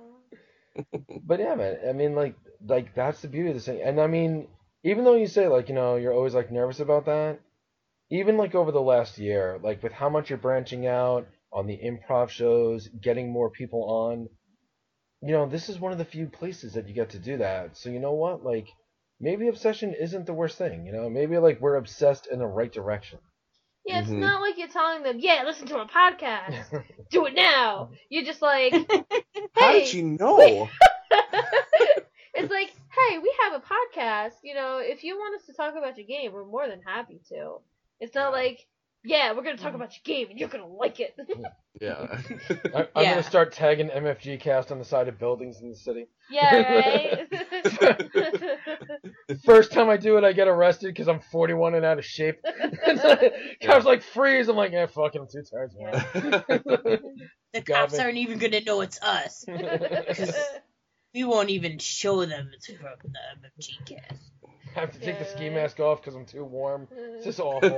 But 1.22 1.40
yeah, 1.40 1.54
man. 1.56 1.78
I 1.88 1.92
mean, 1.92 2.14
like, 2.14 2.34
like 2.66 2.94
that's 2.94 3.20
the 3.20 3.28
beauty 3.28 3.50
of 3.50 3.54
this 3.56 3.66
thing. 3.66 3.82
And 3.82 4.00
I 4.00 4.06
mean, 4.06 4.48
even 4.82 5.04
though 5.04 5.16
you 5.16 5.26
say 5.26 5.46
like, 5.48 5.68
you 5.68 5.74
know, 5.74 5.96
you're 5.96 6.14
always 6.14 6.32
like 6.34 6.50
nervous 6.50 6.80
about 6.80 7.06
that, 7.06 7.40
even 8.10 8.36
like 8.36 8.54
over 8.54 8.72
the 8.72 8.80
last 8.80 9.18
year, 9.18 9.58
like 9.62 9.82
with 9.82 9.92
how 9.92 10.08
much 10.08 10.30
you're 10.30 10.38
branching 10.38 10.86
out 10.86 11.26
on 11.52 11.66
the 11.66 11.78
improv 11.78 12.28
shows, 12.28 12.88
getting 12.88 13.30
more 13.32 13.50
people 13.50 13.84
on, 13.84 14.28
you 15.22 15.32
know, 15.32 15.46
this 15.46 15.68
is 15.68 15.78
one 15.78 15.92
of 15.92 15.98
the 15.98 16.04
few 16.04 16.26
places 16.26 16.74
that 16.74 16.88
you 16.88 16.94
get 16.94 17.10
to 17.10 17.18
do 17.18 17.38
that. 17.38 17.76
So 17.76 17.90
you 17.90 18.00
know 18.00 18.12
what, 18.12 18.44
like, 18.44 18.68
maybe 19.20 19.48
obsession 19.48 19.94
isn't 19.94 20.26
the 20.26 20.32
worst 20.32 20.58
thing. 20.58 20.86
You 20.86 20.92
know, 20.92 21.10
maybe 21.10 21.38
like 21.38 21.60
we're 21.60 21.76
obsessed 21.76 22.26
in 22.26 22.38
the 22.38 22.46
right 22.46 22.72
direction. 22.72 23.18
Yeah, 23.86 24.00
it's 24.00 24.08
Mhm. 24.10 24.18
not 24.18 24.40
like 24.42 24.58
you're 24.58 24.68
telling 24.68 25.02
them, 25.02 25.18
yeah, 25.20 25.42
listen 25.44 25.66
to 25.68 25.80
a 25.80 25.86
podcast. 25.88 26.84
Do 27.10 27.26
it 27.26 27.34
now. 27.34 27.90
You're 28.08 28.24
just 28.24 28.42
like, 28.42 28.72
hey. 29.32 29.48
How 29.54 29.72
did 29.72 29.92
you 29.92 30.02
know? 30.04 30.68
it's 32.34 32.50
like, 32.50 32.72
hey, 33.08 33.18
we 33.18 33.34
have 33.42 33.54
a 33.54 33.64
podcast. 33.64 34.34
You 34.42 34.54
know, 34.54 34.78
if 34.78 35.02
you 35.04 35.16
want 35.16 35.40
us 35.40 35.46
to 35.46 35.52
talk 35.54 35.74
about 35.76 35.96
your 35.96 36.06
game, 36.06 36.32
we're 36.32 36.44
more 36.44 36.68
than 36.68 36.80
happy 36.82 37.20
to. 37.30 37.58
It's 38.00 38.14
not 38.14 38.32
like, 38.32 38.66
yeah, 39.04 39.32
we're 39.32 39.42
gonna 39.42 39.56
talk 39.56 39.68
mm-hmm. 39.68 39.76
about 39.76 39.92
your 39.94 40.02
game 40.04 40.28
and 40.30 40.38
you're 40.38 40.48
gonna 40.48 40.66
like 40.66 41.00
it. 41.00 41.16
Yeah. 41.80 42.04
I, 42.74 42.88
I'm 42.96 43.04
Yeah. 43.04 43.10
gonna 43.10 43.22
start 43.22 43.52
tagging 43.52 43.88
MFG 43.90 44.40
Cast 44.40 44.72
on 44.72 44.78
the 44.80 44.84
side 44.84 45.06
of 45.06 45.20
buildings 45.20 45.60
in 45.62 45.70
the 45.70 45.76
city. 45.76 46.08
yeah, 46.28 47.26
right. 47.30 47.32
First 49.44 49.70
time 49.72 49.88
I 49.88 49.96
do 49.96 50.18
it, 50.18 50.24
I 50.24 50.32
get 50.32 50.48
arrested 50.48 50.88
because 50.88 51.06
I'm 51.06 51.20
41 51.20 51.76
and 51.76 51.84
out 51.86 51.98
of 51.98 52.04
shape. 52.04 52.40
I 52.44 53.32
Cops 53.62 53.84
like 53.86 54.02
freeze. 54.02 54.48
I'm 54.48 54.56
like, 54.56 54.72
yeah, 54.72 54.86
fuck 54.86 55.14
it, 55.14 55.20
I'm 55.20 55.28
too 55.28 55.44
tired. 55.44 55.70
The 57.52 57.60
Got 57.62 57.82
cops 57.82 57.92
me. 57.94 57.98
aren't 58.00 58.18
even 58.18 58.38
gonna 58.38 58.60
know 58.62 58.80
it's 58.80 59.00
us 59.00 59.44
because 59.46 60.34
we 61.14 61.22
won't 61.24 61.50
even 61.50 61.78
show 61.78 62.24
them 62.26 62.50
it's 62.52 62.66
from 62.66 63.12
the 63.12 63.18
MFG 63.48 63.86
cast. 63.86 64.32
I 64.76 64.80
have 64.80 64.92
to 64.92 64.98
take 65.00 65.18
the 65.18 65.24
ski 65.24 65.50
mask 65.50 65.80
off 65.80 66.00
because 66.00 66.14
I'm 66.14 66.26
too 66.26 66.44
warm. 66.44 66.88
It's 66.92 67.24
just 67.24 67.40
awful. 67.40 67.76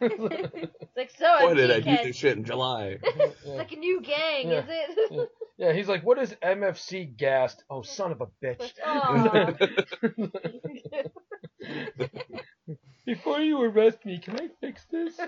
it's 0.00 0.72
like 0.96 1.10
so. 1.18 1.44
Why 1.46 1.54
did 1.54 1.70
I 1.70 1.80
do 1.80 2.04
this 2.04 2.16
shit 2.16 2.36
in 2.36 2.44
July? 2.44 2.98
It's 3.44 3.46
like 3.46 3.72
a 3.72 3.76
new 3.76 4.00
gang, 4.00 4.48
Yeah. 4.50 4.58
is 4.60 4.64
it? 4.68 5.28
yeah, 5.58 5.72
he's 5.72 5.88
like, 5.88 6.04
what 6.04 6.18
is 6.18 6.34
MFC 6.42 7.16
gassed? 7.16 7.62
Oh, 7.70 7.82
son 7.82 8.12
of 8.12 8.20
a 8.20 8.26
bitch. 8.42 8.72
Aw. 8.84 9.52
Before 13.04 13.40
you 13.40 13.60
arrest 13.62 14.04
me, 14.04 14.18
can 14.18 14.40
I 14.40 14.48
fix 14.60 14.84
this? 14.90 15.18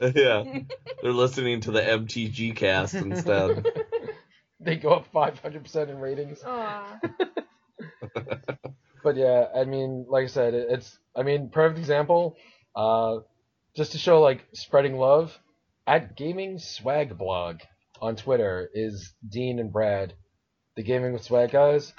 yeah. 0.00 0.44
They're 1.02 1.12
listening 1.12 1.60
to 1.62 1.72
the 1.72 1.80
MTG 1.82 2.54
cast 2.56 2.94
instead. 2.94 3.66
They 4.60 4.76
go 4.76 4.90
up 4.90 5.12
500% 5.12 5.88
in 5.88 5.98
ratings. 5.98 6.42
Aw. 6.44 6.98
But 9.02 9.16
yeah, 9.16 9.46
I 9.54 9.64
mean, 9.64 10.06
like 10.08 10.24
I 10.24 10.28
said, 10.28 10.54
it, 10.54 10.68
it's 10.70 10.98
I 11.14 11.22
mean, 11.22 11.50
perfect 11.50 11.78
example. 11.78 12.36
Uh, 12.74 13.18
just 13.76 13.92
to 13.92 13.98
show 13.98 14.20
like 14.20 14.44
spreading 14.52 14.96
love, 14.96 15.38
at 15.86 16.16
Gaming 16.16 16.58
Swag 16.58 17.16
Blog 17.16 17.60
on 18.00 18.14
Twitter 18.14 18.70
is 18.74 19.14
Dean 19.26 19.58
and 19.58 19.72
Brad, 19.72 20.14
the 20.76 20.82
Gaming 20.82 21.12
with 21.12 21.24
Swag 21.24 21.50
guys. 21.50 21.92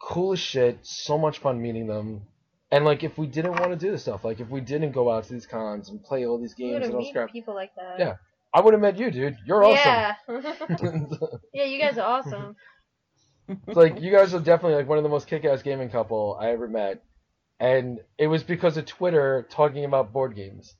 Cool 0.00 0.32
as 0.32 0.40
shit. 0.40 0.78
So 0.82 1.16
much 1.16 1.38
fun 1.38 1.62
meeting 1.62 1.86
them. 1.86 2.22
And 2.70 2.84
like, 2.84 3.04
if 3.04 3.16
we 3.16 3.28
didn't 3.28 3.52
want 3.52 3.70
to 3.70 3.76
do 3.76 3.92
this 3.92 4.02
stuff, 4.02 4.24
like 4.24 4.40
if 4.40 4.50
we 4.50 4.60
didn't 4.60 4.92
go 4.92 5.10
out 5.10 5.24
to 5.24 5.32
these 5.32 5.46
cons 5.46 5.88
and 5.88 6.02
play 6.02 6.26
all 6.26 6.38
these 6.38 6.54
games 6.54 6.74
would 6.74 6.82
and 6.82 6.94
all 6.94 7.08
scrap, 7.08 7.30
people 7.30 7.54
like 7.54 7.74
that. 7.76 7.98
yeah, 7.98 8.16
I 8.52 8.60
would 8.60 8.74
have 8.74 8.80
met 8.80 8.98
you, 8.98 9.10
dude. 9.10 9.36
You're 9.46 9.64
awesome. 9.64 9.76
Yeah. 9.86 10.14
yeah, 11.54 11.64
you 11.64 11.80
guys 11.80 11.96
are 11.98 12.06
awesome. 12.06 12.56
It's 13.48 13.76
like 13.76 14.00
you 14.00 14.10
guys 14.10 14.34
are 14.34 14.40
definitely 14.40 14.76
like 14.76 14.88
one 14.88 14.98
of 14.98 15.04
the 15.04 15.10
most 15.10 15.28
kick-ass 15.28 15.62
gaming 15.62 15.90
couple 15.90 16.36
I 16.40 16.50
ever 16.50 16.66
met, 16.68 17.02
and 17.60 18.00
it 18.18 18.26
was 18.26 18.42
because 18.42 18.76
of 18.76 18.86
Twitter 18.86 19.46
talking 19.50 19.84
about 19.84 20.12
board 20.12 20.34
games. 20.34 20.74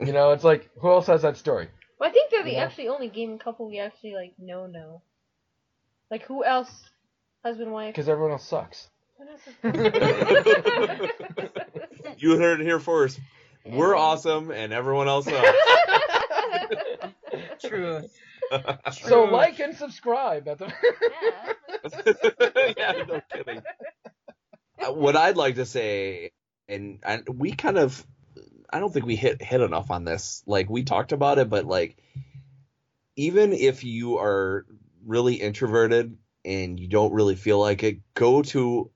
You 0.00 0.12
know, 0.12 0.30
it's 0.32 0.44
like 0.44 0.70
who 0.80 0.90
else 0.90 1.06
has 1.08 1.22
that 1.22 1.36
story? 1.36 1.68
Well, 1.98 2.08
I 2.08 2.12
think 2.12 2.30
they're 2.30 2.42
the 2.42 2.52
Yeah. 2.52 2.64
actually 2.64 2.88
only 2.88 3.08
gaming 3.08 3.38
couple 3.38 3.68
we 3.68 3.78
actually 3.78 4.14
like 4.14 4.32
know 4.38 4.66
know. 4.66 5.02
Like 6.10 6.22
who 6.24 6.42
else? 6.44 6.70
Husband 7.44 7.70
wife. 7.72 7.94
Because 7.94 8.08
everyone 8.08 8.32
else 8.32 8.46
sucks. 8.46 8.88
You 12.18 12.36
heard 12.38 12.60
it 12.60 12.64
here 12.64 12.80
first. 12.80 13.18
We're 13.64 13.94
awesome 13.96 14.50
and 14.50 14.72
everyone 14.72 15.08
else 15.08 15.24
sucks. 15.26 15.58
True. 17.64 18.02
So 18.92 19.24
like 19.24 19.60
and 19.60 19.76
subscribe 19.76 20.48
at 20.48 20.58
the. 20.58 20.72
yeah, 22.76 23.04
no 23.08 23.20
kidding. 23.32 23.62
Uh, 24.78 24.92
What 24.92 25.16
I'd 25.16 25.36
like 25.36 25.54
to 25.56 25.66
say, 25.66 26.32
and, 26.68 26.98
and 27.04 27.28
we 27.28 27.52
kind 27.52 27.78
of, 27.78 28.04
I 28.72 28.80
don't 28.80 28.92
think 28.92 29.06
we 29.06 29.16
hit 29.16 29.42
hit 29.42 29.60
enough 29.60 29.90
on 29.90 30.04
this. 30.04 30.42
Like 30.46 30.68
we 30.68 30.82
talked 30.82 31.12
about 31.12 31.38
it, 31.38 31.48
but 31.48 31.64
like, 31.64 31.96
even 33.16 33.52
if 33.52 33.84
you 33.84 34.18
are 34.18 34.66
really 35.06 35.34
introverted 35.34 36.16
and 36.44 36.78
you 36.78 36.88
don't 36.88 37.12
really 37.12 37.36
feel 37.36 37.60
like 37.60 37.82
it, 37.82 38.00
go 38.14 38.42
to 38.42 38.90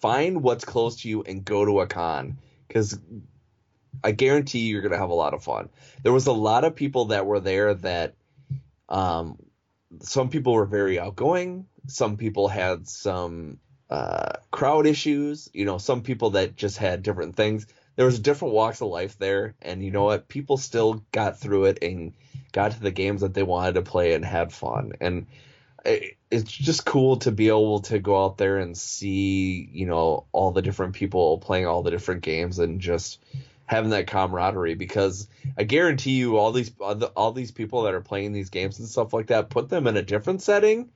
find 0.00 0.42
what's 0.42 0.64
close 0.64 1.02
to 1.02 1.08
you 1.08 1.22
and 1.22 1.44
go 1.44 1.64
to 1.64 1.80
a 1.80 1.86
con 1.86 2.38
because 2.66 2.98
I 4.02 4.12
guarantee 4.12 4.60
you're 4.60 4.82
gonna 4.82 4.98
have 4.98 5.10
a 5.10 5.14
lot 5.14 5.34
of 5.34 5.44
fun. 5.44 5.68
There 6.02 6.12
was 6.12 6.26
a 6.26 6.32
lot 6.32 6.64
of 6.64 6.74
people 6.74 7.06
that 7.06 7.26
were 7.26 7.40
there 7.40 7.74
that, 7.74 8.14
um, 8.92 9.38
some 10.00 10.28
people 10.28 10.52
were 10.52 10.66
very 10.66 11.00
outgoing. 11.00 11.66
Some 11.88 12.16
people 12.16 12.46
had 12.46 12.86
some 12.86 13.58
uh, 13.90 14.34
crowd 14.50 14.86
issues. 14.86 15.48
You 15.52 15.64
know, 15.64 15.78
some 15.78 16.02
people 16.02 16.30
that 16.30 16.54
just 16.56 16.76
had 16.76 17.02
different 17.02 17.34
things. 17.34 17.66
There 17.96 18.06
was 18.06 18.18
different 18.18 18.54
walks 18.54 18.80
of 18.80 18.88
life 18.88 19.18
there, 19.18 19.54
and 19.60 19.84
you 19.84 19.90
know 19.90 20.04
what? 20.04 20.28
People 20.28 20.56
still 20.56 21.04
got 21.10 21.40
through 21.40 21.66
it 21.66 21.78
and 21.82 22.14
got 22.52 22.72
to 22.72 22.80
the 22.80 22.90
games 22.90 23.22
that 23.22 23.34
they 23.34 23.42
wanted 23.42 23.74
to 23.74 23.82
play 23.82 24.14
and 24.14 24.24
had 24.24 24.52
fun. 24.52 24.92
And 25.00 25.26
I, 25.84 26.12
it's 26.30 26.50
just 26.50 26.84
cool 26.86 27.16
to 27.18 27.32
be 27.32 27.48
able 27.48 27.80
to 27.80 27.98
go 27.98 28.24
out 28.24 28.38
there 28.38 28.58
and 28.58 28.76
see, 28.76 29.68
you 29.72 29.86
know, 29.86 30.26
all 30.32 30.52
the 30.52 30.62
different 30.62 30.94
people 30.94 31.38
playing 31.38 31.66
all 31.66 31.82
the 31.82 31.90
different 31.90 32.22
games 32.22 32.58
and 32.58 32.80
just 32.80 33.18
having 33.66 33.90
that 33.90 34.06
camaraderie 34.06 34.74
because 34.74 35.28
I 35.56 35.64
guarantee 35.64 36.12
you 36.12 36.36
all 36.36 36.52
these 36.52 36.70
all 36.80 37.32
these 37.32 37.52
people 37.52 37.82
that 37.82 37.94
are 37.94 38.00
playing 38.00 38.32
these 38.32 38.50
games 38.50 38.78
and 38.78 38.88
stuff 38.88 39.12
like 39.12 39.28
that 39.28 39.50
put 39.50 39.68
them 39.68 39.86
in 39.86 39.96
a 39.96 40.02
different 40.02 40.42
setting 40.42 40.90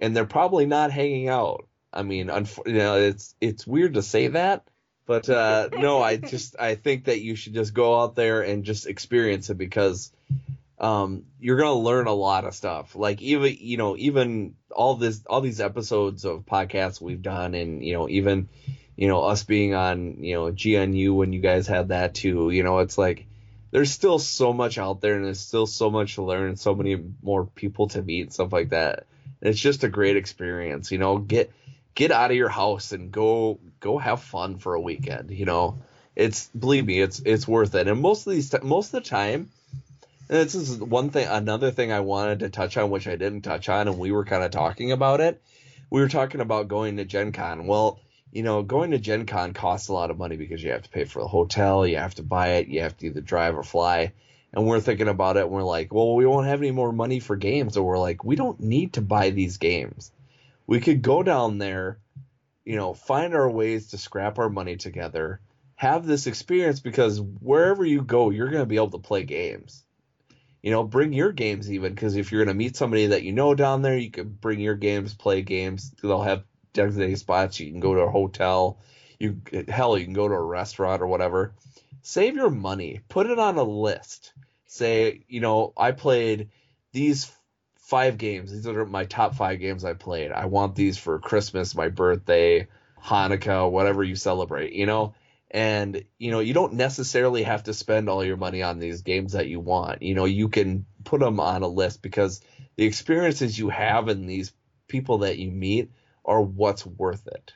and 0.00 0.16
they're 0.16 0.24
probably 0.24 0.66
not 0.66 0.90
hanging 0.90 1.28
out. 1.28 1.66
I 1.92 2.02
mean, 2.02 2.26
unf- 2.26 2.66
you 2.66 2.74
know, 2.74 2.96
it's 2.96 3.34
it's 3.40 3.66
weird 3.66 3.94
to 3.94 4.02
say 4.02 4.28
that, 4.28 4.66
but 5.06 5.28
uh, 5.28 5.68
no, 5.72 6.02
I 6.02 6.16
just 6.32 6.56
I 6.58 6.74
think 6.74 7.04
that 7.04 7.20
you 7.20 7.36
should 7.36 7.54
just 7.54 7.74
go 7.74 8.00
out 8.00 8.14
there 8.14 8.42
and 8.42 8.64
just 8.64 8.86
experience 8.86 9.50
it 9.50 9.58
because 9.58 10.12
um, 10.78 11.24
you're 11.38 11.56
gonna 11.56 11.74
learn 11.74 12.06
a 12.06 12.12
lot 12.12 12.44
of 12.44 12.54
stuff. 12.54 12.96
Like 12.96 13.22
even 13.22 13.56
you 13.58 13.76
know 13.76 13.96
even 13.96 14.54
all 14.70 14.96
this 14.96 15.22
all 15.26 15.40
these 15.40 15.60
episodes 15.60 16.24
of 16.24 16.44
podcasts 16.44 17.00
we've 17.00 17.22
done, 17.22 17.54
and 17.54 17.84
you 17.84 17.94
know 17.94 18.08
even 18.08 18.48
you 18.96 19.08
know 19.08 19.22
us 19.22 19.42
being 19.42 19.74
on 19.74 20.22
you 20.22 20.34
know 20.34 20.50
GNU 20.50 21.14
when 21.14 21.32
you 21.32 21.40
guys 21.40 21.66
had 21.66 21.88
that 21.88 22.14
too. 22.14 22.50
You 22.50 22.62
know 22.62 22.78
it's 22.78 22.98
like 22.98 23.26
there's 23.70 23.90
still 23.90 24.18
so 24.18 24.52
much 24.52 24.78
out 24.78 25.00
there, 25.00 25.16
and 25.16 25.24
there's 25.24 25.40
still 25.40 25.66
so 25.66 25.90
much 25.90 26.14
to 26.14 26.22
learn, 26.22 26.48
and 26.48 26.58
so 26.58 26.74
many 26.74 27.02
more 27.22 27.46
people 27.46 27.88
to 27.88 28.02
meet 28.02 28.22
and 28.22 28.32
stuff 28.32 28.52
like 28.52 28.70
that. 28.70 29.06
And 29.40 29.50
it's 29.50 29.60
just 29.60 29.84
a 29.84 29.88
great 29.88 30.16
experience. 30.16 30.92
You 30.92 30.98
know 30.98 31.18
get 31.18 31.52
get 31.94 32.10
out 32.10 32.30
of 32.30 32.36
your 32.36 32.48
house 32.48 32.92
and 32.92 33.12
go 33.12 33.58
go 33.80 33.98
have 33.98 34.22
fun 34.22 34.58
for 34.58 34.74
a 34.74 34.80
weekend. 34.80 35.30
You 35.30 35.46
know 35.46 35.82
it's 36.16 36.48
believe 36.48 36.86
me 36.86 37.00
it's 37.00 37.20
it's 37.24 37.48
worth 37.48 37.74
it. 37.74 37.88
And 37.88 38.00
most 38.00 38.26
of 38.26 38.32
these 38.32 38.54
most 38.62 38.94
of 38.94 39.02
the 39.02 39.08
time 39.08 39.50
and 40.28 40.38
this 40.38 40.54
is 40.54 40.78
one 40.78 41.10
thing, 41.10 41.28
another 41.28 41.70
thing 41.70 41.92
I 41.92 42.00
wanted 42.00 42.40
to 42.40 42.48
touch 42.48 42.76
on, 42.76 42.90
which 42.90 43.06
I 43.06 43.16
didn't 43.16 43.42
touch 43.42 43.68
on, 43.68 43.88
and 43.88 43.98
we 43.98 44.10
were 44.10 44.24
kind 44.24 44.42
of 44.42 44.50
talking 44.50 44.90
about 44.90 45.20
it. 45.20 45.42
We 45.90 46.00
were 46.00 46.08
talking 46.08 46.40
about 46.40 46.68
going 46.68 46.96
to 46.96 47.04
Gen 47.04 47.32
Con. 47.32 47.66
Well, 47.66 48.00
you 48.34 48.42
know, 48.42 48.64
going 48.64 48.90
to 48.90 48.98
Gen 48.98 49.26
Con 49.26 49.54
costs 49.54 49.88
a 49.88 49.92
lot 49.92 50.10
of 50.10 50.18
money 50.18 50.36
because 50.36 50.60
you 50.60 50.72
have 50.72 50.82
to 50.82 50.90
pay 50.90 51.04
for 51.04 51.22
the 51.22 51.28
hotel, 51.28 51.86
you 51.86 51.98
have 51.98 52.16
to 52.16 52.24
buy 52.24 52.54
it, 52.54 52.66
you 52.66 52.80
have 52.80 52.96
to 52.98 53.06
either 53.06 53.20
drive 53.20 53.56
or 53.56 53.62
fly. 53.62 54.12
And 54.52 54.66
we're 54.66 54.80
thinking 54.80 55.08
about 55.08 55.36
it, 55.36 55.44
and 55.44 55.50
we're 55.50 55.62
like, 55.62 55.94
well, 55.94 56.16
we 56.16 56.26
won't 56.26 56.48
have 56.48 56.60
any 56.60 56.72
more 56.72 56.92
money 56.92 57.20
for 57.20 57.36
games. 57.36 57.74
So 57.74 57.82
we're 57.84 57.98
like, 57.98 58.24
we 58.24 58.34
don't 58.34 58.58
need 58.58 58.94
to 58.94 59.02
buy 59.02 59.30
these 59.30 59.58
games. 59.58 60.10
We 60.66 60.80
could 60.80 61.00
go 61.00 61.22
down 61.22 61.58
there, 61.58 61.98
you 62.64 62.76
know, 62.76 62.92
find 62.92 63.34
our 63.34 63.48
ways 63.48 63.90
to 63.90 63.98
scrap 63.98 64.38
our 64.38 64.50
money 64.50 64.76
together, 64.76 65.40
have 65.76 66.04
this 66.04 66.26
experience 66.26 66.80
because 66.80 67.20
wherever 67.20 67.84
you 67.84 68.02
go, 68.02 68.30
you're 68.30 68.50
going 68.50 68.62
to 68.62 68.66
be 68.66 68.76
able 68.76 68.90
to 68.90 68.98
play 68.98 69.22
games 69.22 69.84
you 70.62 70.70
know, 70.70 70.82
bring 70.82 71.12
your 71.12 71.30
games 71.30 71.70
even 71.70 71.92
because 71.92 72.16
if 72.16 72.32
you're 72.32 72.42
gonna 72.42 72.56
meet 72.56 72.74
somebody 72.74 73.08
that 73.08 73.22
you 73.22 73.32
know 73.32 73.54
down 73.54 73.82
there, 73.82 73.98
you 73.98 74.10
can 74.10 74.30
bring 74.30 74.60
your 74.60 74.74
games, 74.74 75.12
play 75.12 75.42
games. 75.42 75.90
They'll 76.00 76.22
have 76.22 76.44
designated 76.74 77.18
spots. 77.18 77.58
You 77.58 77.70
can 77.70 77.80
go 77.80 77.94
to 77.94 78.02
a 78.02 78.10
hotel. 78.10 78.78
You 79.18 79.40
hell, 79.68 79.96
you 79.96 80.04
can 80.04 80.12
go 80.12 80.28
to 80.28 80.34
a 80.34 80.42
restaurant 80.42 81.00
or 81.00 81.06
whatever. 81.06 81.54
Save 82.02 82.36
your 82.36 82.50
money. 82.50 83.00
Put 83.08 83.30
it 83.30 83.38
on 83.38 83.56
a 83.56 83.62
list. 83.62 84.34
Say, 84.66 85.24
you 85.28 85.40
know, 85.40 85.72
I 85.76 85.92
played 85.92 86.50
these 86.92 87.32
five 87.76 88.18
games. 88.18 88.52
These 88.52 88.66
are 88.66 88.84
my 88.84 89.04
top 89.06 89.34
five 89.36 89.60
games 89.60 89.84
I 89.84 89.94
played. 89.94 90.32
I 90.32 90.46
want 90.46 90.74
these 90.74 90.98
for 90.98 91.18
Christmas, 91.18 91.74
my 91.74 91.88
birthday, 91.88 92.68
Hanukkah, 93.02 93.70
whatever 93.70 94.02
you 94.02 94.16
celebrate. 94.16 94.72
You 94.72 94.86
know, 94.86 95.14
and 95.54 96.04
you 96.18 96.32
know 96.32 96.40
you 96.40 96.52
don't 96.52 96.74
necessarily 96.74 97.44
have 97.44 97.62
to 97.62 97.72
spend 97.72 98.08
all 98.08 98.24
your 98.24 98.36
money 98.36 98.62
on 98.62 98.80
these 98.80 99.02
games 99.02 99.32
that 99.32 99.46
you 99.46 99.60
want 99.60 100.02
you 100.02 100.12
know 100.12 100.24
you 100.24 100.48
can 100.48 100.84
put 101.04 101.20
them 101.20 101.38
on 101.38 101.62
a 101.62 101.68
list 101.68 102.02
because 102.02 102.40
the 102.76 102.84
experiences 102.84 103.56
you 103.56 103.68
have 103.68 104.08
and 104.08 104.28
these 104.28 104.52
people 104.88 105.18
that 105.18 105.38
you 105.38 105.52
meet 105.52 105.92
are 106.24 106.42
what's 106.42 106.86
worth 106.86 107.26
it 107.26 107.52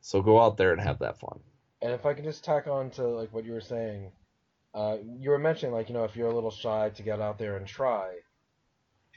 so 0.00 0.22
go 0.22 0.40
out 0.40 0.56
there 0.56 0.72
and 0.72 0.80
have 0.80 0.98
that 0.98 1.18
fun 1.18 1.40
and 1.82 1.92
if 1.92 2.06
i 2.06 2.14
can 2.14 2.24
just 2.24 2.44
tack 2.44 2.66
on 2.66 2.90
to 2.90 3.06
like 3.06 3.32
what 3.32 3.44
you 3.44 3.52
were 3.52 3.60
saying 3.60 4.10
uh, 4.74 4.96
you 5.20 5.30
were 5.30 5.38
mentioning 5.38 5.72
like 5.72 5.88
you 5.88 5.94
know 5.94 6.02
if 6.02 6.16
you're 6.16 6.30
a 6.30 6.34
little 6.34 6.50
shy 6.50 6.90
to 6.90 7.02
get 7.02 7.20
out 7.20 7.38
there 7.38 7.56
and 7.56 7.66
try 7.66 8.12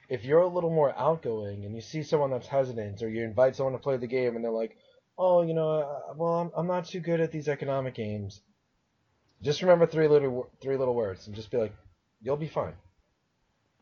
if 0.07 0.23
you're 0.23 0.41
a 0.41 0.47
little 0.47 0.69
more 0.69 0.97
outgoing 0.97 1.65
and 1.65 1.73
you 1.73 1.81
see 1.81 2.03
someone 2.03 2.29
that's 2.29 2.47
hesitant 2.47 3.01
or 3.01 3.09
you 3.09 3.23
invite 3.23 3.55
someone 3.55 3.73
to 3.73 3.79
play 3.79 3.97
the 3.97 4.07
game 4.07 4.35
and 4.35 4.45
they're 4.45 4.51
like 4.51 4.77
oh, 5.17 5.41
you 5.41 5.53
know, 5.53 5.69
uh, 5.69 6.13
well, 6.15 6.35
I'm, 6.35 6.51
I'm 6.55 6.67
not 6.67 6.85
too 6.85 6.99
good 6.99 7.19
at 7.19 7.31
these 7.31 7.47
economic 7.47 7.95
games. 7.95 8.41
Just 9.41 9.61
remember 9.61 9.85
three 9.85 10.07
little 10.07 10.49
three 10.61 10.77
little 10.77 10.95
words 10.95 11.27
and 11.27 11.35
just 11.35 11.51
be 11.51 11.57
like, 11.57 11.73
you'll 12.21 12.37
be 12.37 12.47
fine. 12.47 12.73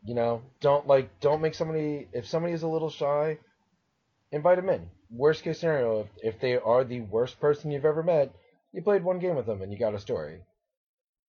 You 0.04 0.14
know, 0.14 0.42
don't 0.60 0.86
like 0.86 1.20
don't 1.20 1.40
make 1.40 1.54
somebody 1.54 2.08
if 2.12 2.26
somebody 2.26 2.52
is 2.52 2.62
a 2.62 2.68
little 2.68 2.90
shy, 2.90 3.38
invite 4.32 4.56
them 4.56 4.68
in. 4.68 4.88
Worst 5.10 5.44
case 5.44 5.60
scenario, 5.60 6.00
if, 6.00 6.34
if 6.34 6.40
they 6.40 6.56
are 6.56 6.84
the 6.84 7.00
worst 7.00 7.40
person 7.40 7.70
you've 7.70 7.84
ever 7.84 8.02
met, 8.02 8.34
you 8.72 8.82
played 8.82 9.04
one 9.04 9.18
game 9.18 9.36
with 9.36 9.46
them 9.46 9.62
and 9.62 9.72
you 9.72 9.78
got 9.78 9.94
a 9.94 9.98
story. 9.98 10.40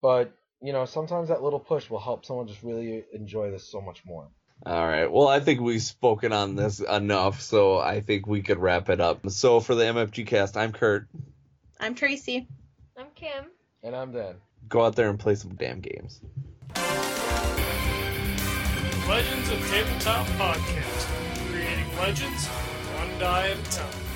But 0.02 0.34
you 0.62 0.74
know, 0.74 0.86
sometimes 0.86 1.30
that 1.30 1.44
little 1.44 1.60
push 1.60 1.90
will 1.90 2.00
help 2.00 2.26
someone 2.26 2.48
just 2.48 2.64
really 2.64 3.04
enjoy 3.14 3.52
this 3.52 3.64
so 3.70 3.80
much 3.80 4.04
more. 4.06 4.28
All 4.66 4.88
right. 4.88 5.12
Well, 5.12 5.28
I 5.28 5.40
think 5.40 5.62
we've 5.62 5.82
spoken 5.82 6.34
on 6.34 6.56
this 6.56 6.80
enough, 6.80 7.42
so 7.42 7.78
I 7.78 8.02
think 8.02 8.26
we 8.26 8.42
could 8.42 8.58
wrap 8.58 8.90
it 8.90 9.00
up. 9.00 9.30
So 9.30 9.60
for 9.60 9.76
the 9.76 9.84
MFG 9.84 10.26
cast, 10.26 10.58
I'm 10.58 10.72
Kurt. 10.72 11.08
I'm 11.80 11.94
Traci. 11.94 12.48
I'm 12.98 13.08
Kim. 13.14 13.46
And 13.84 13.96
I'm 13.96 14.12
Dan. 14.12 14.36
Go 14.68 14.84
out 14.84 14.96
there 14.96 15.10
and 15.10 15.20
play 15.20 15.36
some 15.36 15.54
damn 15.54 15.80
games. 15.80 16.22
Legends 19.08 19.50
of 19.52 19.70
Tabletop 19.70 20.26
Podcast. 20.28 21.52
Creating 21.52 21.98
legends 21.98 22.50
one 23.16 24.07